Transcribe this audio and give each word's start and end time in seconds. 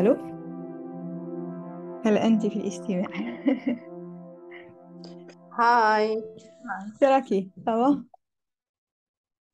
ألو 0.00 0.16
هل 2.06 2.18
أنت 2.18 2.46
في 2.46 2.56
الاستماع؟ 2.56 3.08
هاي. 5.58 6.24
تراكي 7.00 7.50
سوا 7.66 8.02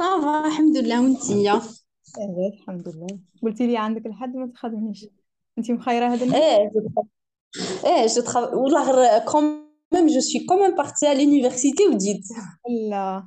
ça 0.03 0.25
va 0.25 0.47
الحمد 0.47 0.77
لله. 0.77 1.03
وانتيا 1.03 1.53
إيه 1.55 2.61
الحمد 2.61 2.89
لله. 2.89 3.19
قلتي 3.43 3.67
لي 3.67 3.77
عندك 3.77 4.07
الحد 4.07 4.37
ما 4.37 4.47
تخدميش. 4.47 5.07
أنت 5.59 5.71
مخيرة 5.71 6.07
هذا 6.07 6.25
النهار 6.25 6.43
إيه 6.43 6.71
إيه 7.87 8.07
je 8.07 8.23
tra... 8.23 8.37
والله 8.37 8.91
غير 8.91 9.25
quand 9.25 9.45
même 9.95 10.07
je 10.07 10.21
suis 10.21 10.47
quand 10.47 10.59
même 10.63 10.77
partie 10.77 11.07
à 11.07 11.25
l'université 11.25 11.89
وجيت 11.89 12.25
لا. 12.91 13.27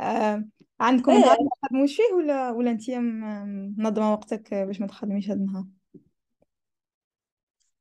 آه. 0.00 0.44
عندكم 0.80 1.12
نهار 1.12 1.36
إيه 1.38 1.44
ما 1.44 1.50
تخدموش 1.62 1.96
فيه 1.96 2.14
ولا 2.16 2.50
ولا 2.50 2.70
أنت 2.70 2.90
م- 2.90 3.74
منظمة 3.78 4.12
وقتك 4.12 4.54
باش 4.54 4.80
ما 4.80 4.86
تخدميش 4.86 5.30
هذا 5.30 5.38
النهار؟ 5.38 5.64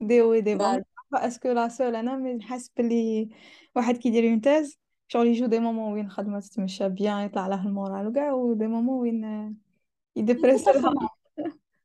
دي 0.00 0.06
دي 0.06 0.22
وي 0.22 0.40
دي 0.40 0.54
لا 0.54 1.26
اسكو 1.26 1.48
لا 1.48 1.68
سول 1.68 1.96
أنا 1.96 2.16
مي 2.16 2.34
نحس 2.34 2.70
بلي 2.76 3.28
واحد 3.76 3.96
كيدير 3.96 4.30
اون 4.30 4.40
تيز 4.40 4.78
شغل 5.08 5.26
يجو 5.26 5.46
دي 5.46 5.58
مومون 5.58 5.92
وين 5.92 6.06
الخدمه 6.06 6.40
تتمشى 6.40 6.88
بيان 6.88 7.18
يطلع 7.18 7.46
له 7.46 7.66
المورال 7.66 8.06
وكاع 8.06 8.32
ودي 8.32 8.66
مومون 8.66 9.00
وين 9.00 9.56
يدبرس 10.16 10.68
لها 10.68 10.76
اكزاكتومون 10.76 11.08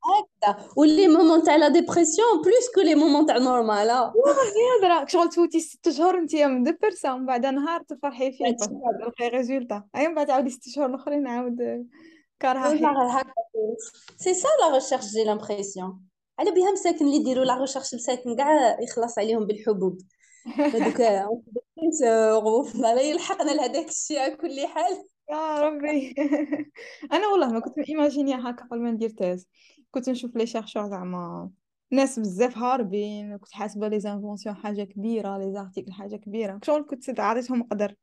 هكذا 0.04 0.68
واللي 0.76 1.08
مومون 1.08 1.42
تاع 1.42 1.56
لا 1.56 1.68
ديبرسيون 1.68 2.42
بلوس 2.42 2.74
كو 2.74 2.80
لي 2.80 2.94
مومون 2.94 3.26
تاع 3.26 3.38
نورمال 3.38 3.90
ها 3.90 4.12
هي 4.12 4.88
هضره 4.88 5.06
شغل 5.06 5.28
تفوتي 5.28 5.60
ست 5.60 5.88
شهور 5.88 6.18
انتيا 6.18 6.46
مدبرسه 6.46 7.14
ومن 7.14 7.26
بعد 7.26 7.46
نهار 7.46 7.82
تفرحي 7.82 8.32
فيه 8.32 8.44
باسكو 8.44 8.90
تلقاي 9.00 9.28
ريزولتا 9.28 9.84
ايا 9.96 10.08
من 10.08 10.14
بعد 10.14 10.26
تعاودي 10.26 10.50
ست 10.50 10.68
شهور 10.68 10.86
الاخرين 10.86 11.26
عاود 11.26 11.86
والله 12.44 13.18
هكا 13.18 13.32
c'est 14.16 14.34
ça 14.34 14.48
la 14.60 14.74
recherche 14.74 15.04
j'ai 15.04 15.24
l'impression 15.24 16.13
على 16.38 16.50
بها 16.50 16.72
مساكن 16.72 17.06
اللي 17.06 17.16
يديروا 17.16 17.44
la 17.44 17.60
recherche 17.60 17.94
مساكن 17.94 18.36
كاع 18.36 18.80
يخلص 18.80 19.18
عليهم 19.18 19.46
بالحبوب. 19.46 19.98
هذوك 20.56 21.00
لا 22.74 23.00
يلحقنا 23.10 23.50
لهذاك 23.50 23.88
الشيء 23.88 24.18
على 24.18 24.36
كل 24.36 24.66
حال. 24.66 25.04
يا 25.30 25.60
ربي. 25.60 26.14
أنا 27.12 27.28
والله 27.28 27.52
ما 27.52 27.60
كنت 27.60 27.78
imaginer 27.78 28.34
هكا 28.34 28.64
قبل 28.64 28.80
ما 28.82 28.90
ندير 28.90 29.10
thèse 29.10 29.48
كنت 29.90 30.08
نشوف 30.10 30.36
les 30.36 30.46
chercheurs 30.46 30.88
زعما 30.88 31.50
ناس 31.90 32.18
بزاف 32.18 32.58
هاربين 32.58 33.36
كنت 33.36 33.52
حاسبة 33.52 33.88
les 33.88 34.00
inventions 34.00 34.56
حاجة 34.56 34.84
كبيرة 34.84 35.38
les 35.38 35.52
articles 35.52 35.92
حاجة 35.92 36.16
كبيرة. 36.16 36.60
شغل 36.62 36.86
كنت 36.90 37.20
عطيتهم 37.20 37.62
قدر. 37.62 37.94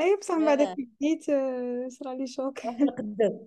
اي 0.00 0.16
بصح 0.16 0.34
من 0.34 0.44
بعد 0.44 0.62
كي 0.62 0.88
بديت 1.00 1.28
آه، 1.28 1.88
صرا 1.88 2.14
le 2.14 2.26
choc. 2.26 2.66
راح 2.66 2.80
نقدر 2.90 3.38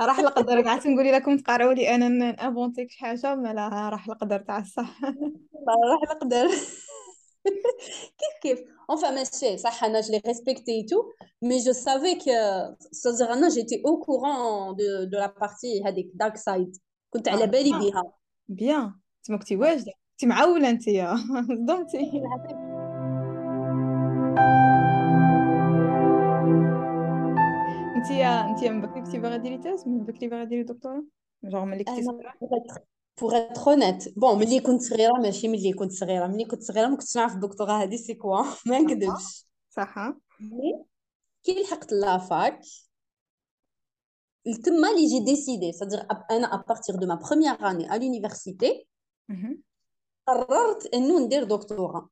راح 0.00 0.18
القدر 0.18 0.62
قعدت 0.62 0.86
نقولي 0.86 1.12
لكم 1.12 1.36
تقارعوا 1.36 1.72
لي 1.74 1.94
أنا 1.94 2.08
نافونتيك 2.08 2.90
شي 2.90 2.98
حاجة 2.98 3.34
ما 3.34 3.52
لا 3.54 3.88
راح 3.88 4.08
القدر 4.08 4.40
تاع 4.40 4.58
الصح. 4.58 5.00
راح 5.68 6.02
نقدر 6.16 6.48
كيف 8.18 8.34
كيف؟ 8.42 8.60
Enfin 8.92 9.10
ماشي 9.10 9.58
صح 9.58 9.84
أنا 9.84 10.00
je 10.02 10.06
les 10.06 10.20
respectais 10.28 10.78
et 10.80 10.86
tout 10.90 11.04
mais 11.44 11.58
je 11.66 11.72
savais 11.72 12.16
que 12.18 12.36
c'est-à-dire 12.92 13.30
أنا 13.32 13.48
j'étais 13.48 13.80
au 13.84 13.98
courant 14.06 14.72
de 14.72 15.04
de 15.04 15.16
la 15.18 15.28
partie 15.28 15.86
هذيك 15.86 16.12
dark 16.22 16.36
side. 16.36 16.78
كنت 17.10 17.28
على 17.28 17.42
آه 17.42 17.46
بالي 17.46 17.70
بها 17.70 18.12
بيان 18.48 18.92
تما 19.24 19.38
كنتي 19.38 19.56
واجدة. 19.56 19.92
كنتي 20.12 20.26
معولة 20.26 20.70
أنتيا. 20.70 21.16
صدمتي. 21.48 22.22
انتيا 28.02 28.50
انتيا 28.50 28.70
من 28.70 28.80
بكري 28.80 29.02
كنتي 29.02 29.18
باغا 29.18 29.36
ديري 29.36 29.58
thèse 29.58 29.88
من 29.88 30.04
بكري 30.04 30.28
باغا 30.28 30.44
ديري 30.44 30.62
دكتوراه 30.62 31.04
جونغ 31.44 31.64
ملي 31.64 31.84
كنتي 31.84 32.02
صغيره 32.02 32.34
être 33.20 33.64
honnête. 33.66 34.12
Bon 34.16 34.34
ملي 34.34 34.60
كنت 34.60 34.80
صغيره 34.82 35.12
ماشي 35.12 35.48
ملي 35.48 35.72
كنت 35.72 35.92
صغيره 35.92 36.26
ملي 36.26 36.44
كنت 36.44 36.62
صغيره 36.62 36.88
ما 36.88 36.96
كنتش 36.96 37.16
نعرف 37.16 37.34
الدكتوراه 37.34 37.82
هذه 37.82 37.96
c'est 37.96 38.14
quoi 38.14 38.42
ما 38.66 38.78
نكذبش 38.78 39.46
صح 39.70 40.10
كي 41.42 41.62
لحقت 41.62 41.92
la 41.92 42.19
fac 42.19 42.60
تما 44.64 44.90
là 44.90 45.06
j'ai 45.06 45.24
décidé 45.24 45.72
c'est-à-dire 45.72 46.06
أنا 46.30 46.64
de 46.90 47.06
ma 47.06 47.16
première 47.16 47.64
année 47.64 47.88
à 47.88 47.98
l'université 47.98 48.86
مهم. 49.28 49.62
قررت 50.26 50.86
إنه 50.94 51.18
ندير 51.18 51.44
دكتوراه 51.44 52.08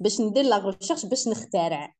باش 0.00 0.20
ندير 0.20 0.44
لا 0.44 0.58
ريشيرش 0.58 1.06
باش 1.06 1.28
نخترع. 1.28 1.99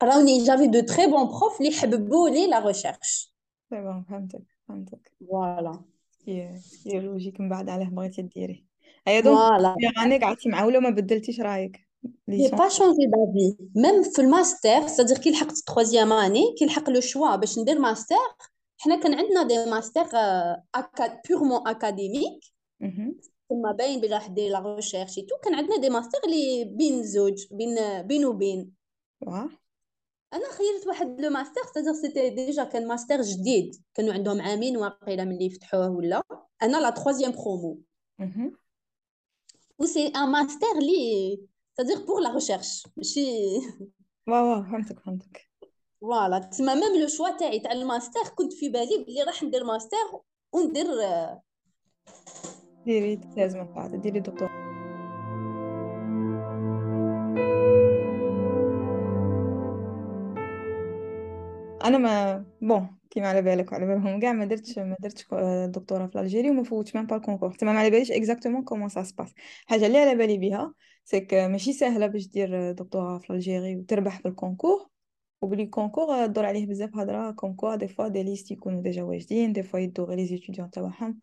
قراوني 0.00 0.44
j'avais 0.44 0.66
de 0.66 0.80
très 0.80 1.06
bons 1.06 1.24
profs 1.24 1.60
اللي 1.60 1.72
حببوا 1.72 2.28
لي 2.28 2.46
la 2.46 2.66
recherche 2.66 3.34
c'est 3.70 3.80
bon 3.80 4.04
فهمتك 4.10 4.42
فهمتك 4.68 5.12
voilà 5.28 5.80
ce 6.60 6.76
qui 6.76 7.00
est 7.00 7.12
logique 7.12 7.40
من 7.40 7.48
بعد 7.48 7.68
علاه 7.68 7.88
بغيتي 7.88 8.22
ديري 8.22 8.64
ايا 9.08 9.20
donc 9.20 9.38
voilà 9.38 9.76
يعني 9.80 10.18
قعدتي 10.18 10.48
معوله 10.48 10.80
ما 10.80 10.90
بدلتيش 10.90 11.40
رأيك؟ 11.40 11.86
لي 12.28 12.48
J'ai 12.48 12.50
chan- 12.50 12.58
pas 12.58 12.70
changé 12.70 13.06
d'avis. 13.06 13.56
Même 13.74 14.14
في 14.14 14.22
الماستر 14.22 14.88
c'est-à-dire 14.88 15.20
كي 15.20 15.30
لحقت 15.30 15.54
troisième 15.70 16.12
année 16.12 16.54
كي 16.58 16.66
لحق 16.66 16.90
le 16.90 17.00
choix 17.00 17.36
باش 17.36 17.58
ندير 17.58 17.78
ماستر 17.78 18.16
حنا 18.78 19.00
كان 19.02 19.14
عندنا 19.14 19.42
des 19.42 19.70
masters 19.70 20.06
aca- 20.74 21.20
purement 21.28 21.68
académiques. 21.68 22.44
ثم 23.48 23.72
باين 23.78 24.00
بلا 24.00 24.16
راح 24.16 24.26
دير 24.26 24.50
la 24.50 24.74
recherche 24.76 25.14
تو 25.14 25.36
كان 25.44 25.54
عندنا 25.54 25.76
des 25.76 25.90
masters 25.90 26.18
اللي 26.24 26.64
بين 26.64 27.02
زوج 27.02 27.46
بين 27.50 28.02
بين 28.02 28.24
وبين. 28.24 28.72
واه 29.20 29.48
أنا 30.34 30.44
خيرت 30.50 30.86
واحد 30.86 31.20
le 31.20 31.30
master 31.30 31.60
c'est-à-dire 31.60 32.00
c'était 32.00 32.30
déjà 32.30 32.64
كان 32.64 32.88
ماستر 32.88 33.22
جديد. 33.22 33.76
كانوا 33.94 34.12
عندهم 34.12 34.40
عامين 34.40 34.76
واقيلا 34.76 35.24
ملي 35.24 35.50
فتحوه 35.50 35.90
ولا. 35.90 36.22
أنا 36.62 36.76
لا 36.76 36.94
promo. 37.32 37.76
مهم. 38.18 38.56
و 39.78 39.84
c'est 39.84 40.06
un 40.06 40.28
master 40.28 40.78
لي 40.80 41.38
c'est-à-dire 41.80 41.98
pour 41.98 42.20
la 42.20 42.30
recherche. 42.38 42.90
ماشي. 42.96 43.26
واه 44.28 44.62
فهمتك 44.62 45.00
فهمتك. 45.00 45.50
voilà 46.00 46.38
تما 46.38 46.74
même 46.74 47.00
le 47.00 47.08
choix 47.08 47.36
تاعي 47.36 47.58
تاع 47.60 47.72
الماستر 47.72 48.28
كنت 48.34 48.52
في 48.52 48.68
بالي 48.68 49.04
بلي 49.04 49.22
راح 49.22 49.42
ندير 49.42 49.64
ماستر 49.64 49.96
وندير 50.52 50.86
ديري 52.84 53.20
بعد. 53.74 54.00
ديري 54.00 54.20
دكتور. 54.20 54.50
أنا 61.86 61.98
mais 61.98 62.44
bon 62.62 62.98
كيما 63.10 63.28
على 63.28 63.42
بالك 63.42 63.72
وعلى 63.72 63.86
بالهم. 63.86 64.20
كاع 64.20 64.32
ما 64.32 64.44
درتش 64.44 64.78
ما 64.78 64.96
درتش 65.00 65.26
دكتوراه 65.66 66.06
في 66.06 66.20
Algérie 66.20 66.50
وما 66.50 66.62
فوتش 66.62 66.94
même 66.96 67.06
pas 67.06 67.16
ال 67.16 67.20
concours 67.20 67.54
تما 67.54 67.72
ما 67.72 67.78
على 67.78 67.90
باليش 67.90 68.10
exactement 68.12 68.64
comment 68.64 68.88
ça 68.88 69.02
se 69.02 69.11
passe 69.11 69.34
الحاجة 69.64 69.86
اللي 69.86 69.98
على 69.98 70.14
بالي 70.14 70.38
بها 70.38 70.74
c'est 71.04 71.23
que 71.23 71.34
ماشي 71.34 71.72
سهلة 71.72 72.06
باش 72.06 72.26
دير 72.28 72.72
دكتوراه 72.72 73.18
في 73.18 73.30
Algérie 73.30 73.76
وتربح 73.76 74.18
في 74.20 74.28
ال 74.28 74.35
concours 74.35 74.88
وبلي 75.42 75.62
ال 75.62 75.69
concours 75.69 76.26
دور 76.26 76.46
عليه 76.46 76.66
بزاف 76.66 76.96
هضرة 76.96 77.30
comme 77.30 77.54
quoi 77.54 77.76
des 77.76 77.88
fois 77.88 78.08
des 78.08 78.22
listes 78.22 78.50
يكونوا 78.50 78.82
déjà 78.82 79.02
واجدين 79.02 79.52
des 79.52 79.62
fois 79.62 79.80
يدو 79.80 80.04
غير 80.04 80.16
les 80.18 80.26
étudiants 80.26 80.70
تاعهم. 80.70 81.20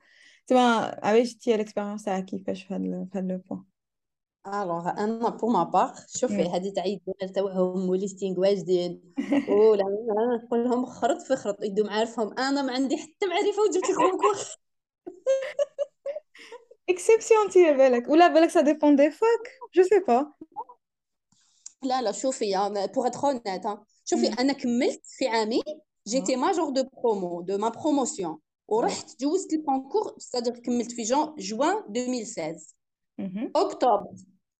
تما 0.47 0.59
علاش 1.03 1.35
تي 1.35 1.55
ال 1.55 1.60
expérience 1.60 2.03
تاعك 2.03 2.25
كيفاش 2.25 2.63
في 2.63 2.73
هاد 2.73 2.81
le 2.81 3.39
point 3.49 3.72
alors 4.47 4.89
أنا 4.89 5.29
pour 5.29 5.49
ma 5.49 5.63
part 5.63 5.95
شوفي 6.07 6.41
يدو 6.85 7.13
غير 7.21 7.31
تاعهم 7.33 7.89
و 7.89 7.95
listing 7.95 8.39
واجدين 8.39 9.13
ولا 9.49 9.83
أنا 9.83 10.43
نقول 10.43 10.63
لهم 10.63 10.85
خرط 10.85 11.21
في 11.21 11.35
خرط 11.35 11.63
يدو 11.63 11.83
معارفهم 11.83 12.33
أنا 12.39 12.61
ما 12.61 12.73
عندي 12.73 12.97
حتى 12.97 13.25
معرفه 13.25 13.61
وجبت 13.61 13.89
ال 13.89 13.94
concours 13.94 14.37
exception 16.89 17.41
انت 17.45 17.57
بالك 17.57 18.09
ولا 18.09 18.27
بالك 18.27 18.49
ça 18.49 18.61
dépend 18.61 18.95
des 18.95 19.11
facs 19.11 19.51
je 19.75 19.83
sais 19.83 19.99
pas 19.99 20.33
لا 21.83 22.01
لا 22.01 22.11
شوفي 22.11 22.51
pour 22.95 23.07
être 23.07 23.19
honnête 23.23 23.63
شوفي. 24.05 24.27
أنا 24.27 24.53
كملت 24.53 25.01
في 25.05 25.27
عامي 25.27 25.61
j'étais 26.07 26.35
major 26.35 26.69
de 26.69 26.83
promo 27.03 27.41
de 27.41 27.57
ma 27.57 27.69
promotion 27.69 28.39
ورحت 28.67 29.21
جوزت 29.21 29.53
ال 29.53 29.60
concours 29.60 30.15
c'est-à-dire 30.17 30.59
كملت 30.59 30.91
في 30.91 31.03
جون 31.03 31.35
جوان 31.37 31.77
2016 31.95 32.55
مهم. 33.17 33.51
اكتوبر 33.55 34.15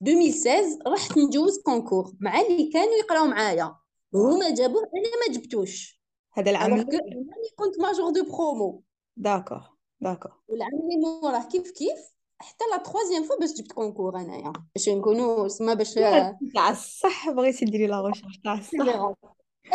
2016 0.07 0.77
رحت 0.87 1.17
نجوز 1.17 1.61
concours 1.61 2.13
مع 2.19 2.41
اللي 2.41 2.69
كانوا 2.73 2.93
يقراو 2.93 3.25
معايا. 3.25 3.75
هما 4.13 4.53
جابوه 4.53 4.81
أنا 4.81 5.27
ما 5.27 5.33
جبتوش. 5.33 6.01
هذا 6.33 6.51
العام 6.51 6.73
أنا 6.73 6.81
اللي 6.81 7.49
كنت 7.55 7.79
major 7.79 8.11
de 8.11 8.23
promo 8.23 8.83
d'accord 9.17 9.61
d'accord. 10.01 10.31
والعام 10.47 10.73
اللي 10.73 10.97
موراه 10.97 11.47
كيف 11.47 11.71
كيف؟ 11.71 12.13
حتى 12.39 12.65
la 12.71 12.77
troisième 12.77 13.23
fois 13.23 13.39
باش 13.39 13.53
جبت 13.53 13.71
concours 13.71 14.19
انايا 14.19 14.53
باش 14.75 14.89
نكونوا 14.89 15.47
سما 15.47 15.73
باش 15.73 15.93
تاع 15.93 16.69
الصح 16.69 17.29
بغيتي 17.29 17.65
ديري 17.65 17.87
la 17.87 18.01
recherche 18.01 18.37
تاع 18.43 18.53
الصح. 18.53 18.79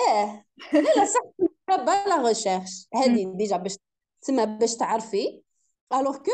آه 0.08 0.44
لا 0.72 0.80
لا 0.80 1.04
صح. 1.04 1.48
la 2.06 2.28
recherche. 2.28 2.88
هذه 2.94 3.32
déjà 3.36 3.56
باش 3.56 3.76
تسمى 4.22 4.46
باش 4.46 4.76
تعرفي. 4.76 5.42
الوغ 5.92 6.16
كو 6.16 6.30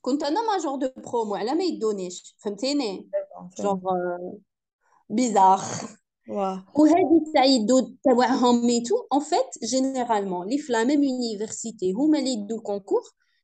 كنت 0.00 0.22
انا 0.22 0.46
ماجور 0.46 0.76
دو 0.76 0.90
برومو 0.96 1.34
على 1.34 1.54
ما 1.54 1.64
يدونيش 1.64 2.36
فهمتيني 2.38 3.10
سي 3.54 3.62
جونغ 3.62 3.74
بون. 3.74 4.38
بيزار 5.08 5.60
واه 6.28 6.64
وهذه 6.74 7.32
تاع 7.34 7.44
يدو 7.44 7.96
تاعهم 8.04 8.66
ميتو 8.66 9.06
اون 9.12 9.20
فيت 9.20 9.64
جينيرالمون 9.64 10.48
لي 10.48 10.58
في 10.58 10.72
لا 10.72 10.84
ميم 10.84 11.02
يونيفرسيتي 11.02 11.92
هما 11.92 12.18
اللي 12.18 12.32
يدو 12.32 12.56
الكونكور 12.56 13.02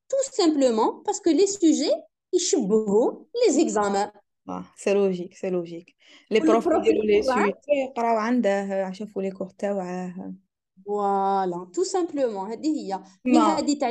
تو 0.08 0.16
سامبلومون 0.32 1.02
باسكو 1.02 1.30
لي 1.30 1.46
سوجي 1.46 1.92
يشبهوا 2.32 3.12
لي 3.12 3.52
زيكزامان 3.52 4.10
واه 4.48 4.64
سي 4.76 4.94
لوجيك 4.94 5.34
سي 5.34 5.50
لوجيك 5.50 5.94
لي 6.30 6.40
بروف 6.40 6.66
والبروف 6.66 6.86
يديروا 6.86 7.04
لي 7.04 7.18
يقرا 7.18 7.34
سويت 7.34 7.54
يقراو 7.68 8.16
عنده 8.16 8.92
شافوا 8.92 9.22
لي 9.22 9.30
كور 9.30 9.48
تاوعه 9.58 10.34
فوالا 10.86 11.70
تو 11.74 11.82
سامبلومون 11.82 12.50
هذه 12.50 12.66
هي 12.66 13.00
مي 13.24 13.32
ما 13.32 13.58
هذه 13.58 13.78
تاع 13.78 13.90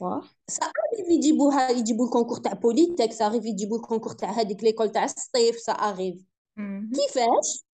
واه 0.00 0.22
سا 0.48 0.66
اريف 0.66 1.08
يجيبوها 1.08 1.70
يجيبوا 1.70 2.06
الكونكور 2.06 2.36
تاع 2.36 2.52
بوليتك 2.52 3.12
سا 3.12 3.26
اريف 3.26 3.44
يجيبوا 3.44 3.76
الكونكور 3.76 4.12
تاع 4.12 4.30
هذيك 4.30 4.64
ليكول 4.64 4.92
تاع 4.92 5.04
الصيف 5.04 5.56
سا 5.56 5.72
اريف 5.72 6.24
مهم. 6.56 6.90
كيفاش 6.94 7.64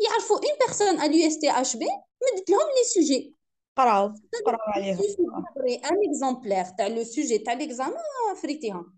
يعرفوا 0.00 0.36
اون 0.36 0.58
بيرسون 0.60 1.00
ا 1.00 1.06
لو 1.06 1.26
اس 1.26 1.38
تي 1.38 1.50
اش 1.50 1.76
بي 1.76 1.86
مدت 2.22 2.50
لهم 2.50 2.60
لي 2.60 2.84
سوجي 2.94 3.34
قراو 3.76 4.14
قراو 4.46 4.58
عليهم 4.60 4.96
سيفي 4.96 5.22
واه. 5.22 5.44
تقري 5.54 5.74
ان 5.74 6.08
اكزومبلير 6.08 6.64
تاع 6.64 6.86
لو 6.86 7.04
سوجي 7.04 7.38
تاع 7.38 7.52
ليكزامان 7.52 7.94
فريتيهم 8.42 8.96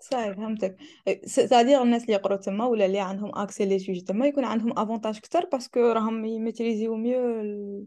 صحيح 0.00 0.36
فهمتك 0.36 0.76
سادير 1.26 1.82
الناس 1.82 2.02
اللي 2.02 2.12
يقروا 2.12 2.36
تما 2.36 2.66
ولا 2.66 2.86
اللي 2.86 3.00
عندهم 3.00 3.38
اكسي 3.38 3.64
لي 3.64 3.78
سوجي 3.78 4.00
تما 4.00 4.26
يكون 4.26 4.44
عندهم 4.44 4.78
افونتاج 4.78 5.16
اكثر 5.16 5.44
باسكو 5.52 5.80
راهم 5.80 6.24
يميتريزيو 6.24 6.96
ميو 6.96 7.86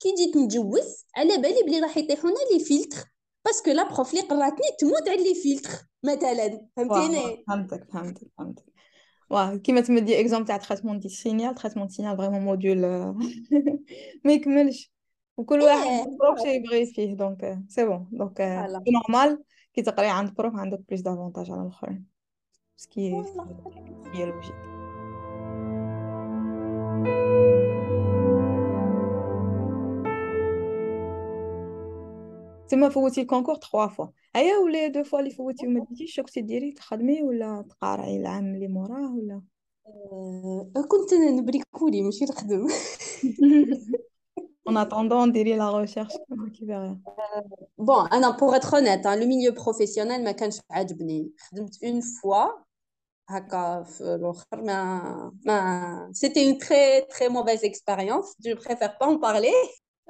كي 0.00 0.14
جيت 0.14 0.36
نجوز 0.36 1.06
على 1.16 1.36
بالي 1.36 1.62
بلي 1.66 1.80
راح 1.80 1.96
يطيحونا 1.96 2.34
les 2.52 2.64
filtres 2.64 3.04
parce 3.44 3.60
que 3.60 3.70
la 3.70 3.94
prof 3.94 4.10
اللي 4.10 4.22
قراتني 4.22 4.66
تموت 4.78 5.08
على 5.08 5.24
les 5.24 5.34
filtres 5.34 5.70
مثلا. 6.04 6.66
فهمتيني؟ 6.76 7.44
فهمتك 7.48 7.86
فهمتك 7.92 8.30
فهمتك. 8.38 8.64
واه 9.30 9.56
كيما 9.56 9.80
تمدي 9.80 10.20
exemple 10.20 10.46
تاع 10.46 10.56
traitement 10.56 10.98
des 10.98 11.08
signaux 11.08 11.54
traitement 11.54 11.88
signal 11.88 12.16
vraiment 12.16 12.40
module 12.40 12.80
ما 14.24 14.32
يكملش. 14.32 14.92
وكل 15.36 15.60
واحد 15.60 16.06
prof 16.20 16.42
شي 16.42 16.54
يبغي 16.54 16.86
فيه 16.86 17.14
donc 17.14 17.58
c'est 17.68 17.84
bon 17.84 18.08
donc 18.12 18.40
normal 18.88 19.44
كي 19.74 19.82
تقري 19.82 20.06
عند 20.06 20.34
prof 20.34 20.54
عندك 20.54 20.80
plus 20.88 21.00
d'avantages 21.00 21.50
على 21.50 21.62
الآخرين. 21.62 22.06
ce 22.76 22.94
que 22.94 23.22
voilà 24.14 24.85
تما 32.69 32.89
فوتي 32.89 33.21
الكونكور 33.21 33.55
تخوا 33.55 33.87
فوا 33.87 34.07
هيا 34.35 34.57
ولا 34.57 34.87
دو 34.87 35.03
فوا 35.03 35.19
اللي 35.19 35.31
فوتي 35.31 35.67
وما 35.67 35.85
ديتيش 35.89 36.15
شو 36.15 36.23
كنتي 36.23 36.41
ديري 36.41 36.71
تخدمي 36.71 37.23
ولا 37.23 37.65
تقارعي 37.69 38.17
العام 38.17 38.55
اللي 38.55 38.67
موراه 38.67 39.15
ولا 39.15 39.41
أه 39.87 40.71
كنت 40.87 41.13
نبريكولي 41.13 42.01
ماشي 42.01 42.25
نخدم 42.25 42.67
en 44.69 44.73
attendant 44.73 45.31
ديري 45.31 45.57
لا 45.57 45.79
ريشيرش 45.79 46.13
كي 46.53 46.65
باغي 46.65 46.97
بون 47.77 48.07
انا 48.07 48.29
بوغ 48.29 48.55
اتر 48.55 48.77
اونيت 48.77 49.07
لو 49.07 49.27
ميليو 49.27 49.51
بروفيسيونيل 49.51 50.23
ما 50.23 50.31
كانش 50.31 50.59
عاجبني 50.71 51.31
خدمت 51.39 51.83
اون 51.83 52.01
فوا 52.01 52.45
هكا 53.29 53.83
في 53.83 54.01
الاخر 54.01 54.61
ما 54.61 55.01
ما 55.45 56.09
سيتي 56.13 56.51
اون 56.51 56.57
تري 56.57 57.01
تري 57.01 57.29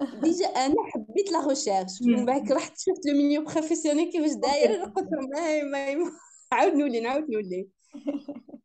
موفيز 0.02 0.42
اكسبيريونس 0.42 0.52
جو 0.52 0.52
بريفير 0.52 0.52
با 0.52 0.66
ان 0.66 0.74
بارلي 0.74 0.74
ديجا 0.74 0.76
انا 0.76 0.76
حبيت 0.88 1.32
لا 1.32 1.48
ريشيرش 1.48 2.02
من 2.02 2.26
بعد 2.26 2.52
رحت 2.52 2.80
شفت 2.80 3.06
لو 3.06 3.14
ميليو 3.14 3.44
بروفيسيونيل 3.46 4.12
كيفاش 4.12 4.32
داير 4.32 4.84
قلت 4.84 5.10
ما 5.34 5.64
ما 5.64 6.12
عاود 6.52 6.74
نولي 6.74 7.00
نعاود 7.00 7.30
نولي 7.30 7.70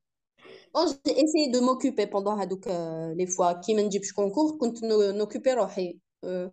Bon, 0.75 0.87
j'ai 0.87 1.21
essayé 1.25 1.49
de 1.49 1.61
m'occuper 1.61 2.07
pendant 2.07 2.37
هذوك 2.41 2.65
les 3.19 3.27
fois 3.27 3.61
كي 3.67 3.75
ما 3.75 3.83
نجيبش 3.83 4.13
كونكور 4.13 4.59
كنت 4.59 4.85
نوكوبي 4.85 5.53
روحي 5.53 5.99
Euh, 6.27 6.49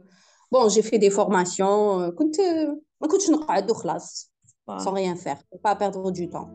bon 0.51 0.69
j'ai 0.69 0.83
fait 0.89 0.99
des 0.99 1.09
formations 1.09 2.01
euh, 2.01 2.09
كنت 2.09 2.35
ما 3.01 3.07
كنتش 3.07 3.29
نقعد 3.29 3.71
وخلاص 3.71 4.31
sans 4.69 4.87
واه. 4.87 4.95
rien 4.95 5.15
faire 5.15 5.37
faut 5.37 5.61
pas 5.63 5.75
perdre 5.75 6.11
du 6.11 6.29
temps 6.29 6.49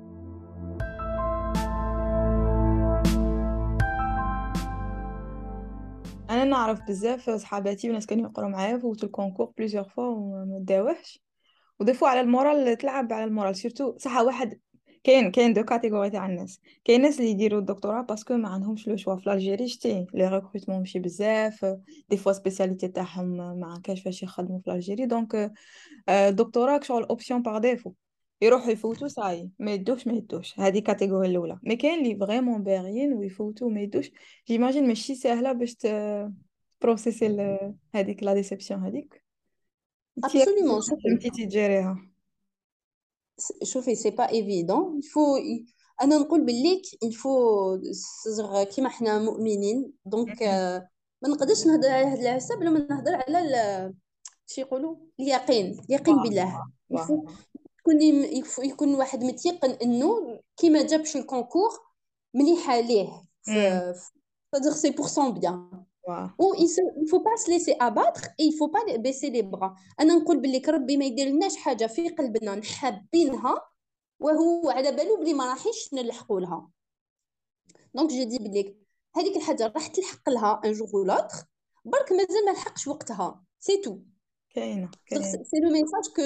أنا 6.43 6.51
نعرف 6.51 6.81
بزاف 6.87 7.29
صحاباتي 7.29 7.89
وناس 7.89 8.05
كانوا 8.05 8.29
يقراو 8.29 8.49
معايا 8.49 8.77
فوتوا 8.77 9.07
ال 9.07 9.12
concours 9.12 9.53
plusieurs 9.57 9.83
fois 9.83 10.05
وما 10.05 10.59
داوهش 10.61 11.23
و 11.79 11.83
des 11.83 11.93
fois 11.93 12.07
على 12.07 12.21
ال 12.21 12.30
moral 12.30 12.77
تلعب 12.77 13.13
على 13.13 13.23
ال 13.23 13.28
moral. 13.28 13.55
surtout 13.55 13.97
صح 13.97 14.17
واحد 14.17 14.59
كاين 15.03 15.31
كاين 15.31 15.53
deux 15.53 15.63
catégories 15.63 16.09
تاع 16.09 16.25
الناس. 16.25 16.61
كاين 16.83 17.01
ناس 17.01 17.19
اللي 17.19 17.31
يديروا 17.31 17.59
الدكتوراه 17.59 18.01
parce 18.01 18.24
que 18.24 18.37
ما 18.37 18.49
عندهمش 18.49 18.87
le 18.87 18.95
choix 18.95 19.15
في 19.15 19.33
الجيري 19.33 19.67
شتي 19.67 20.05
les 20.13 20.27
recrutements 20.27 20.79
ماشي 20.79 20.99
بزاف. 20.99 21.65
des 22.09 22.17
fois 22.17 22.31
spécialité 22.31 22.87
تاعهم 22.87 23.37
ما 23.59 23.81
كاش 23.83 24.01
فاش 24.01 24.23
يخدموا 24.23 24.59
في 24.59 24.71
الجيري 24.71 25.05
donc 25.05 25.51
الدكتوراه 26.09 26.79
شغل 26.83 27.03
option 27.03 27.41
par 27.41 27.57
défaut 27.57 27.93
يروحوا 28.43 28.71
يفوتوا 28.71 29.07
صاي 29.07 29.49
ما 29.59 29.73
يدوش 29.73 30.07
ما 30.07 30.13
يدوش. 30.13 30.59
هذه 30.59 30.79
catégorie 30.79 31.27
الأولى. 31.27 31.59
mais 31.63 31.75
كاين 31.75 31.99
اللي 31.99 32.15
vraiment 32.15 32.63
باغيين 32.63 33.13
ويفوتوا 33.13 33.69
ما 33.69 33.81
يدوش. 33.81 34.11
j'imagine 34.47 34.87
ماشي 34.87 35.15
ساهله 35.15 35.51
باش 35.51 35.77
processus 36.81 37.57
هذيك 37.95 38.23
la 38.23 38.33
déception 38.33 38.79
هذيك. 38.85 39.23
absolument. 40.25 40.89
شوفي. 40.89 41.01
فهمتي 41.03 41.29
تجيريها. 41.29 41.97
شوفي 43.63 43.95
c'est 43.95 44.09
pas 44.09 44.29
évident 44.29 44.97
il 44.97 45.11
faut 45.11 45.37
أنا 46.01 46.17
نقول 46.17 46.45
بالليك 46.45 46.81
الفو 47.03 47.77
كيما 48.75 48.89
حنا 48.89 49.19
مؤمنين. 49.19 49.93
donc 50.05 50.43
ما 51.21 51.29
نقدرش 51.29 51.65
نهضر 51.67 51.89
على 51.89 52.05
هذا 52.05 52.29
الحساب 52.29 52.59
بلا 52.59 52.69
ما 52.69 52.87
نهضر 52.89 53.15
على 53.15 53.93
شي 54.47 54.61
يقولوا؟ 54.61 54.95
اليقين. 55.19 55.79
اليقين 55.89 56.15
بالله. 56.15 56.63
il 56.91 57.02
faut 57.02 57.25
يكون 57.87 58.01
يكون 58.65 58.95
واحد 58.95 59.23
متيقن 59.23 59.69
إنه 59.69 60.39
كي 60.57 60.69
ما 60.69 60.81
جابش 60.81 61.15
ال 61.15 61.21
concours 61.21 61.69
مليح 62.33 62.69
عليه 62.69 63.07
مم. 63.47 63.93
في 63.93 64.11
C'est-à-dire 64.55 64.75
c'est 64.75 64.91
pour 64.91 65.09
son 65.09 65.29
bien. 65.29 65.69
Ou 66.07 66.55
il 66.55 66.67
ne 67.01 67.07
faut 67.07 67.23
pas 67.27 67.37
se 67.43 67.49
laisser 67.49 67.75
abattre 67.79 68.23
et 68.39 68.43
il 68.43 68.51
ne 68.53 68.57
faut 68.57 68.67
pas 68.69 68.97
baisser 68.97 69.29
les 69.29 69.43
bras. 69.43 69.73
أنا 69.99 70.13
نقول 70.13 70.39
باللي 70.39 70.61
ربي 70.67 70.97
ما 70.97 71.05
يدير 71.05 71.27
لناش 71.27 71.55
حاجة 71.55 71.85
في 71.87 72.09
قلبنا 72.09 72.61
حابينها 72.63 73.61
وهو 74.19 74.69
على 74.69 74.91
بالو 74.91 75.17
بلي 75.17 75.33
ما 75.33 75.45
راحيش 75.45 75.93
نلحقوا 75.93 76.39
لها 76.39 76.69
donc 77.95 78.09
je 78.09 78.23
dis 78.23 78.37
بليك 78.37 78.77
هذيك 79.15 79.37
الحاجة 79.37 79.67
راح 79.75 79.87
تلحق 79.87 80.29
لها 80.29 80.61
un 80.65 80.71
jour 80.73 80.87
ou 80.87 81.07
l'autre 81.07 81.45
برك 81.85 82.11
مازال 82.11 82.45
ما 82.45 82.51
لحقش 82.51 82.87
وقتها 82.87 83.43
c'est 83.59 83.77
tout 83.77 83.97
كاينه 84.54 84.90
كاينه 85.06 85.24
سي 85.24 85.60
لو 85.62 85.70
ميساج 85.70 86.04
كو 86.16 86.22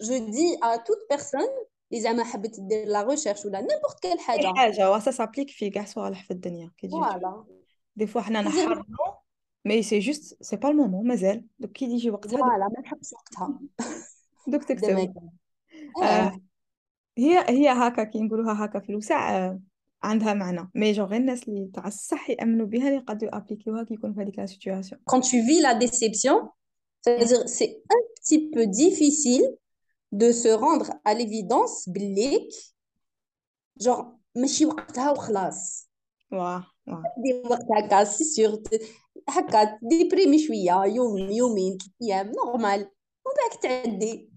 جو 0.00 0.30
دي 0.30 0.58
ا 0.62 0.76
توت 0.76 0.98
بيرسون 1.10 1.48
اللي 1.90 2.02
زعما 2.02 2.24
حبت 2.24 2.60
دير 2.60 2.86
لا 2.86 3.02
ريشيرش 3.02 3.46
ولا 3.46 3.60
نيمبورت 3.60 4.00
كال 4.02 4.10
اي 4.10 4.18
حاجة 4.18 4.46
حاجه 4.56 4.90
واسا 4.90 5.10
سابليك 5.10 5.50
في 5.50 5.70
كاع 5.70 5.84
صوالح 5.84 6.24
في 6.24 6.30
الدنيا 6.30 6.70
كي 6.78 6.86
تجي 6.86 6.96
فوالا 6.96 7.44
دي 7.96 8.06
فوا 8.06 8.20
حنا 8.20 8.42
C'est-à-dire, 8.42 8.46
نحرمو 8.46 8.84
مي 9.64 9.82
سي 9.82 9.98
جوست 9.98 10.42
سي 10.42 10.56
با 10.56 10.68
المومون 10.68 11.08
مازال 11.08 11.46
دوك 11.58 11.72
كي 11.72 11.84
يجي 11.84 12.10
وقتها 12.10 12.30
دوك, 12.30 12.40
فوالا 12.40 12.68
ما 12.68 12.82
لحقش 12.82 13.12
وقتها 13.12 13.60
دوك 14.46 14.72
دما 14.72 14.74
تكتب 14.74 14.86
كان 14.86 15.30
آه 16.02 16.04
اه 16.04 16.40
هي 17.18 17.44
هي 17.48 17.68
هكا 17.68 18.04
كي 18.04 18.20
نقولوها 18.20 18.64
هكا 18.64 18.78
في 18.80 18.90
الوسع 18.90 19.36
آه 19.36 19.60
عندها 20.02 20.34
معنى 20.34 20.70
مي 20.74 20.92
جو 20.92 21.04
غير 21.04 21.20
الناس 21.20 21.48
اللي 21.48 21.70
تاع 21.74 21.86
الصح 21.86 22.30
يامنوا 22.30 22.66
بها 22.66 22.88
اللي 22.88 22.96
يقدروا 22.96 23.36
ابليكيوها 23.36 23.82
كي 23.82 23.94
يكونوا 23.94 24.14
في 24.14 24.20
هذيك 24.22 24.38
لا 24.38 24.46
سيتوياسيون 24.46 25.00
quand 25.10 25.20
tu 25.20 25.36
vis 25.48 25.60
la 25.60 25.74
déception, 25.74 26.48
c'est-à-dire 27.02 27.48
c'est 27.48 27.82
un 27.90 28.02
petit 28.16 28.50
peu 28.50 28.66
difficile 28.66 29.56
de 30.12 30.32
se 30.32 30.48
rendre 30.48 30.92
à 31.04 31.14
l'évidence 31.14 31.88
بليك 31.88 32.50
genre 33.82 34.04
ماشي 34.36 34.66
وقتها 34.66 35.10
وخلاص 35.10 35.90
واه 36.32 36.66
واه 36.86 37.02
دي 37.18 37.42
وقت 37.50 37.66
هكا 37.76 38.04
سي 38.04 38.24
سيغ 38.24 38.56
هكا 39.28 39.78
ديبريمي 39.82 40.38
شويه 40.38 40.84
يوم 40.84 41.18
يومين 41.18 41.78
ثلاث 41.78 41.92
ايام 42.02 42.32
نورمال 42.32 42.80
ومن 42.80 43.34
بعد 43.38 43.60
تعدي 43.62 44.32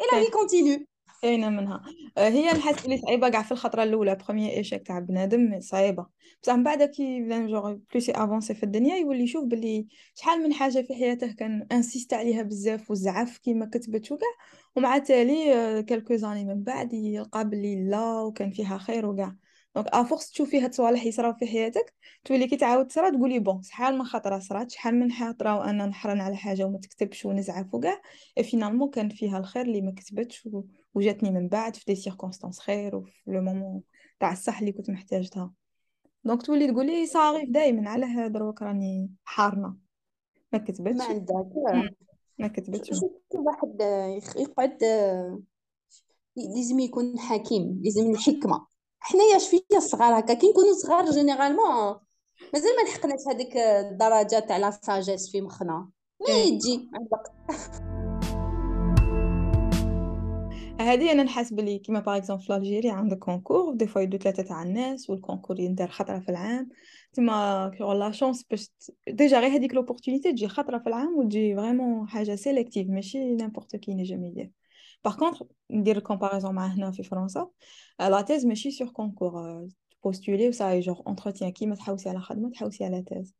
et 0.00 0.04
la 0.12 0.20
vie 0.20 0.30
continue 0.30 0.87
كاينة 1.21 1.49
منها. 1.49 1.81
آه، 2.17 2.29
هي 2.29 2.51
نحس 2.53 2.87
بلي 2.87 2.97
صعيبة 2.97 3.29
كاع 3.29 3.43
في 3.43 3.51
الخطرة 3.51 3.83
الأولى 3.83 4.15
بروميير 4.15 4.57
ايشيك 4.57 4.87
تاع 4.87 4.99
بنادم 4.99 5.59
صعيبة. 5.61 6.07
بصح 6.43 6.53
من 6.53 6.63
بعد 6.63 6.83
كي 6.83 7.21
بدا 7.21 7.47
جوغ 7.47 7.73
بلوس 7.91 8.09
افونسي 8.09 8.53
في 8.53 8.63
الدنيا 8.63 8.95
يولي 8.95 9.23
يشوف 9.23 9.43
بلي 9.45 9.87
شحال 10.15 10.43
من 10.43 10.53
حاجة 10.53 10.81
في 10.81 10.93
حياته 10.93 11.33
كان 11.35 11.67
insiste 11.71 12.13
عليها 12.13 12.41
بزاف 12.43 12.91
وزعف 12.91 13.37
كيما 13.37 13.65
كتبت 13.65 14.11
وكاع 14.11 14.27
ومع 14.75 14.97
تالي 14.97 15.83
quelques 15.83 16.15
années 16.15 16.45
من 16.45 16.63
بعد 16.63 16.93
يلقى 16.93 17.49
بلي 17.49 17.89
لا 17.89 18.21
وكان 18.21 18.51
فيها 18.51 18.77
خير 18.77 19.05
وكاع 19.05 19.35
donc 19.75 19.87
à 19.87 19.94
force 19.94 20.31
تشوفي 20.31 20.61
هاد 20.61 20.69
الصوالح 20.69 21.05
يصراو 21.05 21.33
في 21.33 21.47
حياتك 21.47 21.93
تولي 22.25 22.47
كي 22.47 22.57
تعاود 22.57 22.87
تصرا 22.87 23.09
تقولي 23.09 23.39
bon 23.39 23.61
شحال 23.61 23.97
من 23.97 24.03
خطرة 24.05 24.39
صرات 24.39 24.71
شحال 24.71 24.99
من 24.99 25.11
خطره 25.11 25.57
وأنا 25.59 25.85
نحرن 25.85 26.21
على 26.21 26.35
حاجة 26.35 26.63
وما 26.65 26.77
تكتبش 26.77 27.25
ونزعف 27.25 27.73
وكاع 27.73 28.01
finalement 28.43 28.89
كان 28.89 29.09
فيها 29.09 29.37
الخير 29.37 29.65
اللي 29.65 29.81
ما 29.81 29.91
كتبتش 29.91 30.45
و... 30.45 30.63
وجاتني 30.93 31.31
من 31.31 31.47
بعد 31.47 31.75
في 31.75 31.83
des 31.87 31.95
circonstances 31.95 32.59
خير 32.59 32.95
وفي 32.95 33.11
le 33.27 33.41
moment 33.41 33.81
تاع 34.19 34.31
الصح 34.31 34.59
اللي 34.59 34.71
كنت 34.71 34.89
محتاجتها. 34.89 35.53
donc 36.23 36.41
تولي 36.41 36.67
تقولي 36.71 37.05
صاغيف 37.05 37.49
دايما 37.49 37.89
على 37.89 38.05
هاد 38.05 38.31
دروك 38.31 38.61
راني 38.61 39.11
حارنة. 39.23 39.75
ما 40.53 40.59
كتبتش. 40.59 40.97
ما 40.97 41.03
عندك. 41.03 41.33
ما 42.39 42.47
كتبتش. 42.47 43.01
واحد 43.31 43.81
يقعد 44.37 44.77
لازم 46.35 46.79
يكون 46.79 47.19
حكيم 47.19 47.81
لازم 47.83 48.11
الحكمة 48.11 48.67
حنايا 48.99 49.37
شوية 49.37 49.77
الصغار 49.77 50.19
هكا 50.19 50.33
كي 50.33 50.49
نكونوا 50.49 50.73
صغار 50.73 51.11
généralement 51.11 51.99
مازال 52.53 52.75
ما 52.77 52.89
لحقناش 52.89 53.19
هذيك 53.27 53.57
الدرجة 53.57 54.39
تاع 54.39 54.57
la 54.57 54.71
sagesse 54.71 55.31
في 55.31 55.41
مخنا. 55.41 55.89
mais 56.21 56.35
إيه. 56.35 56.59
تجي 56.59 56.89
مع 56.91 56.99
الوقت 56.99 57.31
هذه 60.81 61.11
أنا 61.11 61.23
نحس 61.23 61.53
بلي 61.53 61.79
كيما 61.79 61.99
par 61.99 62.17
exemple 62.17 62.43
في 62.43 62.55
الجيري 62.55 62.89
عندك 62.89 63.17
concours 63.17 63.73
des 63.73 63.87
fois 63.87 64.01
يدو 64.01 64.17
ثلاثة 64.17 64.43
تاع 64.43 64.63
الناس 64.63 65.09
وال 65.09 65.19
concours 65.19 65.59
يندار 65.59 65.87
خطرة 65.87 66.19
في 66.19 66.29
العام. 66.29 66.69
تما 67.13 67.71
لا 67.79 68.11
شونس 68.11 68.43
باش 68.43 68.71
ديجا 69.07 69.39
غير 69.39 69.51
هذيك 69.51 69.73
لوبورتونيتي 69.73 70.31
تجي 70.31 70.47
خطرة 70.47 70.77
في 70.77 70.87
العام 70.87 71.17
وتجي 71.17 71.55
فريمون 71.55 72.07
حاجة 72.07 72.35
سيليكتيف 72.35 72.87
ماشي 72.89 73.35
نيمبورت 73.35 73.75
كي 73.75 73.93
نجم 73.93 74.23
يدير. 74.23 74.51
باغ 75.04 75.16
كونطخ 75.16 75.42
ندير 75.70 75.96
الكومباريزون 75.96 76.54
مع 76.54 76.66
هنا 76.66 76.90
في 76.90 77.02
فرنسا 77.02 77.48
لا 78.00 78.20
تيز 78.20 78.46
ماشي 78.46 78.70
سور 78.70 78.88
كونكور 78.88 79.66
بوستولي 80.04 80.48
وصاي 80.48 80.80
جوغ 80.80 81.00
انتروتيان 81.08 81.50
كيما 81.50 81.74
تحوسي 81.74 82.08
على 82.08 82.20
خدمه 82.20 82.50
تحوسي 82.50 82.84
على 82.84 83.02
تيز 83.02 83.34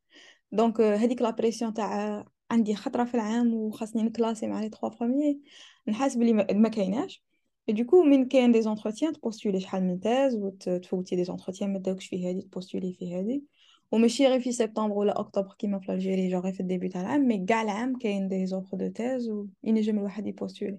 دونك 0.52 0.80
هذيك 0.80 1.22
لا 1.22 1.30
بريسيون 1.30 1.74
تاع 1.74 2.24
عندي 2.50 2.74
خطره 2.74 3.04
في 3.04 3.14
العام 3.14 3.54
وخاصني 3.54 4.02
نكلاسي 4.02 4.46
مع 4.46 4.60
لي 4.60 4.68
3 4.68 4.88
بروميي 4.98 5.40
نحس 5.88 6.16
بلي 6.16 6.32
ما 6.32 6.46
ما 6.52 6.68
كايناش 6.68 7.24
Et 7.66 7.72
du 7.72 7.86
coup, 7.86 8.04
من 8.06 8.28
كاين 8.28 8.52
دي 8.52 8.62
زونتروتيان 8.62 9.12
تبوستولي 9.12 9.60
شحال 9.60 9.84
من 9.84 10.00
تاز 10.00 10.36
وتفوتي 10.36 11.16
دي 11.16 11.24
زونتروتيان 11.24 11.72
ما 11.72 11.78
داوكش 11.78 12.06
في 12.06 12.28
هادي 12.28 12.42
تبوستولي 12.42 12.92
في 12.92 13.14
هادي 13.14 13.44
وماشي 13.92 14.26
غير 14.26 14.40
في 14.40 14.52
سبتمبر 14.52 14.98
ولا 14.98 15.20
اكتوبر 15.20 15.54
كيما 15.58 15.78
في 15.78 15.92
الجيري 15.92 16.30
جو 16.30 16.38
غير 16.38 16.52
في 16.52 16.60
الديبي 16.60 16.88
تاع 16.88 17.00
العام 17.00 17.20
مي 17.20 17.44
كاع 17.46 17.62
العام 17.62 17.98
كاين 17.98 18.28
دي 18.28 18.46
زوفر 18.46 18.76
دو 18.76 18.88
تاز 18.88 19.28
وينجم 19.28 19.98
الواحد 19.98 20.26
يبوستولي 20.26 20.78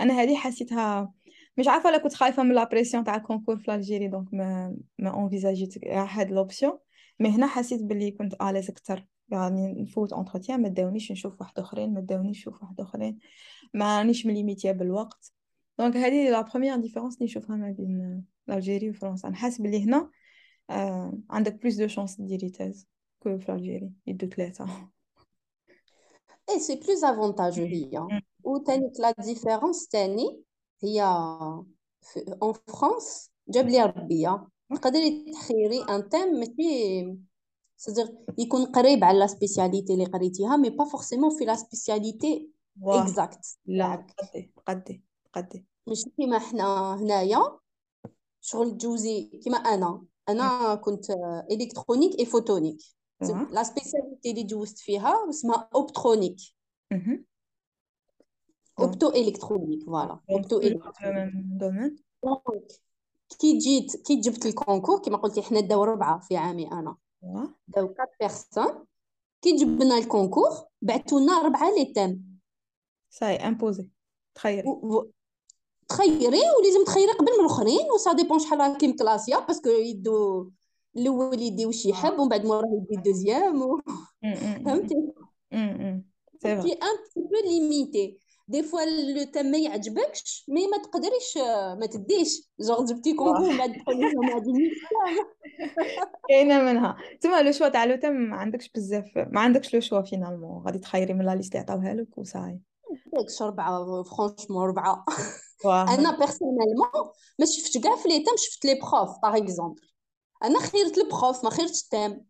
أنا 0.00 0.14
هذه 0.14 0.36
حسيتها 0.36 1.12
مش 1.58 1.68
عارفة 1.68 1.90
لا 1.90 1.98
كنت 1.98 2.14
خايفة 2.14 2.42
من 2.42 2.54
لا 2.54 2.64
بريسيون 2.64 3.04
تاع 3.04 3.16
الكونكور 3.16 3.56
في 3.56 3.74
الجيري 3.74 4.08
دونك 4.08 4.34
ما 4.34 4.76
ما 4.98 5.24
انفيزاجيت 5.24 5.88
هاد 5.88 6.30
لوبسيون 6.30 6.78
مي 7.20 7.28
هنا 7.28 7.46
حسيت 7.46 7.82
بلي 7.82 8.10
كنت 8.10 8.42
اليز 8.42 8.70
أكثر. 8.70 9.06
يعني 9.28 9.72
نفوت 9.82 10.12
انتروتيان 10.12 10.62
ما 10.62 10.68
داونيش 10.68 11.12
نشوف 11.12 11.40
واحد 11.40 11.58
آخرين 11.58 11.94
ما 11.94 12.00
داونيش 12.00 12.38
نشوف 12.38 12.62
واحد 12.62 12.80
آخرين. 12.80 13.18
ما 13.74 13.98
رانيش 13.98 14.26
مليميتية 14.26 14.72
بالوقت. 14.72 15.32
donc 15.78 15.96
هذه 15.96 16.30
la 16.30 16.40
première 16.40 16.76
différence 16.76 17.14
اللي 17.14 17.24
نشوفها 17.24 17.56
ما 17.56 17.70
بين 17.70 18.24
الجيري 18.50 18.90
وفرنسا 18.90 19.28
نحس 19.28 19.60
بلي 19.60 19.84
هنا 19.84 20.10
آه 20.70 21.18
عندك 21.30 21.54
plus 21.62 21.74
de 21.74 21.86
chances 21.86 22.20
ديري 22.20 22.50
ta 22.50 22.61
thèse 22.61 22.88
que 23.20 23.38
في 23.38 23.52
الجيري 23.52 23.92
يدو 24.06 24.26
ثلاثة. 24.26 24.93
اي 26.49 26.59
سي 26.59 26.75
بلوز 26.75 27.03
افونتاجو 27.03 27.63
هي 27.63 28.21
وتاني 28.43 28.91
لا 28.99 29.11
ديفيرونس 29.11 29.87
تاني 29.87 30.43
هي 30.83 31.03
اون 32.43 32.53
فرانس 32.53 33.31
جاب 33.47 33.67
لي 33.67 33.83
ربية 33.83 34.47
تقدري 34.69 35.31
تخيري 35.33 35.81
ان 35.83 36.09
تيم 36.09 36.33
ماشي 36.39 37.19
سيدير 37.77 38.17
يكون 38.37 38.65
قريب 38.65 39.03
على 39.03 39.19
لا 39.19 39.27
سبيسياليتي 39.27 39.93
اللي 39.93 40.05
قريتيها 40.05 40.57
مي 40.57 40.69
با 40.69 40.85
فورسيمون 40.85 41.37
في 41.37 41.45
لا 41.45 41.55
سبيسياليتي 41.55 42.51
واه 42.81 43.03
اكزاكت 43.03 43.57
لا 43.65 43.95
تاعك 43.95 44.15
قدي 44.31 44.53
قدي 44.67 45.03
قدي 45.33 45.65
ماشي 45.87 46.09
كيما 46.17 46.39
حنا 46.39 46.95
هنايا 46.95 47.59
شغل 48.41 48.77
تجوزي 48.77 49.23
كيما 49.43 49.57
انا 49.57 50.05
انا 50.29 50.75
كنت 50.75 51.05
الكترونيك 51.51 52.19
اي 52.19 52.25
فوتونيك 52.25 52.77
واه 52.77 52.89
لا 53.50 53.62
سبيسياليتي 53.62 54.30
اللي 54.30 54.42
جوزت 54.42 54.78
فيها 54.78 55.30
اسمها 55.30 55.68
optronique. 55.74 56.36
opto 58.78 59.08
électronique 59.08 59.84
voilà. 59.84 60.20
opto 60.30 60.58
électronique. 60.58 62.04
كي 63.38 63.58
جيت 63.58 63.96
كي 64.06 64.16
جبت 64.16 64.46
ال 64.46 64.52
concours 64.52 64.98
كيما 64.98 65.16
قلتي 65.16 65.42
حنا 65.42 65.60
داو 65.60 65.84
ربعة 65.84 66.18
في 66.18 66.36
عامي 66.36 66.72
أنا. 66.72 66.96
داو 67.68 67.86
4 67.86 68.08
personnes. 68.20 68.86
كي 69.42 69.56
جبنا 69.56 69.98
ال 69.98 70.04
concours 70.04 70.50
بعثوا 70.82 71.20
لنا 71.20 71.42
ربعة 71.42 71.70
les 71.70 71.84
thèmes 71.84 72.38
ça 73.10 73.19
y 73.19 73.23
est 73.23 73.36
imposés 73.36 73.90
تخيري 74.34 74.62
تخيري 75.88 76.40
ولازم 76.58 76.84
تخيري 76.86 77.12
قبل 77.12 77.32
من 77.32 77.40
الأخرين 77.40 77.90
و 77.94 78.00
ça 78.00 78.12
dépend 78.12 78.38
شحال 78.38 78.58
راكي 78.58 78.88
مكلاسيا 78.88 79.38
parce 79.38 79.57
que 79.57 79.68
يدو 79.68 80.50
الأول 80.96 81.42
يديو 81.42 81.70
شي 81.70 81.88
يحب 81.88 82.18
ومن 82.18 82.28
بعد 82.28 82.44
موراه 82.46 82.68
يدي 82.82 82.96
ال 82.96 83.03
deuxième 83.03 83.62
و... 83.62 83.80
فهمتي؟ 84.64 84.94
c'est 86.42 86.56
vrai 86.60 86.72
un 86.72 86.98
peu 87.16 87.48
limité 87.48 88.18
des 88.48 88.62
fois 88.62 88.80
le 88.80 89.24
thème 89.24 89.46
ما 89.46 89.58
يعجبكش 89.58 90.44
mais 90.48 90.66
ما 90.66 90.78
تقدريش 90.78 91.36
ما 91.80 91.86
تديش 91.86 92.50
جوغ 92.60 92.84
جبتي 92.84 93.14
concours 93.14 93.42
واه 93.42 93.48
ومن 93.48 93.58
بعد 93.58 93.72
تقولي 93.82 94.00
لهم 94.00 94.30
هادي 94.30 94.52
مية 94.52 94.70
كاينة 96.28 96.60
منها. 96.60 96.96
تما 97.20 97.42
le 97.42 97.52
choix 97.52 97.68
تاع 97.68 97.84
le 97.84 97.96
thème 97.96 98.12
ما 98.12 98.36
عندكش 98.36 98.70
بزاف 98.74 99.04
ما 99.16 99.40
عندكش 99.40 99.74
le 99.74 99.80
choix 99.80 100.02
finalement 100.02 100.62
غادي 100.66 100.78
تخيري 100.78 101.14
من 101.14 101.26
la 101.26 101.34
liste 101.34 101.52
اللي 101.52 101.62
عطاوها 101.62 101.94
لك 101.94 102.18
وصاي. 102.18 102.60
داكش 103.12 103.42
ربعة 103.42 104.02
franchement 104.02 104.68
ربعة 104.68 105.04
واه 105.64 105.94
أنا 105.94 106.18
personnellement 106.18 106.90
ما 107.38 107.46
شفتش 107.46 107.78
كاع 107.78 107.96
في 107.96 108.08
les 108.08 108.24
thèmes 108.24 108.34
شفت 108.36 108.64
les 108.64 108.74
profs 108.74 109.18
par 109.22 109.36
exemple 109.36 109.93
أنا 110.44 110.60
خيرت 110.60 110.98
ال 110.98 111.07
prof 111.07 111.44
ما 111.44 111.50
خيرتش 111.50 111.82
ال 111.82 111.88
thème. 111.88 112.24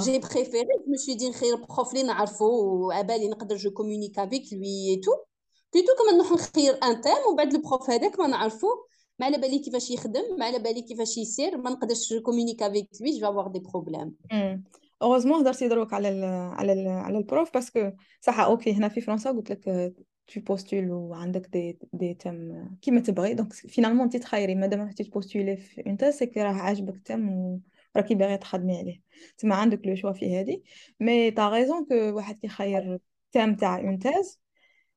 j'ai 0.00 0.18
préféré 0.18 0.62
je 0.62 0.92
me 0.92 0.99
suis 0.99 1.14
dit 1.14 1.28
نخير 1.28 1.56
prof 1.56 1.92
اللي 1.92 2.02
نعرفو 2.02 2.46
وعبالي 2.86 3.28
نقدر 3.28 3.56
je 3.56 3.70
communique 3.70 4.18
avec 4.18 4.52
lui 4.52 4.96
et 4.96 5.01
tout 5.01 5.10
plutôt 5.74 5.92
que 5.98 6.09
ما 6.09 6.12
نروح 6.16 6.32
نخير 6.32 6.78
un 6.84 7.00
thème 7.00 7.16
ومن 7.28 7.36
بعد 7.36 7.54
ال 7.54 7.61
prof 7.61 7.90
هذاك 7.90 8.20
ما 8.20 8.26
نعرفو. 8.26 8.66
ما 9.18 9.26
على 9.26 9.38
بالي 9.38 9.58
كيفاش 9.58 9.90
يخدم 9.90 10.36
ما 10.38 10.44
على 10.44 10.58
بالي 10.58 10.82
كيفاش 10.82 11.18
يسير 11.18 11.58
ما 11.58 11.70
نقدرش 11.70 12.14
communique 12.14 12.62
avec 12.62 12.88
lui 13.00 13.18
je 13.18 13.30
vais 13.30 13.38
avoir 13.38 13.48
des 13.48 13.58
problèmes 13.58 14.14
heureusement 15.02 15.40
هضرتي 15.40 15.68
دروك 15.68 15.92
على 15.92 16.08
ال 16.08 16.24
على 16.54 16.72
ال 16.72 16.88
على 16.88 17.18
ال 17.18 17.25
prof 17.25 17.54
parce 17.54 17.77
que 17.77 17.90
صح 18.20 18.40
okay 18.40 18.72
هنا 18.72 18.88
في 18.88 19.00
فرنسا 19.00 19.30
قلت 19.30 19.50
لك 19.50 19.94
tu 20.26 20.40
postules 20.40 20.90
وعندك 20.90 21.46
دي 21.46 21.78
دي 21.92 22.14
تم 22.14 22.68
كيما 22.82 23.00
تبغي. 23.00 23.34
donc 23.34 23.52
finalement 23.52 24.02
انت 24.02 24.16
تخيري 24.16 24.54
مادام 24.54 24.80
رحتي 24.80 25.04
ت 25.04 25.10
postuler 25.10 25.56
في 25.56 25.86
une 25.86 25.96
thèse 25.96 26.18
c'est 26.18 26.32
راه 26.36 26.52
عاجبك 26.52 27.00
thème 27.04 27.28
وراكي 27.96 28.14
باغي 28.14 28.36
تخدمي 28.38 28.78
عليه. 28.78 29.00
تما 29.38 29.54
عندك 29.54 29.86
le 29.86 29.94
choix 29.94 30.12
في 30.12 30.40
هذه 30.40 30.62
mais 31.00 31.30
t'as 31.30 31.48
raison 31.48 31.84
que 31.86 31.94
واحد 31.94 32.38
كيخير 32.38 32.98
thème 33.32 33.56
تاع 33.56 33.78
une 33.80 33.98
thèse 33.98 34.40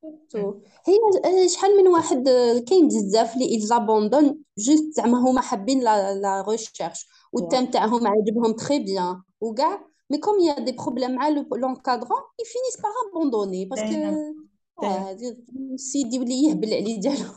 كومونيكاسيون 0.00 0.62
هي 1.24 1.48
شحال 1.48 1.76
من 1.76 1.88
واحد 1.88 2.28
كاين 2.68 2.88
بزاف 2.88 3.34
اللي 3.34 3.54
يزابوندون 3.54 4.42
جوست 4.58 4.84
زعما 4.96 5.18
هما 5.18 5.40
حابين 5.40 5.80
لا 5.80 6.14
لا 6.14 6.44
ريشيرش 6.48 7.08
والتام 7.32 7.66
تاعهم 7.66 8.06
عاجبهم 8.06 8.52
تري 8.52 8.78
بيان 8.78 9.22
وكاع 9.40 9.86
مي 10.10 10.18
كوم 10.18 10.40
يا 10.40 10.60
دي 10.60 10.72
بروبليم 10.72 11.10
مع 11.14 11.28
لونكادرون 11.28 12.20
يفينيس 12.40 12.80
باغ 12.82 12.92
ابوندوني 13.10 13.64
باسكو 13.64 13.86
سيدي 15.75 16.19
ولي 16.19 16.43
يهبل 16.43 16.73
عليه 16.73 16.99
ديالو. 16.99 17.29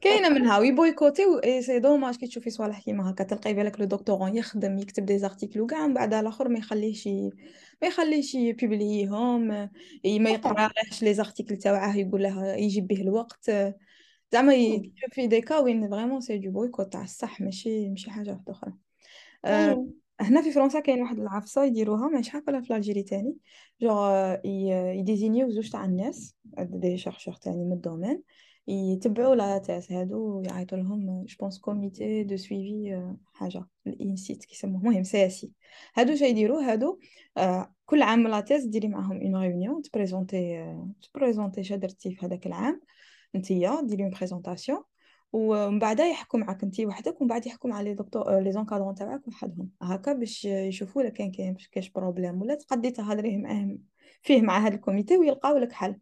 كاينة 0.00 0.28
منها 0.28 0.58
وي 0.58 0.70
boycotter 0.70 1.26
و 1.26 1.40
c'est 1.60 1.78
dommage 1.78 2.16
كي 2.16 2.26
تشوفي 2.26 2.50
صوالح 2.50 2.80
كيما 2.80 3.10
هكا. 3.10 3.24
تلقاي 3.24 3.54
بالك 3.54 3.80
le 3.80 3.86
doctorant 3.86 4.36
يخدم 4.36 4.78
يكتب 4.78 5.06
des 5.06 5.18
articles 5.18 5.60
وكاع 5.60 5.86
من 5.86 5.94
بعد 5.94 6.14
الآخر 6.14 6.48
ما 6.48 6.58
يخليهش 6.58 7.06
ما 7.82 7.88
يخليش 7.88 8.34
ي 8.34 8.45
publier 8.45 9.19
هم 9.19 9.40
ما 9.46 9.70
يقراش 10.04 11.02
les 11.02 11.14
articles 11.14 11.56
تاعه 11.56 11.96
يقول 11.96 12.22
له 12.22 12.54
يجيب 12.54 12.86
به 12.86 13.00
الوقت. 13.00 13.50
زعما 14.32 14.52
في 15.12 15.26
des 15.26 15.40
cas 15.40 15.58
وين 15.58 15.90
vraiment 15.90 16.20
c'est 16.20 16.38
du 16.38 16.50
boycott 16.50 16.92
تاع 16.92 17.02
الصح 17.02 17.40
ماشي 17.40 17.90
ماشي 17.90 18.10
حاجة 18.10 18.30
واحدة 18.30 18.52
أخرى. 18.52 18.72
أه 19.44 19.86
هنا 20.22 20.42
في 20.42 20.52
فرنسا 20.52 20.80
كاين 20.80 21.02
واحد 21.02 21.18
العفسة 21.20 21.64
يديروها 21.64 22.08
ماشي 22.08 22.30
عارفه 22.34 22.60
في 22.60 22.76
l'Algérie 22.76 23.02
تاني. 23.02 23.36
جوغ 23.82 24.36
ي 24.98 25.03
désigner 25.03 25.45
و 25.45 25.50
زوج 25.50 25.70
تاع 25.70 25.84
الناس 25.84 26.36
des 26.58 26.98
chercheurs 26.98 27.34
تاني 27.34 27.64
من 27.64 27.72
ال 27.72 27.78
domaine 27.78 28.22
يتبعوا 28.68 29.34
la 29.34 29.58
thèse 29.58 29.92
هادو 29.92 30.42
يعيطوا 30.46 30.78
لهم 30.78 31.24
je 31.24 31.36
pense 31.40 31.58
comité 31.58 32.24
de 32.24 32.36
suivi 32.36 33.14
حاجة 33.32 33.64
الانسيت 33.86 34.44
كيسموه. 34.44 34.80
المهم 34.80 35.02
سياسي 35.02 35.52
هادو 35.94 36.16
شي 36.16 36.24
يديروا 36.24 36.62
هادو 36.62 36.98
آه 37.36 37.74
كل 37.86 38.02
عام 38.02 38.28
la 38.28 38.40
thèse 38.40 38.64
ديري 38.64 38.88
معاهم 38.88 39.20
une 39.22 39.36
réunion 39.36 39.82
ت 39.82 39.90
présenter 39.90 40.66
ت 41.02 41.08
présenter 41.08 41.64
شا 41.64 41.81
درتي 41.81 42.14
في 42.14 42.26
هذاك 42.26 42.46
العام 42.46 42.80
نتيا 43.34 43.80
ديري 43.80 44.02
une 44.04 44.10
présentation 44.10 44.82
ومن 45.32 45.78
بعد 45.78 46.00
يحكوا 46.00 46.38
معك 46.40 46.62
انت 46.62 46.80
وحدك 46.80 47.20
ومن 47.20 47.28
بعد 47.28 47.46
يحكوا 47.46 47.70
مع 47.70 47.80
les 47.80 47.94
docteurs 47.94 48.40
les 48.40 48.52
encadrants 48.52 48.94
تاعك 48.94 49.28
وحدهم 49.28 49.70
هكا 49.82 50.12
باش 50.12 50.44
يشوفوا 50.44 51.02
لك 51.02 51.12
كان 51.12 51.30
كاين 51.30 51.56
كاش 51.72 51.90
problème 51.90 52.42
ولا 52.42 52.54
تقدي 52.54 52.90
تهضريه 52.90 53.36
معاهم 53.38 53.78
فيه 54.22 54.42
مع 54.42 54.58
هذا 54.58 54.74
ال 54.74 54.80
comité 54.80 55.16
ويلقاو 55.16 55.58
لك 55.58 55.72
حل. 55.72 55.96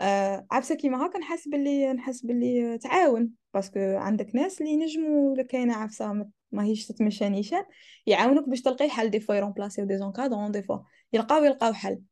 آه 0.00 0.46
عفسة 0.50 0.74
كيما 0.74 1.06
هكا 1.06 1.18
نحس 1.18 1.48
باللي 1.48 1.92
نحس 1.92 2.22
باللي 2.22 2.78
تعاون 2.78 3.30
parce 3.54 3.70
que 3.70 3.80
عندك 3.80 4.34
ناس 4.34 4.60
اللي 4.60 4.72
ينجموا 4.72 5.30
ولا 5.32 5.42
كاينة 5.42 5.74
عفسة 5.74 6.26
ماهيش 6.52 6.86
تتمشى 6.86 7.28
نيشان 7.28 7.64
يعاونوك 8.06 8.48
باش 8.48 8.62
تلقاي 8.62 8.90
حل 8.90 9.10
des 9.10 9.20
fois 9.20 9.31
ي 9.31 9.34
remplacer 9.34 9.98
و 9.98 10.02
des 10.02 10.13
encadrants 10.13 10.50
des 10.52 10.62
fois 10.62 10.78
يلقاو 11.12 11.44
يلقاو 11.44 11.72
حل. 11.72 12.02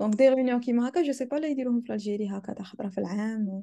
donc 0.00 0.14
des 0.14 0.28
réunions 0.28 0.60
كيما 0.60 0.88
هكا 0.88 1.02
je 1.02 1.12
sais 1.12 1.24
pas 1.24 1.36
là 1.36 1.48
يديروهم 1.48 1.80
في 1.80 1.92
l'Algérie 1.92 2.28
هكا 2.28 2.52
تاع 2.52 2.64
خطره 2.64 2.88
في 2.88 2.98
العام 2.98 3.42
alors 3.42 3.62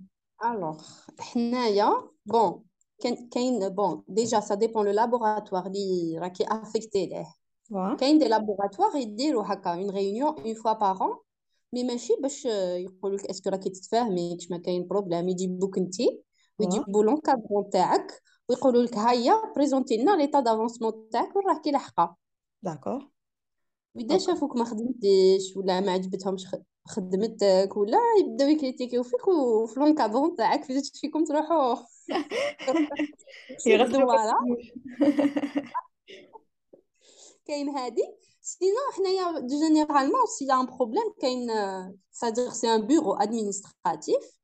حنايا 1.20 2.08
بون 2.26 2.62
كاين 3.02 3.28
كاين 3.28 3.68
بون 3.68 4.04
ديجا 4.08 4.40
سا 4.40 4.54
ديبون 4.54 4.86
لو 4.86 4.92
لابوراتوار 4.92 5.66
اللي 5.66 6.18
راكي 6.18 6.44
افيكتي 6.48 7.06
ليه 7.06 7.34
كاين 7.96 8.18
دي 8.18 8.28
لابوراتوار 8.28 8.96
يديروا 8.96 9.44
هكا 9.46 9.74
اون 9.74 9.90
ريونيون 9.90 10.28
اون 10.28 10.54
فوا 10.54 10.72
بار 10.72 11.02
ان 11.04 11.14
مي 11.72 11.84
ماشي 11.84 12.16
باش 12.22 12.44
يقولوا 12.44 13.16
لك 13.16 13.26
اسكو 13.26 13.50
راكي 13.50 13.70
تتفاهمي 13.70 14.36
كش 14.36 14.50
ما 14.50 14.58
كاين 14.58 14.86
بروبليم 14.86 15.28
يجيبوك 15.28 15.78
انتي 15.78 16.22
ويجيبوا 16.58 17.04
لونكادرون 17.04 17.70
تاعك 17.70 18.22
ويقولوا 18.48 18.82
لك 18.82 18.98
هيا 18.98 19.52
بريزونتي 19.56 19.96
لنا 19.96 20.16
ليطا 20.16 20.40
دافونسمون 20.40 21.08
تاعك 21.12 21.36
وين 21.36 21.46
راكي 21.46 21.70
لاحقه 21.70 22.16
داكور 22.62 23.08
واذا 23.94 24.18
شافوك 24.18 24.56
ما 24.56 24.64
خدمتيش 24.64 25.56
ولا 25.56 25.80
ما 25.80 25.92
عجبتهمش 25.92 26.46
خدمتك 26.86 27.76
ولا 27.76 27.98
يبداو 28.20 28.48
يكريتيكيو 28.48 29.02
فيك 29.02 29.28
وفي 29.28 29.80
لونكادرون 29.80 30.36
تاعك 30.36 30.64
فاش 30.64 30.90
فيكم 31.00 31.24
تروحوا 31.24 31.76
يغسلوا 33.66 34.32
كاين 37.46 37.68
هادي 37.68 38.02
سينو 38.40 38.76
حنايا 38.96 39.46
جينيرالمون 39.46 40.26
سي 40.38 40.52
ان 40.52 40.66
بروبليم 40.66 41.12
كاين 41.20 41.50
سادير 42.10 42.50
سي 42.50 42.74
ان 42.74 42.86
بيرو 42.86 43.14
ادمينستراتيف 43.14 44.38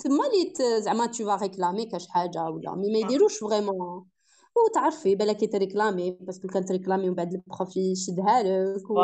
تما 0.00 0.24
لي 0.24 0.80
زعما 0.80 1.06
تو 1.06 1.24
فا 1.24 1.36
ريكلامي 1.36 1.86
كاش 1.86 2.08
حاجه 2.08 2.44
ولا 2.44 2.74
مي 2.74 2.92
ما 2.92 2.98
يديروش 2.98 3.38
فريمون 3.38 4.06
وتعرفي 4.57 5.15
بالك 5.15 5.51
ت 5.51 5.58
réclamer 5.58 6.11
parce 6.21 6.37
que 6.37 6.47
كان 6.47 6.65
ت 6.65 6.69
réclamer 6.69 7.03
ومن 7.03 7.15
بعد 7.15 7.33
ال 7.33 7.42
prof 7.42 7.77
يشدها 7.77 8.43
لك 8.43 8.89
و 8.89 9.03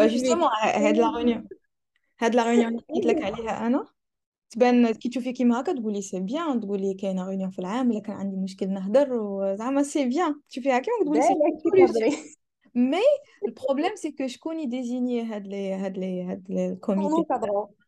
justement 0.00 0.48
هاد 0.84 0.96
la 0.96 1.10
réunion. 1.16 1.48
هاد 2.20 2.34
la 2.34 2.42
réunion 2.44 2.68
اللي 2.68 2.82
قلت 2.88 3.06
لك 3.06 3.22
عليها 3.22 3.66
أنا. 3.66 3.86
تبان 4.50 4.92
كي 4.92 5.08
تشوفي 5.08 5.32
كيما 5.32 5.60
هكا 5.60 5.72
تقولي 5.72 6.02
c'est 6.02 6.20
bien 6.20 6.60
تقولي 6.60 6.94
كاينة 6.94 7.28
réunion 7.28 7.50
في 7.50 7.58
العام 7.58 7.90
إلا 7.90 8.00
كان 8.00 8.16
عندي 8.16 8.36
مشكل 8.36 8.68
نهدر 8.68 9.12
وزعما 9.12 9.82
c'est 9.82 10.08
bien 10.08 10.40
تشوفي 10.48 10.72
هكا 10.72 10.86
تقولي 11.04 11.22
c'est 11.22 11.34
mais 12.74 12.98
ال 13.48 13.53
problème 13.53 13.96
c'est 13.96 14.12
que 14.12 14.26
شكون 14.26 14.60
ي 14.60 14.67
désigner 14.67 15.22
هاد 15.22 15.46
les 15.46 15.72
هاد 15.72 15.98
les 15.98 16.22
هاد 16.22 16.50
ال 16.50 16.61
comité 16.61 17.24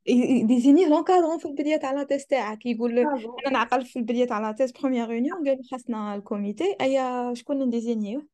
ي 0.09 0.18
désigner 0.18 0.87
l'encadrant 0.87 1.39
في 1.39 1.47
البدايه 1.47 1.77
تاع 1.77 1.93
la 1.93 2.03
thèse 2.03 2.31
تاعك 2.31 2.67
يقول 2.67 2.99
أنا 2.99 3.51
نعقل 3.53 3.85
في 3.85 3.99
البدايه 3.99 4.25
تاع 4.25 4.41
la 4.41 4.53
thèse 4.53 4.81
première 4.81 5.09
réunion 5.09 5.49
قال 5.49 5.65
خاصنا 5.71 6.15
ال 6.15 6.24
comité 6.24 6.77
ايا 6.81 7.35
شكون 7.35 7.63
ن 7.63 7.69
désigner 7.69 8.15
وه 8.15 8.27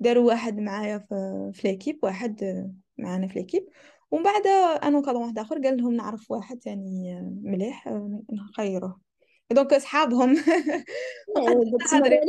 داروا 0.00 0.26
واحد 0.26 0.58
معايا 0.58 0.98
في, 0.98 1.50
في 1.54 1.68
l'équipe 1.68 1.98
واحد 2.02 2.66
معانا 2.98 3.26
في 3.26 3.38
l'équipe 3.38 3.68
ومن 4.10 4.22
بعد 4.22 4.46
encadrant 4.82 5.22
واحد 5.22 5.38
اخر 5.38 5.58
قال 5.58 5.76
لهم 5.76 5.94
نعرف 5.94 6.30
واحد 6.30 6.62
ثاني 6.62 7.20
مليح 7.42 7.88
نخيروه 8.32 9.00
donc 9.50 9.72
اصحابهم 9.72 10.34
تهضري 11.90 12.20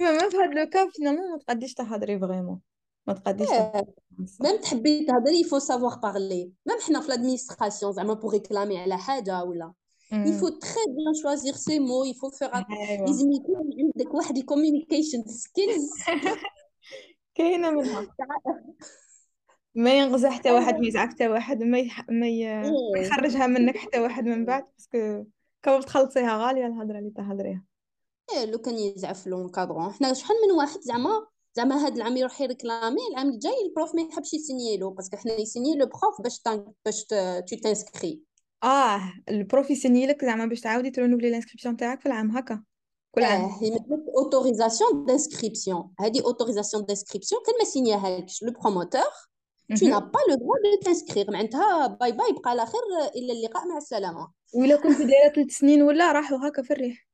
ما 0.00 0.28
في 0.28 0.36
هاد 0.36 0.54
le 0.54 0.66
cas 0.66 0.90
finalement 0.90 1.30
ما 1.30 1.38
تقديش 1.38 1.74
تهضري 1.74 2.18
vraiment 2.18 2.60
ما 3.08 3.14
تقديش 3.14 3.48
même 4.40 4.56
تحبي 4.62 5.04
تهضري 5.04 5.40
il 5.40 5.46
faut 5.46 5.58
savoir 5.58 5.98
parler 5.98 6.52
même 6.66 6.78
حنا 6.86 7.00
في 7.00 7.08
l'administration 7.08 7.92
زعما 7.92 8.14
pour 8.14 8.32
réclamer 8.32 8.78
على 8.78 8.98
حاجة 8.98 9.44
ولا. 9.44 9.72
Très 10.10 10.86
bien 10.96 11.12
choisir 11.22 11.54
ses 11.56 11.78
mots 11.78 12.04
il 12.04 12.14
faut 12.14 12.30
faire 12.30 12.64
لازم 13.06 13.32
يكون 13.32 13.70
عندك 13.80 14.14
واحد 14.14 14.38
ال 14.38 14.44
communication 14.44 15.24
skills 15.26 15.90
كاينة 17.34 17.70
منها. 17.70 18.06
ما 19.74 19.98
ينغزى 19.98 20.30
حتى 20.30 20.50
واحد 20.50 20.74
ما 20.74 20.86
يزعق 20.86 21.08
حتى 21.08 21.28
واحد 21.28 21.62
ما. 21.62 21.82
ما. 22.10 22.62
ما 22.94 23.00
يخرجها 23.00 23.46
منك 23.46 23.76
حتى 23.76 24.00
واحد 24.00 24.24
من 24.24 24.44
بعد 24.44 24.64
parce 24.76 25.06
que 25.06 25.24
كون 25.64 25.80
تخلصيها 25.80 26.46
غالية 26.46 26.66
الهضرة 26.66 26.98
اللي 26.98 27.10
تهضريها. 27.10 27.64
إيه 28.32 28.44
لو 28.44 28.58
كان 28.58 28.74
يزعف 28.74 29.26
l'encadrant 29.26 29.92
حنا 29.92 30.14
شحال 30.14 30.36
من 30.48 30.56
واحد 30.56 30.80
زعما 30.80 31.26
زعما 31.54 31.86
هاد 31.86 31.96
العام 31.96 32.16
يروح 32.16 32.40
ي 32.40 32.47
réclamer 32.47 33.00
العام 33.10 33.28
الجاي 33.28 33.52
ال 33.68 33.73
prof 33.73 33.94
ما 33.94 34.02
يحبش 34.02 34.34
ي 34.34 34.40
signer 34.40 34.76
له 34.76 34.90
parce 34.90 35.06
que 35.06 35.16
حنا 35.16 35.32
ي 35.40 35.45
signer 35.45 35.76
le 35.76 35.86
prof 35.86 36.20
باش. 36.22 36.40
باش 36.84 37.04
tu 37.04 37.56
t'inscris 37.62 38.22
آه 38.64 39.00
ال 39.28 39.36
prof 39.36 39.70
ي 39.70 39.75
signer 39.75 40.06
لك 40.06 40.24
زعما 40.24 40.46
باش 40.46 40.60
تعاودي 40.60 40.90
ت 40.90 40.93
renouveler 40.93 41.28
l'inscription 41.28 41.76
تاعك 41.76 42.00
في 42.00 42.06
العام 42.06 42.36
هكا 42.36 42.62
كل 43.14 43.22
عام. 43.22 43.40
آه 43.40 43.58
يمدلك 43.62 44.04
autorisation 44.16 45.04
d'inscription 45.04 45.90
هادي 46.00 46.20
autorisation 46.20 46.84
d'inscription 46.84 47.42
كان 47.46 47.54
ما 47.58 47.64
سينياهالكش 47.64 48.42
le 48.42 48.52
promoteur 48.52 49.00
tu 49.80 49.84
n'as 49.92 50.06
pas 50.14 50.24
le 50.30 50.36
droit 50.42 50.60
de 50.64 50.84
t'inscrire. 50.84 51.30
معناتها 51.30 51.86
bye 51.86 52.12
bye 52.12 52.32
بقى 52.32 52.50
على 52.50 52.66
خير 52.66 52.80
إلى 53.16 53.32
اللقاء 53.32 53.68
مع 53.68 53.76
السلامة. 53.76 54.32
ولا 54.54 54.76
كنت 54.76 54.98
دايرة 54.98 55.32
ثلاث 55.34 55.50
سنين 55.50 55.82
ولا 55.82 56.12
راحوا 56.12 56.48
هكا 56.48 56.62
في 56.62 56.72
الريح. 56.72 57.07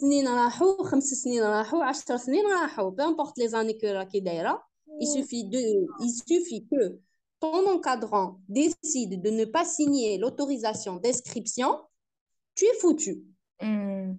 سنين 0.00 0.28
راحوا 0.28 0.84
خمس 0.84 1.04
سنين 1.04 1.42
راحوا 1.42 1.84
عشر 1.84 2.16
سنين 2.16 2.46
راحوا 2.46 2.90
peu 2.90 3.02
importe 3.02 3.38
les 3.38 3.54
années 3.54 3.78
que 3.78 3.86
راكي 3.86 4.20
دايره 4.20 4.62
il 5.02 5.06
suffit 5.06 5.44
de 5.44 5.62
il 6.04 6.10
suffit 6.28 6.66
que 6.70 6.82
ton 7.40 7.66
encadrant 7.76 8.40
décide 8.48 9.22
de 9.22 9.30
ne 9.30 9.44
pas 9.44 9.64
signer 9.64 10.18
l'autorisation 10.18 10.96
d'inscription 10.96 11.70
tu 12.54 12.64
es 12.64 12.76
foutu 12.80 13.24
مم. 13.62 14.18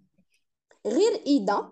غير 0.88 1.12
اذا 1.26 1.72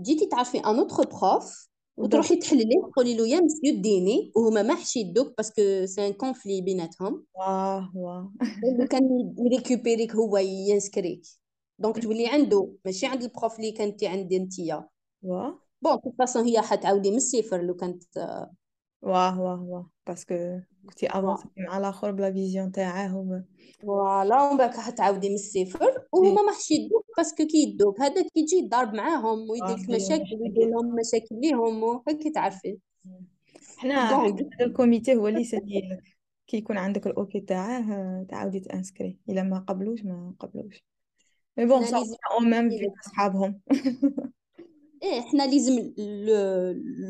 جيتي 0.00 0.26
تعرفي 0.26 0.58
ان 0.58 0.78
اوتر 0.78 1.08
بروف 1.08 1.68
وتروحي 1.96 2.36
تحلليه 2.36 2.90
تقولي 2.92 3.16
له 3.16 3.28
يا 3.28 3.40
مسيو 3.40 3.82
ديني 3.82 4.32
وهما 4.36 4.62
ما 4.62 4.74
حش 4.74 4.96
يدوك 4.96 5.36
باسكو 5.36 5.86
سي 5.86 6.06
ان 6.06 6.12
كونفلي 6.12 6.60
بيناتهم 6.60 7.24
واه 7.34 7.92
واه 7.94 8.32
لو 8.78 8.86
كان 8.86 9.34
يريكوبيريك 9.38 10.14
هو 10.14 10.36
ينسكريك 10.38 11.22
دونك 11.83 12.03
تولي 12.03 12.27
عنده 12.27 12.73
ماشي 12.85 13.05
عند 13.05 13.23
ال 13.23 13.30
prof 13.30 13.59
اللي 13.59 13.71
كنتي 13.71 14.07
عندي 14.07 14.37
انتيا. 14.37 14.87
واه 15.21 15.59
bon 15.81 15.97
de 16.05 16.07
toute 16.07 16.11
façon 16.19 16.45
هي 16.45 16.61
حتعاودي 16.61 17.11
من 17.11 17.17
الصفر 17.17 17.61
لو 17.61 17.75
كانت 17.75 18.03
واه 19.01 19.41
واه 19.41 19.61
واه 19.61 19.89
parce 20.07 20.39
que 20.39 20.59
كنتي 20.89 21.07
avancée 21.07 21.47
مع 21.57 21.77
الآخر 21.77 22.11
بلا 22.11 22.31
vision 22.31 22.71
تاعه 22.71 23.43
voilà 23.81 24.43
ومن 24.43 24.57
بعد 24.57 24.73
حتعاودي 24.73 25.29
من 25.29 25.35
الصفر. 25.35 26.07
وهما 26.13 26.41
ما 26.41 26.51
حش 26.51 26.71
يدوك 26.71 27.05
parce 27.17 27.36
que 27.36 27.47
كي 27.47 27.57
يدوك. 27.57 28.01
هذاك 28.01 28.25
يجي 28.35 28.55
يضارب 28.55 28.93
معاهم 28.93 29.49
ويدير 29.49 29.77
لك 29.77 29.89
آه، 29.89 29.95
مشاكل 29.95 30.35
ويدير 30.41 30.69
لهم 30.69 30.95
مشاكل 30.95 31.35
ليهم 31.41 31.83
وهكي 31.83 32.29
تعرفي. 32.29 32.77
حنا 33.77 34.25
هذا 34.25 34.47
الكوميتي 34.61 35.15
هو 35.15 35.27
اللي 35.27 35.41
يسالي 35.41 36.01
كي 36.47 36.57
يكون 36.57 36.77
عندك 36.77 37.07
الأوكي 37.07 37.39
تاعه 37.39 38.23
تعاودي 38.23 38.59
تانسكري. 38.59 39.17
إلا 39.29 39.43
ما 39.43 39.59
قبلوش 39.59 40.03
ما 40.03 40.33
قبلوش. 40.39 40.83
مي 41.56 41.66
بون 41.66 41.78
حنا 41.78 41.90
صافي 41.90 41.98
لازم 42.00 42.16
او 42.32 42.40
ميم 42.40 42.70
في 42.70 42.90
اصحابهم 43.06 43.60
ايه 45.02 45.20
حنا 45.20 45.42
لازم 45.42 45.92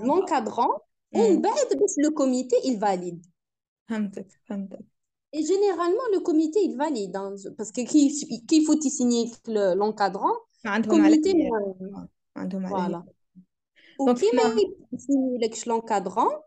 لونكادرون 0.06 0.78
ومن 1.14 1.36
مم. 1.36 1.42
بعد 1.42 1.66
باش 1.80 1.94
لو 2.04 2.14
كوميتي 2.14 2.56
il 2.56 2.78
valide 2.80 3.28
فهمتك 3.88 4.26
فهمتك 4.48 4.84
Et 5.36 5.42
généralement, 5.52 6.08
le 6.16 6.20
comité, 6.20 6.58
il 6.68 6.74
valide. 6.84 7.14
hein, 7.16 7.34
parce 7.58 7.70
que 7.70 7.82
qui, 7.90 8.00
qui 8.48 8.58
faut-il 8.66 8.90
signer 8.98 9.24
le- 9.46 9.74
l'encadrant 9.74 10.36
ما 10.64 10.70
عندهم 10.70 11.00
على 11.02 11.16
Comité, 11.16 11.28
هي 11.34 11.50
moi, 11.50 11.60
ما 11.82 12.08
عندهم 12.36 12.66
على 12.66 12.74
هي 12.74 12.88
voilà. 12.88 13.02
دونك 14.00 14.16
وكي 14.16 14.26
ما 14.36 14.42
حنا 14.42 14.62
يسيني 14.92 15.38
لكش 15.38 15.68
l'encadrant 15.68 16.42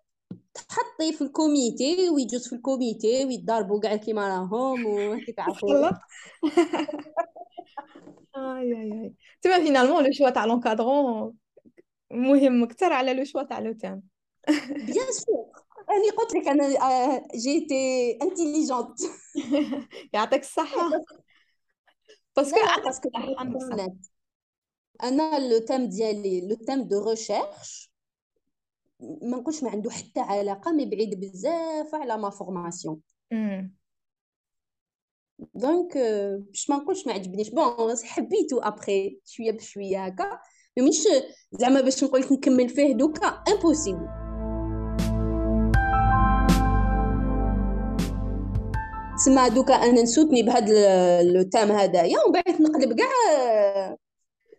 تحطي 0.54 1.14
في 1.14 1.22
الكوميتي 1.22 2.10
ويجوز 2.10 2.48
في 2.48 2.56
الكوميتي 2.56 3.26
ويتضاربوا 3.26 3.80
كاع 3.80 3.96
كيما 3.96 4.28
راهم 4.28 4.86
وهكي 4.86 5.36
تعرفي 8.36 8.36
تخلط 8.36 8.36
اي 8.36 8.74
اي 8.74 8.92
اي 9.04 9.14
تما 9.42 9.60
فينالمون 9.60 10.04
لو 10.06 10.12
شوا 10.12 10.30
تاع 10.30 10.46
لونكادرون 10.46 11.34
مهم 12.12 12.64
اكثر 12.64 12.94
على 12.94 13.14
لو 13.14 13.24
شوا 13.24 13.44
تاع 13.44 13.60
لو 13.60 13.74
تام 13.74 14.04
بيان 14.68 15.12
سور 15.12 15.52
راني 15.90 16.10
قلت 16.10 16.36
لك 16.36 16.48
انا 16.48 16.68
جيتي 17.36 18.12
انتيليجونت 18.22 19.00
يعطيك 20.14 20.42
الصحة 20.42 20.90
لا 20.90 21.06
باسكو 22.36 22.60
لا 22.60 22.72
عندك 22.72 22.86
باسكو 22.86 23.10
الصح 23.10 23.40
عندك 23.40 23.56
الصح 23.56 23.88
انا 25.04 25.50
لو 25.50 25.60
تام 25.60 25.90
ديالي 25.90 26.48
لو 26.48 26.56
تام 26.56 26.82
دو 26.82 27.10
ريشيرش 27.10 27.92
ما 29.00 29.38
نقولش 29.38 29.64
ما 29.64 29.70
عنده 29.70 29.92
حتى 29.92 30.20
علاقه 30.20 30.72
مي 30.72 30.86
بعيد 30.86 31.20
بزاف 31.20 31.96
على 31.96 32.18
ما 32.18 32.30
فورماسيون 32.30 33.02
أمم. 33.32 33.75
دونك 35.55 35.97
آه، 35.97 36.43
باش 36.49 36.71
ما 36.71 36.77
نقولش 36.77 37.07
ما 37.07 37.13
عجبنيش 37.13 37.51
bon 37.51 37.97
حبيتو 38.05 38.59
après 38.59 39.21
شوية 39.25 39.53
بشويه 39.53 40.05
هكا 40.05 40.39
مش 40.79 41.09
زعما 41.53 41.81
باش 41.81 42.05
نقول 42.05 42.21
لك 42.21 42.33
نكمل 42.33 42.69
فيه 42.69 42.95
دوكا 42.95 43.27
impossible 43.27 44.09
تسمى 49.17 49.51
دوكا 49.51 49.75
أنا 49.75 50.03
ن 50.03 50.07
soutenir 50.07 50.43
بهاد 50.43 50.71
le 51.35 51.43
thème 51.43 51.71
هدايا 51.71 52.19
ومن 52.19 52.33
بعد 52.33 52.63
نقلب 52.63 52.99
كاع 52.99 53.97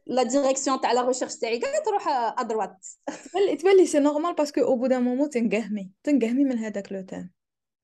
la 0.08 0.24
direction 0.24 0.82
تاع 0.82 0.92
la 0.92 1.08
recherche 1.08 1.36
تاعي 1.36 1.60
كاع 1.60 1.80
تروح 1.86 2.08
à 2.40 2.47
droite 2.47 2.86
تبان 3.08 3.58
تبان 3.58 3.78
بلي 3.78 3.86
c'est 3.86 4.00
normal 4.00 4.36
parce 4.36 4.52
que 4.52 4.62
au 4.62 4.76
bout 4.76 4.88
d'un 4.88 5.04
moment 5.04 5.30
تنقهمي 5.30 5.92
تنقهمي 6.04 6.44
من 6.44 6.58
هذاك 6.58 6.92
le 6.92 7.02
thème 7.02 7.37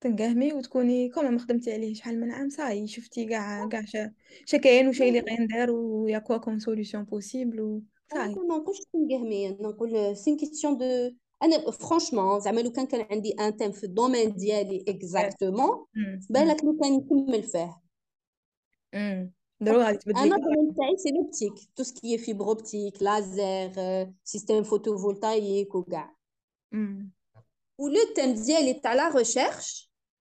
تنقهمي 0.03 0.53
وتكوني 0.53 1.09
كوميم 1.09 1.39
خدمتي 1.39 1.73
عليه 1.73 1.95
شحال 1.95 2.21
من 2.21 2.31
عام 2.31 2.49
صاي 2.49 2.87
شفتي 2.87 3.25
كاع 3.25 3.69
كاع 3.69 3.85
شا 3.85 4.13
شا 4.47 4.59
كاين 4.59 4.89
وشا 4.89 5.09
اللي 5.09 5.21
غيندار 5.21 5.71
ويا 5.71 6.19
كوا 6.19 6.37
كوم 6.37 6.59
سوليوشن 6.59 7.05
بوسيبل 7.05 7.83
انا 8.13 8.25
وصاي 8.25 8.35
ما 8.35 8.57
نقولش 8.57 8.79
تنقهمي 8.93 9.49
نقول 9.49 10.17
سي 10.17 10.37
كيستيون 10.37 10.79
دو 10.79 11.15
انا 11.43 11.71
فرانشمون 11.71 12.41
زعما 12.41 12.61
لو 12.61 12.73
كان 12.73 12.87
كان 12.87 13.07
عندي 13.11 13.33
ان 13.33 13.57
تيم 13.57 13.73
في 13.73 13.85
الدومين 13.85 14.35
ديالي 14.37 14.85
اكزاكتومون 14.89 15.69
أمم، 15.69 16.07
أمم، 16.07 16.21
بالك 16.31 16.65
لو 16.65 16.79
كان 16.79 16.93
نكمل 16.93 17.43
فيه 17.43 17.81
أمم. 18.95 19.33
ضروري 19.63 19.85
غادي 19.85 19.99
تبدلي 19.99 20.23
انا 20.23 20.29
كاع 20.29 20.37
الدومين 20.37 20.75
تاعي 20.75 20.97
سي 20.97 21.11
لوبتيك 21.11 21.69
تو 21.77 21.83
سكي 21.83 22.19
فيبر 22.19 22.45
اوبتيك 22.45 23.03
لازر 23.03 24.13
سيستيم 24.25 24.63
فوتوفولتايك 24.63 25.75
وكاع 25.75 26.17
أمم. 26.75 27.11
ولو 27.79 28.15
تيم 28.17 28.35
ديالي 28.35 28.75
تاع 28.75 28.95
لا 28.95 29.17
ريشيرش 29.17 29.89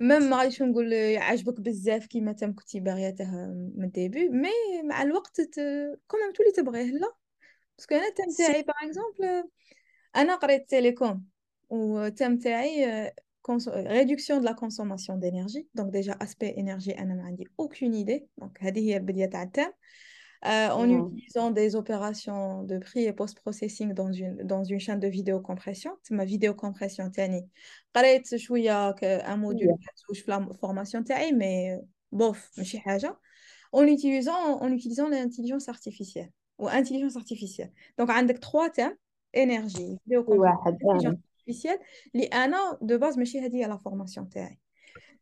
même 0.00 0.22
ما 0.22 0.36
غاديش 0.36 0.62
نقول 0.62 0.92
يعجبك 0.92 1.60
بزاف 1.60 2.06
كيما 2.06 2.32
thème 2.32 2.54
كنتي 2.54 2.80
باغياته 2.80 3.30
من 3.76 3.84
ال 3.84 3.91
début 3.91 4.28
mais 4.28 4.82
مع 4.84 5.02
الوقت 5.02 5.40
quand 6.06 6.20
même 6.20 6.32
تولي 6.34 6.52
تبغيه 6.56 6.90
لا. 6.90 7.12
parce 7.78 7.88
que 7.88 7.94
أنا 7.94 8.08
ال 8.08 8.11
thème 8.11 8.26
تاعي 8.38 8.62
par 8.62 8.74
exemple 8.82 9.48
أنا 10.16 10.34
قريت 10.34 10.68
télécom 10.68 11.24
و 11.68 11.78
ال 11.78 11.88
thème 11.88 12.38
تاعي 12.38 13.12
réduction 13.48 14.40
de 14.40 14.44
la 14.44 14.54
consommation 14.54 15.16
d'énergie. 15.16 15.68
Donc 15.74 15.90
déjà 15.90 16.14
aspect 16.20 16.54
énergie 16.56 16.98
أنا 16.98 17.14
ما 17.14 17.22
عندي 17.22 17.44
aucune 17.62 17.94
idée. 17.94 18.26
Donc 18.40 18.62
هذه 18.62 18.80
هي 18.80 18.96
البداية 18.96 19.26
تاع 19.26 19.42
ال 19.42 19.47
thème 19.47 19.72
Euh, 20.44 20.68
en 20.68 20.86
mmh. 20.86 21.08
utilisant 21.16 21.50
des 21.50 21.76
opérations 21.76 22.62
de 22.62 22.78
pré 22.78 23.04
et 23.04 23.12
post-processing 23.12 23.94
dans 23.94 24.12
une, 24.12 24.36
dans 24.42 24.64
une 24.64 24.78
chaîne 24.78 25.00
de 25.00 25.08
vidéocompression. 25.08 25.92
C'est 26.02 26.14
ma 26.14 26.24
vidéocompression, 26.24 27.10
تاني. 27.10 27.42
Je 27.94 28.36
suis 28.36 28.68
un 28.68 29.36
module 29.36 29.68
de 29.68 30.28
la 30.28 30.48
formation, 30.60 31.02
mais 31.34 31.72
euh, 31.72 31.82
bof, 32.12 32.50
en 33.72 33.84
utilisant, 33.84 34.60
en 34.60 34.70
utilisant 34.70 35.08
l'intelligence 35.08 35.68
artificielle 35.68 36.30
ou 36.58 36.68
intelligence 36.68 37.16
artificielle. 37.16 37.72
Donc, 37.98 38.08
on 38.10 38.28
a 38.28 38.34
trois 38.34 38.70
thèmes 38.70 38.94
énergie, 39.32 39.98
vidéocompression, 40.06 40.60
intelligence 40.64 41.20
artificielle. 41.38 41.78
Les 42.14 42.28
de 42.82 42.96
base, 42.96 43.16
je 43.18 43.24
suis 43.24 43.64
à 43.64 43.68
la 43.68 43.78
formation. 43.78 44.28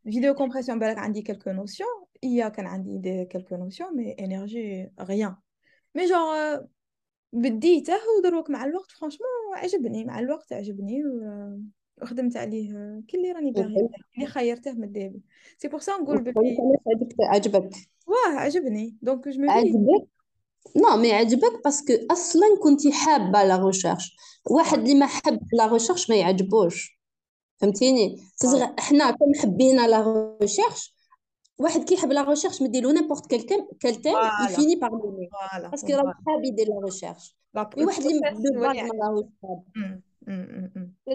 Vidéocompression, 0.04 0.76
ben, 0.76 0.96
on 0.98 1.14
a 1.14 1.22
quelques 1.22 1.46
notions. 1.46 1.86
IA 2.22 2.48
كان 2.48 2.66
عندي 2.66 2.98
des 2.98 3.28
quelques 3.28 3.58
notions 3.58 3.92
mais 3.94 4.14
énergie 4.18 4.86
rien. 4.98 5.36
Mais 5.94 6.06
genre 6.06 6.32
euh, 6.34 6.66
بديته 7.32 7.98
ودروك 8.18 8.50
مع 8.50 8.64
الوقت 8.64 8.90
فرانشمون 8.90 9.28
عجبني. 9.52 10.04
مع 10.04 10.18
الوقت 10.18 10.52
عجبني 10.52 11.02
وخدمت 12.02 12.36
عليه 12.36 12.76
آه، 12.76 13.02
كل 13.10 13.18
اللي 13.18 13.32
راني 13.32 13.50
باغيه 13.50 13.88
اللي 14.16 14.26
خيرته 14.26 14.72
من 14.72 14.84
ال 14.84 14.90
début 14.90 15.22
c'est 15.58 15.68
pour 15.68 15.80
ça 15.80 15.92
نقول 15.92 16.22
بلي 16.22 16.56
عجبك. 17.20 17.70
واه 18.06 18.38
عجبني. 18.38 18.96
donc 19.02 19.28
je 19.28 19.40
me 19.40 19.46
dis 19.46 19.52
عجبك؟ 19.52 20.08
non 20.76 20.96
mais 20.96 21.12
عجبك 21.12 21.64
parce 21.64 21.82
que 21.82 21.92
أصلا 22.10 22.42
كنتي 22.62 22.92
حابة 22.92 23.44
la 23.44 23.66
recherche 23.66 24.16
واحد 24.50 24.78
اللي 24.78 24.94
ما 24.94 25.06
حب 25.06 25.40
la 25.52 25.72
recherche 25.72 26.10
ما 26.10 26.16
يعجبوش. 26.16 27.00
فهمتيني؟ 27.56 28.16
صغر 28.36 28.74
حنا 28.78 29.10
كون 29.10 29.34
حبينا 29.42 29.86
la 29.86 30.36
recherche 30.40 30.93
واحد 31.58 31.84
كيحب 31.84 32.12
la 32.12 32.22
recherche 32.22 32.62
مديرو 32.62 32.90
n'importe 32.90 33.26
quel 33.26 33.42
thème 33.42 33.68
quel 33.80 33.94
thème 33.94 34.12
voilà. 34.12 34.50
ي 34.50 34.55
finit 34.55 34.76
par 34.76 34.90
voilà 34.90 35.68
parce 35.68 35.83
que 35.83 35.92
راه 35.92 36.14
حاب 36.26 36.44
يدير 36.44 36.68
la 36.68 36.80
recherche. 36.84 37.36
مي 37.76 37.84
واحد 37.84 38.02
اللي 38.02 38.14
البروسيس 38.14 38.50
دو 38.50 38.58
هو 38.58 38.66
باز 38.66 38.76
اللي 38.76 38.82
ما 38.82 39.06
راهوش 39.06 39.24
حاب 39.42 39.64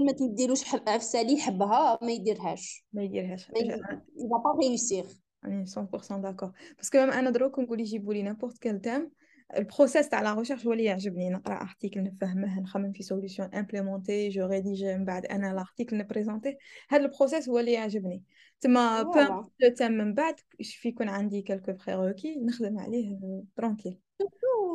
ما 0.05 0.11
تمديلوش 0.11 0.63
حب 0.63 0.89
عفسه 0.89 1.21
اللي 1.21 1.33
يحبها 1.33 1.99
ما 2.01 2.11
يديرهاش. 2.11 2.85
ما 2.93 3.03
يديرهاش. 3.03 3.49
يبا 3.49 4.37
با 4.37 4.59
ريوسير 4.61 5.05
راني 5.45 5.65
100% 5.65 6.11
داكور 6.11 6.51
باسكو 6.77 6.97
أنا 6.97 7.29
دروك 7.29 7.59
نقول 7.59 7.79
يجيبوا 7.79 8.13
لي 8.13 8.23
نيمبورت 8.23 8.57
كال 8.57 8.81
تيم 8.81 9.11
البروسيس 9.56 10.08
تاع 10.08 10.22
لا 10.22 10.34
ريشيرش 10.34 10.66
هو 10.66 10.72
اللي 10.72 10.84
يعجبني 10.84 11.30
نقرا 11.30 11.62
ارتيكل 11.62 12.02
نفهمه 12.02 12.60
نخمم 12.60 12.92
في 12.92 13.02
سوليوشن 13.02 13.44
امبليمونتي 13.44 14.28
جو 14.28 14.46
ريديج 14.46 14.84
من 14.84 15.04
بعد 15.04 15.26
انا 15.26 15.54
لارتيكل 15.54 15.98
نبريزونتي 15.98 16.56
هذا 16.88 17.04
البروسيس 17.04 17.48
هو 17.48 17.58
اللي 17.58 17.72
يعجبني 17.72 18.24
تما 18.60 19.02
بو 19.02 19.20
لو 19.60 19.74
تام 19.76 19.92
من 19.92 20.14
بعد 20.14 20.34
في 20.62 20.88
يكون 20.88 21.08
عندي 21.08 21.42
كلكو 21.42 21.72
بريروكي 21.72 22.36
نخدم 22.36 22.78
عليه 22.78 23.18
ترونكيل 23.56 24.00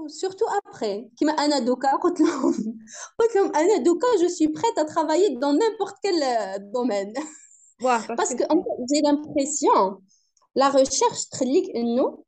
surtout 0.09 0.51
après 0.59 1.15
كيما 1.17 1.31
انا 1.31 1.59
دوكا 1.59 1.95
قلت 1.95 2.21
لهم 2.21 2.53
قلت 3.19 3.35
لهم 3.35 3.55
انا 3.55 3.77
دوكا 3.77 4.07
جو 4.21 4.27
سوي 4.27 4.47
بريت 4.47 4.77
ا 4.77 4.83
ترافايي 4.83 5.35
دون 5.35 5.59
نيمبورت 5.59 5.95
كيل 6.01 6.13
دومين 6.71 7.13
باسكو 8.17 8.43
جي 8.93 9.01
لامبرسيون 9.03 10.01
لا 10.55 10.69
ريشيرش 10.75 11.25
تخليك 11.25 11.75
انه 11.75 12.23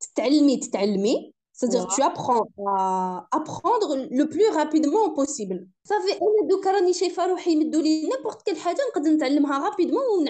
تتعلمي 0.00 0.56
تتعلمي 0.56 1.32
C'est-à-dire, 1.55 1.83
wow. 1.83 1.87
tu 1.95 2.01
apprends 2.01 2.47
à 2.67 3.27
apprendre 3.31 4.07
le 4.11 4.27
plus 4.27 4.45
rapidement 4.49 5.11
possible. 5.11 5.69
Ça 5.85 5.95
fait 6.05 6.19
n'importe 8.09 8.43
quelle 8.43 8.57
chose 8.57 8.75
que 8.93 8.99
rapidement 9.61 10.01
ou 10.17 10.23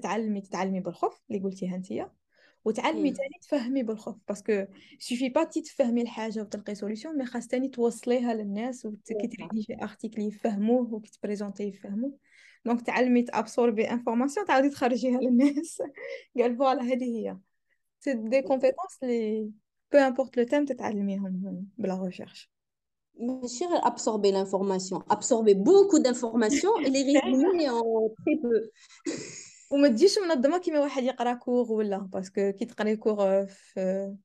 apprends, 0.90 1.12
tu 1.30 1.38
apprends, 1.38 1.80
tu 1.84 2.00
apprends, 2.00 2.25
بالخوف 2.65 2.79
اللي 2.79 2.91
قلتيها 2.91 2.91
انتيا 2.91 3.11
وتعلمي 3.11 3.11
تاني 3.11 3.39
تفهمي 3.43 3.83
بالخوف 3.83 4.17
باسكو 4.29 4.67
سوفي 4.99 5.29
با 5.29 5.45
تي 5.45 5.61
تفهمي 5.61 6.03
الحاجه 6.03 6.41
وتلقي 6.41 6.75
سوليسيون 6.75 7.19
مي 7.19 7.27
خاص 7.27 7.47
تاني 7.47 7.69
توصليها 7.69 8.35
للناس 8.35 8.87
وكي 8.87 9.29
تريديجي 9.29 9.83
ارتيكل 9.83 10.23
يفهموه 10.23 10.95
وكي 10.95 11.11
تبريزونتي 11.11 11.65
يفهموه 11.65 12.19
دونك 12.65 12.83
تعلمي 12.83 13.23
تابسوربي 13.23 13.91
انفورماسيون 13.91 14.47
تعاودي 14.47 14.71
تخرجيها 14.71 15.21
للناس 15.21 15.83
قال 16.39 16.57
فوالا 16.57 16.83
هذه 16.83 17.05
هي 17.05 17.39
سي 18.01 18.15
دي 18.15 18.43
كومبيتونس 18.43 18.99
لي 19.03 19.51
بو 19.93 19.99
امبورت 19.99 20.37
لو 20.37 20.45
تيم 20.45 20.65
تتعلميهم 20.65 21.67
بلا 21.79 22.03
ريشيرش 22.05 22.51
ماشي 23.21 23.65
غير 23.65 23.81
absorber 23.81 24.33
l'information 24.33 25.15
absorber 25.15 25.55
beaucoup 25.55 25.99
d'informations 25.99 26.79
et 26.79 26.91
les 26.91 27.19
résumer 27.19 27.71
en 27.71 28.09
très 28.21 28.37
peu 28.43 28.71
وما 29.72 29.88
تجيش 29.88 30.18
منظمة 30.20 30.58
كيما 30.60 30.80
واحد 30.80 31.04
يقرا 31.04 31.34
cours 31.34 31.72
ولا 31.72 31.98
parce 31.98 32.32
que 32.32 32.52
كي 32.52 32.66
تقري 32.66 32.96
cours 32.98 33.46
في 33.48 34.16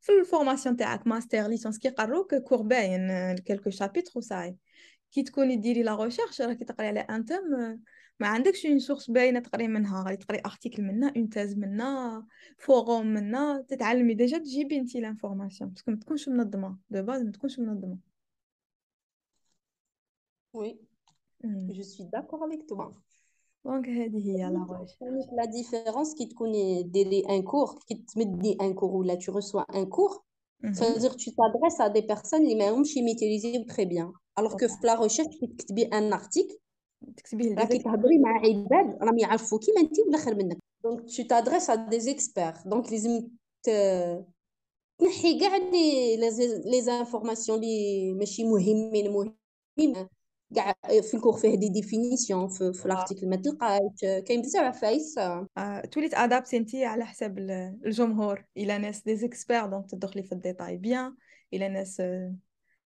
في 0.00 0.12
ال 0.12 0.18
formation 0.18 0.76
تاعك 0.76 1.06
master 1.06 1.48
licence 1.48 1.78
كيقروك 1.78 2.34
cours 2.34 2.62
باين 2.62 3.08
quelques 3.38 3.70
chapitres 3.70 4.12
و 4.16 4.21
ça 4.21 4.31
y 4.31 4.36
est. 4.36 4.56
كي 5.12 5.22
تكوني 5.22 5.56
ديري 5.56 5.82
la 5.82 6.04
recherche 6.04 6.40
راكي 6.42 6.64
تقري 6.64 6.88
على 6.88 7.00
un 7.00 7.24
thème 7.24 7.40
ما 8.20 8.28
عندكش 8.28 8.66
une 8.66 8.78
source 8.78 9.10
باينة 9.10 9.40
تقري 9.40 9.68
منها 9.68 10.04
غادي 10.04 10.16
تقري 10.16 10.40
article 10.46 10.82
منها 10.82 11.12
une 11.16 11.28
thèse 11.28 11.56
منها 11.56 12.26
فوروم 12.58 13.06
منها 13.06 13.62
تتعلمي 13.68 14.14
ديجا 14.14 14.38
تجيبي 14.38 14.78
انتي 14.78 15.00
لانفورماسيون 15.00 15.70
باسكو 15.70 15.90
ما 15.90 15.96
تكونش 15.96 16.28
منظمة 16.28 16.78
دو 16.90 17.02
باز 17.02 17.22
ما 17.22 17.32
تكونش 17.32 17.58
منظمة. 17.58 17.98
وي 20.52 20.78
جو 21.44 21.82
سوي 21.82 22.06
داكور 22.12 22.46
افيك 22.48 22.68
توا 22.68 22.92
دونك 23.65 23.87
هذه 23.87 24.17
هي 24.17 24.37
لا 24.37 24.67
ريشيرش 24.71 25.25
لا 25.37 25.45
ديفيرونس 25.45 26.15
كي 26.15 26.25
تكوني 26.25 26.83
ديري 26.83 27.19
ان 27.29 27.41
كور 27.41 27.79
كي 27.87 28.03
تمدي 28.13 28.57
ان 28.61 28.73
كور 28.73 28.91
ولا 28.91 29.15
tu 29.15 29.31
reçois 29.31 29.65
un 29.73 29.85
cours 29.85 30.23
ça 30.73 30.85
veut 30.93 30.99
dire 30.99 31.15
tu 31.15 31.29
t'adresses 31.31 31.79
à 31.79 31.89
des 31.89 32.05
personnes 32.13 32.41
اللي 32.41 32.55
ما 32.55 32.69
همش 32.69 32.97
يميتيليزيو 32.97 33.63
تري 33.63 33.85
بيان 33.85 34.13
الوغ 34.39 34.51
كو 34.57 34.67
في 34.67 34.87
لا 34.87 35.01
ريشيرش 35.01 35.27
كي 35.27 35.47
تكتبي 35.47 35.83
ان 35.83 36.13
ارتيكل 36.13 36.57
تكتبيه 37.17 37.55
راكي 37.55 37.77
تهضري 37.77 38.17
مع 38.19 38.39
عباد 38.39 39.03
راهم 39.03 39.17
يعرفوا 39.17 39.59
كيما 39.59 39.81
انت 39.81 39.99
ولا 40.07 40.17
خير 40.17 40.35
منك 40.35 40.57
دونك 40.83 41.09
tu 41.09 41.23
t'adresses 41.23 41.69
à 41.69 41.77
des 41.77 42.09
experts 42.15 42.67
دونك 42.67 42.91
لازم 42.91 43.27
تنحي 44.97 45.39
كاع 45.39 45.57
لي 45.57 46.17
لي 46.65 46.81
زانفورماسيون 46.81 47.59
اللي 47.59 48.13
ماشي 48.13 48.43
مهمين 48.43 49.11
مهمين 49.11 50.07
كاع 50.55 50.73
في 51.01 51.13
الكور 51.13 51.37
فيه 51.37 51.55
دي 51.55 51.69
ديفينيسيون 51.69 52.47
في, 52.47 52.73
في 52.73 52.85
الارتيكل 52.85 53.29
ما 53.29 53.35
تلقاش 53.35 53.81
كاين 54.01 54.41
بزاف 54.41 54.63
عفايس 54.63 55.17
آه، 55.17 55.81
تولي 55.91 56.09
تادابتي 56.09 56.57
انت 56.57 56.75
على 56.75 57.05
حساب 57.05 57.39
الجمهور 57.85 58.45
الى 58.57 58.77
ناس 58.77 59.03
دي 59.03 59.15
زيكسبير 59.15 59.65
دونك 59.65 59.91
تدخلي 59.91 60.23
في 60.23 60.31
الديتاي 60.31 60.77
بيان 60.77 61.15
الى 61.53 61.69
ناس 61.69 62.01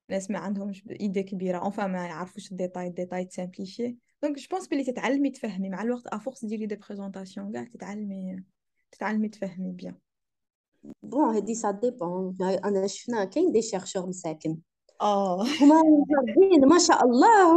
ناس 0.09 0.31
ما 0.31 0.39
عندهمش 0.39 0.83
ايدي 0.99 1.23
كبيره 1.23 1.57
اونفا 1.57 1.87
ما 1.87 2.07
يعرفوش 2.07 2.51
الديتاي 2.51 2.87
الديتاي 2.87 3.25
تسامبليفي 3.25 3.95
دونك 4.23 4.39
جو 4.39 4.47
بونس 4.51 4.67
بلي 4.67 4.83
تتعلمي 4.83 5.29
تفهمي 5.29 5.69
مع 5.69 5.81
الوقت 5.81 6.07
افورس 6.07 6.45
ديري 6.45 6.65
دي 6.65 6.75
بريزونطاسيون 6.75 7.51
كاع 7.51 7.63
تتعلمي 7.63 8.43
تتعلمي 8.91 9.29
تفهمي 9.29 9.71
بيان 9.71 9.95
بون 11.03 11.35
هادي 11.35 11.55
سا 11.55 11.71
ديبون 11.71 12.37
انا 12.41 12.87
شفنا 12.87 13.25
كاين 13.25 13.51
دي 13.51 13.61
شيرشور 13.61 14.07
مساكن 14.07 14.57
آه. 15.00 15.42
هما 15.42 15.82
جايبين 16.10 16.68
ما 16.68 16.78
شاء 16.78 17.04
الله 17.04 17.56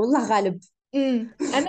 والله 0.00 0.28
غالب. 0.28 0.60
أنا 0.94 1.66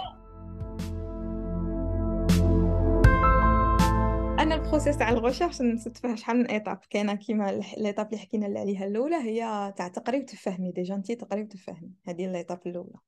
أنا 4.40 4.56
ال 4.56 4.61
process 4.61 4.98
تاع 4.98 5.10
ال 5.10 5.15
recherche 5.15 5.62
نسيت 5.62 5.98
فيها 5.98 6.16
شحال 6.16 6.38
من 6.38 6.46
étapes 6.46 6.80
كاينة 6.90 7.16
كيما 7.16 7.62
l'étape 7.78 8.08
اللي 8.08 8.18
حكينا 8.18 8.60
عليها 8.60 8.86
الأولى 8.88 9.16
هي 9.16 9.74
تاع 9.78 9.88
تقري 9.88 10.20
وتفهمي 10.20 10.72
déjà 10.72 10.96
انت 10.96 11.12
تقري 11.12 11.42
وتفهمي 11.42 11.92
هذه 12.08 12.28
l'étape 12.28 12.60
الأولى. 12.66 13.00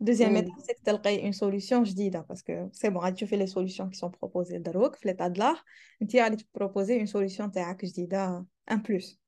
deuxième 0.00 0.36
étape 0.36 0.58
c'est 0.58 0.71
que 0.71 0.78
تلقاي 0.84 1.22
une 1.22 1.32
solution 1.32 1.82
جديدة 1.82 2.20
parce 2.28 2.53
que 2.53 2.68
c'est 2.72 2.90
bon 2.90 3.02
غادي 3.02 3.14
تشوفي 3.14 3.36
les 3.36 3.46
solutions 3.46 3.90
qui 3.90 3.96
sont 3.96 4.10
proposées 4.20 4.58
دروك 4.58 4.96
في 4.96 5.08
l'état 5.08 5.28
de 5.28 5.38
l'art 5.38 5.62
انت 6.02 6.16
غادي 6.16 6.36
ت 6.36 6.43
proposer 6.43 6.96
une 6.96 7.06
solution 7.06 7.52
تاعك 7.52 7.84
جديدة 7.84 8.46
en 8.70 8.82
plus 8.82 9.19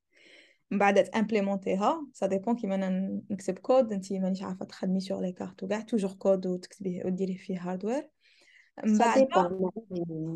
من 0.73 0.79
بعد 0.79 1.05
تامبليمونتيها 1.05 2.07
ça 2.13 2.27
dépend 2.27 2.57
كيما 2.57 2.75
أنا 2.75 3.21
نكتب 3.31 3.59
كود 3.59 3.93
انت 3.93 4.13
مانيش 4.13 4.43
عارفة 4.43 4.65
تخدمي 4.65 5.01
sur 5.01 5.21
les 5.21 5.33
cartes 5.33 5.63
وكاع 5.63 5.81
toujours 5.81 6.13
code 6.13 6.47
وتكتبيه 6.47 7.05
وديري 7.05 7.35
فيه 7.35 7.71
hardware 7.71 8.09
من 8.85 8.99
بعد 8.99 9.29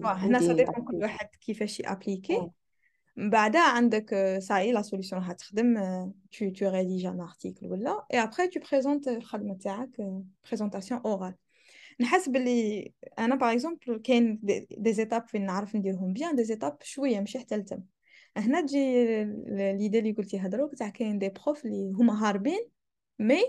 هنا 0.04 0.40
ça 0.40 0.52
dépend 0.52 0.84
كل 0.84 0.96
واحد 1.02 1.28
كيفاش 1.40 1.80
ي 1.80 1.87
appliquer 1.87 2.50
من 3.16 3.30
بعد 3.30 3.56
عندك 3.56 4.36
ça 4.38 4.50
y 4.50 4.55
est 4.55 4.72
la 4.72 4.82
solution 4.82 5.22
راح 5.22 5.32
تخدم 5.32 5.74
tu 6.32 6.50
tu 6.50 6.68
rédiges 6.70 7.06
un 7.06 7.20
article 7.20 7.66
ولا 7.66 8.06
et 8.14 8.22
après 8.22 8.48
tu 8.48 8.60
présentes 8.70 9.08
الخدمة 9.08 9.54
تاعك 9.54 9.90
présentation 10.46 11.00
orale 11.00 11.34
نحس 12.00 12.28
بلي 12.28 12.92
أنا 13.18 13.34
par 13.34 13.52
exemple 13.52 13.98
كاين 14.04 14.40
des 14.78 14.92
étapes 14.92 15.28
فين 15.28 15.46
نعرف 15.46 15.76
نديرهم 15.76 16.12
bien 16.12 16.36
des 16.36 16.44
étapes 16.44 16.76
شوية 16.82 17.20
ماشي 17.20 17.38
حتى 17.38 17.56
لتم. 17.56 17.82
هنا 18.36 18.60
تجي 18.60 19.04
l'idée 19.48 19.98
اللي 19.98 20.12
قلتي 20.12 20.38
هضروك 20.38 20.74
تاع 20.74 20.88
كاين 20.88 21.18
des 21.18 21.28
profs 21.28 21.64
اللي 21.64 21.92
هما 21.92 22.28
هاربين 22.28 22.60
mais 23.18 23.40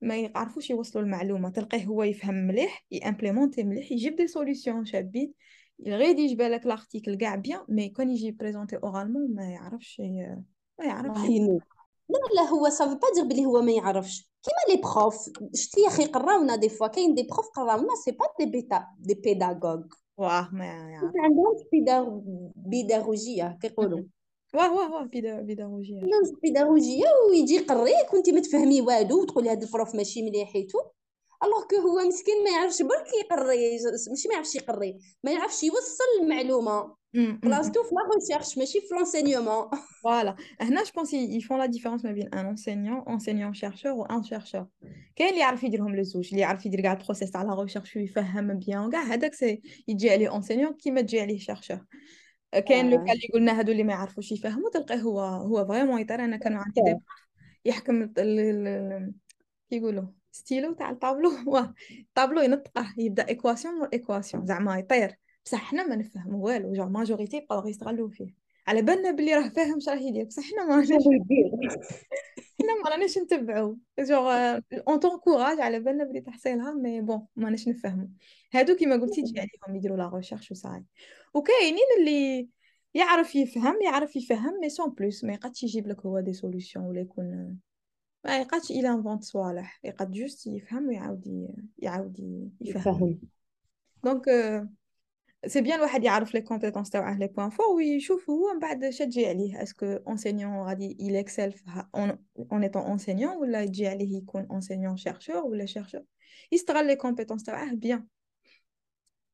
ما 0.00 0.16
يعرفوش 0.16 0.70
يوصلوا 0.70 1.04
المعلومة. 1.04 1.50
تلقيه 1.50 1.84
هو 1.84 2.02
يفهم 2.02 2.34
مليح 2.34 2.86
ي 2.90 2.96
implémenter 2.96 3.64
مليح 3.64 3.92
يجيب 3.92 4.16
des 4.16 4.26
solutions 4.26 4.84
شابين 4.84 5.32
غير 5.86 6.18
يجي 6.18 6.34
بالك 6.34 6.66
l'article 6.66 7.14
كاع 7.14 7.34
bien 7.34 7.60
mais 7.68 7.88
كون 7.88 8.10
يجي 8.10 8.30
présenter 8.30 8.76
oralement 8.76 9.34
ما 9.34 9.50
يعرفش 9.50 10.00
ما 10.78 10.84
يعرفش 10.84 11.20
لا 12.08 12.18
لا 12.36 12.42
هو 12.42 12.68
ça 12.68 12.77
veut 12.77 12.94
pas 12.94 13.08
dire 13.14 13.24
بلي 13.24 13.46
هو 13.46 13.62
ما 13.62 13.72
يعرفش. 13.72 14.30
كيما 14.42 14.74
les 14.76 14.82
profs 14.82 15.16
شتي 15.54 15.80
يا 15.80 15.88
أخي 15.88 16.04
قراونا 16.04 16.56
des 16.56 16.68
fois 16.68 16.86
كاين 16.86 17.14
des 17.14 17.22
profs 17.22 17.48
قراونا 17.48 17.94
c'est 18.04 18.10
pas 18.10 18.26
des 18.38 18.50
بيتا 18.50 18.86
des 18.98 19.14
pédagogues 19.14 19.82
واه 20.16 20.50
ما 20.52 20.64
يعرف. 20.64 21.12
عندهم 21.24 22.52
بيداغوجيه 22.56 23.58
كيقولوا. 23.62 24.02
واه 24.53 24.73
واه 24.73 24.91
واه 24.91 25.05
بيداغوجيه 25.41 26.01
عندهم 26.01 26.39
بيداغوجيه 26.43 27.05
ويجي 27.29 27.55
يقريك 27.55 28.13
وانت 28.13 28.29
ما 28.29 28.39
تفهمي 28.39 28.81
والو 28.81 29.21
وتقولي 29.21 29.49
هذا 29.49 29.65
البروف 29.65 29.95
ماشي 29.95 30.21
مليح 30.21 30.53
حيتو 30.53 30.79
الوغ 31.43 31.63
كو 31.69 31.75
هو 31.75 32.07
مسكين 32.07 32.43
ما 32.43 32.49
يعرفش 32.49 32.81
برك 32.81 33.07
يقري 33.23 33.77
ماشي 34.09 34.27
ما 34.27 34.33
يعرفش 34.33 34.55
يقري 34.55 34.99
ما 35.23 35.31
يعرفش 35.31 35.63
يوصل 35.63 36.03
المعلومه 36.21 36.95
بلاصتو 37.13 37.83
في 37.83 37.95
لا 37.95 38.15
ريشيرش 38.15 38.57
ماشي 38.57 38.81
في 38.81 38.95
لونسينيومون 38.95 39.69
فوالا 40.03 40.35
هنا 40.61 40.83
جو 40.83 40.91
بونس 40.95 41.13
يفون 41.13 41.57
لا 41.57 41.65
ديفيرونس 41.65 42.05
ما 42.05 42.11
بين 42.11 42.33
ان 42.33 42.45
انسينيون 42.45 43.03
انسينيون 43.09 43.53
شيرشور 43.53 43.91
و 43.91 44.03
ان 44.05 44.23
شيرشور 44.23 44.67
كاين 45.15 45.29
اللي 45.29 45.39
يعرف 45.39 45.63
يديرهم 45.63 45.95
لزوج 45.95 46.27
اللي 46.31 46.41
يعرف 46.41 46.65
يدير 46.65 46.81
كاع 46.81 46.93
البروسيس 46.93 47.31
تاع 47.31 47.43
لا 47.43 47.61
ريشيرش 47.61 47.95
ويفهم 47.95 48.59
بيان 48.59 48.89
كاع 48.89 49.01
هذاك 49.01 49.33
سي 49.33 49.61
يجي 49.87 50.09
عليه 50.09 50.35
انسينيون 50.35 50.73
كيما 50.73 51.01
تجي 51.01 51.21
عليه 51.21 51.39
شيرشور 51.39 51.85
كاين 52.60 52.90
لو 52.90 52.96
اللي 53.00 53.28
قلنا 53.34 53.58
هادو 53.58 53.72
اللي 53.72 53.84
ما 53.84 53.92
يعرفوش 53.92 54.32
يفهموا 54.32 54.70
تلقاه 54.70 54.96
هو 54.96 55.20
هو 55.20 55.66
vraiment 55.66 56.00
يطير 56.00 56.24
أنا 56.24 56.36
كانوا 56.36 56.58
عندي 56.58 56.80
دي 56.80 57.00
يحكم 57.64 58.06
كيقولوا 59.70 60.06
ستيلو 60.32 60.72
تاع 60.72 60.90
الطابلو. 60.90 61.30
واه 61.46 61.74
الطابلو 62.00 62.40
ينطقه 62.40 62.94
يبدأ 62.98 63.28
équation 63.28 63.74
مور 63.74 63.88
équation 63.92 64.46
زعما 64.46 64.78
يطير. 64.78 65.16
بصح 65.44 65.58
حنا 65.58 65.86
ما 65.86 65.96
نفهمو 65.96 66.46
والو 66.46 66.72
جو 66.72 66.86
majorité 66.86 67.36
يبقاو 67.36 67.68
يستغلوا 67.68 68.08
فيه. 68.08 68.43
على 68.66 68.82
بالنا 68.82 69.10
بلي 69.10 69.34
راه 69.34 69.48
فاهم 69.48 69.76
اش 69.76 69.88
راه 69.88 69.96
يدير 69.96 70.24
بصح 70.24 70.42
حنا 70.42 70.64
ما 70.64 70.82
حنا 72.60 72.82
ما 72.84 72.90
راناش 72.90 73.18
نتبعو. 73.18 73.78
جوغ 73.98 74.58
on 74.88 75.00
t'encourage 75.00 75.60
على 75.60 75.80
بالنا 75.80 76.04
بلي 76.04 76.20
تحصيلها 76.20 76.72
mais 76.72 77.00
bon 77.00 77.26
ما 77.36 77.44
راناش 77.44 77.68
نفهمو. 77.68 78.08
هادو 78.52 78.76
كيما 78.76 78.96
قلتي 78.96 79.22
تجي 79.22 79.40
عليهم 79.40 79.76
يديروا 79.76 79.96
la 79.96 80.10
recherche 80.14 80.50
و 80.50 80.54
ça 80.54 80.63
y 80.63 80.67
est. 80.67 80.84
وكاينين 81.34 81.84
اللي 81.98 82.48
يعرف 82.94 83.36
يفهم 83.36 83.82
يعرف 83.82 84.16
يفهم 84.16 84.60
mais 84.60 84.68
sans 84.68 84.90
plus 84.90 85.24
ما 85.24 85.32
يقدش 85.32 85.62
يجيب 85.62 85.88
لك 85.88 86.06
هو 86.06 86.20
des 86.20 86.32
solutions 86.32 86.80
ولا 86.80 87.00
يكون 87.00 87.58
ما 88.24 88.38
يقدش 88.38 88.70
إلى 88.70 88.88
invente 88.88 89.24
صوالح. 89.24 89.80
يقد 89.84 90.12
juste 90.12 90.46
يفهم 90.46 90.88
ويعاود 90.88 91.48
يعاود 91.78 92.20
يفهم. 92.60 93.20
دونك 94.04 94.28
سي 95.47 95.61
بيان 95.61 95.77
الواحد 95.77 96.03
يعرف 96.03 96.33
لي 96.33 96.41
كومبيتونس 96.41 96.89
تاعه 96.89 97.17
لي 97.17 97.27
بوين 97.27 97.49
فور 97.49 97.65
ويشوف 97.65 98.29
هو 98.29 98.53
من 98.53 98.59
بعد 98.59 98.83
اش 98.83 98.97
تجي 98.97 99.27
عليه 99.27 99.63
اسكو 99.63 99.85
اونسينيون 99.85 100.67
غادي 100.67 100.97
يل 100.99 101.15
اكسل 101.15 101.53
اون 102.51 102.63
ايتون 102.63 102.81
اونسينيون 102.81 103.37
ولا 103.37 103.63
يجي 103.63 103.87
عليه 103.87 104.17
يكون 104.17 104.47
اونسينيون 104.51 104.97
شيرشور 104.97 105.45
ولا 105.45 105.65
شيرشور 105.65 106.01
يستغل 106.51 106.87
لي 106.87 106.95
كومبيتونس 106.95 107.43
تاعه 107.43 107.75
بيان 107.75 108.07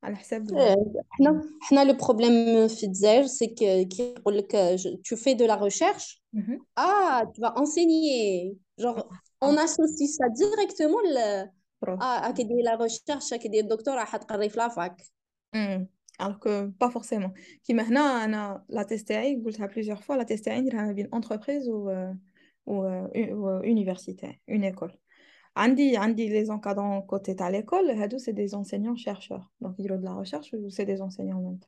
على 0.02 0.16
حساب 0.16 0.46
حنا 1.10 1.42
حنا 1.60 1.84
لو 1.84 1.92
بروبليم 1.92 2.68
في 2.68 2.86
الجزائر 2.86 3.26
سي 3.26 3.46
كي 3.46 3.88
يقول 3.98 4.38
لك 4.38 4.52
تو 5.04 5.16
في 5.16 5.34
دو 5.34 5.46
لا 5.46 5.54
ريشيرش 5.54 6.22
اه 6.78 7.24
tu 7.24 7.40
vas 7.40 7.54
enseigner 7.56 8.56
genre 8.80 9.08
on 9.44 9.56
associe 9.56 10.08
ça 10.16 10.26
directement 10.28 11.02
ل 11.14 11.18
اه 12.02 12.30
كي 12.30 12.42
دير 12.42 12.56
لا 12.64 12.74
ريشيرش 12.74 13.34
كي 13.34 13.48
دير 13.48 13.64
الدكتور 13.64 13.94
راح 13.94 14.16
تقري 14.16 14.48
في 14.48 14.58
لافاك 14.58 15.02
alors 16.20 16.40
que 16.40 16.70
pas 16.80 16.90
forcément 16.90 17.32
كيما 17.64 17.82
هنا 17.82 18.24
انا 18.24 18.64
لا 18.68 18.82
تيست 18.82 19.08
تاعي 19.08 19.42
قلتها 19.44 19.66
بليزيور 19.66 19.96
فوا 19.96 20.16
لا 20.16 20.22
تيست 20.22 20.44
تاعي 20.44 20.60
نديرها 20.60 20.82
ما 20.82 20.92
بين 20.92 21.08
انتربريز 21.14 21.68
و 21.68 22.12
و 22.66 23.60
université 23.62 24.28
une 24.50 24.74
école 24.74 24.96
عندي 25.56 25.96
عندي 25.96 26.28
لي 26.28 26.44
زونكادرون 26.44 27.00
كوتي 27.00 27.34
تاع 27.34 27.48
ليكول 27.48 27.90
هادو 27.90 28.18
سي 28.18 28.32
دي 28.32 28.48
انسينيون 28.54 28.96
شيرشور 28.96 29.42
دونك 29.60 29.80
يديروا 29.80 29.98
دو 29.98 30.04
لا 30.04 30.18
ريشيرش 30.18 30.54
و 30.54 30.68
سي 30.68 30.84
دي 30.84 30.92
انسينيون 30.92 31.44
ميم 31.44 31.60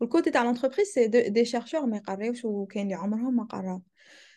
والكوتي 0.00 0.30
تاع 0.30 0.42
لونتربريز 0.42 0.86
سي 0.86 1.06
دي 1.06 1.44
شيرشور 1.44 1.86
ما 1.86 1.96
يقراوش 1.96 2.44
وكاين 2.44 2.84
اللي 2.84 2.94
عمرهم 2.94 3.36
ما 3.36 3.44
قراو 3.44 3.82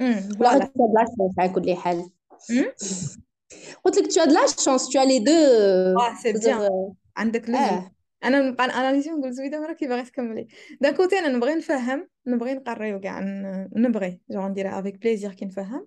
ولا 0.00 0.58
tu 0.58 0.62
as 0.62 0.66
de 0.66 0.94
la 0.94 1.04
chance 1.06 1.38
على 1.38 1.48
كل 1.48 1.74
حال 1.74 2.10
قلت 3.84 3.98
لك 3.98 4.10
tu 4.10 4.20
as 4.20 4.28
de 4.28 4.32
la 4.32 4.46
chance 4.46 4.88
tu 4.88 4.98
as 4.98 5.06
les 5.06 5.20
deux 5.20 6.00
آه 6.00 6.14
c'est 6.22 6.32
bien 6.32 6.68
عندك 7.16 7.50
آه 7.50 7.90
أنا 8.24 8.40
نبقى 8.40 8.64
analyser 8.64 9.12
ونقول 9.12 9.32
زويدة 9.32 9.60
مرة 9.60 9.72
كي 9.72 9.86
باغي 9.86 10.02
تكملي. 10.02 10.46
d'un 10.80 10.94
côté 10.96 11.18
أنا 11.18 11.28
نبغي 11.28 11.54
نفهم 11.54 12.08
نبغي 12.26 12.54
نقري 12.54 12.98
كاع 12.98 13.20
نبغي 13.76 14.20
جو 14.30 14.48
نديرها 14.48 14.80
avec 14.80 14.98
plaisir 15.02 15.32
كي 15.32 15.44
نفهم 15.44 15.86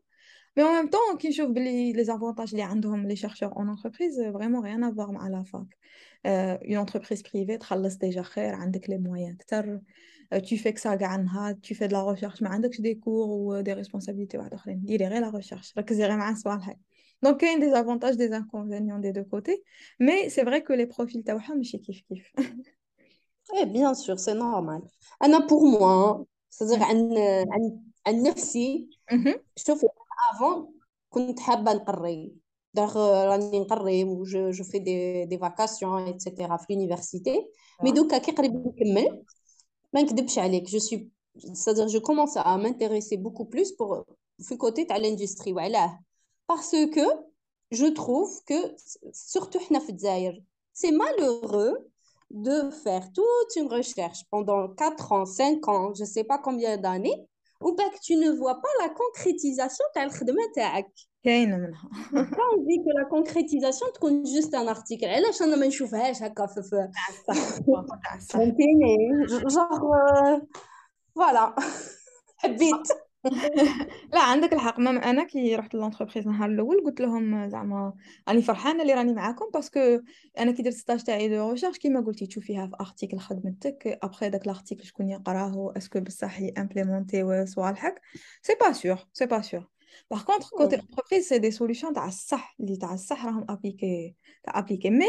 mais 0.58 0.64
en 0.64 0.76
même 0.76 0.90
temps 0.90 1.18
كي 1.18 1.28
نشوف 1.30 1.50
بلي 1.50 1.94
les 1.94 2.04
avantages 2.04 2.50
اللي 2.52 2.64
عندهم 2.64 3.08
les 3.08 3.16
chercheurs 3.16 3.56
en 3.56 3.70
entreprise 3.70 4.22
vraiment 4.34 4.64
rien 4.64 4.84
à 4.84 4.89
voir 4.89 5.12
مع 5.12 5.28
la 5.28 5.44
fac 5.44 5.78
en 6.26 6.78
entreprise 6.78 7.22
privée 7.22 7.58
تخلص 7.58 7.96
déjà 7.96 8.22
خير 8.22 8.54
عندك 8.56 8.90
les 8.90 8.98
moyens 8.98 9.36
كتر 9.36 9.80
tu 10.49 10.59
fais 10.59 10.73
que 10.73 10.81
ça 10.81 10.95
كاع 10.95 11.15
النهار 11.15 11.55
tu 11.63 11.75
fais 11.75 11.89
de 11.89 11.93
la 11.93 12.03
recherche 12.03 12.43
ما 12.43 12.49
عندكش 12.49 12.81
دي 12.81 12.95
كور 12.95 13.29
و 13.29 13.61
دي 13.61 13.73
ريسبونسابيلتي 13.73 14.39
واحد 14.39 14.55
اخرين 14.55 14.85
ديري 14.85 15.07
غير 15.07 15.21
لا 15.21 15.31
ريشيرش 15.31 15.75
ركزي 15.79 16.05
غير 16.05 16.17
مع 16.17 16.31
الصوالح 16.31 16.75
دونك 17.23 17.37
كاين 17.37 17.61
دي 17.61 17.71
زافونتاج 17.71 18.15
دي 18.15 18.37
انكونفينيون 18.37 19.01
دي 19.01 19.13
دو 19.13 19.25
كوتي 19.25 19.63
مي 20.01 20.31
سي 20.31 20.45
فري 20.45 20.61
كو 20.61 20.73
لي 20.73 20.85
بروفيل 20.85 21.23
تاعهم 21.23 21.57
ماشي 21.57 21.79
كيف 21.79 22.03
كيف 22.09 22.33
ايه 23.55 23.65
بيان 23.65 23.95
سور 23.95 24.17
سي 24.17 24.33
نورمال 24.33 24.83
انا 25.23 25.47
بور 25.47 25.61
موا 25.71 26.25
صدق 26.51 26.83
عن 26.83 27.19
عن 27.51 27.81
عن 28.07 28.23
نفسي 28.23 28.89
شوفي 29.57 29.87
افون 30.35 30.73
كنت 31.11 31.41
حابه 31.41 31.73
نقري 31.73 32.33
داغ 32.75 32.99
راني 32.99 33.61
نقري 33.61 34.05
و 34.05 34.23
جو 34.25 34.65
في 34.65 34.79
دي 34.79 35.25
دي 35.25 35.39
فاكاسيون 35.39 36.03
ايتترا 36.03 36.57
في 36.57 36.75
لونيفرسيتي 36.75 37.47
مي 38.95 39.09
je 40.70 40.78
suis 40.78 41.12
c'est-à-dire 41.54 41.88
commence 41.98 42.36
à 42.36 42.58
m'intéresser 42.58 43.18
beaucoup 43.18 43.46
plus 43.46 43.72
pour 43.72 44.06
le 44.50 44.58
côté 44.58 44.86
de 44.86 44.94
l'industrie 44.94 45.54
parce 46.48 46.72
que 46.72 47.02
je 47.72 47.86
trouve 47.86 48.44
que 48.44 48.76
surtout 49.14 49.60
c'est 50.74 50.92
malheureux 50.92 51.90
de 52.30 52.70
faire 52.70 53.12
toute 53.14 53.56
une 53.56 53.68
recherche 53.68 54.24
pendant 54.30 54.70
4 54.70 55.12
ans, 55.12 55.26
5 55.26 55.68
ans, 55.68 55.94
je 55.94 56.02
ne 56.02 56.08
sais 56.08 56.24
pas 56.24 56.38
combien 56.38 56.78
d'années, 56.78 57.28
ou 57.62 57.74
que 57.90 58.00
tu 58.02 58.16
ne 58.16 58.32
vois 58.32 58.56
pas 58.56 58.70
la 58.82 58.90
concrétisation 58.90 59.86
de 59.94 60.34
كاينة 61.24 61.58
منها. 61.58 61.90
Envie 62.14 62.80
que 62.84 62.92
la 63.00 63.06
concrétisation 63.06 63.94
تكون 63.94 64.24
juste 64.26 64.54
un 64.54 64.68
article. 64.68 65.06
علاش 65.06 65.42
أنا 65.42 65.56
ما 65.56 65.68
نشوفهاش 65.68 66.24
هكا 66.24 66.46
في 66.46 66.62
في 66.64 66.92
فهمتيني 68.30 68.98
جونغ 69.28 69.80
voilà 71.16 71.56
حبيت 72.38 72.88
لا 74.14 74.20
عندك 74.20 74.54
الحق. 74.54 74.80
même 74.80 74.98
أنا 74.98 75.24
كي 75.24 75.56
رحت 75.56 75.74
l'entreprise 75.74 76.28
النهار 76.28 76.50
الأول 76.50 76.84
قلت 76.86 77.02
لهم 77.02 77.50
زعما 77.50 77.94
راني 78.30 78.42
فرحانة 78.42 78.82
اللي 78.82 78.94
راني 78.94 79.14
معاكم 79.14 79.46
parce 79.54 79.70
que 79.70 79.80
أنا 80.40 80.52
كي 80.52 80.64
درت 80.64 80.74
stage 80.74 81.04
تاعي 81.04 81.30
de 81.30 81.52
recherche 81.52 81.78
كيما 81.78 82.02
قلتي 82.02 82.26
تشوفيها 82.26 82.68
في 82.68 82.74
article 82.82 83.20
خدمتك. 83.20 84.00
après 84.04 84.30
داك 84.30 84.46
ال 84.46 84.50
article 84.50 84.84
شكون 84.84 85.10
يقراه 85.10 85.74
est-ce 85.78 85.92
que 85.92 86.00
بصح 86.00 86.38
implémenter 86.58 87.46
صوالحك 87.46 88.02
سي 88.42 88.54
با 88.62 88.72
سور 88.72 88.98
سي 89.14 89.26
با 89.26 89.42
سور 89.42 89.68
باغ 90.11 90.23
كونطخ 90.23 90.51
كوتي 90.51 90.77
انتربريز 90.77 91.29
سي 91.29 91.39
دي 91.39 91.51
سوليوشن 91.51 91.93
تاع 91.93 92.09
الصح 92.09 92.57
اللي 92.61 92.77
تاع 92.77 92.95
الصح 92.95 93.27
راهم 93.27 93.47
ابليكي 93.49 94.15
تاع 94.43 94.59
ابليكي 94.59 94.91
مي 94.91 95.07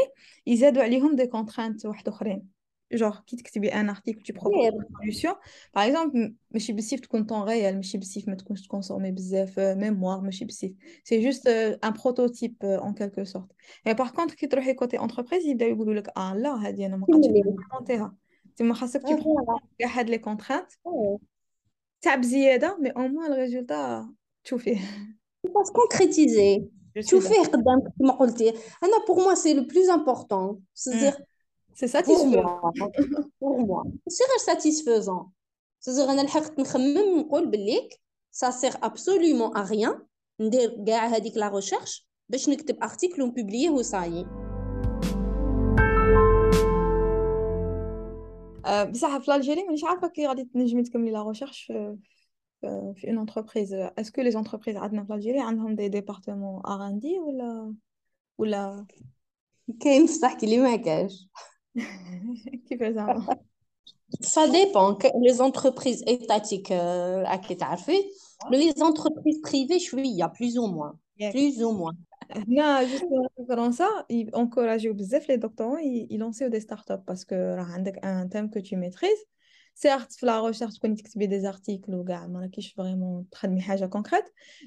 يزادوا 0.47 0.84
عليهم 0.84 1.15
دي 1.15 1.28
كونترانت 1.28 1.86
واحد 1.86 2.08
اخرين 2.08 2.47
جوغ 2.93 3.19
كي 3.19 3.36
تكتبي 3.36 3.73
ان 3.73 3.89
ارتيكل 3.89 4.21
tu 4.21 4.38
proposes 4.38 4.73
une 4.73 5.13
solution 5.13 5.36
باغ 5.76 5.88
اكزومبل 5.88 6.36
ماشي 6.52 6.73
بزاف 6.73 7.00
تكون 7.00 7.23
طون 7.23 7.43
ريال 7.43 7.76
ماشي 7.76 7.97
بزاف 7.97 8.28
ما 8.28 8.36
تكونش 8.36 8.62
تكونسومي 8.62 9.12
بزاف 9.12 9.60
ميموار 9.60 10.21
ماشي 10.21 10.45
بزاف 10.45 10.71
سي 11.04 11.23
جوست 11.23 11.47
ان 11.47 11.93
بروتوتيب 12.04 12.56
اون 12.63 12.93
كالكو 12.93 13.23
سورت 13.23 13.52
مي 13.86 13.93
باغ 13.93 14.10
كونطخ 14.10 14.34
كي 14.34 14.47
تروحي 14.47 14.73
كوتي 14.73 15.00
انتربريز 15.00 15.45
يبداو 15.45 15.69
يقولوا 15.69 15.93
لك 15.93 16.17
اه 16.17 16.34
لا 16.34 16.56
هذه 16.56 16.86
انا 16.86 16.97
ما 16.97 17.08
قادش 17.12 17.28
نمونتيها 17.28 18.15
تما 18.58 18.73
خاصك 18.73 19.02
تبروبوزي 19.02 19.60
كاع 19.80 19.89
هاد 19.89 20.10
لي 20.10 20.17
كونترانت 20.17 20.71
تعب 22.02 22.21
زياده 22.21 22.78
مي 22.78 22.89
او 22.89 23.08
موان 23.08 23.34
الريزولتا 23.34 24.10
تشوفيه 24.43 24.78
باس 25.43 25.71
كونكريتيزي 25.71 26.65
تشوفيه 26.95 27.41
قدامك 27.41 27.84
كما 28.00 28.13
قلتي 28.13 28.50
انا 28.84 29.06
بور 29.08 29.15
موا 29.15 29.34
سي 29.34 29.54
لو 29.54 29.63
بلوز 29.63 29.89
امبورطون 29.89 30.60
سيزير 30.73 31.13
سي 31.73 31.88
ساتيسفون 31.88 32.32
بور 33.41 33.58
موا 33.58 33.84
ماشي 33.84 34.23
غير 34.30 34.38
ساتيسفوزون 34.45 35.30
سيزير 35.80 36.10
انا 36.10 36.21
لحقت 36.21 36.60
نخمم 36.60 37.19
نقول 37.19 37.47
بليك 37.47 38.00
سا 38.32 38.52
سيغ 38.52 38.76
ابسوليومون 38.84 39.58
ا 39.58 39.63
ريان 39.63 40.00
ندير 40.39 40.84
كاع 40.88 41.08
هذيك 41.08 41.38
لا 41.38 41.50
ريشيرش 41.50 42.08
باش 42.30 42.50
نكتب 42.50 42.84
ارتيكل 42.84 43.21
ونبوبليه 43.21 43.69
وصايي 43.69 44.26
بصح 48.92 49.17
في 49.17 49.35
الجيري 49.35 49.63
مانيش 49.63 49.83
عارفه 49.83 50.08
كي 50.08 50.27
غادي 50.27 50.44
تنجمي 50.44 50.83
تكملي 50.83 51.12
لا 51.12 51.23
ريشيرش 51.23 51.73
في 52.62 52.94
في 52.96 53.10
اون 53.10 53.17
انتربريز 53.17 53.73
اسكو 53.73 54.21
لي 54.21 54.31
زونتربريز 54.31 54.77
عندنا 54.77 55.04
في 55.04 55.13
الجيري 55.13 55.40
عندهم 55.40 55.75
دي 55.75 55.90
ديبارتمون 55.90 56.62
ار 56.65 56.88
ان 56.88 57.00
دي 57.00 57.19
ولا 57.19 57.75
ولا 58.38 58.85
كاين 59.79 60.06
بصح 60.06 60.33
كي 60.33 60.46
لي 60.46 60.58
ما 60.58 60.75
كاش 60.75 61.27
كيفاش 62.69 62.94
زعما 62.94 63.38
Ça 64.21 64.48
dépend. 64.48 64.98
Les 65.27 65.42
entreprises 65.42 66.02
étatiques, 66.08 66.71
euh, 66.71 67.23
à 67.25 67.38
qui 67.38 67.58
تعرفي 67.58 68.00
les 68.52 68.81
entreprises 68.81 69.42
privées 69.42 69.79
شوية 69.79 70.25
plus 70.27 70.58
ou 70.58 70.67
moins 70.67 70.98
plus 71.31 71.63
ou 71.63 71.71
moins 71.71 71.96
هنا 72.31 72.83
جوست 72.83 73.06
في 73.38 73.46
فرنسا 73.50 74.06
انكوراجيو 74.12 74.94
بزاف 74.94 75.29
لي 75.29 75.38
دكتورون 75.38 75.83
يلونسيو 76.12 76.48
دي 76.48 76.60
ستارت 76.60 76.92
اب 76.92 77.06
باسكو 77.06 77.35
راه 77.35 77.63
عندك 77.63 78.06
ان 78.06 78.29
تيم 78.29 78.48
كو 78.50 78.60
تو 78.60 78.75
ميتريز 78.75 79.17
surtout 79.75 80.13
في 80.12 80.27
la 80.27 80.46
recherche 80.46 80.75
تكوني 80.75 80.96
تكتبي 80.96 81.27
des 81.27 81.40
articles 81.40 81.94
وكاع 81.94 82.27
ما 82.27 82.40
راكيش 82.40 82.73
vraiment 82.73 83.29
تخدمي 83.31 83.60
حاجة 83.60 83.87
concrète 83.87 84.25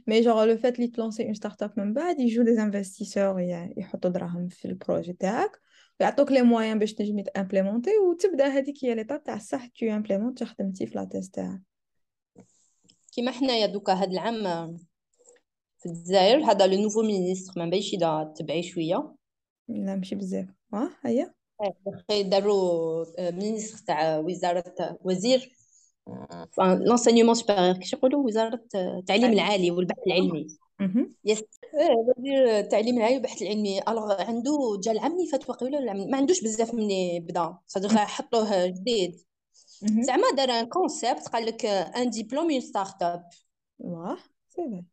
mais 0.07 0.21
genre 0.21 0.45
le 0.45 0.57
fait 0.57 0.79
اللي 0.79 0.87
ت 0.87 1.23
lancer 1.25 1.33
une 1.33 1.63
startup 1.63 1.71
من 1.77 1.93
بعد 1.93 2.19
يجو 2.19 2.43
des 2.43 2.61
investisseurs 2.61 3.39
يحطوا 3.77 4.09
دراهم 4.09 4.47
في 4.47 4.65
ال 4.65 4.72
projet 4.72 5.13
تاعك 5.13 5.59
ويعطوك 5.99 6.31
les 6.31 6.41
moyens 6.41 6.79
باش 6.79 6.93
تنجمي 6.93 7.23
ت 7.23 7.29
implémenter 7.29 7.89
وتبدا 7.97 8.47
هذيك 8.47 8.85
هي 8.85 8.95
l'étape 8.95 9.23
تاع 9.23 9.35
الصح 9.35 9.65
t'implémentes 9.65 10.43
خدمتي 10.43 10.87
في 10.87 10.95
la 10.97 11.05
thèse 11.05 11.35
تاعك 11.35 11.61
كيما 13.13 13.31
حنايا 13.31 13.65
دوكا 13.65 13.93
هاد 13.93 14.11
العام 14.11 14.77
في 15.77 15.85
الجزائر 15.85 16.51
هذا 16.51 16.67
le 16.67 16.81
nouveau 16.81 17.01
ministre 17.01 17.53
ما 17.57 17.69
بينش 17.69 17.93
اذا 17.93 18.33
تبعي 18.35 18.63
شوية 18.63 19.15
لا 19.67 19.95
ماشي 19.95 20.15
بزاف 20.15 20.47
آه 20.73 20.89
هيا 21.05 21.34
داروا 22.21 23.05
مينيستر 23.31 23.77
تاع 23.87 24.17
وزاره 24.17 24.97
وزير 25.01 25.51
l'enseignement 26.59 27.35
supérieur 27.35 27.77
كيش 27.77 27.93
يقولوا 27.93 28.23
وزاره 28.25 28.61
التعليم 28.75 29.33
العالي 29.33 29.71
والبحث 29.71 29.99
العلمي 30.07 30.47
يس 31.25 31.43
وزير 32.17 32.59
التعليم 32.59 32.97
العالي 32.97 33.15
والبحث 33.15 33.41
العلمي 33.41 33.81
alors 33.81 34.21
عنده 34.21 34.79
جا 34.83 34.91
العام 34.91 35.11
اللي 35.11 35.27
فات 35.27 35.49
واقيلا 35.49 35.93
ما 35.93 36.17
عندوش 36.17 36.41
بزاف 36.43 36.73
مني 36.73 37.19
بدا 37.19 37.57
صدق 37.67 37.91
حطوه 37.95 38.67
جديد 38.67 39.21
زعما 39.81 40.31
دار 40.37 40.49
un 40.49 40.65
concept 40.65 41.27
قال 41.27 41.45
لك 41.45 41.65
un 41.65 42.09
diplôme 42.09 42.51
une 42.51 42.61
startup 42.61 43.29
واه 43.79 44.17
c'est 44.49 44.83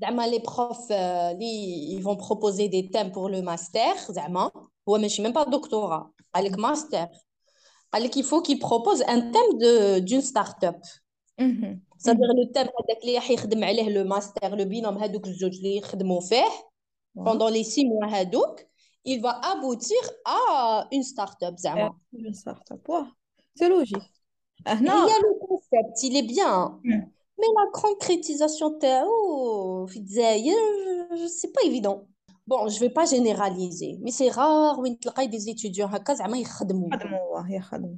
زعما 0.00 0.26
لي 0.26 0.38
بروف 0.38 0.90
لي 1.38 1.94
يفون 1.94 2.16
بروبوزي 2.16 2.68
دي 2.68 2.82
تيم 2.82 3.08
بور 3.08 3.30
لو 3.30 3.42
ماستر 3.42 3.96
زعما 4.08 4.50
هو 4.88 4.98
ماشي 4.98 5.22
ميم 5.22 5.32
با 5.32 5.42
دكتوراه 5.42 6.12
قال 6.34 6.44
لك 6.44 6.58
ماستر 6.58 7.08
قال 7.92 8.02
لك 8.02 8.16
يفو 8.16 8.42
كي 8.42 8.54
بروبوز 8.54 9.02
ان 9.02 9.32
تيم 9.32 9.58
دو 9.58 9.98
دون 9.98 10.20
ستارت 10.20 10.64
اب 10.64 10.80
صدير 11.98 12.26
لو 12.26 12.52
تيم 12.54 12.62
هذاك 12.62 13.02
اللي 13.02 13.14
راح 13.14 13.30
يخدم 13.30 13.64
عليه 13.64 13.88
لو 13.88 14.04
ماستر 14.04 14.56
لو 14.56 14.64
بينوم 14.64 14.98
هذوك 14.98 15.26
الزوج 15.26 15.56
اللي 15.56 15.76
يخدموا 15.76 16.20
فيه 16.20 16.48
بوندون 17.14 17.52
لي 17.52 17.64
سي 17.64 17.84
موا 17.84 18.06
هذوك 18.06 18.60
il 19.08 19.20
va 19.20 19.32
aboutir 19.52 20.04
à 20.26 20.88
une 20.92 21.02
start-up 21.02 21.56
زعما 21.56 21.98
une 22.14 22.34
start-up 22.34 22.88
واه 22.88 23.12
سي 23.54 23.68
لوجيك 23.68 24.02
هنا 24.66 25.04
هي 25.04 25.10
لو 25.22 25.46
كونسيبت 25.46 25.98
il 26.04 26.16
est 26.16 26.34
bien 26.34 26.80
مي 27.38 27.46
لا 27.46 27.80
كونكريتيزاسيون 27.80 28.78
تاعو 28.78 29.86
في 29.86 29.96
الجزائر 29.96 30.54
سي 31.26 31.48
با 31.48 31.62
ايفيدون 31.64 32.06
بون 32.46 32.66
جو 32.68 32.78
في 32.78 32.88
با 32.88 33.04
جينيراليزي 33.04 33.98
مي 34.02 34.10
سي 34.10 34.28
رار 34.28 34.80
وين 34.80 34.98
تلقاي 34.98 35.26
دي 35.26 35.38
زيتيديون 35.38 35.88
هكا 35.88 36.14
زعما 36.14 36.38
يخدموا 36.38 36.88
يخدموا 36.94 37.20
واه 37.20 37.46
يخدموا 37.50 37.96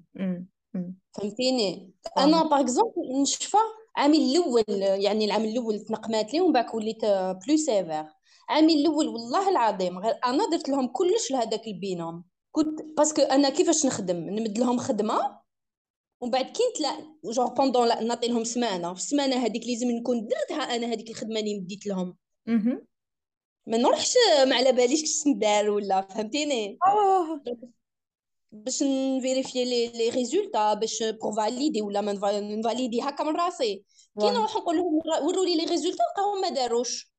فهمتيني 1.13 1.93
انا 2.19 2.43
باغ 2.43 2.61
اكزومبل 2.61 3.23
نشفى 3.23 3.57
عامي 3.97 4.37
الاول 4.37 4.65
يعني 5.03 5.25
العام 5.25 5.45
الاول 5.45 5.81
تنقمات 5.81 6.35
لي 6.35 6.41
ومن 6.41 6.53
بعد 6.53 6.75
وليت 6.75 7.05
بلو 7.05 7.57
سيفير 7.57 8.05
عامي 8.49 8.75
الاول 8.75 9.09
والله 9.09 9.49
العظيم 9.49 9.99
غير 9.99 10.15
انا 10.27 10.51
درت 10.51 10.69
لهم 10.69 10.87
كلش 10.87 11.31
لهذاك 11.31 11.67
البينوم 11.67 12.25
كنت 12.53 12.83
باسكو 12.97 13.23
انا 13.23 13.49
كيفاش 13.49 13.87
نخدم 13.87 14.17
نمد 14.17 14.59
لهم 14.59 14.79
خدمه 14.79 15.39
ومن 16.22 16.32
بعد 16.32 16.46
كي 16.46 16.64
نتلا 16.74 17.16
genre 17.26 17.54
pendant 17.54 18.08
نعطي 18.08 18.28
لهم 18.28 18.44
سمانة. 18.44 18.94
في 18.94 19.00
السمانة 19.00 19.36
هذيك 19.36 19.68
لازم 19.68 19.92
نكون 19.92 20.28
درتها 20.28 20.76
أنا 20.76 20.88
هذيك 20.88 21.10
الخدمة 21.10 21.40
اللي 21.40 21.60
مديت 21.60 21.86
لهم. 21.86 22.18
ما 23.68 23.78
نروحش 23.78 24.14
ما 24.48 24.56
على 24.56 24.72
باليش 24.72 25.02
كيش 25.02 25.28
ندار 25.28 25.70
ولا 25.70 26.02
فهمتيني؟ 26.02 26.78
باش 28.52 28.84
ن 28.84 28.93
vérifier 28.93 29.66
les 29.66 29.88
les 29.88 30.10
résultats 30.10 30.74
باش 30.74 31.04
pour 31.04 31.34
valider 31.34 31.82
ولا 31.82 32.02
ما 32.02 32.14
ن 32.40 32.47
valider 32.47 33.02
هكا 33.02 33.24
من 33.24 33.36
راسي. 33.36 33.84
كي 34.20 34.30
نروح 34.30 34.56
نقول 34.56 34.78
لهم 34.78 35.00
وروا 35.28 35.46
les 35.46 35.56
les 35.56 35.66
résultats 35.66 36.04
نلقاهم 36.04 36.42
ما 36.42 36.50
داروش. 36.50 37.12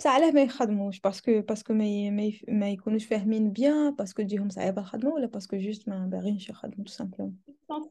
بصح 0.00 0.10
علاه 0.10 0.30
ما 0.30 0.42
يخدموش 0.42 1.00
parce 1.00 1.25
que 1.25 1.40
باسكو 1.40 1.72
ما 1.72 2.10
ما, 2.10 2.32
ما 2.48 2.70
يكونوش 2.70 3.04
فاهمين 3.04 3.50
bien 3.50 3.94
parce 3.94 4.11
que 4.11 4.22
تجيهم 4.22 4.48
صعيبه 4.48 4.80
الخدمه 4.82 5.14
ولا 5.14 5.26
parce 5.26 5.45
que 5.45 5.56
juste 5.56 5.88
ما 5.88 6.06
باغينش 6.12 6.48
يخدموا 6.48 6.84
tout 6.84 6.92
simplement 6.92 7.38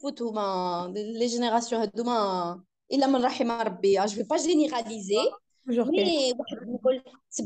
فوت 0.01 0.21
هما 0.21 0.93
les 0.95 1.25
générations 1.25 1.81
هادوما 1.81 2.63
الا 2.93 3.07
من 3.07 3.25
رحم 3.25 3.51
ربي 3.51 4.05
je 4.05 4.23
pas 4.23 4.37
généraliser 4.37 5.15
mais 5.67 5.79
واحد 6.39 6.67
نقول 6.67 7.03
70% 7.31 7.43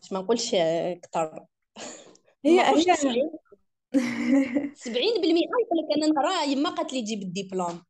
باش 0.00 0.12
ما 0.12 0.18
نقولش 0.18 0.54
أكثر 0.54 1.46
هي 2.44 2.60
هي 2.60 2.94
70% 2.94 2.98
يقول 5.54 5.78
لك 5.78 5.96
أنا 5.96 6.06
نرى 6.06 6.52
يما 6.52 6.70
قالت 6.70 6.92
لي 6.92 7.02
جيب 7.02 7.22
الدبلوم 7.22 7.82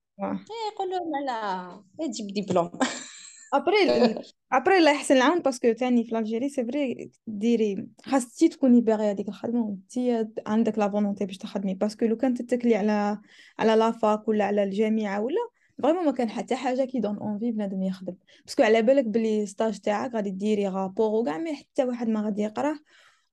يقول 0.73 0.91
له 0.91 0.99
لا 0.99 1.25
لا 1.99 2.07
جيب 2.11 2.27
الدبلوم 2.29 2.71
après 3.55 4.15
après 4.53 4.79
الله 4.79 4.91
يحسن 4.91 5.17
العون 5.17 5.41
parce 5.41 5.61
que 5.61 5.73
تاني 5.73 6.05
في 6.05 6.19
l'Algérie 6.19 6.49
c'est 6.49 6.65
vrai 6.65 7.11
ديري 7.27 7.87
خاصتي 8.05 8.49
تكوني 8.49 8.81
باغي 8.81 9.11
هذيك 9.11 9.29
الخدمه 9.29 9.63
وانتي 9.63 10.27
عندك 10.47 10.79
la 10.79 10.89
volonté 10.91 11.27
باش 11.27 11.37
تخدمي 11.39 11.75
parce 11.75 11.95
que 11.95 12.07
لو 12.07 12.17
كان 12.17 12.35
تتكلي 12.35 12.75
على 12.75 13.21
على 13.59 13.77
la 13.77 13.98
fac 13.98 14.29
ولا 14.29 14.45
على 14.45 14.63
الجامعة 14.63 15.21
ولا 15.21 15.37
vraiment 15.83 16.05
ما 16.05 16.13
كان 16.13 16.31
حتى 16.31 16.57
حاجة 16.57 16.85
qui 16.85 17.01
donne 17.01 17.19
envie 17.19 17.53
بنادم 17.53 17.83
يخدم 17.83 18.15
parce 18.47 18.57
que 18.57 18.63
على 18.63 18.83
بالك 18.83 19.05
بلي 19.05 19.47
stage 19.47 19.79
تاعك 19.79 20.15
غادي 20.15 20.31
ديري 20.31 20.69
rapport 20.69 21.11
وكاع 21.11 21.39
mais 21.39 21.55
حتى 21.57 21.85
واحد 21.85 22.09
ما 22.09 22.23
غادي 22.23 22.43
يقراه 22.43 22.79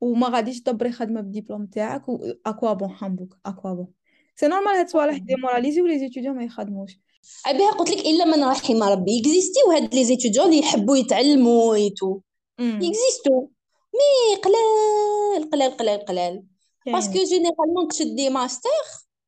وما 0.02 0.28
غاديش 0.30 0.62
تدبري 0.62 0.92
خدمه 0.92 1.22
بالدبلوم 1.22 1.66
تاعك 1.66 2.10
و 2.10 2.20
à 2.20 2.31
quoi 2.31 2.74
bon 2.74 2.90
حامبوك 2.90 3.38
à 3.46 3.51
quoi 3.51 3.74
bon 3.74 3.88
c'est 4.36 4.48
normal 4.48 4.76
هاد 4.76 4.86
الصوالح 4.86 5.18
démoraliser 5.18 6.00
و 6.00 6.02
les 6.02 6.11
étudiants 6.11 6.36
ما 6.36 6.44
يخدموش 6.44 7.00
بها 7.48 7.72
قلت 7.72 7.90
لك 7.90 8.06
إلا 8.06 8.26
من 8.26 8.44
رحم 8.44 8.84
ربي. 8.84 9.20
existe 9.20 9.59
يو 9.59 9.72
هاد 9.72 9.96
les 9.96 10.06
étudiants 10.06 10.46
اللي 10.46 10.60
يحبوا 10.60 10.98
يتعلموا 10.98 11.72
et 11.72 11.85
tout. 11.85 12.20
existe 12.60 13.50
و 13.94 14.02
mais 14.02 14.36
قلال 14.36 15.50
قلال 15.52 15.78
قلال 15.78 16.06
قلال. 16.06 16.44
parce 16.86 17.03
que 17.03 17.14
généralement 17.14 17.88
تشدي 17.90 18.30
ماستر 18.30 18.70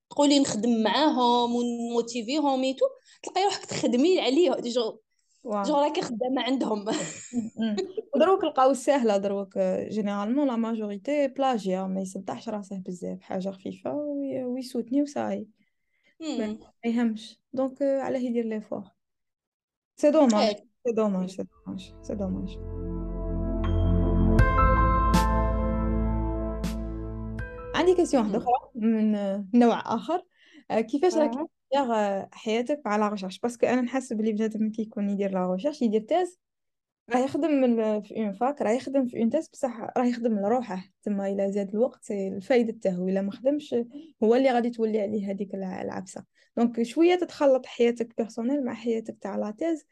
تقولي 0.09 0.39
نخدم 0.39 0.83
معاهم 0.83 1.55
ون 1.55 1.75
motiver 1.75 2.44
هم 2.44 2.63
et 2.63 2.70
tout 2.70 2.85
تلقاي 3.23 3.43
روحك 3.43 3.65
تخدمي 3.65 4.19
عليه 4.19 4.51
je 4.51 4.97
je 5.45 5.75
راكي 5.75 6.01
خدامه 6.01 6.41
عندهم 6.41 6.85
دروك 8.15 8.43
لقاو 8.43 8.73
ساهله 8.73 9.17
دروك 9.17 9.57
généralement 9.89 10.47
la 10.47 10.55
majorité 10.55 11.27
plagiat 11.27 11.83
ما 11.83 12.01
يصدعش 12.01 12.49
راسه 12.49 12.81
بزاف 12.85 13.21
حاجة 13.21 13.49
خفيفه 13.49 13.93
ويسوتني 14.45 15.01
وصاي 15.01 15.47
ما 16.21 16.57
يهمش 16.85 17.39
donc 17.53 17.81
علاه 17.81 18.19
يدير 18.19 18.45
l'effort 18.45 18.83
c'est 19.95 20.11
dommage 20.11 20.55
c'est 20.87 20.93
dommage 20.93 21.29
c'est 21.29 21.43
dommage 21.43 21.93
c'est 22.01 22.15
dommage 22.15 22.57
عندي 27.75 27.93
question 27.95 28.23
واحدة 28.23 28.37
أخرى 28.37 28.69
من 28.75 29.11
نوع 29.53 29.95
آخر. 29.95 30.23
كيفاش 30.71 31.15
راكي 31.17 31.37
دير 31.73 31.85
حياتك 32.31 32.81
على 32.85 33.09
recherche 33.09 33.39
parce 33.39 33.55
que 33.56 33.65
أنا 33.65 33.81
نحس 33.81 34.13
بلي 34.13 34.31
بنادم 34.31 34.71
كي 34.71 34.81
يكون 34.81 35.09
يدير 35.09 35.31
la 35.31 35.53
recherche 35.53 35.81
يدير 35.81 36.01
thèse 36.01 36.39
راه 37.09 37.19
يخدم 37.19 37.51
من 37.51 38.01
في 38.01 38.17
en 38.17 38.33
fac 38.33 38.61
راه 38.61 38.71
يخدم 38.71 39.07
في 39.07 39.19
en 39.19 39.29
thèse 39.29 39.49
بصح 39.49 39.79
راه 39.97 40.05
يخدم 40.05 40.39
لروحه. 40.39 40.83
تما 41.03 41.29
الا 41.29 41.49
زاد 41.49 41.69
الوقت 41.69 42.11
الفايدة 42.11 42.77
تاعو 42.81 43.07
إلا 43.07 43.21
ما 43.21 43.31
خدمش 43.31 43.75
هو 44.23 44.35
اللي 44.35 44.51
غادي 44.51 44.69
تولي 44.69 45.01
عليه 45.01 45.31
هذيك 45.31 45.55
العفسة. 45.55 46.23
donc 46.57 46.83
شوية 46.83 47.15
تتخلط 47.15 47.65
حياتك 47.65 48.17
personnelle 48.17 48.65
مع 48.65 48.73
حياتك 48.73 49.17
تاع 49.21 49.35
la 49.35 49.51
thèse 49.51 49.85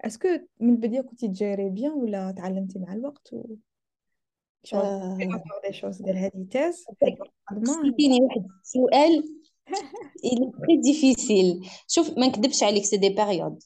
est-ce 0.00 0.19
que 0.19 0.28
من 0.60 0.70
البدايه 0.70 1.00
كنتي 1.00 1.28
ت 1.28 1.35
gérer 1.35 1.70
bien 1.70 1.92
ولا 1.92 2.34
تعلمتي 2.36 2.78
مع 2.78 2.92
الوقت؟ 2.92 3.32
و 3.32 3.56
دي 5.66 5.72
شوز 5.72 6.02
ديال 6.02 6.16
هذه 6.16 6.46
تيز 6.50 6.84
سقيتيني 7.64 8.18
واحد 8.22 8.46
السؤال 8.62 9.24
est 10.24 10.50
très 10.60 10.76
difficile. 10.76 11.68
شوف 11.88 12.18
ما 12.18 12.26
نكذبش 12.26 12.62
عليك 12.62 12.84
سي 12.84 12.96
دي 12.96 13.08
بيريود 13.08 13.62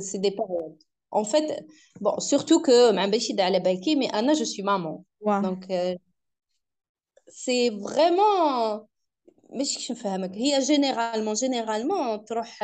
سي 0.00 0.18
دي 0.18 0.30
بيريود 0.30 0.82
en 1.11 1.23
fait 1.23 1.65
bon 2.01 2.19
surtout 2.19 2.61
que 2.61 2.91
ما 2.91 3.05
باش 3.05 3.29
يدعي 3.29 3.45
على 3.45 3.59
بالكي 3.59 3.95
mais 3.95 4.13
انا 4.13 4.33
je 4.33 4.45
suis 4.45 4.63
maman 4.63 5.01
واه 5.21 5.41
donc 5.41 5.69
euh, 5.69 5.97
c'est 7.29 7.69
vraiment 7.69 8.87
مش 9.49 9.77
كيفاش 9.77 9.91
نفهمك 9.91 10.31
هي 10.31 10.59
جينيرالمون 10.59 11.33
جينيرالمون 11.33 12.25
تروح 12.25 12.59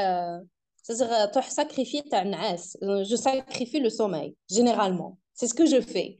c'est-à-dire 0.83 1.31
تروح 1.33 1.49
ساكريفي 1.49 2.01
تاع 2.01 2.21
النعاس 2.21 2.77
je 2.81 3.15
sacrifie 3.15 3.79
le 3.79 3.89
sommeil 3.89 4.35
généralement 4.51 5.17
c'est 5.33 5.47
ce 5.47 5.53
que 5.53 5.65
je 5.65 5.81
fais 5.81 6.19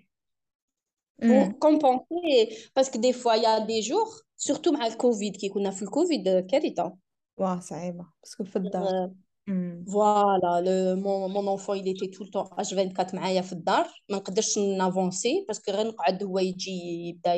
pour 1.22 1.60
compenser 1.60 2.38
parce 2.76 2.89
que 2.89 2.97
des 2.97 3.14
fois 3.14 3.38
il 3.38 3.43
y 3.43 3.45
a 3.45 3.60
des 3.60 3.82
jours 3.82 4.12
surtout 4.38 4.74
مع 4.74 4.86
الكوفيد 4.86 5.36
كي 5.38 5.50
كنا 5.50 5.72
في 5.72 5.82
الكوفيد 5.82 6.47
كارثه 6.52 6.97
واه 7.38 7.60
صعيبه 7.60 8.06
باسكو 8.24 8.43
في 8.43 8.56
الدار 8.56 9.12
voilà 9.93 10.95
mon 10.95 11.31
mon 11.31 11.49
enfant 11.49 11.79
il 11.78 11.88
était 11.88 12.11
tout 12.16 12.24
le 12.24 12.30
temps 12.30 12.49
H24 12.59 13.14
معايا 13.14 13.40
في 13.40 13.53
الدار. 13.53 13.86
ما 14.11 14.16
نقدرش 14.16 14.59
ن 14.59 14.69
avancer 14.69 15.45
parce 15.49 15.64
que 15.64 15.72
غير 15.72 15.86
نقعد 15.86 16.22
هو 16.24 16.38
يجي 16.38 16.70
يبدا 17.09 17.34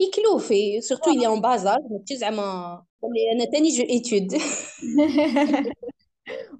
يكلوفي. 0.00 0.80
surtout 0.80 1.10
اللي 1.10 1.26
en 1.26 1.40
bas 1.40 1.59
âge 1.59 1.78
ماشي 1.90 2.16
زعما 2.16 2.82
أنا 3.34 3.44
تاني 3.44 3.68
j'étudie 3.68 4.32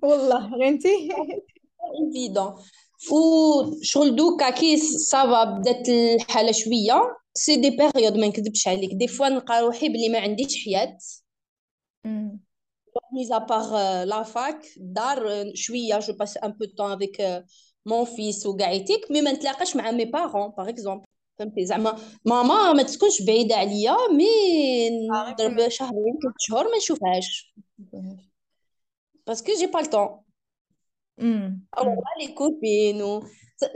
والله 0.02 0.54
غير 0.56 0.68
انت 0.68 0.86
évident 0.86 2.54
وشغل 3.12 4.16
دوكا 4.16 4.50
كي 4.50 4.76
صافا 4.78 5.44
بدات 5.44 5.88
الحالة 5.88 6.52
شوية 6.52 7.16
سي 7.34 7.56
دي 7.56 7.70
بيريود 7.70 8.16
ما 8.16 8.26
نكذبش 8.26 8.68
عليك. 8.68 8.94
دي 8.94 9.08
فوا 9.08 9.28
نلقى 9.28 9.60
روحي 9.62 9.88
بلي 9.88 10.08
ما 10.08 10.18
عنديش 10.18 10.64
حياة. 10.64 10.98
mis 13.11 13.31
à 13.31 13.41
part 13.41 13.73
euh, 13.73 14.05
la 14.05 14.23
fac 14.23 14.65
الدار 14.77 15.51
شويه 15.55 15.99
جو 15.99 16.13
باس 16.13 16.37
ان 16.37 16.51
بو 16.51 16.65
طون 16.65 16.91
افيك 16.91 17.45
مون 17.85 18.05
فيس 18.05 18.45
وقاعدتك 18.45 19.11
مي 19.11 19.21
ما 19.21 19.31
نتلاقاش 19.31 19.75
مع 19.75 19.91
مي 19.91 20.05
بارون 20.05 20.51
باغ 20.57 20.69
اكزومبل 20.69 21.05
فهمتي 21.39 21.65
زعما 21.65 21.97
ماما 22.25 22.73
ما 22.73 22.83
تكونش 22.83 23.21
بعيده 23.21 23.55
عليا 23.55 23.95
مي 24.11 24.25
نضرب 25.09 25.69
شهرين 25.69 26.19
ثلاث 26.23 26.35
شهور 26.39 26.63
ما 26.63 26.77
نشوفهاش 26.77 27.55
باسكو 29.27 29.51
جي 29.59 29.67
با 29.67 29.79
الطون 29.79 30.21
الوغ 31.79 32.03
لي 32.19 32.27
كوبين 32.27 33.01
و 33.01 33.23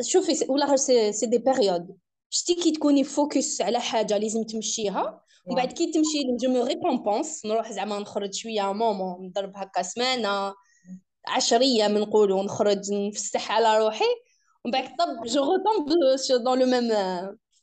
شوفي 0.02 0.46
ولا 0.50 0.76
سي 0.76 1.14
سي 1.14 1.26
دي 1.26 1.38
بيريود 1.38 1.98
شتي 2.30 2.56
كي 2.56 2.72
تكوني 2.72 3.04
فوكس 3.04 3.62
على 3.62 3.80
حاجه 3.80 4.18
لازم 4.18 4.44
تمشيها 4.44 5.22
ومن 5.47 5.57
بعد 5.57 5.73
كي 5.73 5.93
تمشي 5.93 6.37
je 6.41 6.51
me 6.51 6.65
récompense 6.65 7.47
نروح 7.47 7.73
زعما 7.73 7.99
نخرج 7.99 8.35
شوية 8.35 8.73
moment 8.73 9.27
نضرب 9.27 9.53
هكا 9.57 9.83
سمانة 9.83 10.55
عشرية 11.29 11.89
من 11.89 12.01
نقولوا 12.01 12.43
نخرج 12.43 12.93
نفسح 12.93 13.53
على 13.53 13.79
روحي. 13.79 14.05
ومن 14.65 14.73
بعد 14.73 14.85
طب 14.85 15.27
je 15.27 15.45
retombe 15.45 15.89
dans 16.45 16.59
le 16.59 16.67
même 16.67 16.91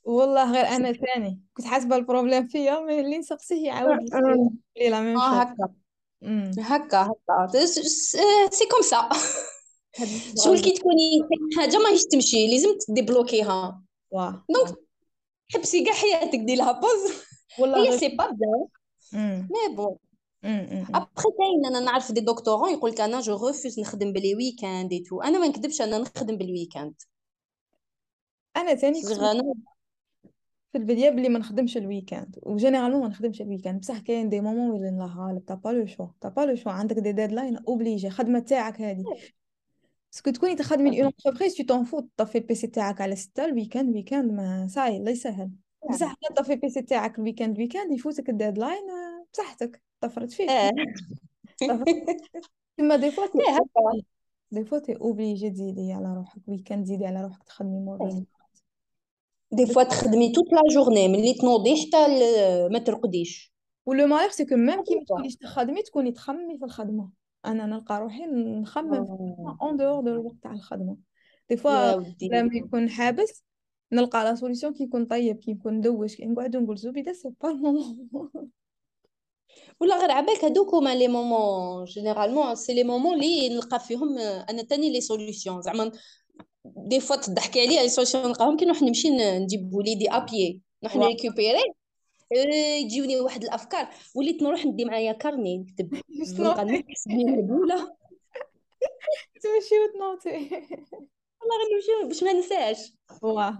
والله 0.03 0.51
غير 0.51 0.67
أنا 0.67 0.91
ثاني. 0.93 1.41
كنت 1.57 1.65
حاسبة 1.65 1.95
ال 1.95 2.01
problème 2.01 2.47
فيا 2.47 2.79
mais 2.79 2.99
اللي 2.99 3.17
نسقسيه 3.17 3.65
يعاود 3.67 3.99
لي 4.77 4.89
la 4.89 5.01
même 5.01 5.17
آه 5.17 5.41
هكا. 5.41 5.73
هكا 6.59 7.01
هكا. 7.01 7.47
c'est 8.51 8.65
comme 8.71 8.81
ça 8.81 9.09
شغل 10.45 10.59
كي 10.61 10.71
تكوني 10.71 11.19
حاجة 11.57 11.77
ماهيش 11.77 12.03
تمشي 12.03 12.47
لازم 12.47 12.77
ت 12.87 12.97
débloquer 12.97 13.81
ها 14.49 14.55
donc 14.55 14.75
حبسي 15.53 15.83
كاع 15.83 15.93
حياتك 15.93 16.39
ديرها 16.39 16.71
pause 16.71 17.13
هي 17.59 17.97
c'est 17.97 18.07
pas 18.07 18.31
bien. 18.31 18.67
mais 19.41 19.75
bon. 19.75 19.95
après 20.95 21.29
كاين 21.37 21.65
أنا 21.65 21.79
نعرف 21.79 22.11
des 22.11 22.21
doctorants 22.21 22.73
يقول 22.73 22.91
لك 22.91 23.01
أنا 23.01 23.21
je 23.21 23.47
refuse 23.47 23.79
نخدم 23.79 24.13
ب 24.13 24.19
les 24.19 24.35
week-ends 24.35 24.99
et 24.99 25.07
tout 25.07 25.21
أنا 25.21 25.39
ما 25.39 25.47
نكذبش 25.47 25.81
أنا 25.81 25.97
نخدم 25.97 26.37
بال 26.37 26.50
week-end 26.50 27.01
أنا 28.57 28.75
ثاني 28.75 29.01
في 30.71 30.77
البدايه 30.77 31.09
بلي 31.09 31.29
ما 31.29 31.39
نخدمش 31.39 31.77
ال 31.77 31.84
week-end 31.84 32.39
و 32.43 32.48
généralement 32.48 33.01
ما 33.01 33.07
نخدمش 33.07 33.41
ال 33.41 33.46
week-end 33.46 33.81
بصح 33.81 33.99
كاين 33.99 34.29
des 34.29 34.41
moments 34.41 34.69
وين 34.69 34.93
الله 34.93 35.17
غالب 35.17 35.45
t'as 35.45 35.55
pas 35.55 35.69
le 35.69 35.85
choix 35.85 36.07
t'as 36.21 36.29
pas 36.29 36.41
le 36.41 36.55
choix 36.55 36.69
عندك 36.69 36.95
des 36.95 37.11
deadlines 37.11 37.57
obligé 37.57 38.09
خدمه 38.09 38.39
تاعك 38.39 38.81
هذه 38.81 39.03
parce 40.11 40.24
que 40.24 40.31
تكوني 40.31 40.55
تخدمي 40.55 41.01
en 41.01 41.05
entreprise 41.05 41.55
tu 41.55 41.63
t'en 41.63 41.83
fous 41.83 42.09
طفي 42.17 42.37
ال 42.37 42.47
PC 42.47 42.67
تاعك 42.67 43.01
على 43.01 43.15
ستة 43.15 43.45
ال 43.45 43.51
week-end 43.51 43.95
week-end 43.95 44.31
ما 44.31 44.67
صاي 44.69 44.97
الله 44.97 45.11
يسهل 45.11 45.51
بصح 45.89 46.15
طفي 46.35 46.53
ال 46.53 46.63
PC 46.63 46.81
تاعك 46.81 47.19
ال 47.19 47.24
week-end 47.24 47.57
week-end 47.57 47.91
يفوتك 47.91 48.29
ال 48.29 48.35
deadline 48.35 48.83
بصحتك 49.33 49.81
طفرت 50.01 50.31
فيك. 50.31 50.49
تما 52.77 52.95
des 52.95 53.11
fois 53.11 53.25
des 54.51 54.65
fois 54.65 54.79
t'es 54.79 54.95
obligée 54.95 55.49
تزيدي 55.49 55.93
على 55.93 56.13
روحك 56.13 56.41
week-end 56.47 56.83
تزيدي 56.83 57.05
على 57.05 57.21
روحك 57.21 57.43
تخدمي 57.43 57.79
مور 57.79 58.23
des 59.51 59.65
fois 59.65 59.83
تخدمي 59.83 60.31
toute 60.31 60.53
la 60.53 60.61
journée 60.71 61.07
ملي 61.07 61.33
تنوضي 61.33 61.75
حتى 61.75 62.07
ما 62.71 62.79
ترقديش. 62.79 63.53
و 63.85 63.93
le 63.93 64.07
malheur 64.07 64.29
c'est 64.29 64.45
que 64.45 64.55
même 64.55 64.83
كي 64.83 64.95
ما 64.95 65.03
تكونيش 65.03 65.35
تخدمي 65.35 65.81
تكوني 65.81 66.11
تخممي 66.11 66.57
في 66.57 66.65
الخدمة. 66.65 67.09
أنا 67.45 67.65
نلقى 67.65 67.99
روحي 67.99 68.25
نخمم 68.25 69.05
en 69.61 69.77
dehors 69.77 70.01
de 70.01 70.07
الوقت 70.07 70.35
تاع 70.43 70.51
الخدمة. 70.51 70.97
des 71.49 71.57
fois 71.57 72.03
لما 72.21 72.55
يكون 72.55 72.89
حابس 72.89 73.43
نلقى 73.91 74.23
la 74.23 74.35
solution 74.35 74.73
كي 74.73 74.83
نكون 74.83 75.05
نطيب 75.05 75.39
كي 75.39 75.51
نكون 75.51 75.81
ندوش 75.81 76.15
كي 76.15 76.25
نقعدو 76.25 76.59
نقول 76.59 76.77
زبيده 76.77 77.13
sais 77.13 77.29
pas 77.41 77.49
ولا 79.79 79.99
غير 79.99 80.11
عبالك 80.11 80.43
هادوك 80.43 80.73
هما 80.73 80.95
les 80.95 81.07
moments 81.07 81.85
généralement 81.85 82.55
c'est 82.55 82.73
les 82.73 82.83
moments 82.83 83.19
لي 83.19 83.49
نلقى 83.49 83.79
فيهم 83.79 84.17
أنا 84.17 84.63
تاني 84.63 84.89
les 84.89 85.01
solutions 85.01 85.61
زعما 85.61 85.91
des 86.65 86.99
fois 86.99 87.15
تضحكي 87.15 87.61
عليا 87.61 87.83
les 87.83 87.89
solutions 87.89 88.23
نلقاهم 88.25 88.57
كي 88.57 88.65
نروح 88.65 88.81
نمشي 88.81 89.09
نجيب 89.09 89.73
وليدي 89.73 90.09
ابيي 90.09 90.61
نروح 90.83 90.95
ن 90.95 91.03
récupérer 91.03 91.73
يجيوني 92.81 93.19
واحد 93.19 93.43
الأفكار. 93.43 93.87
وليت 94.15 94.43
نروح 94.43 94.65
ندي 94.65 94.85
معايا 94.85 95.11
carnet 95.11 95.57
نكتب 95.57 95.93
نبقى 96.39 96.65
نحسب 96.65 97.11
الاولى 97.11 97.75
تمشي 99.41 99.75
وت 99.79 99.99
noter 99.99 100.49
والله 101.49 101.65
غير 101.67 101.75
نمشي 101.75 102.07
باش 102.07 102.23
ما 102.23 102.33
ننساش 102.33 102.93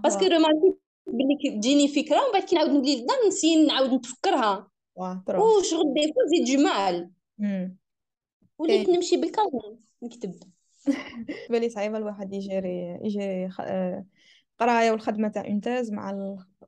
parce 0.02 0.16
que 0.16 0.24
remarqué 0.24 0.78
بلي 1.06 1.58
تجيني 1.58 1.88
فكرة 1.88 2.22
ومن 2.22 2.32
بعد 2.32 2.42
كي 2.42 2.56
نعاود 2.56 2.70
نولي 2.70 2.96
للدار 2.96 3.16
نسي 3.28 3.66
نعاود 3.66 3.90
نتفكرها. 3.94 4.70
وشغل 5.40 5.94
des 5.94 6.12
fois 6.12 6.26
زيد 6.26 6.44
جو 6.44 6.62
مال 6.64 7.10
وليت 8.58 8.88
نمشي 8.88 9.16
بال 9.16 9.32
carnet 9.32 9.80
نكتب. 10.02 10.34
بالي 11.50 11.68
صعيبة 11.70 11.98
الواحد 11.98 12.32
يجري 12.32 12.98
يجري 13.02 13.50
قراية 14.58 14.90
والخدمة 14.90 15.28
تاع 15.28 15.46
en 15.46 15.59
thèse 15.59 15.92
مع 15.92 16.10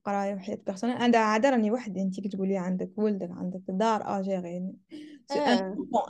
القرايه 0.00 0.34
وحياه 0.34 0.58
personnelle 0.66 0.96
أنا 0.96 1.18
عاده 1.18 1.50
راني 1.50 1.70
وحدي. 1.70 2.02
انت 2.02 2.20
كتقولي 2.20 2.56
عندك 2.56 2.90
ولدك 2.96 3.30
عندك 3.30 3.60
دار 3.68 4.20
à 4.20 4.26
gérer 4.26 4.56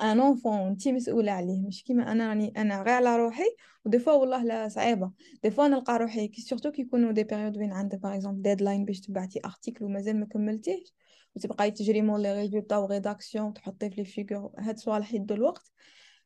un 0.03 0.20
enfant 0.20 0.66
انت 0.66 0.88
مسؤولة 0.88 1.32
عليه. 1.32 1.61
مش 1.61 1.84
كيما 1.84 2.12
أنا 2.12 2.28
راني 2.28 2.53
أنا 2.57 2.82
غير 2.82 2.95
على 2.95 3.16
روحي. 3.16 3.57
و 3.84 3.88
des 3.88 3.98
fois 3.98 4.12
والله 4.12 4.45
لا 4.45 4.68
صعيبة. 4.68 5.11
des 5.42 5.51
fois 5.51 5.68
نلقى 5.68 5.99
روحي. 5.99 6.28
كي 6.28 6.43
surtout 6.42 6.70
كي 6.70 6.82
يكونوا 6.82 7.12
des 7.12 7.24
périodes 7.24 7.59
وين 7.59 7.72
عندك 7.72 7.99
par 7.98 8.14
exemple 8.14 8.42
deadline 8.42 8.84
باش 8.84 9.01
تبعتي 9.01 9.41
article 9.44 9.84
ومازال 9.84 10.20
ما 10.20 10.26
كملتيهش. 10.26 10.95
وتبقاي 11.36 11.70
تجري 11.70 12.03
مول 12.03 12.22
les 12.22 12.32
résultats 12.32 12.76
و 12.76 12.84
rédaction 12.84 13.53
تحطي 13.53 13.91
في 13.91 13.97
les 13.96 14.05
figures 14.05 14.53
هاد 14.59 14.74
الصوالح 14.74 15.14
يدو 15.14 15.34
الوقت. 15.34 15.72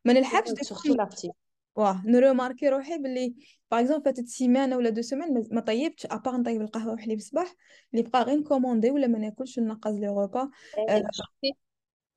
ما 0.05 0.13
نلحقش 0.13 0.49
surtout 0.61 0.93
l'article 0.93 1.33
واه 1.75 2.01
ن 2.05 2.11
remarquer 2.11 2.69
روحي 2.69 2.97
باللي 2.97 3.35
par 3.71 3.79
exemple 3.79 4.03
فاتت 4.03 4.27
سيمانة 4.27 4.77
ولا 4.77 4.89
deux 4.89 5.01
semaines 5.01 5.47
ما 5.51 5.61
طيبتش 5.61 6.05
à 6.05 6.11
part 6.11 6.37
نطيب 6.37 6.61
القهوة 6.61 6.93
وحليب 6.93 7.17
الصباح 7.17 7.53
اللي 7.93 8.03
بقى 8.03 8.23
غير 8.23 8.37
ن 8.37 8.42
commander 8.42 8.91
ولا 8.91 9.07
ما 9.07 9.19
ناكلش 9.19 9.59
ننقص 9.59 9.91
les 9.91 10.07
repas 10.07 10.49
آه 10.89 11.03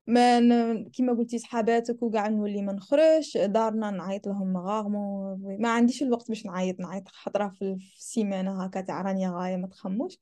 ما. 0.06 0.84
كيما 0.92 1.12
قلتي 1.12 1.38
صحاباتك 1.38 2.02
وكاع 2.02 2.28
نولي 2.28 2.62
ما 2.62 2.72
نخرجش 2.72 3.36
دارنا 3.36 3.90
نعيط 3.90 4.26
لهم 4.26 4.56
rarement 4.56 5.56
ما 5.61 5.68
عنديش 5.68 6.02
الوقت 6.02 6.28
باش 6.28 6.46
نعيط 6.46 6.80
نعيط 6.80 7.09
خطرة 7.09 7.48
في 7.48 7.76
السيمانه 7.96 8.64
هكا 8.64 8.80
تاع 8.80 9.02
راني 9.02 9.28
غاية 9.28 9.56
ما 9.56 9.66
تخموش. 9.66 10.18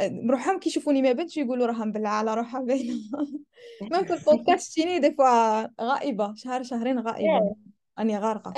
بروحهم 0.00 0.58
كي 0.58 0.68
يشوفوني 0.68 1.02
ما 1.02 1.12
بنتش 1.12 1.36
يقولوا 1.36 1.66
راها 1.66 1.84
مبلعه 1.84 2.12
على 2.12 2.34
روحها 2.34 2.60
باينه 2.60 2.94
ما 3.90 4.04
في 4.04 4.14
البودكاست 4.14 4.74
تاني 4.74 4.98
des 4.98 5.14
fois 5.14 5.62
غائبة 5.84 6.34
شهر 6.34 6.62
شهرين 6.62 6.98
غائبة. 6.98 7.56
اني 7.99 8.17
غارقه 8.17 8.53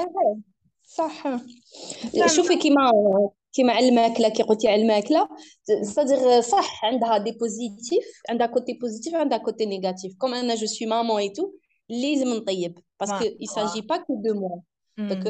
صح 0.83 1.27
شوفي 2.27 2.55
كيما 2.55 2.91
كيما 3.53 3.73
على 3.73 3.89
الماكله 3.89 4.29
كي 4.29 4.43
قلتي 4.43 4.67
على 4.67 4.81
الماكله 4.81 5.29
صدق 5.83 6.39
صح 6.39 6.85
عندها 6.85 7.17
دي 7.17 7.31
بوزيتيف 7.31 8.05
عندها 8.29 8.47
كوتي 8.47 8.73
بوزيتيف 8.73 9.15
عندها 9.15 9.37
كوتي 9.37 9.65
نيجاتيف 9.65 10.15
كوم 10.17 10.33
انا 10.33 10.55
جو 10.55 10.67
سوي 10.67 10.87
مامون 10.87 11.17
اي 11.21 11.29
تو 11.29 11.51
لازم 11.89 12.27
نطيب 12.27 12.79
باسكو 12.99 13.23
اي 13.23 13.45
ساجي 13.45 13.81
با 13.81 13.97
كو 13.97 14.21
دو 14.21 14.33
موا 14.33 14.61
دونك 14.97 15.23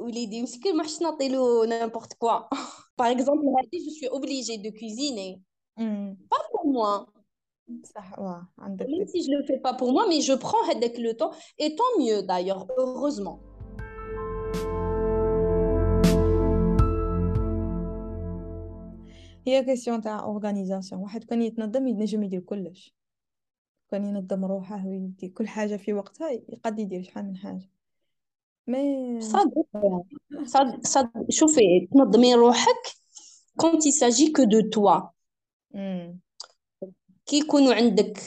وليدي 0.00 0.42
مسكين 0.42 0.76
ما 0.76 0.84
حش 0.84 1.02
نعطيلو 1.02 1.64
نيمبورت 1.64 2.12
كوا 2.12 2.38
باغ 2.98 3.10
اكزومبل 3.10 3.48
هادي 3.58 3.78
جو 3.84 3.90
سوي 4.00 4.10
اوبليجي 4.10 4.56
دو 4.56 4.70
كوزيني 4.70 5.42
با 6.30 6.36
بور 6.52 6.72
موا 6.72 6.98
صح 6.98 7.06
واه 7.06 7.06
عندك 7.08 7.15
même 7.68 9.06
si 9.06 9.22
je 9.24 9.30
le 9.30 9.44
fais 9.44 9.58
pas 9.58 9.74
pour 9.74 9.92
moi 9.92 10.06
mais 10.08 10.20
je 10.20 10.34
prends 10.34 10.64
هذاك 10.70 10.98
لو 10.98 11.12
طون 11.12 11.30
et 11.58 11.74
tant 11.74 11.92
mieux 12.00 12.22
d'ailleurs 12.22 12.66
heureusement 12.78 13.38
هي 19.46 19.64
كيسيون 19.64 20.00
تاع 20.00 20.22
اورغانيزاسيون 20.22 21.00
واحد 21.02 21.24
كان 21.24 21.42
يتنظم 21.42 21.86
ينجم 21.86 22.22
يدير 22.22 22.40
كلش 22.40 22.94
كان 23.90 24.04
ينظم 24.04 24.44
روحه 24.44 24.86
ويدير 24.86 25.30
كل 25.30 25.48
حاجه 25.48 25.76
في 25.76 25.92
وقتها 25.92 26.30
يقد 26.30 26.78
يدير 26.78 27.02
شحال 27.02 27.24
من 27.24 27.36
حاجه 27.36 27.68
مي 28.66 29.20
صدق 29.20 29.66
صدق 30.44 30.86
صدق 30.86 31.30
شوفي 31.30 31.88
تنظمي 31.92 32.34
روحك 32.34 33.02
quand 33.62 33.84
il 33.84 33.92
s'agit 33.92 34.32
que 34.32 34.42
de 34.42 34.60
toi 34.60 35.12
كي 37.26 37.38
يكونوا 37.38 37.74
عندك 37.74 38.18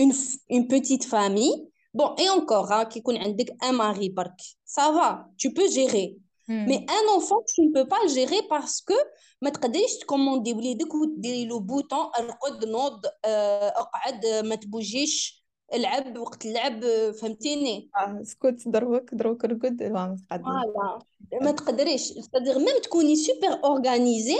une, 0.00 0.12
une 0.50 0.66
petite 0.68 1.04
famille 1.04 1.68
Bon, 1.94 2.14
et 2.18 2.28
encore, 2.28 2.72
hein, 2.72 2.84
qui 2.84 2.98
يكون 2.98 3.16
عندك 3.16 3.56
un 3.64 3.72
mari 3.72 4.08
برك, 4.10 4.40
ça 4.64 4.92
va, 4.92 5.28
tu 5.38 5.52
peux 5.54 5.68
gérer. 5.68 6.16
Mais 6.48 6.86
un 6.98 7.16
enfant, 7.16 7.42
tu 7.52 7.62
ne 7.62 7.72
peux 7.72 7.88
pas 7.88 7.98
le 8.04 8.08
gérer 8.08 8.40
parce 8.48 8.80
que 8.80 8.94
ما 9.42 9.50
تقدريش 9.50 9.98
تكوموندي 9.98 10.52
وليدك 10.52 10.94
وتديري 10.94 11.44
له 11.44 11.60
بوطون 11.60 11.98
ارقد 12.18 12.64
نوض 12.64 13.00
اقعد 13.24 14.26
ما 14.26 14.54
تبوجيش 14.54 15.44
العب 15.74 16.18
وقت 16.18 16.46
اللعب 16.46 16.84
فهمتيني 17.20 17.90
آه 17.96 18.22
سكوت 18.22 18.68
دروك 18.68 19.14
دروك 19.14 19.44
رقد 19.44 19.82
ما 19.82 20.16
فوالا 20.30 20.98
ما 21.42 21.50
تقدريش 21.50 22.12
c'est-à-dire 22.12 22.58
même 22.58 22.80
تكوني 22.82 23.16
سوبر 23.16 23.64
اورغانيزي 23.64 24.38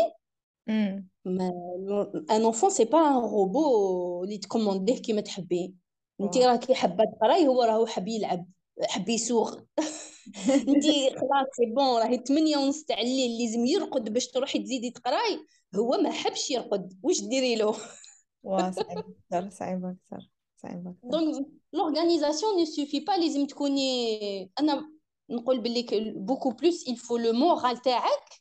un 0.70 1.08
enfant 2.32 2.70
c'est 2.70 2.86
pas 2.86 3.00
un 3.10 3.16
robot 3.16 4.24
اللي 4.24 4.38
ت 4.38 4.43
commander 4.43 4.96
ه 4.96 5.02
كيما 5.02 5.22
تحبي. 5.22 5.76
انت 6.22 6.38
راكي 6.38 6.76
حابة 6.76 7.04
تقراي 7.06 7.48
هو 7.48 7.64
راهو 7.64 7.86
حاب 7.86 8.08
يلعب 8.08 8.48
حاب 8.90 9.10
يسوق. 9.10 9.50
انت 10.70 10.86
خلاص 11.20 11.48
c'est 11.58 11.66
bon 11.66 12.02
راهي 12.02 12.18
8 12.18 12.58
ونص 12.58 12.84
تاع 12.84 13.02
الليل 13.02 13.42
لازم 13.42 13.66
يرقد 13.66 14.14
باش 14.14 14.28
تروحي 14.28 14.60
تزيدي 14.60 14.92
تقراي. 14.92 15.40
هو 15.76 15.92
ما 15.92 16.12
حبش 16.12 16.52
يرقد. 16.52 17.00
واش 17.04 17.22
ديري 17.22 17.56
له؟ 17.56 17.76
واه 18.44 18.72
صعيب 18.82 18.98
أكثر 18.98 19.50
صعيب 19.50 19.86
أكثر 19.86 20.30
صعيب 20.58 20.88
أكثر. 20.88 21.10
donc 21.10 21.48
l'organisation 21.74 22.60
ne 22.60 22.66
suffit 22.66 23.00
pas 23.00 23.12
لازم 23.12 23.46
تكوني 23.46 24.52
أنا 24.60 24.92
نقول 25.30 25.62
بلي 25.62 25.86
بوكو 26.16 26.50
بلوس 26.50 26.90
il 26.90 26.98
faut 26.98 27.18
le 27.18 27.32
moral 27.34 27.82
تاعك. 27.82 28.41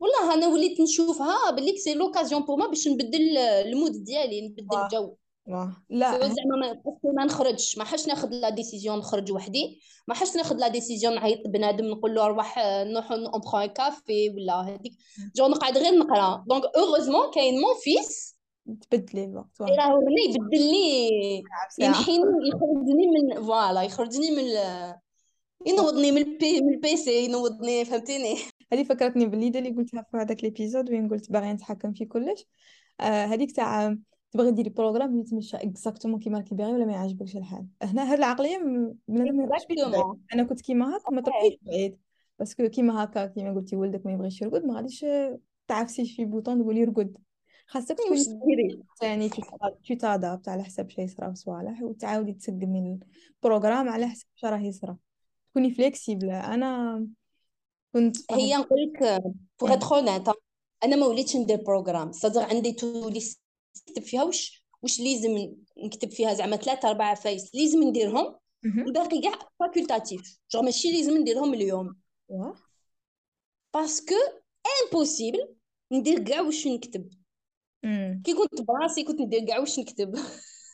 والله 0.00 0.34
أنا 0.34 0.48
وليت 0.48 0.80
نشوفها 0.80 1.50
بلي 1.50 1.78
c'est 1.78 1.94
l'occasion 1.94 2.42
pour 2.42 2.56
moi 2.56 2.66
باش 2.66 2.88
نبدل 2.88 3.38
ال 3.38 3.51
mood 3.51 4.04
ديالي 4.04 4.48
نبدل 4.48 4.78
الجو. 4.84 5.14
لا. 5.90 6.18
زعما 6.18 6.56
ما 6.56 6.82
ما 7.04 7.24
نخرجش 7.24 7.78
ما 7.78 7.84
حاش 7.84 8.08
ناخذ 8.08 8.28
la 8.28 8.48
décision 8.48 8.98
نخرج 8.98 9.32
وحدي. 9.32 9.80
ما 10.08 10.14
حاش 10.14 10.36
ناخذ 10.36 10.56
la 10.56 10.68
décision 10.68 11.14
نعيط 11.14 11.46
بنادم 11.46 11.86
نقول 11.86 12.14
له 12.14 12.26
روح 12.26 12.58
نروح 12.58 13.12
on 13.12 13.40
prend 13.52 13.66
café 13.66 14.30
ولا 14.30 14.54
هذيك. 14.54 14.92
je 15.36 15.46
نقعد 15.46 15.78
غير 15.78 15.94
نقرا. 15.94 16.44
donc 16.48 16.64
heureusement 16.64 17.30
كاين 17.34 17.54
mon 17.54 17.74
fils 17.82 18.36
تبدلي 18.90 19.24
الوقت. 19.24 19.60
راه 19.60 19.86
هنا 19.86 20.22
يبدل 20.28 20.70
لي 20.70 21.08
ينحيني 21.78 22.24
يخرجني 22.54 23.06
من 23.06 23.42
voilà 23.42 23.82
يخرجني 23.82 24.30
من 24.30 24.44
ينوضني 25.66 26.12
من 26.12 26.22
ال 26.22 26.41
P 26.41 26.60
من 26.60 26.74
ال 26.74 26.91
PC 26.91 27.24
ينوضني 27.24 27.84
فهمتيني؟ 27.84 28.36
هذه 28.72 28.84
فكرتني 28.84 29.26
ب 29.26 29.31
l'idée 29.31 29.58
اللي 29.58 29.70
قلتها 29.70 30.02
في 30.02 30.16
هذاك 30.16 30.44
l'épisode 30.44 30.90
وين 30.90 31.08
قلت 31.08 31.32
باغي 31.32 31.52
نتحكم 31.52 31.92
في 31.92 32.04
كلش. 32.04 32.46
آه 33.00 33.24
هذيك 33.24 33.52
تاع 33.52 33.96
تبغي 34.30 34.50
ديري 34.50 34.70
programme 34.70 35.20
يتمشى 35.20 35.56
exactement 35.56 36.20
كيما 36.20 36.38
راكي 36.38 36.54
باغي 36.54 36.72
ولا 36.72 36.84
ما 36.84 36.92
يعجبكش 36.92 37.36
الحال. 37.36 37.66
هنا 37.82 38.12
هاد 38.12 38.18
العقلية 38.18 38.58
بنادم 39.08 39.36
ما 39.36 39.44
يبغيش 39.44 39.62
أنا 40.34 40.42
كنت 40.42 40.60
كيما 40.60 40.96
هكا 40.96 41.14
ما 41.14 41.20
تروحيش 41.20 41.58
بعيد. 41.62 41.98
parce 42.38 42.57
que 42.57 42.68
كيما 42.68 43.04
هكا 43.04 43.26
كيما 43.26 43.54
قلتي 43.54 43.76
ولدك 43.76 44.06
ما 44.06 44.12
يبغيش 44.12 44.42
يرقد 44.42 44.64
ما 44.64 44.74
غاديش 44.74 45.06
تعفسي 45.68 46.04
في 46.04 46.24
bouton 46.24 46.62
تقولي 46.62 46.84
رقد 46.84 47.16
خاصك 47.66 47.96
تكوني 47.98 48.82
يعني 49.02 49.28
tu 49.28 49.94
t'adaptes 49.94 50.48
على 50.48 50.64
حسب 50.64 50.90
شي 50.90 51.02
يصرا 51.02 51.28
في 51.28 51.34
صوالح 51.34 51.82
وتعاودي 51.82 52.32
تسقمي 52.32 52.98
ال 53.42 53.47
programme 53.47 53.88
على 53.88 54.08
حسب 54.08 54.26
شي 54.34 54.46
راه 54.46 54.58
يصرا 54.58 54.96
تكوني 55.50 55.70
flexible 55.70 56.30
أنا 56.30 57.06
كنت 57.92 58.32
هي 58.32 58.56
نقول 58.56 58.78
لك 58.82 59.22
pour 59.60 59.72
être 59.72 60.34
أنا 60.84 60.96
ما 60.96 61.06
وليتش 61.06 61.36
ندير 61.36 61.56
programme 61.56 62.12
صدق 62.12 62.42
عندي 62.42 62.72
to-do 62.72 63.08
list 63.08 63.40
نكتب 63.88 64.02
فيها. 64.02 64.24
واش 64.24 64.64
واش 64.82 65.00
لازم 65.00 65.54
نكتب 65.84 66.10
فيها؟ 66.10 66.34
زعما 66.34 66.56
ثلاثة 66.56 66.88
أربعة 66.88 67.14
عفايس 67.14 67.54
لازم 67.54 67.82
نديرهم. 67.82 68.36
الباقي 68.64 69.20
كاع 69.20 69.32
facultatif 69.60 70.38
je 70.52 70.62
ماشي 70.62 70.92
لازم 70.92 71.16
نديرهم 71.16 71.54
اليوم. 71.54 71.96
parce 73.74 73.99
que 73.99 74.14
impossible 74.84 75.54
ندير 75.92 76.24
كاع 76.24 76.40
واش 76.40 76.66
نكتب. 76.66 77.10
كي 78.24 78.34
كنت 78.34 78.62
براسي 78.62 79.04
كنت 79.04 79.20
ندير 79.20 79.44
كاع 79.46 79.58
واش 79.58 79.78
نكتب. 79.78 80.14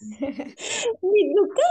mais 1.03 1.20
دوكا 1.37 1.69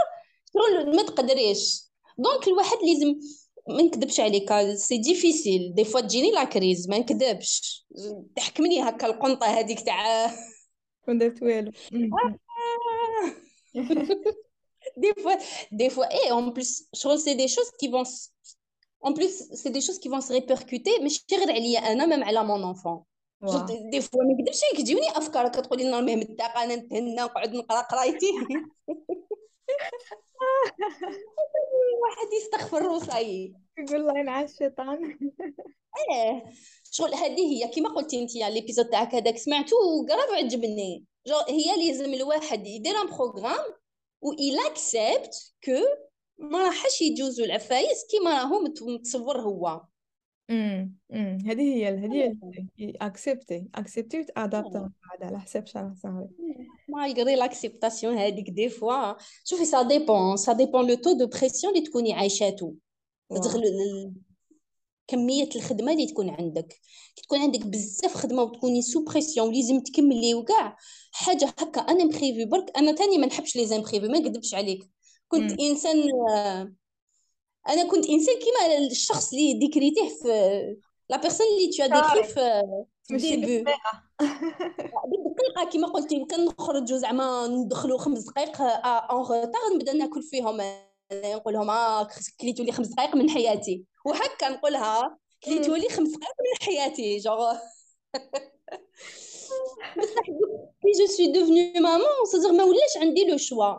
شغل 0.52 0.96
ما 0.96 1.02
تقدريش. 1.02 1.90
donc 2.18 2.48
الواحد 2.48 2.76
لازم 2.82 3.20
ما 3.68 3.82
نكذبش 3.82 4.20
عليك 4.20 4.52
c'est 4.74 4.98
difficile. 4.98 5.74
des 5.74 5.84
fois 5.84 6.00
تجيني 6.00 6.30
la 6.30 6.44
crise 6.44 6.88
ما 6.88 6.98
نكذبش. 6.98 7.86
تحكمني 8.36 8.82
هكا 8.82 9.06
القنطة 9.06 9.46
هذيك 9.46 9.80
تاع 9.80 10.30
كون 11.04 11.18
درت 11.18 11.42
والو 11.42 11.72
des 15.04 15.14
fois 15.22 15.36
des 15.72 15.90
fois 15.90 16.08
et 16.20 16.30
en 16.30 16.50
plus 16.52 16.70
c'est 17.24 17.34
des 17.42 17.48
choses 17.48 17.70
qui 17.80 17.88
vont 17.88 18.06
en 19.00 19.12
plus 19.12 19.34
c'est 19.60 19.72
des 19.76 19.82
choses 19.86 19.98
qui 20.02 20.08
vont 20.08 20.20
se 20.20 20.32
répercuter 20.32 21.02
ماشي 21.02 21.24
غير 21.32 21.50
عليا 21.52 21.78
أنا 21.92 22.06
même 22.06 22.24
على 22.24 22.44
mon 22.44 22.64
enfant 22.64 23.02
des 23.90 24.00
fois 24.00 24.24
ما 24.24 24.32
نكذبش 24.32 24.60
عليك 24.64 24.80
تجيوني 24.86 25.10
افكار 25.10 25.48
كتقولي 25.48 25.84
لنا 25.84 25.98
المهم 25.98 26.22
الطاقه 26.22 26.64
أنا 26.64 26.76
نتهنى 26.76 27.14
نقعد 27.14 27.54
نقرا 27.54 27.80
قرايتي 27.80 28.26
واحد 32.02 32.32
يستغفر 32.32 32.86
وصاي 32.86 33.54
يقول 33.78 34.00
الله 34.00 34.18
ينعس 34.18 34.52
الشيطان 34.52 35.18
إيه. 36.10 36.44
شغل 36.90 37.14
هذه 37.14 37.40
هي 37.40 37.68
كما 37.68 37.88
قلتي 37.88 38.22
أنت 38.22 38.34
l'épisode 38.34 38.86
تاعك 38.86 39.14
هذاك 39.14 39.36
سمعته 39.36 39.76
وقرا 39.76 40.30
وعجبني 40.30 41.04
هي 41.48 41.86
لازم 41.86 42.14
الواحد 42.14 42.66
يدير 42.66 43.00
un 43.00 43.06
programme 43.06 43.64
و 44.22 44.32
accepte 44.68 45.52
que 45.64 45.80
ما 46.38 46.64
راحش 46.64 47.02
يجوزوا 47.02 47.46
العفايس 47.46 48.06
كيما 48.10 48.42
راهو 48.42 48.60
متصور 48.60 49.40
هو. 49.40 49.82
امم 50.50 50.96
هذه 51.46 51.60
هي 51.60 51.88
هذه 51.88 52.36
هي 52.78 52.92
accepter 53.00 53.68
accepter 53.74 54.20
و 54.20 54.25
t'adaptes 54.25 54.72
بعد 54.76 55.22
على 55.22 55.40
حساب 55.40 55.66
ش 55.66 55.79
راه 55.79 55.92
صاري. 56.02 56.28
malgré 56.88 57.36
l'acceptation 57.36 58.18
هذيك 58.18 58.50
des 58.50 58.68
fois 58.68 59.14
شوفي 59.44 59.64
ça 59.64 59.82
dépend 59.82 60.36
ça 60.36 60.52
dépend 60.52 60.88
le 60.88 60.94
taux 60.94 61.12
de 61.12 61.26
pression 61.26 61.74
اللي 61.74 61.86
تكوني 61.86 62.12
عايشاتو 62.12 62.72
كمية 65.08 65.48
الخدمة 65.56 65.92
اللي 65.92 66.06
تكون 66.06 66.30
عندك. 66.30 66.68
كي 67.16 67.22
تكون 67.22 67.38
عندك 67.38 67.66
بزاف 67.66 68.14
خدمة 68.14 68.42
وتكوني 68.42 68.82
sous 68.82 69.04
pression 69.04 69.48
ولازم 69.48 69.80
تكملي 69.80 70.34
وكاع 70.34 70.76
حاجة 71.12 71.44
هكا 71.58 71.80
أنا 71.80 72.04
مخيفي 72.04 72.44
برك 72.44 72.76
أنا 72.78 72.92
تاني 72.92 73.18
ما 73.18 73.26
نحبش 73.26 73.56
les 73.56 73.66
imprévus 73.66 74.08
ما 74.08 74.18
نكذبش 74.18 74.54
عليك. 74.54 74.90
كنت 75.28 75.52
م. 75.52 75.56
إنسان 75.60 75.96
أنا 77.68 77.88
كنت 77.88 78.06
إنسان 78.06 78.34
كيما 78.34 78.78
الشخص 78.78 79.32
اللي 79.32 79.52
décrit 79.58 79.96
يه 79.96 80.08
في 80.08 80.76
la 81.10 81.16
personne 81.16 81.46
اللي 81.46 81.70
tu 81.72 81.84
décris 81.86 82.24
في 82.24 82.62
بالدقيقه 83.10 84.04
كيما 85.72 85.86
قلتي 85.86 86.24
كان 86.24 86.44
نخرجوا 86.44 86.98
زعما 86.98 87.46
ندخلوا 87.46 87.98
خمس 87.98 88.22
دقائق 88.22 88.60
en 88.60 89.20
retard 89.20 89.74
نبدأ 89.74 89.92
ناكل 89.92 90.22
فيهم 90.22 90.62
نقول 91.12 91.54
لهم 91.54 91.70
آه 91.70 92.08
كليتوا 92.40 92.64
لي 92.64 92.72
خمس 92.72 92.86
دقائق 92.88 93.16
من 93.16 93.30
حياتي. 93.30 93.84
وهكا 94.06 94.48
نقولها 94.48 95.18
كليتوا 95.44 95.76
لي 95.76 95.88
خمس 95.88 96.08
دقائق 96.08 96.34
من 96.40 96.66
حياتي 96.66 97.18
je 97.18 97.29
jure 97.29 97.52
بصح 99.98 100.20
كي 100.82 100.92
je 100.98 101.06
suis 101.06 101.32
devenue 101.32 101.72
maman 101.80 102.24
صدق 102.32 102.50
ما 102.50 102.64
ولاش 102.64 102.96
عندي 102.96 103.24
le 103.24 103.36
choix 103.36 103.74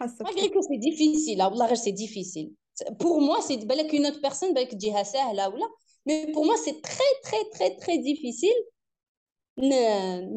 خاصك 0.00 0.22
ماغري 0.22 0.48
كو 0.48 0.60
سي 0.60 0.76
ديفيسيل 0.76 1.42
والله 1.42 1.66
غير 1.66 1.74
سي 1.74 1.90
ديفيسيل 1.90 2.52
بور 3.00 3.20
موا 3.20 3.40
سي 3.40 3.56
بالك 3.56 3.94
اون 3.94 4.06
اوت 4.06 4.18
بيرسون 4.22 4.54
بالك 4.54 4.70
تجيها 4.70 5.02
ساهله 5.02 5.48
ولا 5.48 5.68
مي 6.06 6.32
بور 6.32 6.44
موا 6.44 6.56
سي 6.56 6.72
تري 6.72 7.12
تري 7.24 7.44
تري 7.58 7.70
تري 7.80 7.96
ديفيسيل 7.96 8.64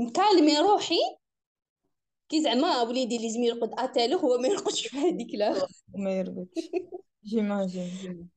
نكالمي 0.05 0.59
روحي 0.59 0.99
كي 2.29 2.43
زعما 2.43 2.81
وليدي 2.81 3.17
لازم 3.17 3.43
يرقد 3.43 3.71
اتالو 3.77 4.17
هو 4.17 4.37
ما 4.37 4.47
يرقدش 4.47 4.87
في 4.87 4.97
هذيك 4.97 5.35
لا 5.35 5.67
ما 5.95 6.11
يرقدش 6.11 6.69
جيماجين 7.25 8.29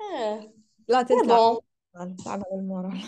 اه 0.00 0.52
لا 0.88 1.02
تلعب 1.02 1.58
تلعب 1.96 2.16
على 2.26 2.60
المورال 2.60 3.00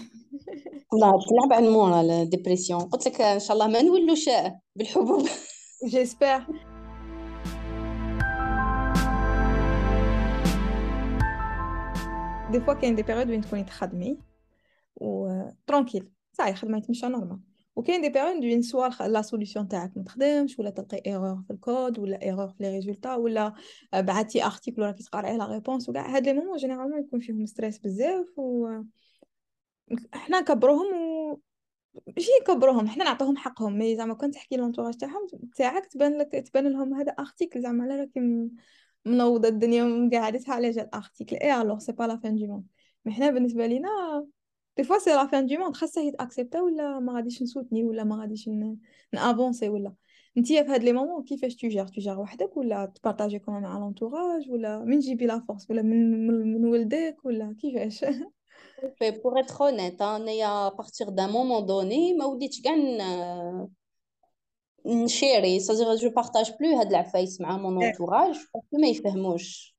لا 1.01 1.19
تلعب 1.29 1.53
على 1.53 1.67
المورال 1.69 2.31
ديبرسيون 2.31 2.81
قلت 2.81 3.09
لك 3.09 3.21
ان 3.21 3.41
شاء 3.41 3.53
الله 3.53 3.67
ما 3.67 3.83
نولوش 3.83 4.31
بالحبوب 4.77 5.29
جيسبر 5.85 6.47
des 12.52 12.60
fois 12.60 12.74
كاين 12.74 12.96
des 12.96 13.04
périodes 13.04 13.30
وين 13.30 13.42
تكوني 13.42 13.64
تخدمي 13.64 14.18
و 14.96 15.42
tranquille 15.68 16.10
ça 16.34 16.41
y 16.41 16.44
est 16.44 16.54
خدمه 16.54 16.78
يتمشى 16.78 17.08
normal 17.08 17.40
وكاين 17.76 18.02
des 18.02 18.10
périodes 18.10 18.44
وين 18.44 18.62
soit 18.62 18.88
la 19.08 19.22
solution 19.22 19.68
تاعك 19.68 19.98
ما 19.98 20.04
تخدمش 20.04 20.60
ولا 20.60 20.70
تلقي 20.70 21.02
erreur 21.06 21.44
في 21.48 21.54
الكود 21.54 22.00
ولا 22.00 22.22
erreur 22.22 22.48
في 22.48 22.56
les 22.60 22.70
résultats 22.70 23.16
ولا 23.16 23.54
بعثتي 23.94 24.46
article 24.46 24.82
وراكي 24.82 25.04
تقراي 25.04 25.38
la 25.38 25.48
réponse 25.48 25.90
وكاع 25.90 26.16
هاد 26.16 26.26
les 26.26 26.34
moments 26.34 26.58
généralement 26.58 27.00
يكون 27.00 27.20
فيهم 27.20 27.46
stress 27.46 27.80
بزاف 27.80 28.40
و 28.40 28.82
إحنا 30.14 30.40
نكبروهم 30.40 30.94
و 30.96 31.40
ماشي 32.18 32.32
نكبروهم 32.42 32.88
حنا 32.88 33.04
نعطوهم 33.04 33.38
حقهم 33.38 33.78
mais 33.78 33.96
زعما 33.96 34.14
كنت 34.14 34.34
تحكي 34.34 34.58
l'entourage 34.58 34.94
تاعهم 34.98 35.28
تاعك 35.56 35.86
تبان 35.86 36.18
لك 36.18 36.32
تبان 36.32 36.68
لهم 36.68 36.94
هذا 36.94 37.12
article 37.12 37.62
زعما 37.62 37.84
لا 37.84 37.96
راكي 37.96 38.20
منوضة 39.06 39.48
الدنيا 39.48 39.84
ومقعدتها 39.84 40.54
على 40.54 40.72
جال 40.72 40.96
article 40.96 41.36
et 41.36 41.62
alors 41.62 41.80
c'est 41.80 41.92
pas 41.92 42.04
la 42.04 42.18
fin 42.18 42.36
du 42.36 42.48
monde 42.48 42.66
mais 43.06 43.14
حنا 43.14 43.30
بالنسبة 43.30 43.68
لينا 43.68 43.90
des 44.78 44.84
fois 44.84 44.98
c'est 44.98 45.10
la 45.10 45.28
fin 45.28 45.46
du 45.46 45.58
monde 45.58 45.76
خاصها 45.76 46.04
يتaccepta 46.04 46.62
ولا 46.62 47.00
ما 47.00 47.14
غاديش 47.14 47.42
نsouteni 47.42 47.84
ولا 47.84 48.04
ما 48.04 48.22
غاديش 48.22 48.50
نavancer 49.14 49.70
ولا. 49.70 49.94
نتيا 50.38 50.64
في 50.64 50.70
هاد 50.70 50.84
les 50.84 50.94
moments 50.94 51.24
كيفاش 51.24 51.56
تgère 51.56 51.88
تgère 51.88 52.20
وحدك 52.20 52.58
ولا 52.58 52.86
تpartager 52.86 53.40
comment 53.40 53.62
مع 53.62 53.78
l'entourage 53.78 54.50
ولا 54.52 54.80
من 54.80 55.00
جيبي 55.00 55.26
la 55.26 55.40
force 55.40 55.70
ولا 55.72 55.82
من 55.82 56.28
من 56.28 56.66
ولدك 56.66 57.18
ولا 57.24 57.56
كيفاش؟ 57.62 58.06
بور 59.02 59.40
اتر 59.40 59.56
اونيت 59.62 60.02
انايا 60.02 60.70
بارتير 60.70 61.10
دان 61.10 61.30
مومون 61.30 61.66
دوني 61.66 62.14
ما 62.14 62.26
وليتش 62.26 62.62
كاع 62.62 62.74
نشيري 64.86 65.60
سازيغ 65.60 65.96
جو 65.96 66.10
بارطاج 66.10 66.52
بلو 66.60 66.78
هاد 66.78 66.88
العفايس 66.88 67.42
مع 67.42 67.58
مون 67.58 67.84
انتوراج 67.84 68.36
باسكو 68.36 68.78
ما 68.78 68.88
يفهموش 68.88 69.76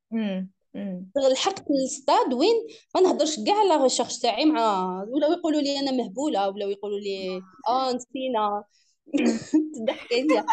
لحقت 1.17 1.65
الستاد 1.71 2.33
وين 2.35 2.67
ما 2.95 3.01
نهضرش 3.01 3.41
كاع 3.47 3.55
على 3.55 3.83
ريشيرش 3.83 4.19
تاعي 4.19 4.45
مع 4.45 5.05
ولاو 5.09 5.33
يقولوا 5.33 5.61
لي 5.61 5.79
أنا 5.79 5.91
مهبولة 5.91 6.49
ولاو 6.49 6.69
يقولوا 6.69 6.99
لي 6.99 7.43
آه 7.69 7.93
نسينا. 7.93 8.65
تضحك 9.75 10.13
عليا. 10.13 10.45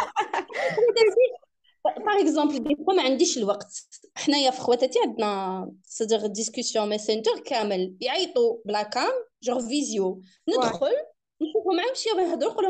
باغ 1.86 2.22
اكزومبل 2.22 2.64
دي 2.64 2.76
ما 2.88 3.04
عنديش 3.04 3.38
الوقت. 3.38 3.74
حنايا 4.16 4.52
في 4.52 4.62
خواتاتي 4.62 5.00
عندنا 5.06 5.72
سيدير 5.84 6.26
ديسكوسيون 6.26 6.90
ماسنجر 6.90 7.40
كامل. 7.40 7.98
يعيطوا 8.02 8.58
بلا 8.66 8.84
كام 8.84 9.14
جوغ 9.44 9.68
فيزيو 9.68 10.22
ندخل 10.50 10.96
نشوفهم 11.42 11.76
معاهم 11.78 11.94
شي 11.94 12.10
يهضروا 12.10 12.52
نقول 12.52 12.66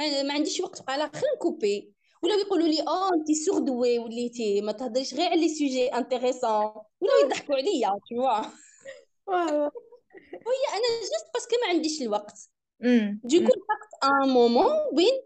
ما 0.00 0.22
ما 0.22 0.34
عنديش 0.34 0.60
وقت 0.60 0.82
بقى 0.82 0.92
على 0.92 1.10
خير 1.14 1.28
نكوبي. 1.36 1.92
ولا 2.22 2.34
يقولوا 2.34 2.68
لي 2.68 2.80
آه 2.82 3.08
أنت 3.14 3.32
سوردوي 3.46 3.98
وليتي 3.98 4.60
ما 4.60 4.72
تهضريش 4.72 5.14
غير 5.14 5.28
على 5.30 5.40
لي 5.40 5.48
سوجي 5.48 5.86
إنتريسون. 5.88 6.72
ولا 7.00 7.12
يضحكوا 7.24 7.54
عليا 7.54 7.88
تشوا 8.06 8.38
وهي 10.46 10.64
أنا 10.72 11.00
جست 11.02 11.26
باسكو 11.34 11.56
ما 11.62 11.68
عنديش 11.68 12.02
الوقت. 12.02 12.38
دوكو 13.24 13.44
لحقت 13.44 14.04
ان 14.04 14.28
مومون 14.28 14.72
وين 14.92 15.20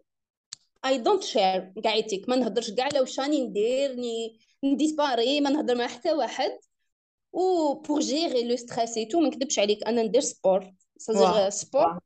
اي 0.84 0.98
دونت 0.98 1.22
شير 1.22 1.72
قاعدتك 1.84 2.28
ما 2.28 2.36
نهضرش 2.36 2.70
كاع 2.70 2.84
على 2.84 3.00
واش 3.00 3.20
راني 3.20 3.46
ندير 3.46 3.94
ني 3.94 4.38
نديسباري 4.64 5.40
ما 5.40 5.50
نهضر 5.50 5.74
مع 5.74 5.86
حتى 5.86 6.12
واحد. 6.12 6.58
و 7.32 7.74
بور 7.74 8.00
جيري 8.00 8.48
لو 8.48 8.56
ستريس 8.56 8.96
اي 8.96 9.04
تو 9.06 9.20
ما 9.20 9.28
نكذبش 9.28 9.58
عليك 9.58 9.86
أنا 9.86 10.02
ندير 10.02 10.20
سبور 10.20 10.74
سبور 11.48 11.98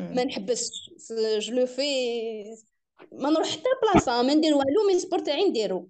ما 0.00 0.24
نحبسش 0.24 0.90
جو 1.40 1.54
لو 1.54 1.66
في 1.66 1.82
ما 3.12 3.30
نروح 3.30 3.50
حتى 3.50 3.68
بلاصة 3.82 4.22
ما 4.22 4.34
ندير 4.34 4.54
والو 4.54 4.86
مي 4.86 4.98
سبور 4.98 5.18
تاعي 5.18 5.48
نديرو. 5.48 5.88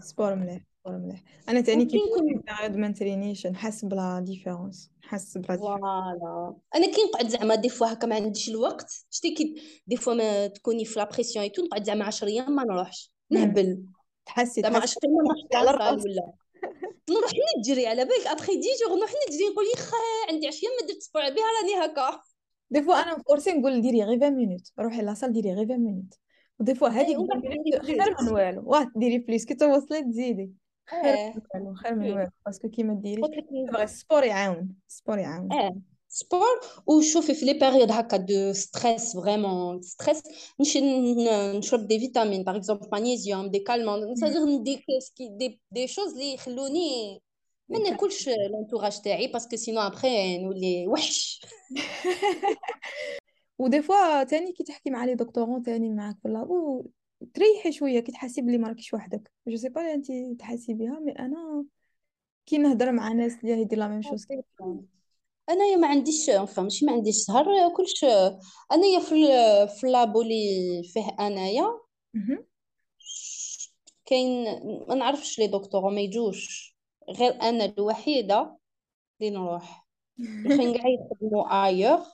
سبور 0.00 0.34
مليح 0.34 0.62
سبور 0.78 0.98
مليح. 0.98 1.22
أنا 1.48 1.60
تاني 1.60 1.84
كي 1.84 1.96
نكون 1.96 2.80
ما 2.80 2.88
نترينيش 2.88 3.46
نحس 3.46 3.84
بلا 3.84 4.24
ديفيرونس 4.26 4.90
نحس 5.04 5.38
بلا 5.38 5.56
فوالا. 5.56 6.56
أنا 6.74 6.86
كي 6.86 7.04
نقعد 7.04 7.28
زعما 7.28 7.54
دي 7.54 7.68
فوا 7.68 7.92
هكا 7.92 8.06
ما 8.06 8.14
عنديش 8.14 8.48
الوقت 8.48 8.90
شتي 9.10 9.34
كي 9.34 9.62
دي 9.86 9.96
فوا 9.96 10.14
ما 10.14 10.46
تكوني 10.46 10.84
في 10.84 10.98
لابريسيون 10.98 11.42
ايتو 11.42 11.62
نقعد 11.62 11.84
زعما 11.84 12.04
10 12.04 12.28
أيام 12.28 12.52
ما 12.52 12.64
نروحش. 12.64 13.12
نهبل. 13.30 13.84
تحسي 14.26 14.62
زعما 14.62 14.78
10 14.78 15.00
أيام 15.04 15.14
ما 15.14 15.22
نروحش 15.22 15.54
على 15.54 16.00
ولا. 16.02 16.32
نروح 17.10 17.30
نجري 17.58 17.86
على 17.86 18.04
بالك 18.04 18.26
ابخي 18.26 18.52
دي 18.56 18.68
جور 18.80 18.96
نروح 18.98 19.10
نجري 19.28 19.48
نقول 19.48 19.64
يخا 19.74 19.96
عندي 20.28 20.46
10 20.46 20.58
أيام 20.62 20.72
ما 20.80 20.86
درت 20.86 21.02
سبور 21.02 21.22
بها 21.22 21.30
راني 21.30 21.84
هكا. 21.84 22.22
دي 22.71 22.81
فوا 22.81 22.95
انا 22.95 23.17
فورسي 23.17 23.51
نقول 23.51 23.81
ديري 23.81 24.03
غير 24.03 24.17
20 24.17 24.35
مينوت 24.35 24.71
روحي 24.79 25.01
لاصال 25.01 25.33
ديري 25.33 25.53
غير 25.53 25.65
20 25.65 25.79
مينوت 25.79 26.13
ودي 26.59 26.75
فوا 26.75 26.89
هذيك 26.89 27.17
خير 27.81 28.15
من 28.21 28.33
والو 28.33 28.63
واه 28.65 28.91
ديري 28.95 29.17
بليس 29.17 29.45
كي 29.45 29.53
توصلي 29.53 30.03
تزيدي 30.03 30.51
خير 30.89 31.33
من 31.53 31.61
والو 31.61 31.75
خير 31.75 31.95
من 31.95 32.11
والو 32.11 32.29
باسكو 32.45 32.69
كي 32.69 32.83
ما 32.83 32.93
ديريش 32.93 33.25
بغي 33.71 33.83
السبور 33.83 34.23
يعاون 34.23 34.69
السبور 34.89 35.19
يعاون 35.19 35.53
اه 35.53 35.75
سبور 36.09 36.59
وشوفي 36.85 37.33
في 37.33 37.45
لي 37.45 37.53
بيريود 37.53 37.91
هكا 37.91 38.17
دو 38.17 38.53
ستريس 38.53 39.17
فريمون 39.17 39.81
ستريس 39.81 40.23
نمشي 40.59 40.81
نشرب 41.57 41.87
دي 41.87 41.99
فيتامين 41.99 42.43
باغ 42.43 42.55
اكزومبل 42.55 42.87
مغنيسيوم 42.91 43.51
دي 43.51 43.59
كالمون 43.59 44.15
سادير 44.15 44.45
ندي 44.45 44.83
دي 45.19 45.61
دي 45.71 45.87
شوز 45.87 46.11
اللي 46.13 46.33
يخلوني 46.33 47.21
ما 47.68 47.78
ناكلش 47.78 48.28
لونتوراج 48.28 49.00
تاعي 49.00 49.26
باسكو 49.26 49.56
سينو 49.56 49.80
ابخي 49.80 50.38
نولي 50.38 50.86
وحش 50.88 51.46
ودي 53.58 53.82
فوا 53.82 54.24
تاني 54.24 54.52
كي 54.52 54.64
تحكي 54.64 54.90
مع 54.90 55.04
لي 55.04 55.14
دكتورون 55.14 55.62
تاني 55.62 55.88
معاك 55.88 56.18
في 56.22 56.28
اللابو 56.28 56.86
تريحي 57.34 57.72
شوية 57.72 58.00
كي 58.00 58.12
تحسي 58.12 58.42
بلي 58.42 58.58
ما 58.58 58.68
راكيش 58.68 58.94
وحدك. 58.94 59.32
جو 59.48 59.56
سي 59.56 59.68
با 59.68 59.94
انت 59.94 60.06
تحسي 60.38 60.74
بها 60.74 61.00
مي 61.00 61.12
أنا 61.12 61.64
كي 62.46 62.58
نهضر 62.58 62.92
مع 62.92 63.12
ناس 63.12 63.32
اللي 63.44 63.60
يدير 63.60 63.78
لا 63.78 63.88
ميم 63.88 64.02
شوز 64.02 64.26
انايا 65.50 65.76
ما 65.76 65.86
عنديش 65.88 66.30
فهم 66.30 66.64
ماشي 66.64 66.86
ما 66.86 66.92
عنديش 66.92 67.16
سهر. 67.16 67.44
كلش 67.76 68.04
انايا 68.72 68.98
في 69.00 69.16
في 69.80 69.86
لابو 69.86 70.22
اللي 70.22 70.82
فيه 70.92 71.26
أنايا. 71.26 71.80
كاين 74.04 74.44
ما 74.88 74.94
نعرفش 74.94 75.38
لي 75.38 75.46
دكتور 75.46 75.90
ما 75.90 76.00
يجوش. 76.00 76.71
غير 77.10 77.42
أنا 77.42 77.64
الوحيدة 77.64 78.56
اللي 79.20 79.30
نروح. 79.30 79.86
الاخرين 80.18 80.74
كاع 80.74 80.84
يخدموا 80.88 81.66
ايوغ 81.66 82.06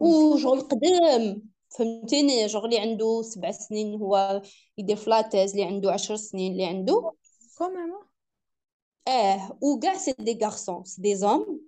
وشغل 0.00 0.60
قدام 0.60 1.42
فهمتيني؟ 1.68 2.48
شغل 2.48 2.64
اللي 2.64 2.78
عنده 2.78 3.22
سبع 3.22 3.50
سنين 3.50 3.94
هو 3.94 4.42
يدير 4.78 4.96
فلاتيز 4.96 5.50
اللي 5.50 5.64
عنده 5.64 5.92
عشر 5.92 6.16
سنين 6.16 6.52
اللي 6.52 6.64
عنده. 6.64 7.12
quand 7.58 7.78
même 7.78 7.94
آه 9.08 9.58
وكاع 9.62 9.96
c'est 9.96 10.14
des 10.18 10.38
garçons 10.42 10.84
c'est 10.84 11.02
des 11.02 11.16
hommes. 11.16 11.60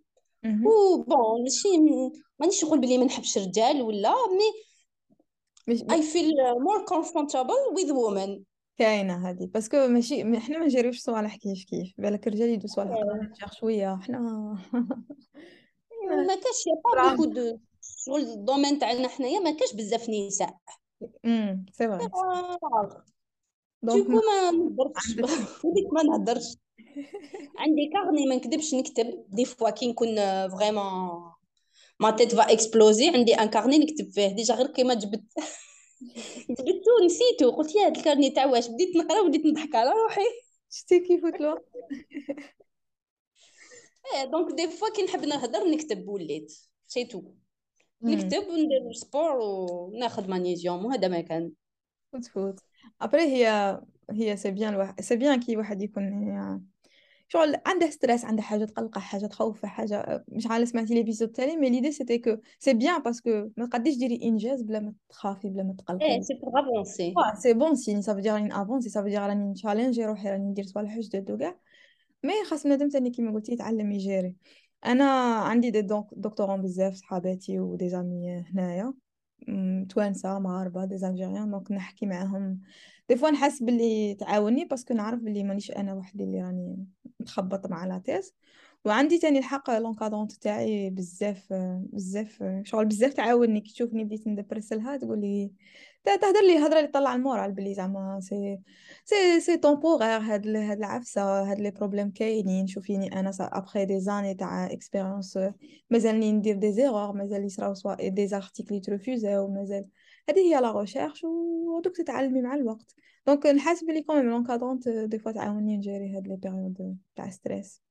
و 0.45 0.97
bon 1.03 1.43
ماشي 1.43 1.68
مانيش 2.39 2.64
نقول 2.64 2.81
بلي 2.81 2.99
ما 2.99 3.05
نحبش 3.05 3.39
رجال 3.39 3.83
ولا 3.83 4.11
mais 4.11 4.64
I 5.91 6.03
feel 6.03 6.32
more 6.59 6.85
comfortable 6.85 7.55
with 7.76 7.93
women 7.93 8.43
كاينة 8.79 9.31
هذه 9.31 9.47
parce 9.47 9.72
que 9.72 9.87
ماشي 9.87 10.41
حنا 10.41 10.59
ما 10.59 10.64
نجريوش 10.64 10.99
صوالح 10.99 11.37
كيف 11.37 11.64
كيف. 11.64 11.93
بالك 11.99 12.27
الرجال 12.27 12.49
يدو 12.49 12.66
صوالح 12.66 12.97
أكثر 13.22 13.57
شوية 13.57 13.97
حنا 14.03 14.18
ما 16.29 16.35
كاش 16.35 16.64
pas 16.95 17.11
beaucoup 17.11 17.24
دو 17.25 17.59
شغل 18.07 18.20
ال 18.20 18.28
domaine 18.28 18.78
تاعنا 18.79 19.09
حنايا 19.09 19.41
ما 19.41 19.51
كاش 19.51 19.75
بزاف 19.75 20.11
نساء. 20.11 20.57
امم 21.25 21.66
سي 21.72 21.89
فري 21.89 22.09
دوكو 23.83 24.12
ما 24.12 24.51
نهضرش. 24.51 25.16
وليت 25.64 25.93
ما 25.93 26.03
نهضرش. 26.03 26.57
عندي 27.59 27.91
كارني 27.93 28.27
ما 28.27 28.37
نكذبش 28.37 28.75
نكتب. 28.75 29.25
دي 29.29 29.45
فوا 29.45 29.70
كي 29.70 29.87
نكون 29.87 30.16
فريمون 30.49 31.33
ما 32.01 32.11
تيت 32.11 32.35
فا 32.35 32.53
اكسبلوزي 32.53 33.09
عندي 33.09 33.35
ان 33.35 33.49
كارني 33.49 33.79
نكتب 33.79 34.11
فيه. 34.11 34.27
ديجا 34.27 34.55
غير 34.55 34.66
كيما 34.66 34.95
جبت. 34.95 35.25
جبتو 36.50 37.05
نسيتو 37.05 37.50
قلت 37.50 37.74
يا 37.74 37.86
هاد 37.86 37.96
الكارني 37.96 38.30
تاع 38.30 38.46
واش 38.46 38.68
بديت 38.68 38.96
نقرا 38.96 39.20
وديت 39.20 39.46
نضحك 39.46 39.74
على 39.74 39.90
روحي. 39.90 40.44
شتي 40.70 41.00
كيف 41.00 41.24
الوقت 41.24 41.64
إيه 44.14 44.24
دونك 44.24 44.55
دي 44.57 44.68
فوا 44.68 44.88
كي 44.96 45.02
نحب 45.02 45.24
نهضر 45.24 45.64
نكتب 45.64 46.09
وليت 46.09 46.52
سي 46.86 47.05
تو 47.05 47.22
نكتب 48.02 48.48
وندير 48.48 48.92
سبور 48.92 49.36
وناخذ 49.36 50.30
مانيزيوم 50.30 50.84
وهذا 50.84 51.09
ما 51.09 51.20
كان. 51.20 51.52
وتفوت 52.12 52.61
ابري 53.00 53.22
هي 53.22 53.80
هي 54.11 54.36
سي 54.36 54.50
بيان 54.50 54.74
الواحد 54.74 55.00
سي 55.00 55.16
بيان 55.16 55.40
كي 55.40 55.57
واحد 55.57 55.82
يكون 55.82 56.64
شغل 57.29 57.57
عنده 57.66 57.91
ستريس 57.91 58.25
عنده 58.25 58.43
حاجة 58.43 58.64
تقلقه 58.64 59.01
حاجة 59.01 59.27
تخوفه 59.27 59.68
حاجة 59.68 60.25
مش 60.29 60.47
عارف 60.47 60.68
سمعتي 60.68 60.95
ليبيزود 60.95 61.29
تالي 61.29 61.57
مي 61.57 61.70
ليدي 61.70 61.93
سيتي 61.93 62.18
كو 62.18 62.37
سي 62.59 62.75
بيان 62.75 63.03
باسكو 63.03 63.51
ما 63.57 63.66
تقديش 63.66 63.97
ديري 63.97 64.20
انجاز 64.22 64.62
بلا 64.62 64.81
ما 64.81 64.93
تخافي 65.09 65.49
بلا 65.49 65.62
ما 65.62 65.75
تقلقي. 65.79 66.07
إيه 66.07 66.20
سي 66.20 66.35
بور 66.35 66.61
افونسي 66.61 67.14
سي 67.39 67.55
بون 67.55 67.75
سيني 67.75 68.03
سافو 68.03 68.20
دير 68.20 68.35
راني 68.35 68.62
افونسي 68.62 68.89
سافو 68.89 69.09
دير 69.09 69.22
راني 69.22 69.51
نشالنجي 69.51 70.05
روحي 70.05 70.31
راني 70.31 70.51
ندير 70.51 70.64
صوالح 70.64 70.99
جدد 70.99 71.31
وكاع. 71.31 71.59
mais 72.22 72.32
خاص 72.51 72.64
بنادم 72.64 72.89
تاني 72.89 73.11
كيما 73.11 73.33
قلتي 73.33 73.53
يتعلم 73.53 73.93
يجيري. 73.93 74.35
أنا 74.87 75.05
عندي 75.35 75.70
des 75.70 75.82
doctorants 76.12 76.62
بزاف 76.62 76.95
صحاباتي 76.95 77.61
و 77.61 77.89
des 77.89 78.12
amis 78.12 78.45
هنايا. 78.55 78.95
توانسة 79.89 80.39
مغاربة 80.39 80.85
des 80.85 80.99
Algériens 80.99 81.51
donc 81.51 81.72
نحكي 81.72 82.07
معاهم 82.07 82.61
des 83.09 83.16
fois 83.16 83.30
نحس 83.30 83.62
باللي 83.62 84.14
تعاوني 84.14 84.64
parce 84.64 84.83
que 84.83 84.95
نعرف 84.94 85.20
باللي 85.20 85.44
مانيش 85.44 85.70
أنا 85.70 85.94
وحدي 85.94 86.24
اللي 86.24 86.42
راني 86.42 86.86
متخبط 87.20 87.66
مع 87.66 87.86
la 87.87 87.99
thèse 87.99 88.35
وعندي 88.84 89.18
تاني 89.18 89.38
الحق 89.38 89.70
l'encadrante 89.78 90.32
تاعي 90.32 90.90
بزاف 90.90 91.52
بزاف 91.92 92.44
شغل 92.62 92.84
بزاف 92.84 93.12
تعاوني. 93.14 93.61
كي 93.61 93.72
تشوفني 93.72 94.05
بديت 94.05 94.26
نdéprime 94.28 94.72
لها 94.72 94.96
تقول 94.96 95.20
لي 95.20 95.52
تهدر 96.05 96.40
لي 96.46 96.59
هضره 96.59 96.78
اللي 96.78 96.88
طلع 96.90 97.14
ال 97.14 97.21
moral 97.21 97.53
بلي 97.52 97.74
زعما 97.74 98.20
c'est 98.20 98.59
سي 99.05 99.40
سي 99.40 99.57
طومبوغير 99.57 100.20
هاد 100.20 100.48
هاد 100.48 100.78
العفسة 100.78 101.50
هاد 101.50 101.61
لي 101.61 101.70
بروبليم 101.70 102.11
كاينين. 102.11 102.66
شوفيني 102.66 103.20
أنا 103.20 103.30
ابخي 103.40 103.84
دي 103.84 104.00
زاني 104.00 104.34
تاع 104.34 104.66
اكسبيريونس 104.72 105.38
مازالني 105.90 106.32
ندير 106.32 106.57
دي 106.57 106.72
زيرور 106.72 107.12
مازال 107.12 107.44
يصراو 107.44 107.74
سوا 107.74 108.09
دي 108.09 108.26
زارتيكل 108.26 108.74
يترفوزاو 108.74 109.48
مازال 109.48 109.86
هذه 110.30 110.39
هي 110.39 110.62
لا 110.62 110.80
ريشيرش 110.80 111.24
ودوك 111.24 111.97
تتعلمي 111.97 112.41
مع 112.41 112.55
الوقت 112.55 112.95
دونك 113.28 113.45
نحس 113.45 113.84
بلي 113.84 114.01
كوميم 114.01 114.30
لونكادرونت 114.30 114.89
دي 114.89 115.20
فوا 115.20 115.32
تعاوني 115.32 115.78
نجيري 115.78 116.16
هاد 116.16 116.28
لي 116.28 116.36
بيريود 116.36 116.97
تاع 117.16 117.30
ستريس 117.30 117.82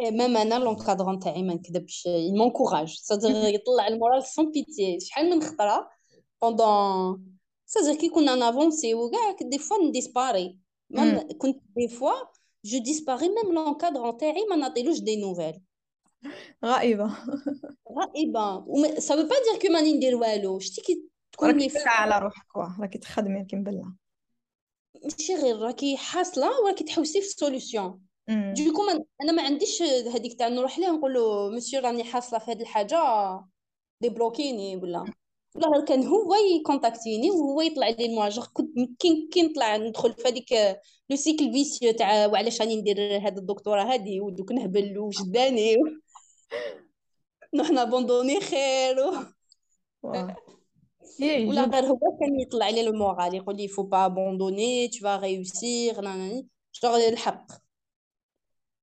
ميم 0.00 0.36
انا 0.36 0.54
لونكادرون 0.54 1.18
تاعي 1.18 1.42
ما 1.42 1.54
نكذبش 1.54 2.08
مونكوراج 2.38 2.94
سادير 2.94 3.54
يطلع 3.54 3.88
المورال 3.88 4.24
سون 4.24 4.50
بيتي 4.50 5.00
شحال 5.00 5.30
من 5.30 5.42
خطره 5.42 5.88
بوندون 6.42 7.36
سادير 7.66 7.94
كي 7.94 8.08
كنا 8.08 8.34
نافونسي 8.34 8.94
وكاع 8.94 9.36
دي 9.42 9.58
فوا 9.58 9.84
نديسباري 9.88 10.58
كنت 11.38 11.62
دي 11.76 11.88
فوا 11.88 12.12
جو 12.64 12.78
ديسباري 12.78 13.28
ميم 13.28 13.54
لونكادرون 13.54 14.16
تاعي 14.16 14.44
ما 14.50 14.56
نعطيلوش 14.56 15.00
دي 15.00 15.16
نوفيل 15.16 15.62
غائبه 16.64 17.16
غائبه 17.92 18.64
سا 18.98 19.14
با 19.16 19.22
دير 19.22 19.60
كو 19.62 19.72
ماني 19.72 19.92
ندير 19.92 20.16
والو 20.16 20.58
شتي 20.58 20.80
كي 20.80 21.09
تكون 21.31 21.57
لي 21.57 21.71
على 21.85 22.19
روحك 22.19 22.57
راكي 22.79 22.97
تخدمي 22.97 23.45
كنبلا 23.45 23.95
ماشي 25.03 25.35
غير 25.35 25.57
راكي 25.57 25.97
حاصلة 25.97 26.61
وراكي 26.61 26.83
تحوسي 26.83 27.21
في 27.21 27.27
solution 27.27 27.99
donc 28.29 28.81
أنا 29.21 29.31
ما 29.31 29.41
عنديش 29.41 29.81
هذيك 29.81 30.39
تاع 30.39 30.47
نروح 30.47 30.79
ليه 30.79 30.87
نقول 30.87 31.13
له 31.13 31.49
مسيو 31.49 31.81
راني 31.81 32.03
حاصلة 32.03 32.39
في 32.39 32.51
هذه 32.51 32.61
الحاجة 32.61 32.97
ديبلوكيني 34.01 34.75
ولا. 34.77 35.05
ولا 35.55 35.85
كان 35.85 36.07
هو 36.07 36.35
يكونتاكتيني 36.35 37.31
وهو 37.31 37.61
يطلع 37.61 37.89
لي 37.89 38.05
المواجهة. 38.05 38.47
كنت 38.53 38.69
كي 38.99 39.29
كي 39.31 39.43
نطلع 39.43 39.77
ندخل 39.77 40.13
في 40.13 40.27
هذيك 40.27 40.53
le 41.09 41.15
cycle 41.15 41.51
vicieux 41.51 41.93
تاع 41.93 42.27
وعلاش 42.27 42.61
راني 42.61 42.75
ندير 42.75 43.17
هذا 43.17 43.39
الدكتورة 43.39 43.81
هذه 43.83 44.21
ودوك 44.21 44.51
نهبل 44.51 44.97
وجداني. 44.99 45.77
نابوندوني 47.55 48.41
خير. 48.41 48.97
و... 50.03 50.27
ولا 51.19 51.65
غير 51.65 51.85
هو 51.85 52.17
كان 52.19 52.39
يطلع 52.39 52.69
لي 52.69 52.81
ال 52.81 52.90
moral 52.90 53.33
يقول 53.35 53.57
لي 53.57 53.67
faut 53.67 53.83
pas 53.83 54.05
abandonner 54.05 54.87
tu 54.87 54.99
vas 54.99 55.17
réussir 55.17 55.99
الحق 57.09 57.51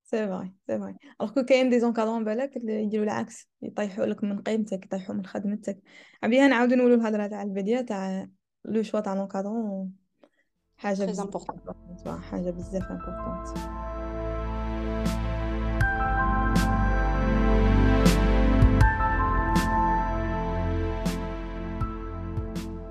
c'est 0.04 0.26
vrai 0.26 0.52
c'est 0.66 0.78
vrai 0.78 0.96
alors 1.20 1.34
que 1.34 1.42
كاين 1.44 1.70
des 1.70 1.80
encadrants 1.80 2.24
بالك 2.24 2.56
يديروا 2.56 3.04
العكس 3.04 3.48
يطيحوا 3.62 4.06
لك 4.06 4.24
من 4.24 4.42
قيمتك 4.42 4.84
يطيحوا 4.84 5.14
من 5.14 5.26
خدمتك 5.26 5.82
عبيها 6.22 6.48
نعاودو 6.48 6.74
نقولوا 6.74 6.96
الهضره 6.96 7.26
تاع 7.26 7.42
الفيديو 7.42 7.80
تاع 7.80 8.28
لو 8.64 8.82
شوا 8.82 9.00
تاع 9.00 9.14
لونكادرون 9.14 9.92
حاجة 10.76 11.04
بزاف 11.04 11.50
حاجة 12.06 12.50
بزاف 12.50 12.90
امبورطونت 12.90 13.97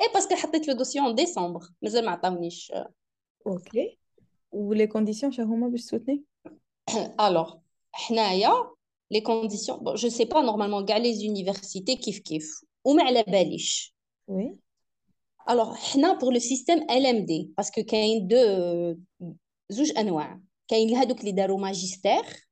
اي 0.00 0.08
باسكو 0.14 0.34
حطيت 0.34 0.68
لو 0.68 0.74
دوسيي 0.74 1.00
اون 1.00 1.14
ديسمبر 1.14 1.60
مازال 1.82 2.04
ما 2.04 2.10
عطاونيش 2.10 2.72
اوكي 3.46 3.98
ولي 4.52 4.86
كونديسيون 4.86 5.32
شنو 5.32 5.46
هما 5.46 5.68
باش 5.68 5.84
تسوتني 5.84 6.24
الوغ 7.20 7.54
حنايا 7.92 8.70
لي 9.10 9.20
كونديسيون 9.20 9.78
بون 9.78 9.94
جو 9.94 10.08
سي 10.08 10.24
با 10.24 10.40
نورمالمون 10.40 10.84
كاع 10.84 10.96
لي 10.96 11.14
زونيفرسيتي 11.14 11.96
كيف 11.96 12.18
كيف 12.18 12.64
وما 12.84 13.02
على 13.02 13.22
باليش 13.22 13.94
وي 14.26 14.58
الوغ 15.50 15.74
حنا 15.74 16.12
بور 16.12 16.32
لو 16.32 16.38
سيستيم 16.38 16.90
ال 16.90 17.06
ام 17.06 17.24
دي 17.24 17.50
باسكو 17.56 17.82
كاين 17.82 18.28
دو 18.28 18.36
زوج 19.68 19.98
انواع 19.98 20.40
كاين 20.68 20.94
هادوك 20.94 21.20
اللي 21.20 21.32
داروا 21.32 21.60
ماجستير 21.60 22.48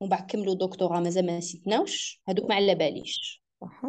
ومن 0.00 0.10
بعد 0.10 0.30
كملوا 0.30 0.54
دكتوراه 0.54 1.00
مازال 1.00 1.26
ما 1.26 1.38
نسيتناوش 1.38 2.22
هادوك 2.28 2.48
ما 2.48 2.54
على 2.54 2.74
باليش 2.74 3.42
صح 3.60 3.82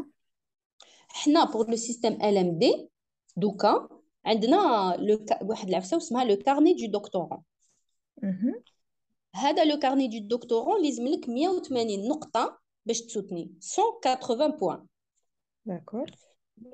حنا 1.18 1.43
بور 1.43 1.70
لو 1.70 1.76
سيستيم 1.76 2.14
ال 2.14 2.38
ام 2.38 2.58
دي 2.60 2.89
دوكا 3.38 3.89
عندنا 4.26 4.95
لو 4.99 5.26
واحد 5.41 5.70
العفسه 5.70 5.97
اسمها 5.97 6.24
لو 6.26 6.36
كارني 6.36 6.74
دو 6.74 6.99
دكتورون 6.99 7.43
هذا 9.36 9.66
لو 9.66 9.80
كارني 9.80 10.20
دو 10.20 10.38
دكتورون 10.38 10.84
لازم 10.84 11.08
لك 11.08 11.30
180 11.30 12.08
نقطه 12.08 12.60
باش 12.86 13.01
تسوتني 13.01 13.54
180 13.78 14.51
بوان 14.51 14.88
داكور 15.66 16.12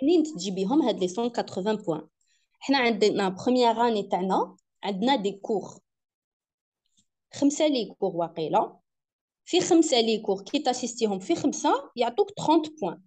منين 0.01 0.23
تجيبيهم 0.23 0.81
هاد 0.81 0.99
لي 0.99 1.13
180 1.17 1.75
بوان 1.75 2.07
حنا 2.59 2.77
عندنا 2.77 3.29
بروميير 3.29 3.87
اني 3.87 4.03
تاعنا 4.03 4.55
عندنا 4.83 5.15
دي 5.15 5.31
كور 5.31 5.79
خمسه 7.33 7.67
لي 7.67 7.85
كور 7.85 8.15
واقيلا 8.15 8.77
في 9.45 9.61
خمسه 9.61 10.01
لي 10.01 10.17
كور 10.17 10.43
كي 10.43 10.59
تاسيستيهم 10.59 11.19
في 11.19 11.35
خمسه 11.35 11.91
يعطوك 11.95 12.29
30 12.31 12.61
بوان 12.81 13.01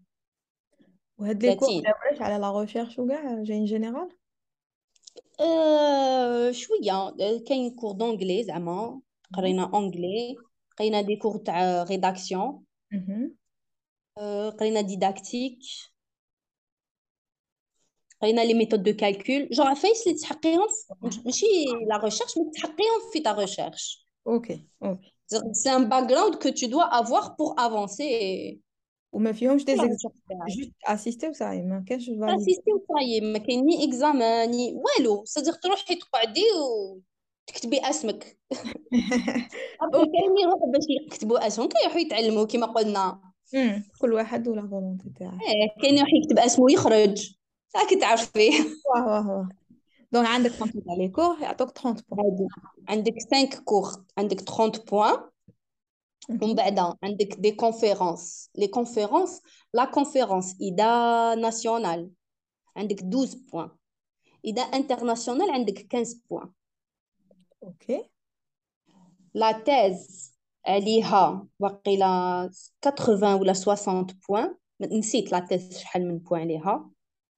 وهاد 1.19 1.45
لي 1.45 1.55
كور 1.57 1.83
على 2.21 2.39
لا 2.39 2.61
ريشيرش 2.61 2.99
وكاع 2.99 3.43
جايين 3.43 3.65
جينيرال 3.65 4.09
أه 5.41 6.51
شويه 6.53 7.15
كاين 7.49 7.75
كور 7.77 7.93
دونجلي 7.93 8.45
زعما 8.45 9.01
قرينا 9.35 9.71
اونجلي 9.75 10.37
قرينا 10.79 11.01
دي 11.01 11.17
كور 11.17 11.37
تاع 11.37 11.83
ريداكسيون 11.83 12.65
أه 14.19 14.51
قرينا 14.51 14.81
ديداكتيك 14.81 15.59
قرينا 18.23 18.41
لي 18.41 18.55
ميثود 18.55 18.83
دو 18.83 18.97
كالكول 18.97 19.49
جون 19.53 19.67
عفايس 19.67 20.07
اللي 20.07 20.19
تحقيهم 20.19 20.67
ماشي 21.25 21.47
لا 21.89 21.97
ريشيرش 21.97 22.39
مي 22.39 22.51
تحقيهم 22.55 23.11
في 23.13 23.21
تا 23.21 23.33
ريشيرش 23.33 24.07
اوكي 24.27 24.67
اوكي 24.83 25.13
سي 25.53 25.71
ان 25.71 25.89
باك 25.89 26.05
جراوند 26.09 26.35
كو 26.35 26.49
تو 26.49 26.67
دوا 26.67 27.01
افوار 27.01 27.37
بور 27.39 27.55
افونسي 27.59 28.61
وما 29.12 29.32
فيهمش 29.32 29.66
des 29.66 29.76
juste 29.76 30.08
assister 30.88 31.30
وصاي 31.30 31.62
ما 31.62 31.84
كانش 31.88 32.06
valider 32.06 32.36
assister 32.42 32.72
وصاي 32.74 33.22
ما 33.22 33.40
كاين 33.40 33.66
ni 33.66 33.88
examen 33.88 34.52
ni 34.52 34.74
والو 34.74 35.24
صديق 35.26 35.60
تروحي 35.60 35.96
تقعدي 35.96 36.44
وتكتبي 37.50 37.80
اسمك 37.90 38.38
كاين 39.92 40.38
يروح 40.42 40.60
باش 40.74 40.84
يكتبوا 40.90 41.48
اسمهم 41.48 41.70
كيروحوا 41.70 42.00
يتعلموا 42.00 42.46
كما 42.46 42.66
قلنا 42.66 43.20
كل 44.02 44.14
واحد 44.14 44.48
و 44.48 44.55
la 44.55 44.68
volonté 44.68 45.12
تاعه 45.20 45.32
إيه 45.42 45.82
كاين 45.82 45.98
يروح 45.98 46.10
يكتب 46.24 46.40
اسمه 46.40 46.66
ويخرج 46.66 47.36
راكي 47.76 47.96
تعرفي 47.96 48.50
واه 48.96 49.06
واه 49.08 49.28
واه 49.28 49.50
دونك 50.12 50.28
عندك 50.28 50.52
30 50.52 50.84
تاع 50.84 50.94
لي 50.94 51.08
كور 51.08 51.40
يعطوك 51.42 51.70
30 51.70 52.04
بوان 52.12 52.48
عندك 52.90 53.14
5 53.32 53.64
كور 53.66 54.06
عندك 54.18 54.40
30 54.40 54.72
بوان 54.92 55.18
ومن 56.29 56.55
بعد 56.55 56.97
عندك 57.03 57.35
دي 57.39 57.53
كونفيرونس 57.53 58.51
لي 58.55 58.67
كونفيرونس 58.67 59.41
لا 59.75 59.85
كونفيرونس 59.85 60.57
اذا 60.61 61.35
ناسيونال 61.35 62.11
عندك 62.77 62.99
12 62.99 63.39
بوان 63.53 63.71
اذا 64.45 64.63
انترناسيونال 64.63 65.51
عندك 65.51 65.87
15 65.93 66.19
بوان 66.31 66.53
اوكي 67.63 68.11
لا 69.35 69.53
تيز 69.53 70.33
عليها 70.67 71.47
واقيلا 71.59 72.51
80 72.85 73.35
ولا 73.41 73.53
60 73.53 74.07
بوان 74.29 74.57
نسيت 74.81 75.33
لا 75.33 75.39
تيز 75.39 75.79
شحال 75.79 76.09
من 76.09 76.19
بوان 76.19 76.41
عليها 76.41 76.91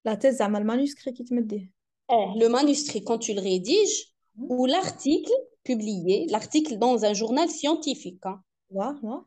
لا 0.04 0.14
تيز 0.14 0.34
زعما 0.36 0.58
المانuscrit 0.58 1.08
كي 1.08 1.24
تمديه 1.24 1.72
اه 2.10 2.34
لو 2.36 2.58
manuscrit 2.58 3.04
quand 3.04 3.18
tu 3.18 3.32
le 3.34 3.40
rédiges 3.40 4.14
ou 4.38 4.66
l'article 4.66 5.32
publié 5.64 6.26
l'article 6.30 6.78
dans 6.78 7.04
un 7.04 7.14
journal 7.14 7.48
scientifique 7.48 8.26
hein. 8.26 8.42
Ouais, 8.71 8.85
ouais. 9.01 9.17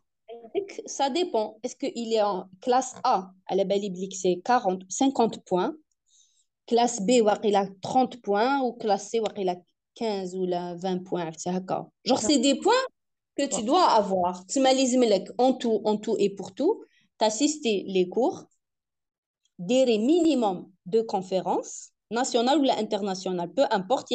Ça 0.87 1.11
dépend. 1.11 1.59
Est-ce 1.63 1.77
qu'il 1.77 2.13
est 2.13 2.23
en 2.23 2.49
classe 2.61 2.95
A, 3.05 3.33
à 3.47 3.55
la 3.55 3.65
belle 3.65 3.85
c'est 4.13 4.41
40, 4.45 4.83
50 4.89 5.45
points. 5.45 5.75
Classe 6.67 7.01
B, 7.03 7.23
il 7.45 7.57
a 7.57 7.67
30 7.81 8.23
points. 8.23 8.61
Ou 8.61 8.73
classe 8.73 9.11
C, 9.11 9.21
il 9.37 9.49
a 9.49 9.57
15 9.95 10.35
ou 10.35 10.47
20 10.47 11.05
points. 11.05 11.31
Genre, 12.05 12.19
c'est 12.19 12.39
des 12.39 12.55
points 12.57 12.73
que 13.37 13.47
tu 13.47 13.63
dois 13.65 13.85
avoir. 13.91 14.47
Tu 14.47 14.61
m'as 14.61 14.75
en 15.39 15.53
tout, 15.55 15.81
en 15.85 15.97
tout 15.97 16.17
et 16.19 16.31
pour 16.31 16.55
tout, 16.55 16.85
t'assister 17.19 17.85
les 17.87 18.09
cours, 18.09 18.45
des 19.59 19.99
minimum 19.99 20.71
de 20.87 21.03
conférences, 21.03 21.91
nationales 22.11 22.59
ou 22.59 22.71
internationales, 22.71 23.53
peu 23.53 23.65
importe, 23.71 24.09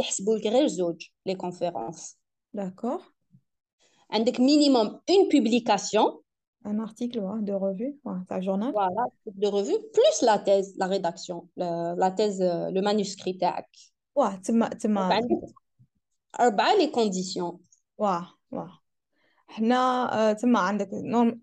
les 1.26 1.36
conférences. 1.36 2.16
D'accord. 2.54 3.02
Un 4.11 4.25
minimum 4.39 5.01
une 5.09 5.29
publication. 5.29 6.21
Un 6.65 6.79
article 6.79 7.21
de 7.41 7.53
revue, 7.53 7.99
un 8.05 8.41
journal. 8.41 8.71
Voilà, 8.73 9.07
de 9.27 9.49
revue, 9.49 9.75
plus 9.93 10.23
la 10.23 10.39
thèse, 10.39 10.75
la 10.77 10.87
rédaction, 10.87 11.49
la 11.57 12.11
thèse, 12.13 12.41
euh, 12.41 12.71
le 12.71 12.81
manuscrit. 12.81 13.37
Ouais, 14.15 14.41
tu 14.45 14.53
m'as... 14.53 14.71
les 16.79 16.91
conditions. 16.93 17.61
Ouais, 17.99 18.21
ouais. 18.53 18.71
هنا 19.55 20.33
تما 20.33 20.59
عندك 20.59 20.91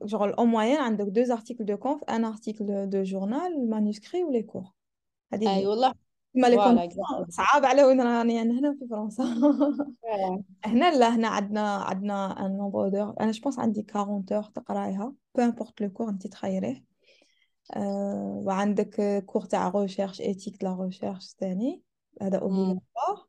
شغل 0.06 0.34
او 0.34 0.46
موين 0.46 0.78
عندك 0.78 1.06
deux 1.06 1.32
articles 1.32 1.66
de 1.66 1.76
conf 1.76 2.00
un 2.08 2.24
article 2.24 2.90
de 2.90 3.04
journal 3.04 3.52
manuscrit 3.68 4.24
ou 4.24 4.32
les 4.32 4.46
cours 4.46 4.74
هذه 5.34 5.56
اي 5.56 5.68
والله 5.68 5.94
صعب 7.29 7.65
على 7.65 7.85
وين 7.85 8.01
راني 8.01 8.43
أنا 8.43 8.59
هنا 8.59 8.77
في 8.81 8.87
فرنسا. 8.91 9.25
هنا 10.65 10.99
لا 10.99 11.15
هنا 11.17 11.29
عندنا 11.29 11.77
عندنا 11.77 12.47
un 12.47 12.57
nombre 12.57 12.89
d'heures 12.89 13.15
أنا 13.21 13.31
جو 13.31 13.51
عندي 13.59 13.87
40 13.97 14.25
heures 14.33 14.43
تقرايها. 14.45 15.13
peu 15.35 15.43
importe 15.43 15.81
le 15.81 15.91
cours 15.91 16.09
انت 16.09 16.27
تخيريه 16.27 16.85
أه 17.77 18.41
وعندك 18.45 19.23
cours 19.27 19.43
تاع 19.45 19.69
recherche 19.69 20.21
éthique 20.21 20.65
la 20.65 20.77
recherche 20.81 21.35
ثاني 21.41 21.83
هذا 22.23 22.39
obligatoire 22.39 23.27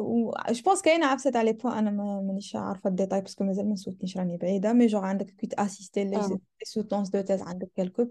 و 0.00 0.32
je 0.50 0.62
pense 0.64 0.82
كاينة 0.82 1.06
عفسة 1.06 1.30
تاع 1.30 1.42
les 1.42 1.52
points 1.52 1.74
أنا 1.74 1.90
مانيش 2.20 2.56
عارفة 2.56 2.90
ال 2.90 2.94
détails 2.94 3.20
parce 3.20 3.35
que 3.35 3.44
مازال 3.44 3.68
ما 3.68 3.76
سوتنيش 3.76 4.18
راني 4.18 4.36
بعيدة. 4.36 4.72
mais 4.72 4.86
genre 4.86 5.04
عندك 5.04 5.26
كي 5.30 5.46
تاسيستي 5.46 6.04
les 6.04 6.38
soutenances 6.64 7.08
de 7.08 7.20
thèse 7.20 7.42
عندك 7.42 7.70
quelques 7.76 8.04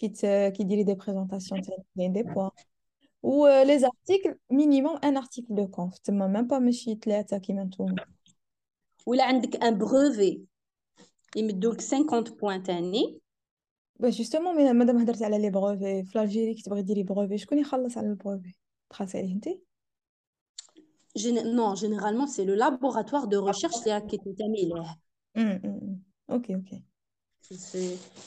بوين 0.00 0.12
كي 0.12 0.50
كي 0.50 0.64
ديري 0.64 0.84
دي 0.84 0.94
بريزونطاسيون 0.94 1.62
تاعي 1.62 2.08
دي 2.08 2.22
بوين 2.22 2.50
و 3.22 3.48
لي 3.62 3.78
زارتيكل 3.78 4.38
مينيموم 4.50 4.96
ان 5.04 5.16
ارتيكل 5.16 5.54
دو 5.54 5.66
كونف 5.66 5.98
تما 5.98 6.26
ميم 6.26 6.46
با 6.46 6.58
ماشي 6.58 6.94
ثلاثه 6.94 7.38
كيما 7.38 7.64
نتوما 7.64 8.06
ولا 9.06 9.24
عندك 9.24 9.62
ان 9.62 9.78
بروفي 9.78 10.40
يمدوك 11.36 11.80
50 11.80 12.22
بوين 12.22 12.62
تاني 12.62 13.20
با 14.00 14.10
جوستومون 14.10 14.76
مادام 14.76 14.98
هضرت 14.98 15.22
على 15.22 15.38
لي 15.38 15.50
بروفي 15.50 16.04
في 16.04 16.22
الجيري 16.22 16.54
كي 16.54 16.62
تبغي 16.62 16.82
ديري 16.82 17.02
بروفي 17.02 17.38
شكون 17.38 17.58
يخلص 17.58 17.98
على 17.98 18.06
البروفي 18.06 18.54
تخلصي 18.90 19.18
عليه 19.18 19.34
انت 19.34 19.48
non, 21.44 21.74
généralement, 21.74 22.26
c'est 22.26 22.44
le 22.44 22.54
laboratoire 22.54 23.28
de 23.28 23.36
recherche 23.36 23.80
qui 23.82 23.90
est 23.90 24.36
terminé. 24.36 24.72
Ok, 26.28 26.50
ok. 26.50 26.82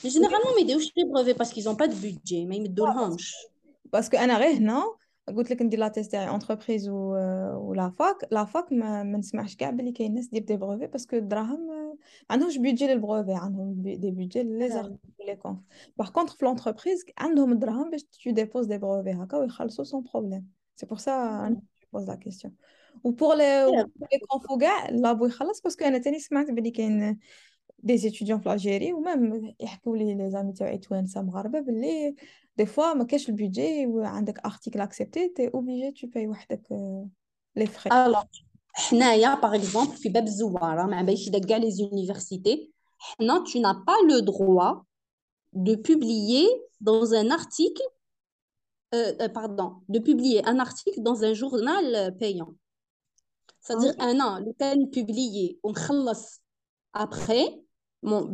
Mais 0.04 0.10
généralement, 0.10 0.52
ils 0.60 0.68
donnent 0.68 0.80
des 0.96 1.06
brevets 1.06 1.34
parce 1.34 1.52
qu'ils 1.52 1.66
n'ont 1.66 1.76
pas 1.76 1.88
de 1.88 1.96
budget, 1.96 2.46
mais 2.48 2.58
ils 2.58 2.64
me 2.64 2.68
donnent 2.68 3.18
Parce 3.92 4.10
que 4.10 4.16
أنا 4.16 4.38
غير 4.38 4.58
هنا 4.58 4.84
قلت 5.28 5.52
لك 5.52 5.62
ندير 5.62 5.80
لا 5.80 5.88
تيست 5.88 6.12
تاعي 6.12 6.36
انتربريز 6.36 6.90
ولا 6.90 7.94
فاك 8.00 8.16
لا 8.32 8.46
فاك 8.46 8.72
ما, 8.72 9.04
ما 9.04 9.18
نسمعش 9.18 9.56
كاع 9.56 9.70
بلي 9.70 9.92
كاين 9.92 10.14
ناس 10.14 10.28
دير 10.28 10.42
دي 10.42 10.58
بروفي 10.58 10.88
باسكو 10.88 11.16
الدراهم 11.16 11.68
ما 11.68 11.96
عندهمش 12.30 12.58
بيدجي 12.58 12.88
للبروفي 12.88 13.34
عندهم 13.34 13.82
دي 13.82 14.12
بيدجي 14.12 14.44
لي 14.44 14.70
زارتيكل 14.70 15.26
لي 15.26 15.36
كونف 15.36 15.60
باغ 15.98 16.10
كونطخ 16.10 16.36
في 16.36 16.46
لونتربريز 16.46 17.06
عندهم 17.18 17.52
الدراهم 17.52 17.90
باش 17.90 18.04
تو 18.04 18.32
ديبوز 18.32 18.66
دي 18.66 18.78
بروفي 18.78 19.12
هكا 19.12 19.38
ويخلصوا 19.38 19.86
سون 19.86 20.04
بروبليم 20.14 20.48
سي 20.76 20.86
بور 20.86 20.98
سا 20.98 21.12
انا 21.48 21.62
بوز 21.94 22.10
لا 22.10 22.16
كيستيون 22.16 22.54
وبور 23.04 23.36
لي 23.36 23.66
لي 24.12 24.20
كونفو 24.30 24.58
كاع 24.58 24.90
لابو 24.90 25.26
يخلص 25.26 25.62
باسكو 25.62 25.86
انا 25.86 25.98
تاني 25.98 26.20
سمعت 26.20 26.52
بلي 26.52 26.72
كاين 26.72 27.20
دي 27.86 27.98
ستوديون 27.98 28.40
في 28.40 28.52
الجيري 28.52 28.94
ومام 28.94 29.54
يحكوا 29.60 29.98
لي 29.98 30.16
لي 30.16 30.32
زامي 30.32 30.54
تاعي 30.54 30.78
توانسه 30.78 31.22
مغاربه 31.22 31.60
بلي 31.60 32.16
دي 32.58 32.66
فوا 32.66 32.94
ما 32.94 33.04
كاش 33.04 33.30
البيدجي 33.30 33.86
وعندك 33.86 34.40
ارتيكل 34.46 34.82
اكسبتي 34.82 35.30
تي 35.30 35.48
اوبليجي 35.48 35.92
تو 35.92 36.08
باي 36.08 36.28
وحدك 36.28 36.68
لي 37.56 37.66
فري 37.66 38.06
الوغ 38.06 38.24
حنايا 38.74 39.36
باغ 39.36 39.56
اكزومبل 39.56 39.98
في 39.98 40.10
باب 40.10 40.24
الزواره 40.24 40.84
مع 40.84 41.02
باليش 41.02 41.30
كاع 41.30 41.58
لي 41.58 41.72
زونيفرسيتي 41.72 42.72
حنا 42.98 43.44
tu 43.48 43.60
n'as 43.60 43.80
pas 43.88 44.00
le 44.08 44.22
droit 44.22 44.86
de 45.54 45.76
publier 45.76 46.48
dans 46.82 47.14
un 47.14 47.30
article 47.32 47.84
euh, 48.96 49.14
euh, 49.22 49.30
pardon 49.30 49.70
de 49.90 50.00
publier 50.00 50.46
un 50.46 50.60
article 50.60 51.02
dans 51.02 51.24
un 51.24 51.34
journal 51.34 52.16
payant 52.20 52.54
c'est-à-dire 53.62 53.96
un 54.00 54.20
an 54.20 54.40
le 54.40 54.54
temps 54.54 54.86
publié 54.98 55.60
ونخلص 55.64 56.42
après 56.94 57.46
mon, 58.03 58.31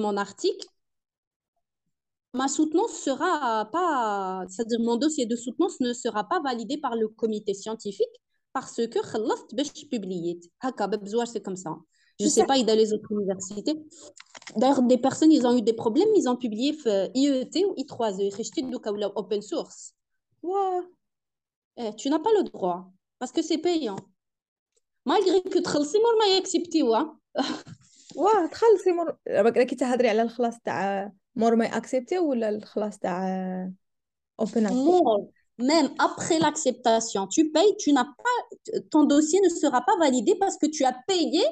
mon 0.00 0.16
article, 0.16 0.66
ma 2.34 2.48
soutenance 2.48 2.92
sera 2.92 3.68
pas, 3.72 4.44
c'est-à-dire 4.48 4.80
mon 4.80 4.96
dossier 4.96 5.26
de 5.26 5.36
soutenance 5.36 5.80
ne 5.80 5.92
sera 5.92 6.24
pas 6.24 6.40
validé 6.40 6.78
par 6.78 6.94
le 6.96 7.08
comité 7.08 7.54
scientifique 7.54 8.08
parce 8.52 8.76
que 8.76 8.82
je 9.64 9.86
publié. 9.86 10.40
Ben, 10.62 11.26
c'est 11.26 11.42
comme 11.42 11.56
ça. 11.56 11.76
Je 12.18 12.24
ne 12.24 12.30
sais 12.30 12.46
pas, 12.46 12.56
il 12.56 12.66
y 12.66 12.70
a 12.70 12.74
les 12.74 12.94
autres 12.94 13.12
universités. 13.12 13.74
D'ailleurs, 14.56 14.82
des 14.82 14.96
personnes, 14.96 15.30
ils 15.30 15.46
ont 15.46 15.56
eu 15.56 15.60
des 15.60 15.74
problèmes, 15.74 16.08
ils 16.16 16.28
ont 16.28 16.36
publié 16.36 16.74
euh, 16.86 17.08
IET 17.14 17.66
ou 17.66 17.74
I3E, 17.74 19.12
open 19.14 19.42
source. 19.42 19.92
Eh, 21.76 21.94
tu 21.96 22.08
n'as 22.08 22.18
pas 22.18 22.30
le 22.38 22.44
droit 22.44 22.90
parce 23.18 23.32
que 23.32 23.42
c'est 23.42 23.58
payant. 23.58 23.96
Malgré 25.04 25.42
que 25.42 25.58
tu 25.58 25.68
as 25.68 26.38
accepté, 26.38 26.82
واه 28.15 28.47
تخلصي 28.47 28.91
مور 28.91 29.17
راكي 29.27 29.75
تهضري 29.75 30.09
على 30.09 30.21
الخلاص 30.21 30.59
تاع 30.59 31.11
مور 31.35 31.55
ما 31.55 31.65
اكسبتي 31.65 32.19
ولا 32.19 32.49
الخلاص 32.49 32.99
تاع 32.99 33.27
اوبن 34.39 34.73
مور 34.73 35.31
même 35.61 35.89
après 35.99 36.39
l'acceptation, 36.39 37.27
tu 37.27 37.51
payes, 37.51 37.75
tu 37.77 37.93
n'as 37.93 38.05
pas, 38.25 38.81
ton 38.89 39.03
dossier 39.03 39.39
ne 39.41 39.49
sera 39.49 39.81
pas 39.81 39.95
validé 39.99 40.33
parce 40.39 40.57
que 40.57 40.65
tu 40.65 40.83
as 40.85 40.95
payé 41.07 41.43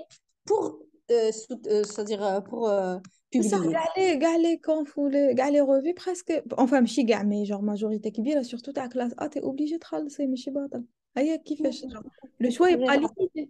pour, 0.46 0.80
euh, 1.12 1.32
c'est-à-dire 1.32 2.44
pour 2.50 2.70
euh, 2.70 2.98
publier. 3.32 3.72
كاع 3.72 3.94
لي 3.98 4.20
كاع 4.20 4.36
لي 4.36 4.58
كونف 4.58 5.00
كاع 5.38 5.50
لي 5.50 5.62
ريفي 5.62 5.94
بريسك 5.94 6.44
enfin 6.54 6.74
ماشي 6.74 7.04
كاع 7.04 7.24
مي 7.24 7.44
جور 7.44 7.62
ماجوريتي 7.62 8.12
كبيره 8.12 8.42
سورتو 8.42 8.72
تاع 8.72 8.88
كلاس 8.88 9.14
ا 9.20 9.28
تي 9.28 9.40
اوبليجي 9.40 9.78
تخلصي 9.78 10.28
ماشي 10.28 10.52
باطل 10.52 10.84
هيا 11.18 11.36
كيفاش 11.36 11.86
لو 12.40 12.50
شوا 12.50 12.68
يبقى 12.68 12.98
ليميتي 12.98 13.50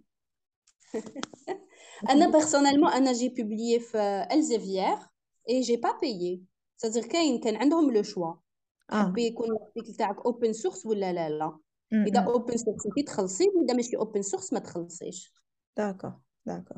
أنا 2.09 2.31
بيرسونيلمون 2.31 2.91
أنا 2.91 3.13
جي 3.13 3.29
بوبليي 3.29 3.79
في 3.79 4.27
الزيفيير 4.33 4.97
اي 5.49 5.61
جي 5.61 5.77
با 5.77 5.91
بايي 6.01 6.43
c'est-à-dire 6.77 7.05
كاين 7.05 7.39
كان 7.39 7.55
عندهم 7.55 7.91
le 7.91 8.03
choix 8.03 8.33
حبي 8.91 9.25
يكون 9.25 9.47
ال 9.51 9.56
article 9.56 9.93
تاعك 9.93 10.25
open 10.25 10.53
source 10.53 10.85
ولا 10.85 11.13
لا؟ 11.13 11.29
لا. 11.29 11.59
إذا 12.07 12.19
open 12.19 12.57
source 12.57 12.85
انت 12.85 13.07
تخلصي 13.07 13.49
واذا 13.55 13.73
ماشي 13.73 13.97
open 13.97 14.21
source 14.21 14.53
ما 14.53 14.59
تخلصيش. 14.59 15.33
d'accord 15.77 16.13
d'accord 16.45 16.77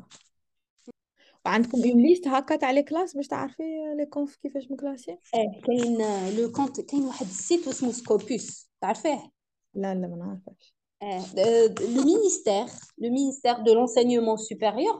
وعندكم 1.46 1.78
une 1.82 2.02
liste 2.02 2.28
هكا 2.28 2.56
تاع 2.56 2.70
les 2.70 2.82
classes 2.82 3.16
باش 3.16 3.26
تعرفي 3.26 3.62
les 3.96 4.06
confs 4.06 4.36
كيفاش 4.36 4.70
مكلاسي 4.70 5.12
آه 5.12 5.60
كاين 5.66 5.98
لو 6.36 6.52
كونت 6.52 6.80
كاين 6.80 7.02
واحد 7.02 7.26
ال 7.26 7.34
site 7.34 7.68
اسمه 7.68 7.92
سكوبوس 7.92 8.70
تعرفيه؟ 8.80 9.30
لا 9.74 9.94
لا 9.94 10.06
ما 10.08 10.16
نعرفش 10.16 10.77
le 11.01 12.03
ministère, 12.03 12.69
le 12.97 13.09
ministère 13.09 13.63
de 13.63 13.71
l'enseignement 13.73 14.37
supérieur, 14.37 14.97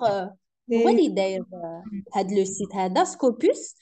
هو 0.73 0.89
اللي 0.89 1.07
داير 1.07 1.45
هذا 2.13 2.35
لو 2.35 2.45
سيت 2.45 2.75
هذا 2.75 3.03
سكوبوس 3.03 3.75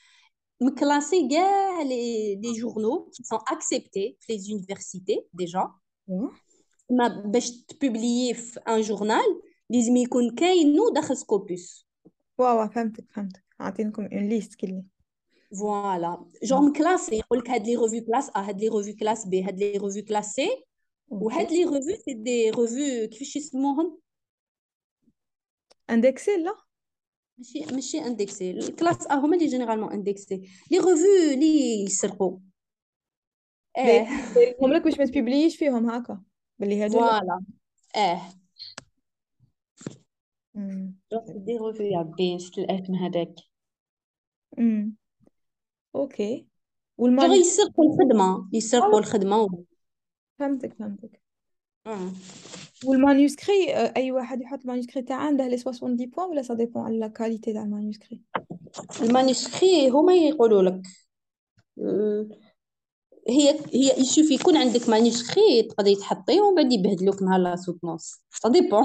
مكلاسي 0.62 1.28
كاع 1.28 1.82
لي 1.82 2.36
لي 2.36 2.54
جورنو 2.54 3.12
qui 3.14 3.24
sont 3.24 3.54
acceptés 3.56 4.18
في 4.20 4.38
les 4.38 4.41
universités 4.41 5.28
déjà 5.41 5.68
ما 6.89 7.08
باش 7.26 7.52
تبوبليي 7.52 8.34
في 8.34 8.60
ان 8.60 8.82
جورنال 8.82 9.41
لازم 9.70 9.95
يكون 9.95 10.36
كاينو 10.36 10.89
داخل 10.89 11.18
سكوبوس 11.18 11.88
واو 12.38 12.70
فهمتك 12.70 13.12
فهمتك 13.12 13.43
عاطينكم 13.60 14.04
اون 14.14 14.30
ليست 14.30 14.56
كلي 14.56 14.84
فوالا 15.60 16.26
جور 16.43 16.62
مكلاسي 16.62 17.16
يقول 17.16 17.39
لك 17.39 17.49
هاد 17.49 17.68
لي 17.68 17.76
ريفيو 17.76 18.06
كلاس 18.06 18.30
ا 18.30 18.39
هاد 18.39 18.62
لي 18.62 18.70
ريفيو 18.70 18.95
كلاس 18.95 19.28
بي 19.28 19.43
هاد 19.43 19.60
لي 19.60 19.78
ريفيو 19.78 20.04
كلاس 20.04 20.34
سي 20.34 20.49
وهاد 21.09 21.53
لي 21.53 21.65
ريفو 21.65 22.03
سي 22.05 22.15
دي 22.15 22.51
ريفو 22.51 23.09
كيفاش 23.11 23.37
يسموهم؟ 23.37 23.99
indexé 25.91 26.37
لا؟ 26.37 26.57
ماشي 27.39 27.75
ماشي 27.75 27.99
indexé 27.99 28.51
ال 28.51 28.59
classe 28.59 29.07
A 29.07 29.14
هما 29.15 29.37
اللي 29.37 29.47
généralement 29.47 29.93
indexés 29.93 30.37
les 30.70 30.79
revues 30.79 31.33
اللي 31.33 31.85
يسرقوا. 31.85 32.39
آه 33.77 34.07
هم 34.63 34.73
لك 34.73 34.83
باش 34.83 34.99
ما 34.99 35.05
تبيبليش 35.05 35.57
فيهم 35.57 35.91
هكا 35.91 36.23
باللي 36.59 36.85
هادو 36.85 36.99
voilà. 36.99 37.45
آه 37.97 38.23
des 41.37 41.57
revues 41.57 41.83
يا 41.83 42.03
بين 42.03 42.39
شفت 42.39 42.59
الاسم 42.59 42.95
هذاك. 42.95 43.35
امم 44.59 44.95
okay. 45.95 46.47
والمال 46.99 47.41
يسرقوا 47.41 47.85
الخدمة. 47.85 48.49
يسرقوا 48.53 48.99
الخدمة 48.99 49.65
فهمتك 50.39 50.74
فهمتك. 50.74 51.20
آه. 51.87 52.11
وال 52.85 53.05
manuscrit 53.05 53.97
أي 53.97 54.12
واحد 54.12 54.43
يحط 54.43 54.61
ال 54.61 54.65
manuscrit 54.65 55.05
تاعه 55.05 55.26
عنده 55.26 55.49
les 55.49 55.57
70 55.57 55.97
points 55.97 56.31
ولا 56.30 56.43
ça 56.43 56.55
dépend 56.55 56.85
على 56.84 56.99
la 56.99 57.09
qualité 57.09 57.53
تاع 57.53 57.64
ال 57.64 57.70
manuscrit 57.70 58.18
ال 59.01 59.10
manuscrit 59.10 59.93
هما 59.93 60.14
يقولوا 60.14 60.62
لك 60.62 60.82
هي 63.28 63.51
هي 63.74 64.01
يشوف 64.01 64.30
يكون 64.30 64.57
عندك 64.57 64.80
manuscrit 64.81 65.68
تقدري 65.70 65.97
تحطيه 65.97 66.41
ومن 66.41 66.62
بعد 66.62 66.72
يبهدلوك 66.72 67.22
نهار 67.22 67.41
la 67.41 67.57
soutenance 67.57 68.20
ça 68.31 68.49
dépend 68.49 68.85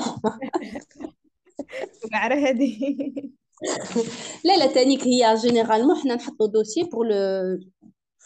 على 2.14 2.36
هذه 2.36 2.78
لا 4.45 4.58
لا 4.58 4.68
تانيك 4.74 5.04
هي 5.04 5.36
généralement 5.36 5.96
حنا 5.95 6.16
نحطو 6.16 6.45
dossier 6.46 6.84
pour 6.84 7.08
le 7.08 7.60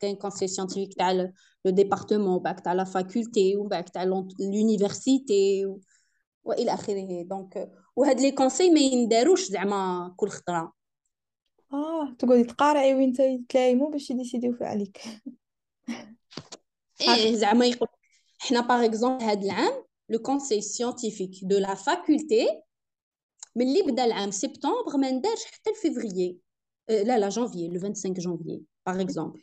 كاين 0.00 0.16
conseil 0.16 0.48
scientifique 0.48 0.94
تاع 0.96 1.32
le 1.68 1.70
département 1.72 2.12
وبعد 2.28 2.62
تاع 2.62 2.84
la 2.84 2.86
faculté 2.88 3.56
وبعد 3.56 3.84
تاع 3.84 4.04
l'université 4.40 5.68
والى 6.44 6.74
اخره 6.74 7.22
دونك 7.22 7.72
وهاد 7.96 8.20
لي 8.20 8.30
كونساي 8.30 8.70
ما 8.70 8.80
ينداروش 8.80 9.44
زعما 9.44 10.14
كل 10.16 10.28
خطره 10.28 10.72
اه 11.72 12.14
تقولي 12.18 12.44
تقارعي 12.44 12.94
وين 12.94 13.12
تلايمو 13.48 13.90
باش 13.90 14.10
يديسيديو 14.10 14.52
في 14.52 14.64
عليك 14.64 15.00
ايه 17.00 17.34
زعما 17.34 17.66
يقول 17.66 17.88
حنا 18.38 18.60
باغ 18.60 18.84
اكزومبل 18.84 19.24
هاد 19.24 19.44
العام 19.44 19.84
لو 20.08 20.18
كونساي 20.18 20.60
سيانتيفيك 20.60 21.30
دو 21.42 21.58
لا 21.58 21.74
فاكولتي 21.74 22.62
ملي 23.56 23.82
بدا 23.82 24.04
العام 24.04 24.30
سبتمبر 24.30 24.96
ما 24.96 25.10
ندارش 25.10 25.44
حتى 25.44 25.70
لفيفريي 25.70 26.38
لا 26.88 27.18
لا 27.18 27.28
جانفيي 27.28 27.68
لو 27.68 27.80
25 27.80 28.14
جانفيي 28.14 28.62
باغ 28.86 29.00
اكزومبل 29.00 29.42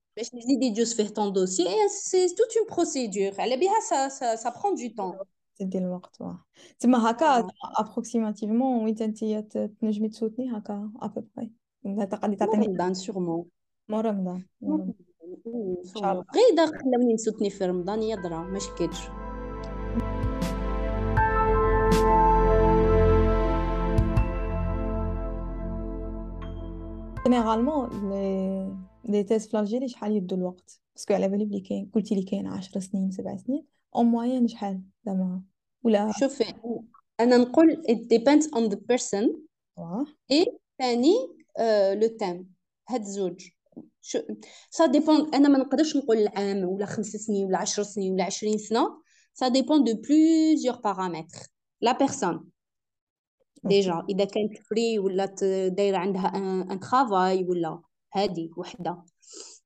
باش 0.20 0.34
نزيد 0.34 0.62
يجوز 0.62 0.94
فيه 0.94 1.08
طون 1.08 1.32
دوسي 1.32 1.64
سي 1.88 2.28
توت 2.28 2.56
اون 2.56 2.76
بروسيدور 2.76 3.40
على 3.40 3.56
بها 3.56 3.80
سا 3.80 4.08
سا 4.08 4.36
سا 4.36 4.50
برون 4.50 4.74
دو 4.74 4.94
طون 4.96 5.18
تدي 5.56 5.78
الوقت 5.78 6.20
واه 6.20 6.44
تما 6.80 7.10
هكا 7.10 7.48
ابروكسيماتيفمون 7.78 8.84
وين 8.84 8.96
انت 9.00 9.24
تنجمي 9.80 10.08
تسوتني 10.08 10.58
هكا 10.58 10.90
ابوبري 11.02 11.52
تقدري 12.10 12.36
تعطيني 12.36 12.66
رمضان 12.66 12.94
سيغمون 12.94 13.44
مور 13.88 14.04
رمضان 14.04 14.44
غير 16.34 16.56
داخل 16.56 16.78
خلاوني 16.78 17.14
نسوتني 17.14 17.50
في 17.50 17.64
رمضان 17.64 18.02
يضرا 18.02 18.38
ما 18.38 18.58
شكيتش 18.58 18.98
جينيرالمون 27.26 28.10
لي 28.10 28.86
لي 29.05 29.23
تيست 29.23 29.51
في 29.51 29.59
l'Algérie 29.59 29.87
شحال 29.87 30.15
يبدو 30.15 30.35
الوقت؟ 30.35 30.81
parce 30.95 31.06
que 31.06 31.13
على 31.13 31.27
بالي 31.27 31.45
بلي 31.45 31.59
كاين 31.59 31.91
قلتي 31.95 32.15
لي 32.15 32.23
كاين 32.23 32.47
10 32.47 32.79
سنين 32.79 33.11
سبع 33.11 33.37
سنين. 33.37 33.65
اون 33.95 34.05
موين 34.05 34.47
شحال 34.47 34.81
زعما 35.05 35.41
ولا 35.83 36.11
شوفي 36.19 36.53
أنا 37.19 37.37
نقول 37.37 37.83
it 37.89 37.99
depends 38.17 38.45
on 38.45 38.71
the 38.73 38.77
person. 38.77 39.29
اي 40.31 40.45
ثاني 40.79 41.13
le 41.93 42.07
thème 42.07 42.53
هاد 42.89 43.03
زوج. 43.03 43.47
ça 44.69 44.85
dépend 44.85 45.35
أنا 45.35 45.49
ما 45.49 45.57
نقدرش 45.57 45.97
نقول 45.97 46.17
العام 46.17 46.63
ولا 46.63 46.85
خمس 46.85 47.07
سنين 47.07 47.45
ولا 47.45 47.57
10 47.57 47.83
سنين 47.83 48.13
ولا 48.13 48.23
20 48.23 48.57
سنة. 48.57 49.01
ça 49.33 49.47
dépend 49.47 49.83
de 49.83 49.93
plusieurs 49.93 50.75
paramètres 50.75 51.39
la 51.81 51.97
personne 51.97 52.49
déjà 53.63 54.05
إذا 54.09 54.25
كانت 54.25 54.57
free 54.57 54.99
ولا 54.99 55.25
دايرة 55.67 55.97
عندها 55.97 56.27
un 56.71 56.79
travail 56.79 57.43
ولا. 57.43 57.81
هادي 58.14 58.50
وحده 58.56 59.02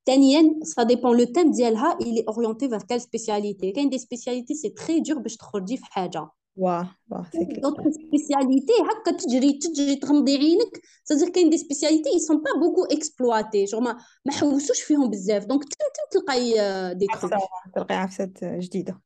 ثانيا 0.06 0.54
سا 0.62 0.82
ديبون 0.82 1.18
لو 1.18 1.24
تيم 1.24 1.50
ديالها 1.50 1.98
الي 2.00 2.24
اورينتي 2.28 2.68
فيغ 2.68 2.82
كال 2.82 3.00
سبيسياليتي 3.00 3.72
كاين 3.72 3.90
دي 3.90 3.98
سبيسياليتي 3.98 4.54
سي 4.54 4.68
تري 4.68 5.00
دور 5.00 5.18
باش 5.18 5.36
تخرجي 5.36 5.76
في 5.76 5.84
حاجه 5.84 6.28
واه 6.56 6.96
واه 7.10 7.26
سي 7.32 7.44
دوطخ 7.44 7.82
سبيسياليتي 7.88 8.72
هكا 8.72 9.16
تجري 9.16 9.52
تجري 9.52 9.96
تغمضي 9.96 10.36
عينك 10.36 10.80
سادير 11.04 11.28
كاين 11.28 11.50
دي 11.50 11.58
سبيسياليتي 11.58 12.10
اي 12.10 12.18
سون 12.18 12.36
با 12.36 12.60
بوكو 12.60 12.84
اكسبلواتي 12.84 13.64
جو 13.64 13.80
ما 13.80 13.98
ما 14.26 14.32
حوسوش 14.32 14.80
فيهم 14.80 15.10
بزاف 15.10 15.44
دونك 15.44 15.64
تم 15.64 15.70
تم 15.70 16.20
تلقاي 16.20 16.54
دي 16.94 17.06
تروك 17.06 17.32
تلقاي 17.74 17.96
عفسات 17.96 18.44
جديده 18.44 19.00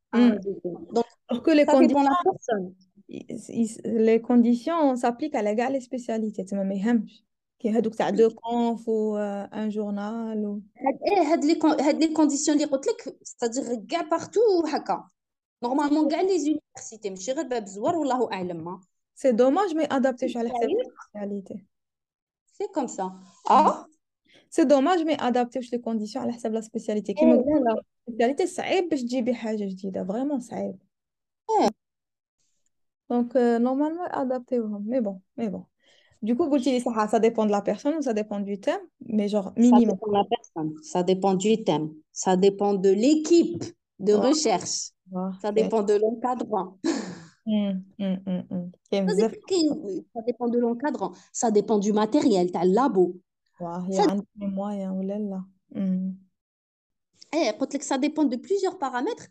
دونك 0.93 1.45
كو 1.45 1.51
لي 1.51 1.65
كونديسيون 1.65 2.75
لي 3.87 4.19
كونديسيون 4.19 4.97
سابليك 4.97 5.37
على 5.37 5.55
كاع 5.55 5.69
لي 5.69 5.81
سبيسياليتي 5.81 6.43
تما 6.43 6.63
ما 6.63 6.75
يهمش 6.75 7.25
كي 7.59 7.71
هادوك 7.71 7.95
تاع 7.95 8.11
دو 8.11 8.31
كونف 8.31 8.89
و 8.89 9.17
ان 9.17 9.69
جورنال 9.69 10.47
و 10.47 10.61
هاد 10.77 10.99
ايه 11.07 11.33
هاد 11.33 11.45
لي 11.45 11.59
هاد 11.81 12.05
لي 12.05 12.15
كونديسيون 12.15 12.57
اللي 12.57 12.69
قلت 12.69 12.87
لك 12.87 13.17
سادير 13.23 13.87
كاع 13.89 14.01
بارتو 14.01 14.41
هكا 14.67 15.09
نورمالمون 15.63 16.09
كاع 16.09 16.21
لي 16.21 16.39
زونيفرسيتي 16.39 17.11
ماشي 17.11 17.33
غير 17.33 17.47
باب 17.47 17.67
زوار 17.67 17.97
والله 17.97 18.33
اعلم 18.33 18.65
ما 18.65 18.81
سي 19.15 19.33
دوماج 19.33 19.75
ما 19.75 19.83
يادابتيوش 19.83 20.37
على 20.37 20.49
حساب 20.49 20.69
سبيسياليتي 21.13 21.65
سي 22.47 22.67
كوم 22.75 22.87
سا 22.87 23.21
اه 23.51 23.87
سي 24.51 24.65
دوماج 24.65 25.03
ما 25.03 25.13
يادابتيوش 25.13 25.73
لي 25.73 25.79
كونديسيون 25.79 26.25
على 26.25 26.33
حساب 26.33 26.53
لا 26.53 26.61
سبيسياليتي 26.61 27.15
كيما 27.15 27.35
لا 27.35 27.41
لا 27.41 27.83
سبيسياليتي 28.07 28.47
صعيب 28.47 28.89
باش 28.89 29.03
تجيبي 29.03 29.35
حاجه 29.35 29.65
جديده 29.65 30.05
فريمون 30.05 30.41
صعيب 30.41 30.79
دونك 33.11 33.37
نورمالمون 33.37 34.07
يادابتيوهم 34.07 34.89
مي 34.89 35.01
بون 35.01 35.21
مي 35.37 35.49
بون 35.49 35.65
Du 36.22 36.36
coup, 36.36 36.50
ça 36.60 37.20
dépend 37.20 37.46
de 37.46 37.52
la 37.52 37.62
personne 37.62 37.96
ou 37.96 38.02
ça 38.02 38.14
dépend 38.14 38.40
du 38.40 38.60
thème, 38.60 38.82
mais 39.06 39.28
genre 39.30 39.54
minimum. 39.56 39.80
Ça 39.80 39.86
dépend 39.86 40.08
de 40.08 40.14
la 40.14 40.24
personne, 40.26 40.74
ça 40.84 41.04
dépend 41.04 41.34
du 41.36 41.64
thème, 41.64 41.94
ça 42.12 42.36
dépend 42.36 42.74
de 42.74 42.90
l'équipe 42.90 43.64
de 44.00 44.14
recherche, 44.14 44.92
ça 45.42 45.52
dépend 45.52 45.84
de 45.84 45.94
l'encadrant. 45.94 46.78
Hum, 47.48 47.84
hum, 48.00 48.20
hum, 48.28 48.72
ça 48.92 50.22
dépend 50.26 50.50
de 50.50 50.60
l'encadrant, 50.60 51.14
ça 51.32 51.52
dépend 51.52 51.80
du 51.80 51.94
matériel, 51.94 52.52
t'as 52.52 52.66
le 52.66 52.74
labo. 52.74 53.16
Ça... 53.92 54.04
Eh, 57.34 57.52
ça 57.82 57.98
dépend 57.98 58.26
de 58.26 58.36
plusieurs 58.36 58.78
paramètres. 58.78 59.28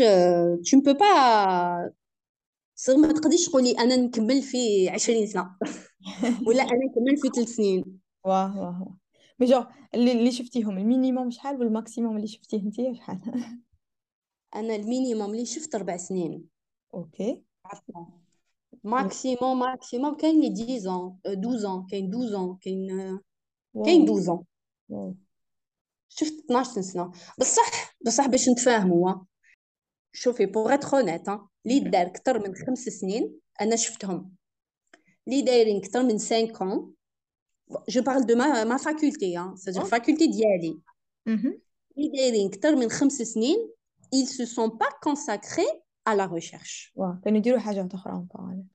Euh, 0.00 0.56
tu 0.64 0.76
ne 0.76 0.82
peux 0.82 0.96
pas 0.96 1.84
صغير 2.80 2.98
ما 2.98 3.12
تقدريش 3.12 3.46
تقولي 3.46 3.78
أنا 3.78 3.96
نكمل 3.96 4.42
في 4.42 4.88
20 4.88 5.26
سنة. 5.26 5.56
ولا 6.46 6.62
أنا 6.62 6.80
نكمل 6.84 7.16
في 7.16 7.28
3 7.28 7.44
سنين. 7.44 8.00
واه 8.24 8.58
واه 8.58 8.96
mais 9.38 9.46
genre 9.46 9.66
اللي, 9.94 10.12
اللي 10.12 10.32
شفتيهم 10.32 10.78
ال 10.78 10.84
minimum 10.84 11.30
شحال 11.30 11.56
وال 11.56 11.69
maximum 11.69 12.16
اللي 12.16 12.26
شفتيه 12.26 12.62
انت 12.62 12.96
شحال؟ 12.96 13.20
أنا 14.56 14.74
ال 14.74 14.81
minimum 14.81 15.30
اللي 15.30 15.46
شفت 15.46 15.74
أربع 15.74 15.96
سنين. 15.96 16.44
okay 16.94 17.42
maximum 18.84 19.58
maximum 19.58 20.16
كاين 20.16 20.40
لي 20.40 20.76
10 20.76 21.18
ans 21.26 21.30
12 21.30 21.66
ans 21.66 21.90
كاين 21.90 22.14
12 22.14 22.36
ans 22.36 22.58
كاين 22.60 23.20
كاين 23.84 24.02
12 24.02 24.36
ans. 24.90 25.14
شفت 26.08 26.44
12 26.44 26.80
سنة. 26.80 27.10
بصح 27.38 27.96
بصح 28.06 28.26
باش 28.26 28.48
نتفاهموا 28.48 29.14
شوفي 30.12 30.46
pour 30.46 30.94
être 30.94 31.06
honnête 31.06 31.28
اللي 31.66 31.80
دار 31.80 32.06
أكثر 32.06 32.48
من 32.48 32.54
خمس 32.54 32.78
سنين 32.78 33.38
أنا 33.60 33.76
شفتهم. 33.76 34.32
اللي 35.28 35.42
دايرين 35.42 35.76
أكثر 35.76 36.02
من 36.02 36.18
5 36.18 36.46
ans. 36.46 37.00
je 37.88 38.02
parle 38.02 38.26
de 38.26 38.36
ma 38.36 38.64
ma 38.64 38.76
faculté 38.76 39.36
ها 39.36 39.54
c'était 39.56 39.84
faculté 39.84 40.26
ديالي 40.26 40.80
اللي 41.98 42.08
دايرين 42.16 42.46
أكثر 42.46 42.76
من 42.76 42.90
خمس 42.90 43.12
سنين 43.12 43.70
ils 44.14 44.26
se 44.26 44.44
sont 44.44 44.70
pas 44.70 44.92
consacrés 45.06 45.72
à 46.04 46.14
la 46.14 46.26
recherche. 46.26 46.92
كانوا 47.24 47.38
يديروا 47.38 47.58
حاجة 47.58 47.88
أخرى 47.94 48.26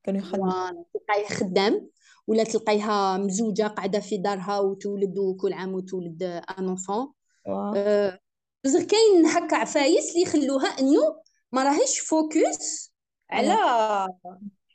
كانوا 0.03 0.19
يخدموا 0.19 0.83
تلقايه 0.93 1.27
خدام 1.27 1.89
ولا 2.27 2.43
تلقايها 2.43 3.17
مزوجة 3.17 3.63
قاعدة 3.67 3.99
في 3.99 4.17
دارها 4.17 4.59
وتولد 4.59 5.17
وكل 5.17 5.53
عام 5.53 5.73
وتولد 5.73 6.23
un 6.23 6.69
enfant 6.69 7.11
أه 7.47 8.19
بصح 8.65 8.83
كاين 8.83 9.25
هكا 9.25 9.55
عفايس 9.55 10.09
اللي 10.09 10.21
يخلوها 10.21 10.67
انه 10.67 11.21
ما 11.51 11.63
راهيش 11.63 11.99
focus. 11.99 12.91
على 13.29 13.53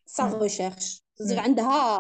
sa 0.07 0.39
recherche. 0.43 1.05
عندها 1.31 1.99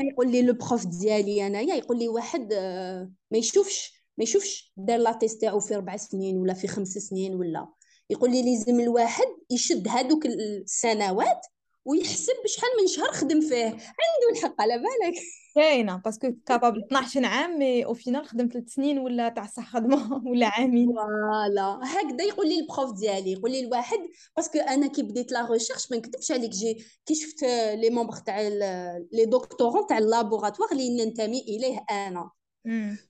يقول 0.00 0.32
لي 0.32 0.42
le 0.42 0.52
prof 0.52 0.86
ديالي 0.86 1.46
انايا 1.46 1.74
يقول 1.74 1.98
لي 1.98 2.08
واحد 2.08 2.52
آه، 2.52 3.10
ما 3.30 3.38
يشوفش 3.38 3.92
ما 4.18 4.24
يشوفش 4.24 4.72
دار 4.76 4.98
la 4.98 5.12
thèse 5.12 5.40
تاعو 5.40 5.60
في 5.60 5.74
ربع 5.74 5.96
سنين 5.96 6.36
ولا 6.38 6.54
في 6.54 6.68
خمس 6.68 6.88
سنين 6.88 7.34
ولا. 7.34 7.68
يقول 8.10 8.30
لي 8.30 8.42
لازم 8.42 8.80
الواحد 8.80 9.26
يشد 9.50 9.88
هذوك 9.88 10.26
السنوات 10.26 11.46
ويحسب 11.84 12.32
بشحال 12.44 12.70
من 12.80 12.86
شهر 12.86 13.12
خدم 13.12 13.40
فيه. 13.40 13.64
عنده 13.64 14.30
الحق 14.32 14.60
على 14.60 14.78
بالك؟ 14.78 15.14
كاينة 15.54 15.96
parce 15.96 16.18
que 16.18 16.32
capable 16.46 16.84
12 16.84 17.24
عام 17.24 17.58
mais 17.58 17.84
au 17.84 17.94
final 17.94 18.26
خدم 18.26 18.48
3 18.52 18.66
سنين 18.68 18.98
ولا 18.98 19.28
تاع 19.28 19.46
صح 19.46 19.72
خدمة 19.72 19.96
ولا 20.30 20.46
عامين. 20.46 20.88
voilà 20.92 21.80
هكذا 21.84 22.24
يقول 22.24 22.48
لي 22.48 22.60
ال 22.60 22.66
prof 22.66 22.92
ديالي. 22.98 23.32
يقول 23.32 23.50
لي 23.50 23.60
الواحد 23.60 23.98
parce 24.36 24.50
que 24.50 24.58
أنا 24.58 24.86
كي 24.86 25.02
بديت 25.02 25.32
la 25.32 25.50
recherche 25.50 25.90
ما 25.90 25.96
نكذبش 25.96 26.32
عليك 26.32 26.50
جي 26.50 26.84
كي 27.06 27.14
شفت 27.14 27.44
les 27.74 27.90
membres 27.90 28.16
تاع 28.16 28.40
les 29.12 29.24
doctorants 29.26 29.86
تاع 29.86 29.98
ال 29.98 30.04
laboratoire 30.04 30.68
اللي 30.72 31.04
ننتمي 31.04 31.40
إليه 31.40 31.84
أنا. 31.90 32.30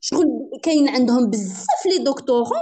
شغل 0.00 0.26
كاين 0.62 0.88
عندهم 0.88 1.30
بزاف 1.30 1.86
les 1.86 2.04
doctorants 2.04 2.60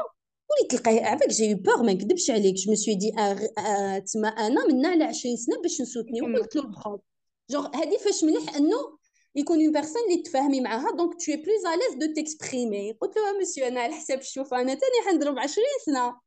وليت 0.53 0.71
تلقاه 0.71 1.01
عافاك 1.01 1.29
j'ai 1.29 1.55
peur 1.55 1.83
ما 1.83 1.93
نكذبش 1.93 2.31
عليك. 2.31 2.55
je 2.55 2.73
me 2.73 2.80
suis 2.80 2.95
dit 2.95 3.11
تما 4.15 4.29
أنا 4.29 4.67
من 4.67 4.87
على 4.87 5.05
20 5.05 5.37
سنة 5.37 5.63
باش 5.63 5.81
نسوتني. 5.81 6.23
وقلت 6.23 6.57
له 6.57 6.63
ال 6.63 6.70
prof 6.70 7.01
genre 7.51 7.77
هادي 7.77 7.99
فاش 7.99 8.25
مليح 8.25 8.57
إنه 8.57 8.99
يكون 9.35 9.61
une 9.61 9.73
personne 9.73 10.03
اللي 10.11 10.23
تفهمي 10.23 10.61
معاها 10.61 10.91
donc 10.97 11.15
t'es 11.15 11.33
plus 11.33 11.67
à 11.67 11.71
l'aise 11.71 11.95
de 11.95 12.23
t'exprimer 12.23 12.93
قلت 12.93 13.17
له 13.17 13.39
مسيو 13.41 13.67
أنا 13.67 13.81
على 13.81 13.95
حساب 13.95 14.19
الشوف 14.19 14.55
أنا 14.55 14.75
تاني 14.75 15.07
حنضرب 15.07 15.39
20 15.39 15.67
سنة. 15.87 16.21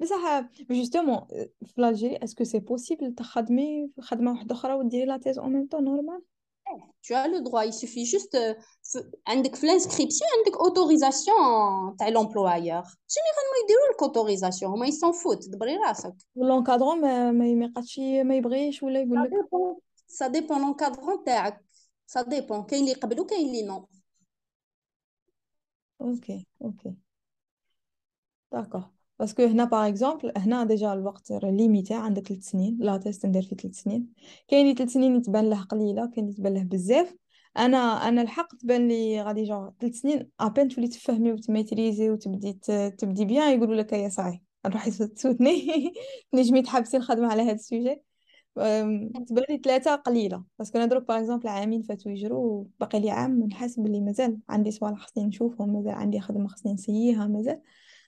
بصح 0.00 0.50
justement 0.70 1.20
في 1.66 1.78
l'Algérie 1.78 2.16
est-ce 2.24 2.37
que 2.37 2.44
c'est 2.44 2.58
possible 2.58 3.14
تخدمي 3.14 3.90
خدمة 4.00 4.32
واحدة 4.32 4.54
أخرى 4.54 4.74
وديري 4.74 5.04
la 5.04 5.16
thèse 5.16 5.38
en 5.38 5.52
même 5.52 5.66
temps 5.66 5.84
normal 5.84 6.22
tu 7.01 7.13
as 7.13 7.27
le 7.27 7.41
droit 7.41 7.65
il 7.65 7.73
suffit 7.73 8.05
juste 8.05 8.37
عندك 9.27 9.55
في 9.55 9.63
الانسكريبسيون 9.63 10.29
عندك 10.37 10.59
اوتوريزاسيون 10.59 11.97
تاع 11.99 12.07
لومبلوايور 12.09 12.83
جينيرالمون 13.09 13.55
يديروا 13.63 13.93
لك 13.93 14.03
اوتوريزاسيون 14.03 14.71
هما 14.71 14.87
يسون 14.87 15.11
فوت 15.11 15.49
دبري 15.49 15.77
راسك 15.77 16.15
لونكادرون 16.35 17.01
ما 17.01 17.31
ما 17.31 17.65
يقعدش 17.65 17.99
ما 17.99 18.35
يبغيش 18.35 18.83
ولا 18.83 19.01
يقول 19.01 19.23
لك 19.23 19.31
سا 20.07 20.27
ديبون 20.27 20.61
لونكادرون 20.61 21.23
تاعك 21.23 21.65
سا 22.07 22.21
ديبون 22.21 22.63
كاين 22.63 22.81
اللي 22.81 22.91
يقبلوا 22.91 23.25
كاين 23.25 23.47
اللي 23.47 23.63
نو 23.63 23.87
اوكي 26.01 26.47
اوكي 26.61 26.95
داكوغ 28.51 28.83
باسكو 29.20 29.42
هنا 29.42 29.64
باغ 29.64 29.88
اكزومبل 29.88 30.32
هنا 30.36 30.64
ديجا 30.64 30.92
الوقت 30.92 31.32
ليميتي 31.32 31.94
عندك 31.94 32.22
3 32.28 32.42
سنين 32.42 32.78
لا 32.80 32.96
تيست 32.96 33.26
ندير 33.26 33.42
في 33.42 33.54
3 33.54 33.72
سنين. 33.72 34.08
كاين 34.48 34.62
اللي 34.62 34.74
3 34.74 34.90
سنين 34.90 35.16
يتبان 35.16 35.50
له 35.50 35.62
قليلة 35.62 36.06
كاين 36.06 36.28
يتبان 36.28 36.54
له 36.54 36.62
بزاف. 36.62 37.14
أنا 37.58 37.78
أنا 38.08 38.22
الحق 38.22 38.56
تبان 38.56 38.88
لي 38.88 39.22
غادي 39.22 39.44
جوغ 39.44 39.70
3 39.80 39.94
سنين 39.94 40.30
à 40.40 40.45
peine 40.45 40.68
تولي 40.68 40.88
تفهمي 40.88 41.32
وتميتريزي 41.32 42.10
وتبدي 42.10 42.52
تبدي 42.98 43.24
bien 43.24 43.56
يقولوا 43.56 43.74
لك 43.74 43.92
يا 43.92 44.08
صاحي 44.08 44.40
نروحي 44.66 44.90
تسوتني. 44.90 45.92
نجمي 46.34 46.62
تحبسي 46.62 46.96
الخدمة 46.96 47.28
على 47.32 47.42
هذا 47.42 47.52
ال 47.52 47.59
sujet. 47.59 48.02
تبان 49.26 49.44
لي 49.50 49.60
ثلاثة 49.64 49.94
قليلة 49.94 50.44
parce 50.58 50.70
que 50.70 50.78
أنا 50.78 50.86
دروك 50.86 51.08
par 51.08 51.18
exemple 51.18 51.48
عامين 51.48 51.82
فاتو 51.82 52.10
يجرو 52.10 52.70
باقي 52.80 53.00
لي 53.00 53.10
عام 53.10 53.40
نحس 53.42 53.80
بلي 53.80 54.00
مازال 54.00 54.38
عندي 54.48 54.70
صوالح 54.70 54.98
خصني 55.00 55.24
نشوفهم 55.24 55.72
مازال 55.72 55.92
عندي 55.94 56.20
خدمة 56.20 56.48
خصني 56.48 56.72
نسييها 56.72 57.26
مازال. 57.26 57.60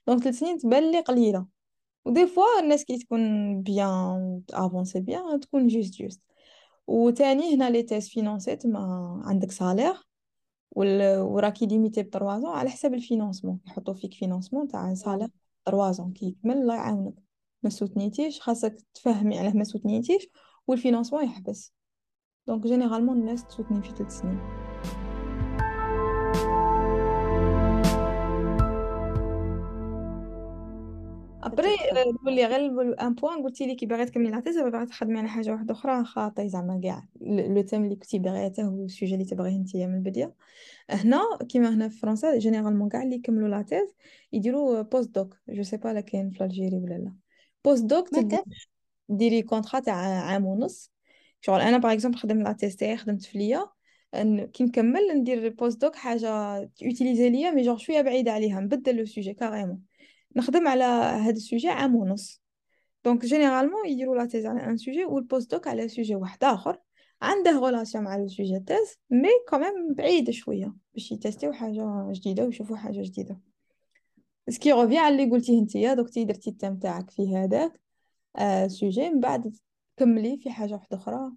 donc 0.07 0.23
ثلاث 0.23 0.39
سنين 0.39 0.59
تبان 0.59 0.91
لي 0.93 1.01
قليله 1.01 1.47
و 2.05 2.10
des 2.10 2.27
fois 2.27 2.61
الناس 2.61 2.85
كي 2.85 2.99
تكون 2.99 3.62
bien 3.62 4.43
avancé 4.53 5.01
bien 5.01 5.41
تكون 5.41 5.69
juste 5.69 5.95
juste 5.95 6.20
وتاني 6.87 7.55
هنا 7.55 7.70
les 7.70 7.83
thèses 7.83 8.11
financées 8.11 8.66
ما 8.66 9.23
عندك 9.24 9.53
salaire 9.53 9.95
وراكي 10.77 11.66
limité 11.66 12.03
ب 12.03 12.09
3 12.11 12.49
على 12.49 12.70
حساب 12.70 12.95
ال 12.95 13.00
financement 13.00 13.61
يحطوا 13.66 13.95
فيك 13.95 14.15
financement 14.15 14.69
تاع 14.69 14.95
salaire 14.95 15.29
3 15.66 16.12
كي 16.15 16.27
يكمل 16.27 16.57
الله 16.57 16.74
يعاونك 16.74 17.15
ما 17.62 17.70
سوتنيتيش 17.70 18.41
خاصك 18.41 18.77
تفهمي 18.95 19.39
علاه 19.39 19.53
ما 19.53 19.65
سوتنيتيش 19.65 20.29
وال 20.66 20.75
financement 20.75 21.24
يحبس 21.24 21.73
donc 22.47 22.62
généralement 22.62 23.19
الناس 23.19 23.47
تسوتني 23.47 23.83
في 23.83 23.89
3 23.89 24.09
سنين 24.09 24.72
après 31.45 31.69
نولي 32.24 32.47
غير 32.47 33.01
un 33.03 33.15
point 33.15 33.43
قلتي 33.43 33.66
لي 33.66 33.74
كي 33.74 33.86
باغي 33.86 34.05
تكملي 34.05 34.31
la 34.31 34.41
thèse 34.41 34.59
باغي 34.59 34.86
تخدمي 34.86 35.19
على 35.19 35.28
حاجة 35.28 35.52
واحدة 35.52 35.74
أخرى 35.74 36.05
خاطي 36.05 36.48
زعما 36.48 36.81
كاع 36.82 37.09
le 37.20 37.62
thème 37.62 37.85
اللي 37.85 37.97
كنتي 37.97 38.19
باغيته 38.19 38.64
هو 38.64 38.85
ال 38.85 38.90
sujet 38.90 39.15
اللي 39.14 39.24
تبغيه 39.24 39.59
نتيا 39.59 39.86
من 39.86 39.94
البدايه 39.94 40.35
هنا 40.90 41.20
كيما 41.48 41.74
هنا 41.74 41.89
في 41.89 41.98
فرنسا 41.98 42.39
généralement 42.39 42.89
كاع 42.89 43.02
اللي 43.02 43.16
يكملوا 43.16 43.48
la 43.49 43.62
thèse 43.62 43.95
يديروا 44.32 44.82
post-doc 44.83 45.37
je 45.49 45.62
sais 45.62 45.77
pas 45.77 45.89
là 45.89 46.01
كاين 46.01 46.31
في 46.31 46.44
l'Algérie 46.45 46.77
ولا 46.77 46.94
لا 46.94 47.12
post-doc 47.65 48.09
ديري 49.09 49.43
contrat 49.43 49.81
تاع 49.81 49.94
عام 49.94 50.44
ونص 50.44 50.93
شغل 51.40 51.60
أنا 51.60 51.78
par 51.79 51.93
exemple 51.93 52.19
خدمت 52.19 52.44
la 52.45 52.53
thèse 52.53 52.77
تاعي 52.77 52.97
خدمت 52.97 53.23
في 53.24 53.39
l'IA 53.39 53.66
كي 54.47 54.64
نكمل 54.64 55.01
ندير 55.14 55.48
post-doc 55.49 55.97
حاجة 55.97 56.56
utiliser 56.83 57.31
l'IA 57.31 57.51
mais 57.51 57.62
genre 57.62 57.77
شوية 57.77 58.01
بعيده 58.01 58.32
عليها 58.32 58.60
نبدل 58.60 58.97
le 58.97 59.05
sujet 59.05 59.35
carrément 59.35 59.91
نخدم 60.37 60.69
على 60.69 60.85
هذا 60.85 61.37
ال 61.37 61.42
sujet 61.42 61.69
عام 61.69 61.95
ونص. 61.97 62.43
donc 63.05 63.24
généralement 63.27 63.89
يديروا 63.89 64.17
la 64.16 64.27
thèse 64.27 64.47
على 64.47 64.65
un 64.65 64.77
sujet 64.77 65.05
وال 65.05 65.51
post-doc 65.51 65.69
على 65.69 65.89
sujet 65.89 66.15
واحد 66.15 66.45
آخر. 66.45 66.79
عنده 67.23 67.51
relation 67.59 68.05
مع 68.05 68.17
le 68.16 68.29
sujet 68.29 68.61
thèse 68.61 68.99
mais 69.11 69.29
quand 69.49 69.74
même 69.74 69.95
بعيد 69.95 70.31
شوية 70.31 70.75
باش 70.95 71.13
يتيستيو 71.13 71.53
حاجة 71.53 72.13
جديدة 72.13 72.45
ويشوفوا 72.45 72.77
حاجة 72.77 73.03
جديدة. 73.03 73.41
ce 74.49 74.58
qui 74.58 74.73
revient 74.73 74.99
على 74.99 75.15
اللي 75.15 75.31
قلتيه 75.31 75.61
نتيا 75.61 75.95
دوك 75.95 76.11
تي 76.11 76.25
درتي 76.25 76.51
ال 76.51 76.55
thème 76.55 76.77
تاعك 76.79 77.11
في 77.11 77.37
هذاك 77.37 77.81
آه 78.37 78.67
سوجي 78.67 79.11
من 79.11 79.21
بعد 79.21 79.57
تكملي 79.97 80.39
في 80.39 80.51
حاجة 80.51 80.73
واحدة 80.75 80.97
أخرى 80.97 81.33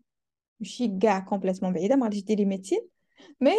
ماشي 0.59 0.97
كاع 1.01 1.19
كومبليتمون 1.19 1.73
بعيدة 1.73 1.95
ما 1.95 2.03
غاديش 2.03 2.23
ديري 2.23 2.45
ميديسين 2.45 2.87
مي 3.41 3.51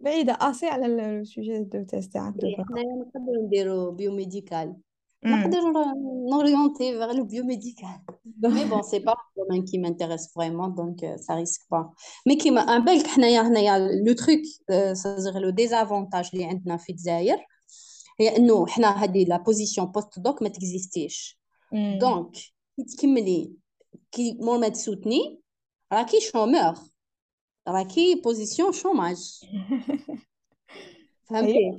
بعيده 0.00 0.38
اسي 0.40 0.66
على 0.66 0.86
السوجي 0.86 1.64
دو 1.64 1.84
تيست 1.84 2.12
تاعك 2.12 2.34
حنايا 2.68 3.04
نقدروا 3.06 3.46
نديرو 3.46 3.90
بيوميديكال 3.90 4.76
نقدر 5.24 5.60
نوريونتي 6.30 6.92
فيغ 6.92 7.12
لو 7.12 7.24
بيوميديكال 7.24 8.00
مي 8.44 8.64
بون 8.64 8.82
سي 8.82 8.98
با 8.98 9.14
دومين 9.36 9.64
كي 9.64 9.78
مانتيريس 9.78 10.32
فريمون 10.34 10.74
دونك 10.74 11.16
سا 11.16 11.34
ريسك 11.34 11.60
با 11.70 11.92
مي 12.26 12.36
كيما 12.36 12.60
ان 12.60 12.84
بالك 12.84 13.06
حنايا 13.06 13.40
هنايا 13.40 13.78
لو 13.78 14.12
تروك 14.12 14.40
سازيغ 14.92 15.38
لو 15.38 15.50
ديزافونتاج 15.50 16.30
اللي 16.32 16.44
عندنا 16.44 16.76
في 16.76 16.92
الجزائر 16.92 17.38
هي 18.20 18.36
انه 18.36 18.66
حنا 18.66 19.04
هذه 19.04 19.24
لا 19.24 19.36
بوزيسيون 19.36 19.86
بوست 19.86 20.18
دوك 20.18 20.42
ما 20.42 20.48
تكزيستيش 20.48 21.40
دونك 21.72 22.32
كي 22.76 22.84
تكملي 22.96 23.52
كي 24.12 24.38
مور 24.40 24.58
ما 24.58 24.68
تسوتني 24.68 25.40
راكي 25.92 26.20
شومور 26.20 26.74
راكي 27.68 28.14
بوزيسيون 28.14 28.72
شوماج 28.72 29.40
فهمتي 31.24 31.78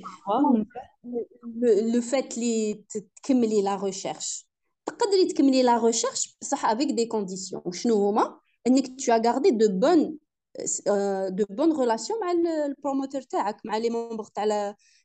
لو 1.94 2.00
فات 2.00 2.38
لي 2.38 2.84
تكملي 3.22 3.62
لا 3.62 3.76
ريشيرش 3.84 4.48
تقدري 4.86 5.26
تكملي 5.28 5.62
لا 5.62 5.84
ريشيرش 5.84 6.36
بصح 6.40 6.64
افيك 6.64 6.88
دي 6.90 7.06
كونديسيون 7.06 7.62
وشنو 7.64 8.08
هما 8.08 8.40
انك 8.66 9.00
تو 9.00 9.12
غاردي 9.12 9.50
دو 9.50 9.68
بون 9.68 10.18
دو 11.28 11.44
بون 11.50 11.80
ريلاسيون 11.80 12.20
مع 12.20 12.30
البروموتور 12.66 13.22
تاعك 13.22 13.56
مع 13.64 13.76
لي 13.76 13.90
مومبر 13.90 14.24
تاع 14.24 14.44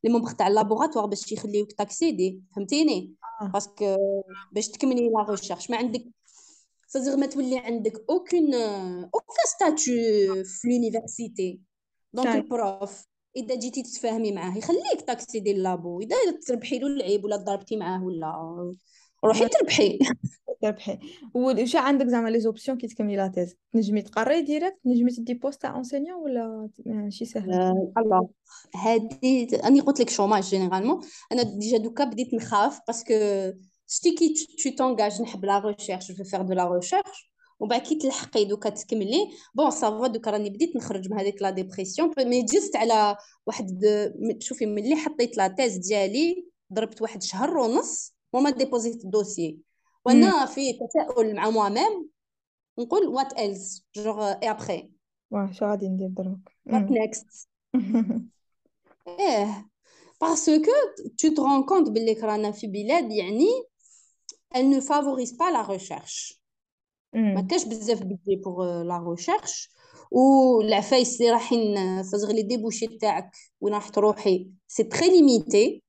لي 0.03 0.09
مومبر 0.09 0.31
تاع 0.31 0.47
اللابوراتوار 0.47 1.05
باش 1.05 1.31
يخليوك 1.31 1.71
تاكسيدي 1.71 2.41
فهمتيني 2.55 3.13
باسكو 3.53 3.95
باش 4.51 4.67
تكملي 4.67 5.09
لا 5.09 5.25
ريشيرش 5.29 5.69
ما 5.69 5.77
عندك 5.77 6.05
سازيغ 6.92 7.16
ما 7.16 7.26
تولي 7.26 7.58
عندك 7.58 8.04
aucun 8.10 8.54
aucun 8.54 9.46
statut 9.46 9.84
في 10.44 10.68
l'université 10.68 11.60
donc 12.12 12.26
ال 12.26 12.42
prof 12.42 13.06
إذا 13.36 13.54
جيتي 13.54 13.82
تتفاهمي 13.82 14.32
معاه 14.32 14.58
يخليك 14.58 15.02
تاكسيدي 15.06 15.50
ال 15.50 15.60
labo 15.60 16.00
إذا 16.00 16.16
تربحي 16.46 16.78
له 16.78 16.86
العيب 16.86 17.24
ولا 17.24 17.36
ضربتي 17.36 17.76
معاه 17.76 18.04
ولا 18.04 18.74
روحي 19.24 19.48
تربحي. 19.48 19.98
تربحي. 20.62 20.98
وش 21.34 21.76
عندك 21.76 22.06
زعما 22.06 22.28
les 22.28 22.40
options 22.40 22.78
كي 22.78 22.86
تكملي 22.86 23.16
la 23.16 23.28
thèse 23.28 23.56
تنجمي 23.72 24.02
تقري 24.02 24.42
direct 24.42 24.76
تنجمي 24.84 25.10
تدي 25.10 25.34
poste 25.34 25.62
تاع 25.62 25.74
enseignant 25.74 26.20
ولا 26.20 26.68
ماشي 26.86 27.24
سهل؟ 27.24 27.52
آه 27.52 27.92
الله 27.98 28.28
هادي 28.74 29.56
أني 29.56 29.80
قلت 29.80 30.00
لك 30.00 30.10
chômage 30.10 30.42
généralement 30.42 31.00
أنا 31.32 31.42
déjà 31.42 31.78
دوكا 31.78 32.04
بديت 32.04 32.34
نخاف 32.34 32.80
parce 32.86 33.04
que 33.04 33.14
شتي 33.92 34.14
كي 34.14 34.34
tu 34.34 34.70
t'engages 34.70 35.20
نحب 35.20 35.44
la 35.44 35.58
recherche 35.58 36.02
je 36.02 36.12
vais 36.12 36.24
faire 36.24 36.42
de 36.42 36.52
la 36.52 36.68
recherche 36.68 37.32
ومن 37.60 37.68
بعد 37.68 37.80
كي 37.80 37.94
تلحقي 37.94 38.44
دوكا 38.44 38.70
تكملي 38.70 39.30
bon 39.54 39.70
ça 39.70 39.88
va 39.88 40.06
دوكا 40.06 40.30
راني 40.30 40.50
بديت 40.50 40.76
نخرج 40.76 41.10
من 41.10 41.18
هذيك 41.18 41.42
la 41.42 41.50
dépression 41.50 42.10
mais 42.18 42.42
juste 42.42 42.76
على 42.76 43.16
واحد 43.46 43.80
شوفي 44.38 44.66
ملي 44.66 44.96
حطيت 44.96 45.36
la 45.36 45.48
thèse 45.48 45.76
ديالي 45.76 46.46
ضربت 46.72 47.02
واحد 47.02 47.22
شهر 47.22 47.58
ونص 47.58 48.14
وما 48.32 48.50
ديبوزيت 48.50 49.04
ال 49.04 49.11
dossier 49.11 49.58
وأنا 50.04 50.46
في 50.46 50.72
تساؤل 50.72 51.34
مع 51.34 51.50
moi-même 51.50 52.08
نقول 52.78 53.06
what 53.06 53.32
else 53.32 53.86
genre 53.96 54.32
et 54.32 54.50
après 54.50 54.90
واه 55.30 55.52
شو 55.52 55.64
غادي 55.64 55.88
ندير 55.88 56.08
دروك 56.08 56.48
وات 56.66 56.90
نيكست 56.90 57.48
إيه 59.08 59.68
باسكو 60.20 60.72
تو 61.18 61.28
te 61.28 61.40
rends 61.40 61.66
compte 61.70 61.90
باللي 61.90 62.12
رانا 62.12 62.50
في 62.50 62.66
بلاد 62.66 63.10
يعني 63.10 63.71
elle 64.51 64.69
ne 64.69 64.81
favorise 64.81 65.33
pas 65.37 65.51
la 65.51 65.63
recherche 65.63 66.37
ما 67.13 67.41
كاش 67.41 67.65
بزاف 67.65 68.03
بيدي 68.03 68.35
بوغ 68.35 68.83
لا 68.83 69.05
ريشيرش 69.09 69.69
والعفايس 70.11 71.21
اللي 71.21 71.31
رايحين 71.31 72.03
صغر 72.03 72.33
لي 72.33 72.41
ديبوشي 72.41 72.87
تاعك 72.87 73.31
وين 73.61 73.73
راح 73.73 73.89
تروحي 73.89 74.49
سي 74.67 74.83
تري 74.83 75.09
ليميتي 75.09 75.83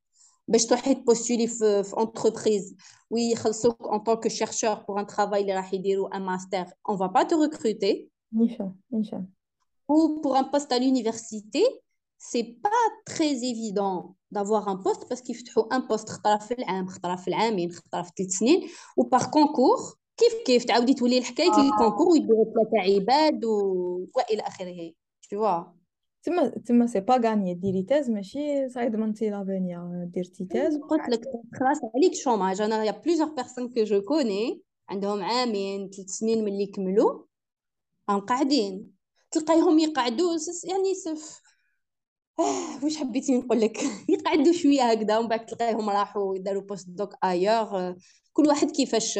باش 0.48 0.66
تروحي 0.66 0.94
تبوستولي 0.94 1.46
في 1.46 1.82
في 1.82 2.00
انتربريز 2.00 2.76
ويخلصوك 3.10 3.92
ان 3.92 3.98
طونك 3.98 4.28
شيرشور 4.28 4.74
بوغ 4.74 5.00
ان 5.00 5.06
ترافاي 5.06 5.40
اللي 5.40 5.54
راح 5.54 5.74
يديروا 5.74 6.16
ان 6.16 6.22
ماستر 6.22 6.66
اون 6.88 6.98
فا 6.98 7.06
با 7.06 7.22
تو 7.22 7.42
ريكروتي 7.42 8.08
نيشان 8.32 8.74
نيشان 8.92 9.26
ou 9.92 10.20
pour 10.22 10.36
un 10.36 10.44
poste 10.44 10.72
à 10.72 10.78
l'université 10.78 11.62
C'est 12.29 12.47
pas 12.65 12.85
très 13.05 13.33
évident 13.51 14.15
d'avoir 14.31 14.67
un 14.73 14.77
poste 14.77 15.03
parce 15.09 15.29
يفتحوا 15.29 15.73
un 15.73 15.81
poste 15.81 16.09
خطره 16.09 16.37
في 16.37 16.53
العام 16.53 16.87
خطره 16.87 17.15
في 17.15 17.27
العامين 17.27 17.71
خطره 17.71 18.01
في 18.01 18.11
ثلاث 18.17 18.29
سنين 18.29 18.69
و 18.97 19.04
par 19.04 19.23
concours 19.23 19.77
كيف 20.17 20.33
كيف 20.45 20.63
تعاودي 20.63 20.93
تولي 20.93 21.17
الحكاية. 21.17 21.47
ال 21.47 21.54
concours 21.54 22.07
ويديروا 22.07 22.45
ثلاثة 22.45 22.93
عباد 22.93 23.45
و... 23.45 24.07
والى 24.15 24.41
اخره 24.41 24.93
tout 25.31 25.63
تما 26.23 26.47
تما 26.47 26.87
c'est 26.87 26.99
pas 26.99 27.17
garanti 27.17 27.53
ديري 27.53 27.83
thèse 27.83 28.09
ماشي 28.09 28.69
صاي 28.69 28.89
ضمنتي 28.89 29.29
l'avenir 29.29 29.79
درتي 30.15 30.45
thèse 30.45 30.77
قلت 30.77 31.09
لك 31.09 31.21
خلاص 31.59 31.77
عليك 31.95 32.13
chômage 32.13 32.61
أنا 32.61 32.83
y 32.83 32.91
a 32.91 32.95
plusieurs 32.95 33.29
personnes 33.29 33.69
que 33.69 33.83
je 33.83 34.01
connais 34.01 34.61
عندهم 34.89 35.23
عامين 35.23 35.89
ثلاث 35.89 36.09
سنين 36.09 36.43
ملي 36.45 36.65
كملوا 36.65 37.23
راهم 38.09 38.19
قاعدين. 38.19 38.93
تلقايهم 39.31 39.79
يقعدوا 39.79 40.37
يعني 40.63 40.93
سف. 40.93 41.42
آه 42.39 42.83
واش 42.83 42.97
حبيتي 42.97 43.37
نقول 43.37 43.61
لك؟ 43.61 43.77
يقعدوا 44.09 44.53
شوية 44.53 44.91
هكذا 44.91 45.17
ومن 45.17 45.27
بعد 45.27 45.45
تلقايهم 45.45 45.89
راحوا 45.89 46.37
داروا 46.37 46.61
post-doc 46.61 47.15
ailleurs 47.23 47.95
كل 48.33 48.47
واحد 48.47 48.71
كيفاش 48.71 49.19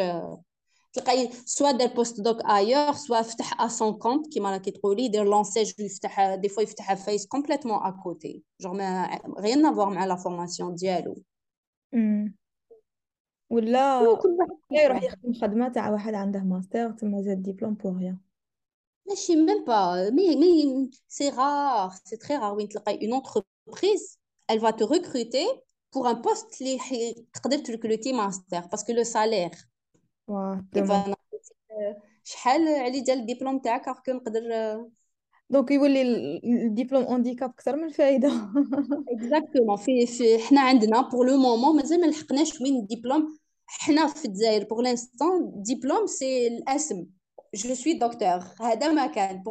تلقاي 0.93 1.29
soit 1.45 1.71
دار 1.71 1.87
post-doc 1.87 2.45
ailleurs 2.45 2.93
soit 2.93 3.21
فتح 3.21 3.61
à 3.61 3.67
son 3.67 3.93
compte 3.93 4.33
كيما 4.33 4.51
راكي 4.51 4.71
تقولي 4.71 5.03
يدير 5.03 5.23
لونساج 5.23 5.73
ويفتح 5.79 6.35
des 6.35 6.49
fois 6.49 6.63
يفتح 6.63 6.93
فايس 6.93 7.27
complètement 7.27 7.77
à 7.77 7.89
côté 8.03 8.43
genre 8.61 9.19
n'a 9.39 9.61
rien 9.61 9.74
à 9.74 9.77
voir 9.77 9.89
مع 9.89 10.05
la 10.05 10.15
formation 10.15 10.75
ديالو. 10.75 11.23
ولا 13.49 14.03
لا 14.71 14.83
يروح 14.83 15.03
يخدم 15.03 15.33
خدمة 15.33 15.69
تاع 15.69 15.89
واحد 15.89 16.13
عنده 16.13 16.39
ماستر 16.39 16.91
تما 16.91 17.21
زاد 17.21 17.43
ديبلوم 17.43 17.73
بور 17.73 17.97
ريان 17.97 18.17
ماشي 19.08 19.36
ميم 19.36 19.64
با 19.64 20.10
مي 20.10 20.36
مي 20.36 20.90
سي 21.08 21.28
رار 21.28 21.90
سي 22.04 22.16
تري 22.16 22.36
رار 22.36 22.54
وين 22.54 22.68
تلقاي 22.68 22.98
اون 23.06 23.14
انتربريز 23.14 24.18
elle 24.52 24.60
va 24.60 24.72
te 24.72 24.84
recruter 24.84 25.46
pour 25.92 26.06
un 26.06 26.16
poste 26.16 26.62
اللي 26.62 26.78
تقدر 27.34 27.58
تريكروتي 27.58 28.12
ماستر 28.12 28.60
باسكو 28.60 28.92
لو 28.92 29.02
سالير 29.02 29.50
شحال 32.24 32.68
علي 32.68 33.00
ديال 33.00 33.18
الدبلوم 33.18 33.58
تاعك 33.58 33.88
راك 33.88 34.08
نقدر 34.08 34.42
دونك 35.50 35.70
يولي 35.70 36.02
الدبلوم 36.44 37.02
اونديكاب 37.02 37.50
اكثر 37.50 37.76
من 37.76 37.88
فايده 37.88 38.52
اكزاكتومون 39.08 39.76
في 39.76 40.06
في 40.06 40.38
حنا 40.38 40.60
عندنا 40.60 41.00
بور 41.00 41.26
لو 41.26 41.36
مومون 41.36 41.76
مازال 41.76 42.00
ما 42.00 42.06
لحقناش 42.06 42.60
وين 42.60 42.76
الدبلوم 42.76 43.38
حنا 43.66 44.06
في 44.06 44.24
الجزائر 44.24 44.64
بور 44.64 44.82
لانستون 44.82 45.62
ديبلوم 45.62 46.06
سي 46.06 46.46
الاسم 46.46 47.06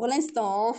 لانستون 0.07 0.75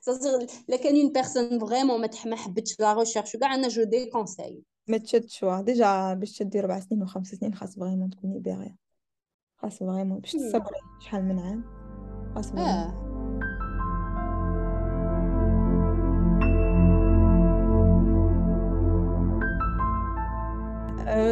صدق 0.00 0.50
لا 0.68 0.76
كان 0.76 1.00
اون 1.00 1.12
بيرسون 1.12 1.58
فريمون 1.58 2.00
ما 2.26 2.36
حبتش 2.36 2.80
لا 2.80 2.92
ريشيرش 2.92 3.36
كاع 3.36 3.54
أنا 3.54 3.68
جو 3.68 3.82
دي 3.82 4.06
كونساي 4.06 4.62
ما 4.86 4.98
تشدش 4.98 5.44
ديجا 5.60 6.14
باش 6.14 6.38
تدي 6.38 6.60
ربع 6.60 6.80
سنين 6.80 7.02
وخمس 7.02 7.34
سنين 7.34 7.54
خاص 7.54 7.78
فريمون 7.78 8.10
تكوني 8.10 8.38
باغيه 8.38 8.76
خاص 9.56 9.78
فريمون 9.78 10.18
باش 10.18 10.32
تصبري. 10.32 10.80
شحال 11.00 11.24
من 11.24 11.38
عام؟ 11.38 11.64
خاص 12.34 12.52
آه. 12.52 13.09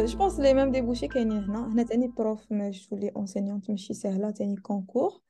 جو 0.06 0.18
بونس 0.18 0.40
لي 0.40 0.54
ميم 0.54 0.70
ديبوشي 0.70 1.08
كاينين 1.08 1.44
هنا 1.44 1.72
هنا 1.72 1.82
تاني 1.82 2.08
بروف 2.08 2.46
باش 2.50 2.86
تولي 2.86 3.08
اونسينيونت 3.08 3.70
ماشي 3.70 3.94
سهله 3.94 4.30
تاني 4.30 4.56
كونكور 4.56 5.20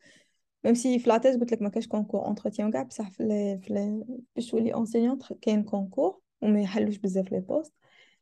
ميم 0.64 0.74
سي 0.74 0.98
في 0.98 1.08
لاتيز 1.08 1.36
قلت 1.36 1.52
لك 1.52 1.62
ما 1.62 1.68
كاش 1.68 1.86
كونكور 1.88 2.26
اونتروتيان 2.26 2.70
كاع 2.70 2.82
بصح 2.82 3.10
في, 3.10 3.58
في 3.62 4.02
باش 4.36 4.50
تولي 4.50 4.74
اونسينيونت 4.74 5.32
كاين 5.32 5.62
كونكور 5.62 6.20
وما 6.42 6.60
يحلوش 6.60 6.96
بزاف 6.98 7.32
لي 7.32 7.40
بوست 7.40 7.74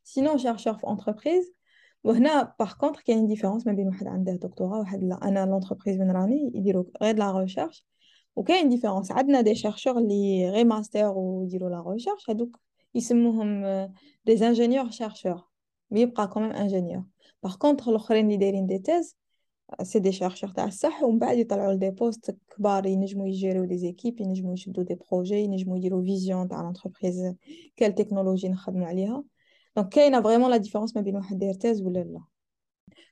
سينون 0.04 0.38
شيرشور 0.38 0.74
في 0.74 0.88
انتربريز 0.88 1.52
وهنا 2.04 2.54
باغ 2.58 2.72
كونطخ 2.74 3.02
كاين 3.02 3.26
ديفيرونس 3.26 3.66
ما 3.66 3.72
بين 3.72 3.86
واحد 3.86 4.06
عنده 4.06 4.32
دكتوراه 4.32 4.78
وواحد 4.78 5.04
لا 5.04 5.28
انا 5.28 5.46
لونتربريز 5.46 5.98
من 6.00 6.10
راني 6.10 6.52
يديروا 6.54 6.84
غير 7.02 7.16
لا 7.16 7.38
ريشيرش 7.38 7.86
وكاين 8.36 8.68
ديفيرونس 8.68 9.12
عندنا 9.12 9.40
دي 9.40 9.54
شيرشور 9.54 9.98
اللي 9.98 10.50
غير 10.50 10.64
ماستر 10.64 11.12
ويديروا 11.16 11.70
لا 11.70 11.90
ريشيرش 11.90 12.30
هذوك 12.30 12.60
يسموهم 12.94 13.62
دي 14.26 14.46
انجينيور 14.46 14.90
شيرشور 15.86 15.86
مي 15.90 16.00
يبقى 16.00 16.28
كوميم 16.28 16.50
انجينيور 16.50 17.04
باغ 17.42 17.56
كونطخ 17.56 17.88
الاخرين 17.88 18.24
اللي 18.26 18.36
دايرين 18.36 18.66
دي 18.66 18.78
تيز 18.78 19.16
سي 19.82 19.98
دي 19.98 20.12
شيرشور 20.12 20.50
تاع 20.50 20.64
الصح 20.64 21.02
ومن 21.02 21.18
بعد 21.18 21.38
يطلعوا 21.38 21.74
دي 21.74 21.90
بوست 21.90 22.36
كبار 22.56 22.86
ينجموا 22.86 23.28
يجيروا 23.28 23.66
دي 23.66 23.78
زيكيب 23.78 24.20
ينجموا 24.20 24.52
يشدوا 24.52 24.84
دي 24.84 24.94
بروجي 24.94 25.34
ينجموا 25.34 25.76
يديروا 25.76 26.02
فيزيون 26.02 26.48
تاع 26.48 26.62
لونتربريز 26.62 27.34
كال 27.76 27.94
تكنولوجي 27.94 28.48
نخدموا 28.48 28.86
عليها 28.86 29.24
دونك 29.76 29.88
كاينه 29.88 30.22
فريمون 30.22 30.50
لا 30.50 30.56
ديفيرونس 30.56 30.96
ما 30.96 31.02
بين 31.02 31.16
واحد 31.16 31.38
داير 31.38 31.54
تيز 31.54 31.82
ولا 31.82 31.98
لا 31.98 32.20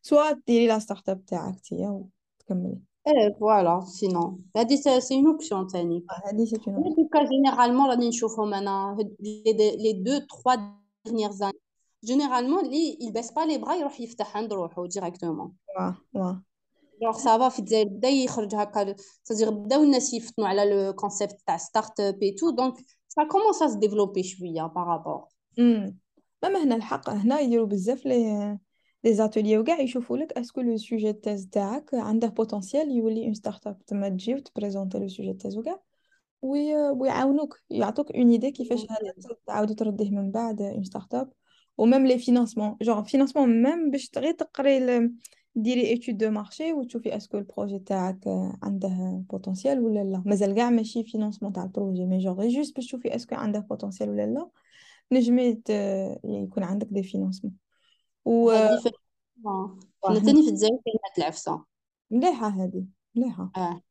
سوا 0.03 0.33
ديري 0.47 0.67
لا 0.67 0.79
ستارت 0.79 1.09
اب 1.09 1.25
تاعك 1.25 1.61
تيا 1.61 1.89
وتكملي 1.89 2.81
ايه 3.07 3.37
فوالا 3.41 3.81
سينون 3.81 4.45
هادي 4.57 4.77
سي 4.77 5.15
اون 5.15 5.27
اوبسيون 5.27 5.67
تاني 5.67 6.05
هادي 6.27 6.47
سي 6.47 6.57
اون 6.69 6.95
دوكا 6.97 7.25
جينيرالمون 7.29 7.91
راني 7.91 8.09
نشوفهم 8.09 8.55
انا 8.55 8.97
لي 9.21 9.93
دو 9.93 10.19
تخوا 10.19 10.55
ديرنيير 11.05 11.31
زاني 11.31 11.59
généralement 12.06 12.66
les 12.66 12.98
إلباس 13.02 13.32
باللي 13.32 13.58
بغا 13.58 13.76
يروح 13.76 14.02
يفتح 14.02 14.38
عند 14.38 14.54
روحو 14.54 14.86
directement 14.86 15.54
واه 15.78 15.98
واه 16.14 16.44
genre 17.02 17.18
ça 17.18 17.34
va 17.34 17.50
في 17.50 17.60
الجزائر 17.60 17.88
بدا 17.88 18.10
يخرج 18.10 18.56
هكا 18.56 18.96
تدير 19.26 19.50
بداو 19.50 19.84
الناس 19.84 20.14
يفطنوا 20.14 20.48
على 20.48 20.66
le 20.66 20.94
concept 20.94 21.38
تاع 21.48 21.58
start-up 21.58 22.24
et 22.24 22.50
tout 22.50 22.62
donc 22.62 22.74
ça 23.08 23.24
commence 23.24 23.62
à 23.62 23.80
développer 23.80 24.24
شوية 24.24 24.62
par 24.62 24.81
rapport 24.81 25.26
même 26.44 26.56
هنا 26.56 26.76
الحق 26.76 27.10
هنا 27.10 27.40
يديروا 27.40 27.68
بزاف 27.68 28.06
les 28.06 28.60
les 29.04 29.14
ateliers 29.14 29.58
وكاع 29.58 29.80
يشوفوا 29.80 30.18
لك 30.18 30.32
est-ce 30.32 30.52
que 30.52 30.62
le 30.62 30.78
sujet 30.78 31.14
thèse 31.14 31.48
تاعك 31.52 31.94
عنده 31.94 32.28
potentiel 32.28 32.92
يولي 32.92 33.26
une 33.26 33.34
start-up 33.34 33.86
تما 33.86 34.10
تجي 34.10 34.36
وت 34.36 34.47
présenter 34.47 35.00
le 35.00 35.08
sujet 35.08 35.34
thèse 35.34 35.58
وكاع 35.58 35.82
ويعاونوك 36.42 37.60
يعطوك 37.70 38.12
une 38.12 38.30
idée 38.30 38.52
كيفاش 38.52 38.88
تعاود 39.48 39.76
ترديه 39.76 40.12
من 40.12 40.32
بعد 40.32 40.62
une 40.62 40.84
start-up 40.84 41.16
و 41.16 41.34
même 41.78 42.08
les 42.08 42.18
financements 42.18 42.78
genre 42.82 43.04
financement 43.04 43.64
même 43.64 43.92
باش 43.92 44.12
غير 44.18 44.34
تقري 44.34 45.10
ديري 45.56 45.88
étude 45.88 46.18
de 46.18 46.30
marché 46.30 46.74
وتشوفي 46.74 47.18
est-ce 47.18 47.31
que 47.31 47.38
ال 47.38 47.44
projet 47.44 47.80
تاعك 47.80 48.20
عنده 48.64 49.24
potentiel 49.30 49.80
ولا 49.80 50.04
لا 50.04 50.24
مازال 50.26 50.56
كاع 50.56 50.70
ماشي 50.70 51.04
financement 51.04 51.54
تاع 51.54 51.64
ال 51.64 51.70
projet 51.70 52.06
mais 52.06 52.18
genre 52.18 52.48
juste 52.48 52.76
باش 52.76 52.86
تشوفي 52.86 53.16
est-ce 53.16 53.29
que 53.29 53.36
عنده 53.36 53.60
potentiel 53.60 54.10
ولا 54.10 54.26
لا 54.26 54.50
نجمي 55.12 55.62
يكون 56.24 56.64
عندك 56.64 56.88
des 56.92 57.04
financements 57.04 57.54
و 58.26 58.52
حنا 60.04 60.20
تاني 60.20 60.44
في 60.44 60.50
الجزائر 60.50 60.80
كاين 60.86 60.96
هاد 61.06 61.18
العفسه 61.18 61.64
مليحة 62.12 62.48
هذه 62.48 62.84
مليحة. 63.16 63.52
آه 63.58 63.82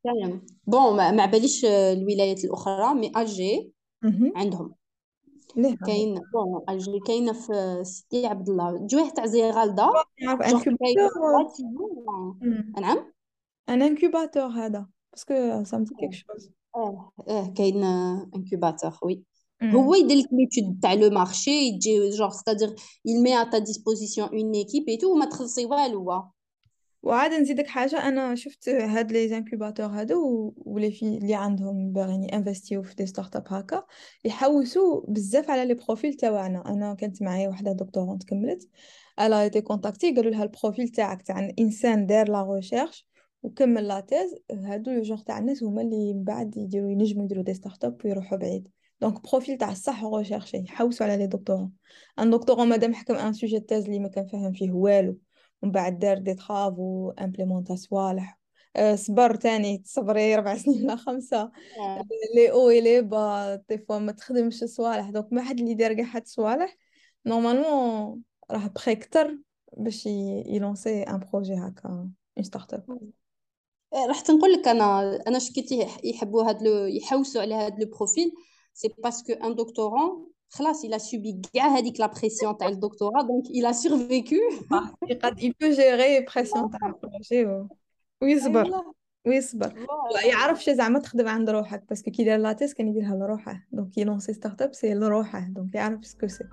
بون 0.67 0.95
ما 0.95 1.25
باليش 1.25 1.65
الولايات 1.65 2.45
الأخرى 2.45 2.93
مي 2.93 3.11
الجي 3.17 3.71
عندهم. 4.35 4.75
مليحه 5.56 5.76
كاين 5.86 6.20
بون 6.32 6.62
الجي 6.68 7.00
كاينه 7.06 7.32
في 7.32 7.80
سيدي 7.84 8.26
عبد 8.26 8.48
الله 8.48 8.86
جويه 8.86 9.10
تاع 9.10 9.26
زيغالدا 9.26 9.88
نعرف 10.22 10.68
نعم 12.80 13.12
ان 13.68 13.82
انكوباتور 13.82 14.46
هذا 14.46 14.86
باسكو 15.12 15.64
سا 15.64 15.78
مدي 15.78 15.94
كيك 16.00 16.12
شوز 16.12 16.50
اه 16.76 17.12
اه 17.28 17.46
كاين 17.56 17.84
انكوباتور 18.34 18.92
وي 19.02 19.22
هو 19.62 19.94
يدير 19.94 20.16
لك 20.16 20.28
ليتود 20.32 20.80
تاع 20.82 20.94
لو 20.94 21.10
مارشي 21.10 21.50
يجي 21.50 22.10
جور 22.10 22.30
ستادير 22.30 22.74
il 23.08 23.22
met 23.22 23.34
à 23.34 23.46
ta 23.46 23.60
disposition 23.60 24.30
une 24.32 24.54
équipe 24.54 24.88
et 24.88 24.98
tout 24.98 25.10
وما 25.10 25.24
تخلصي 25.24 25.66
والو 25.66 26.22
وعاد 27.05 27.31
نزيدك 27.33 27.67
حاجة 27.67 28.07
أنا 28.07 28.35
شفت 28.35 28.69
هاد 28.69 29.11
les 29.11 29.27
incubateurs 29.27 29.85
هادو 29.85 30.53
ولي 30.57 30.91
في 30.91 31.05
اللي 31.17 31.35
عندهم 31.35 31.91
باغيين 31.93 32.23
ي 32.33 32.38
investir 32.38 32.78
و 32.78 32.83
في 32.83 32.95
des 32.95 33.05
start-up 33.05 33.43
هكا. 33.47 33.83
يحوسوا 34.25 35.01
بزاف 35.07 35.49
على 35.49 35.65
les 35.65 35.73
profils 35.73 36.13
تاعنا 36.13 36.69
أنا 36.69 36.93
كانت 36.93 37.21
معايا 37.21 37.49
وحدة 37.49 37.71
doctorante 37.73 38.23
كملت. 38.23 38.69
elle 39.19 39.41
a 39.41 39.46
été 39.46 39.61
contactée 39.61 40.15
قالوا 40.15 40.31
لها 40.31 40.43
ال 40.43 40.50
profil 40.50 40.89
تاعك 40.89 41.21
تاع 41.21 41.49
إنسان 41.59 42.05
دار 42.05 42.29
la 42.31 42.53
recherche 42.53 43.07
وكمل 43.43 43.87
la 43.87 43.99
thèse 43.99 44.35
هادو 44.51 44.91
le 44.91 45.01
genre 45.01 45.21
تاع 45.21 45.39
الناس 45.39 45.63
هما 45.63 45.81
اللي 45.81 46.13
من 46.13 46.23
بعد 46.23 46.57
يديروا 46.57 46.91
ينجموا 46.91 47.25
يديروا 47.25 47.43
des 47.43 47.53
start-up 47.53 48.01
ويروحوا 48.05 48.37
بعيد. 48.37 48.67
donc 49.01 49.29
profil 49.31 49.57
تاع 49.57 49.71
الصح 49.71 50.05
recherché 50.05 50.57
يحوسوا 50.57 51.05
على 51.05 51.17
les 51.17 51.27
doctorants 51.27 51.71
un 52.19 52.29
doctorant 52.29 52.69
مادام 52.69 52.93
حكم 52.93 53.15
un 53.15 53.33
sujet 53.33 53.59
thèse 53.59 53.85
اللي 53.85 53.99
ما 53.99 54.07
كان 54.07 54.27
فاهم 54.27 54.53
فيه 54.53 54.71
والو. 54.71 55.17
ومن 55.61 55.71
بعد 55.71 55.99
دار 55.99 56.17
des 56.17 56.33
travaux 56.33 57.09
implémenta 57.11 57.75
صوالح. 57.75 58.39
أه 58.75 58.95
صبر 58.95 59.35
تاني 59.35 59.77
تصبري 59.77 60.35
ربع 60.35 60.57
سنين 60.63 60.83
ولا 60.83 60.95
خمسة. 60.95 61.51
لي 62.35 62.51
أو 62.51 62.69
لي 62.69 63.01
با 63.01 63.55
des 63.69 63.77
fois 63.77 63.99
ما 63.99 64.11
تخدمش 64.11 64.63
صوالح. 64.63 65.09
donc 65.09 65.33
ما 65.33 65.41
حد 65.43 65.59
اللي 65.59 65.73
دار 65.73 65.93
كاع 65.93 66.05
حد 66.05 66.27
صوالح. 66.27 66.77
normalement 67.25 68.21
راه 68.51 68.67
بخي 68.67 68.95
كتر 68.95 69.37
باش 69.77 70.05
ي 70.05 70.19
lancer 70.19 71.03
un 71.03 71.19
projet 71.19 71.53
هكا 71.53 71.89
une 71.89 72.43
start-up 72.43 72.83
راح 74.07 74.21
تنقول 74.21 74.53
لك 74.53 74.67
أنا 74.67 75.15
أنا 75.27 75.39
شكيتي 75.39 75.87
يحبوا 76.03 76.43
هاد 76.49 76.63
لو 76.63 76.85
يحوسوا 76.85 77.41
على 77.41 77.55
هاد 77.55 77.79
le 77.83 77.89
profil 77.97 78.31
سي 78.73 78.87
باسكو 79.03 79.33
ان 79.33 79.55
دكتورون 79.55 80.31
خلاص 80.48 80.84
il 80.84 80.94
a 80.94 80.98
subi 80.98 81.50
كاع 81.54 81.68
هذيك 81.68 82.00
لا 82.00 82.06
بريسيون 82.06 82.56
تاع 82.56 82.68
الدكتوراه 82.68 83.22
دونك 83.22 83.44
il 83.46 83.74
a 83.74 83.78
survécu 83.82 84.72
يقد 85.08 85.40
il 85.40 85.52
peut 85.52 85.76
gérer 85.76 86.34
بريسيون 86.34 86.70
تاع 86.70 86.88
البروجي 86.88 87.66
ويصبر 88.22 88.70
ويصبر 89.26 89.86
يعرف 90.24 90.64
شي 90.64 90.74
زعما 90.74 90.98
تخدم 90.98 91.28
عند 91.28 91.50
روحك 91.50 91.88
باسكو 91.88 92.10
كي 92.10 92.24
دار 92.24 92.38
لاتيس 92.38 92.74
كان 92.74 92.88
يديرها 92.88 93.16
لروحه 93.16 93.66
دونك 93.72 93.98
يلونسي 93.98 94.32
ستارت 94.32 94.62
اب 94.62 94.74
سي 94.74 94.94
لروحه 94.94 95.40
دونك 95.40 95.74
يعرف 95.74 96.06
سكو 96.06 96.26
سي 96.26 96.44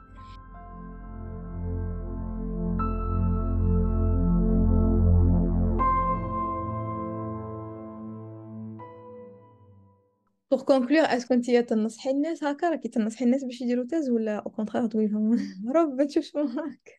pour 10.52 10.62
conclure 10.62 11.04
est-ce 11.04 11.24
que 11.24 11.34
انتيا 11.34 11.60
تنصحي 11.60 12.10
الناس 12.10 12.44
هكا 12.44 12.70
راكي 12.70 12.88
تنصحي 12.88 13.24
الناس 13.24 13.44
باش 13.44 13.60
يديروا 13.60 13.86
thèse 13.86 14.10
ولا 14.10 14.36
au 14.36 14.50
contraire 14.50 14.86
تقولي 14.86 15.06
لهم 15.06 15.38
رب 15.76 16.06
تشوف 16.06 16.36
معاك 16.36 16.98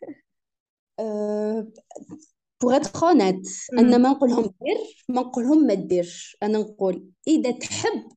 pour 2.61 2.76
être 2.76 3.07
honnête 3.07 3.48
أنا 3.74 3.98
ما 3.98 4.10
نقول 4.10 4.30
لهم 4.30 4.44
دير 4.44 5.06
ما 5.10 5.22
نقول 5.22 5.44
لهم 5.44 5.68
ما 5.68 5.74
ديرش. 5.74 6.38
أنا 6.44 6.58
نقول 6.58 7.10
إذا 7.28 7.52
تحب 7.52 8.12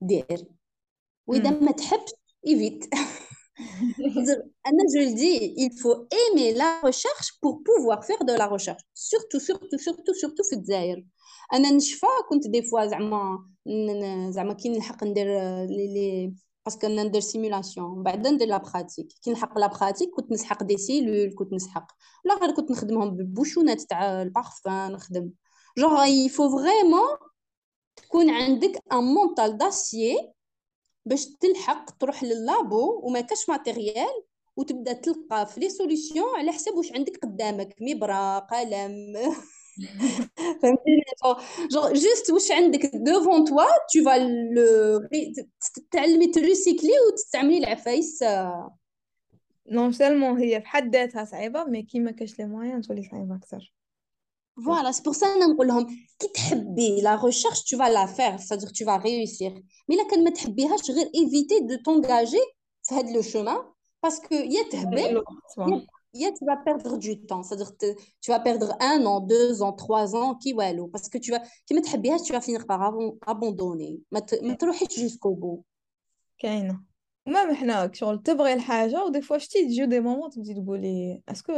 دير. 0.00 0.46
وإذا 1.26 1.50
ما 1.50 1.72
تحبش 1.72 2.10
évite 2.46 2.84
أنا 4.66 4.82
je 4.94 5.14
dis 5.14 5.54
il 5.58 5.72
faut 5.80 6.06
aimer 6.12 6.54
la 6.54 6.80
recherche 6.80 7.28
pour 7.42 7.62
pouvoir 7.62 8.04
faire 8.04 8.24
de 8.24 8.38
la 8.38 8.46
recherche. 8.46 8.82
Surtout 8.94 9.40
surtout 9.40 9.78
surtout 9.78 10.14
surtout 10.14 10.48
في 10.50 10.56
الجزائر. 10.56 11.04
أنا 11.54 11.70
نشفى 11.70 12.06
كنت 12.30 12.48
des 12.48 12.62
fois 12.62 12.86
زعما 12.86 13.46
زعما 14.30 14.52
كي 14.54 14.68
نلحق 14.68 15.04
ندير 15.04 15.26
لي 15.66 15.86
لي 15.94 16.34
parce 16.64 16.78
que 16.78 16.86
أنا 16.86 17.02
ندير 17.02 17.20
simulation 17.20 18.02
بعد 18.02 18.26
ندير 18.26 18.48
la 18.48 18.56
pratique 18.58 19.08
كي 19.24 19.30
نلحق 19.30 19.58
la 19.58 19.66
pratique 19.66 20.10
كنت 20.10 20.32
نسحق 20.32 20.62
des 20.62 20.76
cellules 20.76 21.34
كنت 21.38 21.52
نسحق. 21.52 21.92
لا 22.24 22.34
غير 22.34 22.50
كنت 22.50 22.70
نخدمهم 22.70 23.10
بال 23.16 23.29
bouchon 23.29 23.75
ات 23.75 23.82
تاع 23.82 24.22
البارفان 24.22 24.92
نخدم. 24.92 25.30
genre 25.78 25.97
il 25.97 26.04
faut 26.04 26.48
vraiment 26.58 27.16
تكون 27.96 28.30
عندك 28.30 28.82
un 28.92 28.98
mental 29.04 29.58
d'acier 29.58 30.32
باش 31.06 31.26
تلحق 31.26 31.90
تروح 31.90 32.22
لل 32.24 32.49
labo 32.49 33.00
وما 33.06 33.20
كاش 33.20 33.48
matériel 33.48 34.22
وتبدأ 34.56 34.92
تلقى 34.92 35.46
في 35.46 35.60
les 35.60 35.70
solutions 35.70 36.36
على 36.36 36.52
حساب 36.52 36.74
واش 36.74 36.92
عندك 36.92 37.18
قدامك. 37.22 37.74
مبره 37.80 38.38
قلم. 38.38 39.16
فهمتيني 40.61 41.03
جونغ 41.71 41.93
جوست 41.93 42.31
واش 42.31 42.51
عندك 42.51 42.85
دوفون 42.95 43.45
توا 43.45 43.63
تو 43.93 44.03
فا 44.05 44.17
لو 44.17 45.09
تعلمي 45.91 46.27
تريسيكلي 46.27 46.91
وتستعملي 47.07 47.57
العفايس 47.57 48.23
نون 49.71 49.91
سيلمون 49.91 50.37
هي 50.37 50.61
في 50.61 50.67
حد 50.67 50.95
ذاتها 50.95 51.25
صعيبه 51.25 51.63
مي 51.63 51.83
كي 51.83 51.99
ما 51.99 52.11
كاش 52.11 52.39
لي 52.39 52.45
موان 52.45 52.81
تولي 52.81 53.03
صعيبه 53.11 53.35
اكثر 53.35 53.73
فوالا 54.65 54.91
سي 54.91 55.03
بور 55.03 55.13
سا 55.13 55.27
انا 55.27 55.45
نقول 55.45 55.67
لهم 55.67 55.87
كي 56.19 56.27
تحبي 56.27 57.01
لا 57.01 57.25
ريشيرش 57.25 57.63
تو 57.63 57.77
فا 57.77 57.83
لا 57.83 58.05
فير 58.05 58.37
سادير 58.37 58.69
تو 58.69 58.85
فا 58.85 58.97
ريوسير 58.97 59.63
مي 59.89 59.95
لا 59.95 60.07
كان 60.11 60.23
ما 60.23 60.29
تحبيهاش 60.29 60.91
غير 60.91 61.11
ايفيتي 61.15 61.59
دو 61.59 61.75
تونجاجي 61.75 62.41
في 62.83 62.95
هاد 62.95 63.09
لو 63.09 63.21
شومان 63.21 63.63
باسكو 64.03 64.35
يا 64.35 64.63
تهبل 64.71 65.23
yeah, 65.57 65.94
tu 66.15 66.45
vas 66.45 66.57
perdre 66.57 66.97
du 66.97 67.21
temps. 67.21 67.43
C'est-à-dire 67.43 67.75
que 67.77 67.95
tu 68.21 68.31
vas 68.31 68.39
perdre 68.39 68.75
un 68.79 69.05
an, 69.05 69.19
deux 69.21 69.61
ans, 69.61 69.73
trois 69.73 70.15
ans, 70.15 70.35
qui 70.35 70.53
walou. 70.53 70.87
Parce 70.87 71.09
que 71.09 71.17
tu 71.17 71.31
vas, 71.31 71.41
qui 71.65 71.73
me 71.73 71.81
تحبيهاش, 71.81 72.21
tu 72.21 72.33
vas 72.33 72.41
finir 72.41 72.65
par 72.65 72.81
abandonner. 73.27 73.99
ما 74.11 74.21
ما 74.41 74.53
تروحيش 74.53 74.99
jusqu'au 74.99 75.35
bout. 75.35 75.63
كاينه 76.41 76.83
المهم 77.27 77.55
حنا 77.55 77.91
شغل 77.93 78.23
تبغي 78.23 78.53
الحاجه 78.53 79.05
ودي 79.05 79.21
فوا 79.21 79.37
شتي 79.37 79.65
تجيو 79.65 79.85
دي 79.85 79.99
مومون 79.99 80.29
تبدي 80.29 80.53
تقولي 80.53 81.21
اسكو 81.29 81.53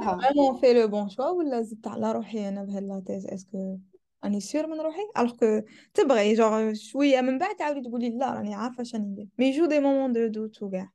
فريمون 0.00 0.60
في 0.60 0.72
لو 0.72 0.88
بون 0.88 1.08
شوا 1.08 1.28
ولا 1.28 1.62
زدت 1.62 1.86
على 1.86 2.12
روحي 2.12 2.48
انا 2.48 2.64
بهاد 2.64 2.82
لا 2.82 3.02
تيز 3.06 3.26
اسكو 3.26 3.78
راني 4.24 4.40
سير 4.40 4.66
من 4.66 4.80
روحي 4.80 5.02
الوغ 5.18 5.36
كو 5.36 5.66
تبغي 5.94 6.34
جوغ 6.34 6.72
شويه 6.74 7.20
من 7.20 7.38
بعد 7.38 7.56
تعاودي 7.56 7.80
تقولي 7.80 8.10
لا 8.10 8.34
راني 8.34 8.54
عارفه 8.54 8.82
شنو 8.82 9.04
ندير 9.04 9.28
مي 9.38 9.50
جو 9.50 9.66
دي 9.66 9.80
مومون 9.80 10.12
دو 10.12 10.26
دوت 10.26 10.62
وكاع 10.62 10.90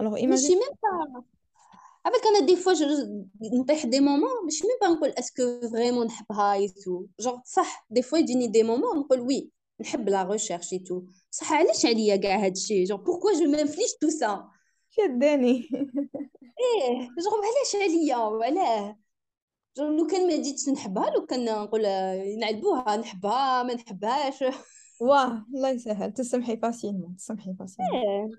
الوغ 0.00 0.16
ايماجين 0.16 0.58
ماشي 0.58 0.70
ميم 0.70 1.22
avec 2.08 2.26
انا 2.26 2.46
دي 2.46 2.56
فوا 2.56 2.72
نطيح 3.60 3.86
دي 3.86 4.00
مومون 4.00 4.46
مش 4.46 4.62
ميم 4.62 4.78
با 4.80 4.88
نقول 4.88 5.08
اسكو 5.10 5.68
فريمون 5.72 6.06
نحبها 6.06 6.52
اي 6.52 6.68
تو 6.68 7.06
جونغ 7.20 7.38
صح 7.44 7.86
دي 7.90 8.02
فوا 8.02 8.18
يجيني 8.18 8.46
دي 8.46 8.62
مومون 8.62 8.98
نقول 8.98 9.20
وي 9.20 9.50
نحب 9.80 10.08
لا 10.08 10.22
ريشيرش 10.22 10.72
اي 10.72 10.78
تو 10.78 11.02
صح 11.30 11.52
علاش 11.52 11.86
عليا 11.86 12.16
كاع 12.16 12.44
هادشي 12.44 12.84
جونغ 12.84 13.02
بوركوا 13.02 13.32
جو 13.32 13.50
مانفليش 13.50 13.94
تو 14.00 14.08
سا 14.08 14.48
شداني 14.90 15.68
ايه 16.60 17.08
جونغ 17.18 17.36
علاش 17.36 17.76
عليا 17.82 18.16
وعلاه 18.16 18.98
جونغ 19.76 19.90
لو 19.98 20.06
كان 20.06 20.26
ما 20.26 20.42
جيتش 20.42 20.68
نحبها 20.68 21.10
لو 21.10 21.26
كان 21.26 21.44
نقول 21.44 21.82
نعلبوها 22.38 22.96
نحبها 22.96 23.62
ما 23.62 23.74
نحبهاش 23.74 24.44
واه 25.00 25.46
الله 25.54 25.68
يسهل 25.70 26.12
تسمحي 26.12 26.56
فاسيلمون 26.56 27.16
تسمحي 27.16 27.54
فاسيلمون 27.58 28.38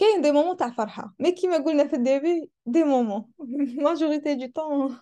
كاين 0.00 0.22
دي 0.22 0.32
مومون 0.32 0.56
تاع 0.56 0.70
فرحه 0.70 1.14
مي 1.18 1.32
كيما 1.32 1.56
قلنا 1.56 1.88
في 1.88 1.96
الديبي 1.96 2.50
دي 2.66 2.84
مومون 2.84 3.32
ماجوريتي 3.84 4.34
دو 4.34 4.46
طون 4.54 4.98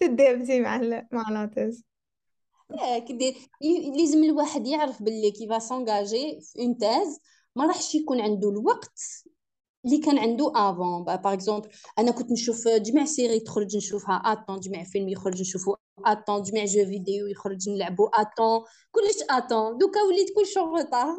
تدابزي 0.00 0.60
مع 0.60 0.80
مع 1.12 1.30
لاتيز 1.30 1.84
كدير 3.08 3.34
لازم 3.96 4.24
الواحد 4.24 4.66
يعرف 4.66 5.02
باللي 5.02 5.30
كيفا 5.30 5.58
سونجاجي 5.58 6.40
في 6.40 6.58
اون 6.58 6.78
تاز 6.78 7.20
ما 7.56 7.66
راحش 7.66 7.94
يكون 7.94 8.20
عنده 8.20 8.50
الوقت 8.50 9.00
اللي 9.85 9.97
كان 9.97 10.17
عنده 10.17 10.51
افون 10.55 11.03
باغ 11.03 11.33
اكزومبل 11.33 11.69
انا 11.99 12.11
كنت 12.11 12.31
نشوف 12.31 12.67
جميع 12.67 13.05
سيري 13.05 13.39
تخرج 13.39 13.77
نشوفها 13.77 14.15
اتون 14.15 14.59
جميع 14.59 14.83
فيلم 14.83 15.09
يخرج 15.09 15.41
نشوفو 15.41 15.75
اتون 16.05 16.41
جميع 16.41 16.65
جو 16.65 16.85
فيديو 16.85 17.27
يخرج 17.27 17.69
نلعبو 17.69 18.07
اتون 18.07 18.63
كلش 18.91 19.23
اتون 19.29 19.77
دوكا 19.77 20.01
وليت 20.01 20.35
كل 20.35 20.47
شرطه 20.47 21.17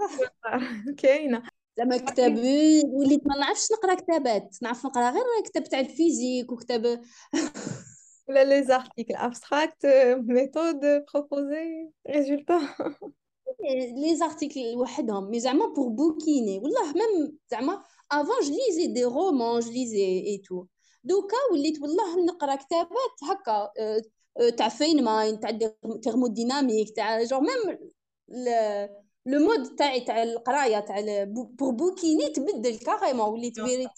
كاينه 0.99 1.43
زعما 1.79 1.97
كتاب 1.97 2.39
وليت 2.93 3.27
ما 3.27 3.37
نعرفش 3.37 3.73
نقرا 3.73 3.95
كتابات 3.95 4.57
نعرف 4.63 4.87
نقرا 4.87 5.11
غير 5.11 5.23
كتاب 5.45 5.65
تاع 5.65 5.81
الفيزيك 5.81 6.53
وكتاب 6.53 7.01
ولا 8.29 8.45
لي 8.45 8.65
زارتيكل 8.65 9.15
ابستراكت 9.15 9.87
ميثود 10.17 10.81
بروبوزي 11.15 11.91
ريزولتا 12.11 12.61
لي 13.97 14.17
زارتيكل 14.17 14.77
وحدهم 14.77 15.31
مي 15.31 15.41
زعما 15.41 15.67
بور 15.67 15.89
بوكيني 15.89 16.59
والله 16.59 16.93
ميم 16.93 17.39
زعما 17.51 17.83
افون 18.12 18.36
جو 18.44 18.56
ليزي 18.68 18.88
دي 18.94 19.04
رومان 19.04 19.60
جو 19.60 19.72
ليزي 19.72 20.04
اي 20.04 20.38
تو 20.38 20.66
دوكا 21.04 21.38
وليت 21.52 21.82
والله 21.82 22.26
نقرا 22.26 22.56
كتابات 22.56 23.16
هكا 23.30 23.72
تاع 24.58 24.70
فين 24.70 25.04
ماين 25.04 25.40
تاع 25.40 25.60
تيرموديناميك 26.04 26.96
تاع 26.96 27.24
جور 27.24 27.42
ميم 27.42 27.78
لو 29.28 29.40
مود 29.40 29.76
تاعي 29.76 30.02
تاع 30.02 30.24
القراية 30.24 30.80
تاع 30.80 31.24
بور 31.24 31.72
بوكيني 31.72 32.30
تبدل 32.30 32.78
كاريمون 32.78 33.30
وليت 33.30 33.60
فيريت 33.60 33.90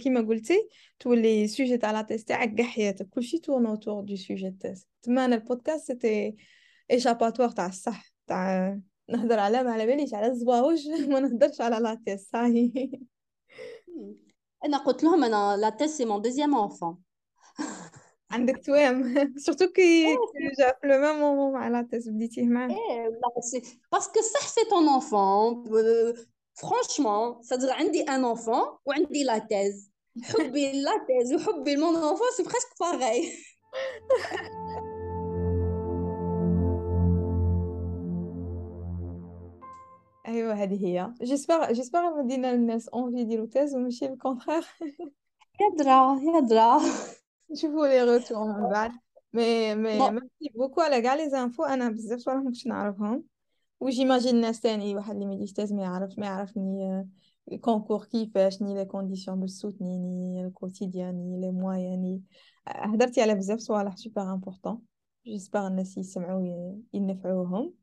كيما 0.00 0.20
قلتي 0.20 0.68
تولي 1.00 1.48
سوجي 1.48 1.76
تاع 1.78 1.92
لا 1.92 2.02
تيست 2.02 2.28
تاعك 2.28 2.54
كاع 2.54 2.66
حياتك 2.66 3.08
كلشي 3.08 3.38
تورن 3.38 3.66
اوتور 3.66 4.04
دو 4.04 4.16
سوجي 4.16 4.50
تيست 4.60 4.88
تما 5.02 5.24
أنا 5.24 5.36
البودكاست 5.36 5.86
سيتي 5.86 6.36
ايشاباتوار 6.90 7.48
تاع 7.48 7.66
الصح 7.66 8.12
تاع 8.26 8.78
نهضر 9.09 9.39
على 9.39 9.63
ما 9.63 9.71
على 9.71 9.85
باليش 9.85 10.13
على 10.13 10.27
الزواوج 10.27 10.87
ما 10.89 11.19
نهضرش 11.19 11.61
على 11.61 11.75
لا 11.75 12.01
تيست 12.05 12.31
صاحي 12.31 12.91
انا 14.65 14.77
قلت 14.77 15.03
لهم 15.03 15.23
انا 15.23 15.57
لا 15.57 15.69
تيست 15.69 15.97
سي 15.97 16.05
مون 16.05 16.21
دوزيام 16.21 16.55
اونفون 16.55 16.97
عندك 18.31 18.65
توام 18.65 19.15
سورتو 19.37 19.67
كي 19.67 20.15
جا 20.59 20.73
في 20.81 20.87
لو 20.87 20.97
ميم 20.99 21.19
مومون 21.19 21.53
مع 21.53 21.67
لا 21.67 21.87
تيست 21.91 22.09
بديتيه 22.09 22.43
معاه 22.43 22.69
ايه 22.69 23.19
باسكو 23.91 24.21
صح 24.21 24.47
سي 24.47 24.61
طون 24.69 24.87
اونفون 24.87 25.63
فرانشمون 26.53 27.41
صدر 27.41 27.71
عندي 27.71 28.01
ان 28.01 28.25
اونفون 28.25 28.77
وعندي 28.85 29.23
لا 29.23 29.37
تيز 29.37 29.91
حبي 30.23 30.81
لا 30.81 31.05
تيز 31.07 31.33
وحبي 31.33 31.75
لمون 31.75 31.95
اونفون 31.95 32.27
سي 32.37 32.43
بريسك 32.43 32.69
باغاي 32.79 33.31
ايوا 40.38 40.52
هذه 40.52 40.86
هي 40.86 41.12
جيسبر 41.22 41.72
جيسبر 41.72 42.22
مدينا 42.22 42.52
الناس 42.52 42.88
اونفي 42.88 43.20
يديروا 43.20 43.46
تيز 43.46 43.74
وماشي 43.74 44.06
الكونترير 44.06 44.64
يدرا 45.60 46.20
يدرا 46.22 46.80
نشوفوا 47.50 47.86
les 47.86 48.02
retours 48.02 48.44
من 48.44 48.68
بعد 48.68 48.92
mais 49.32 49.74
mais 49.74 50.10
merci 50.10 50.52
beaucoup 50.54 50.80
على 50.80 51.02
كاع 51.02 51.14
les 51.14 51.30
infos 51.30 51.64
أنا 51.64 51.88
بزاف 51.88 52.18
صراحة 52.18 52.38
ما 52.38 52.44
كنتش 52.44 52.66
نعرفهم 52.66 53.24
و 53.80 53.85
j'imagine 53.85 54.34
الناس 54.34 54.60
تاني 54.60 54.96
واحد 54.96 55.14
اللي 55.14 55.26
ما 55.26 55.34
يديش 55.34 55.52
thèse 55.52 55.72
ما 55.72 55.82
يعرفش 55.82 56.18
ما 56.18 56.26
يعرفني 56.26 57.06
concours 57.60 58.04
كيفاش 58.04 58.62
ني 58.62 58.74
les 58.74 58.84
conditions 58.84 59.40
باش 59.40 59.50
تسوتني 59.50 59.98
ني 59.98 60.46
ال 60.46 60.53
quotidien 60.53 61.14
ني 61.14 61.40
les 61.40 61.50
moyens 61.50 62.02
ني 62.02 62.22
هدرتي 62.66 63.22
على 63.22 63.34
بزاف 63.34 63.58
صوالح 63.58 63.96
super 63.96 64.22
importants 64.22 64.82
j'espère 65.26 65.66
الناس 65.66 65.98
يسمعوا 65.98 66.74
ينفعوهم 66.92 67.74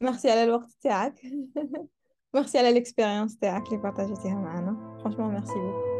ميرسي 0.00 0.30
على 0.30 0.44
الوقت 0.44 0.72
تاعك 0.82 1.20
ميرسي 2.34 2.58
على 2.58 2.68
الاكسبيريونس 2.68 3.38
تاعك 3.38 3.66
اللي 3.66 3.76
بارطاجيتيها 3.76 4.34
معنا 4.34 4.98
فرانشمون 5.02 5.32
ميرسي 5.34 5.54
بوكو 5.54 5.95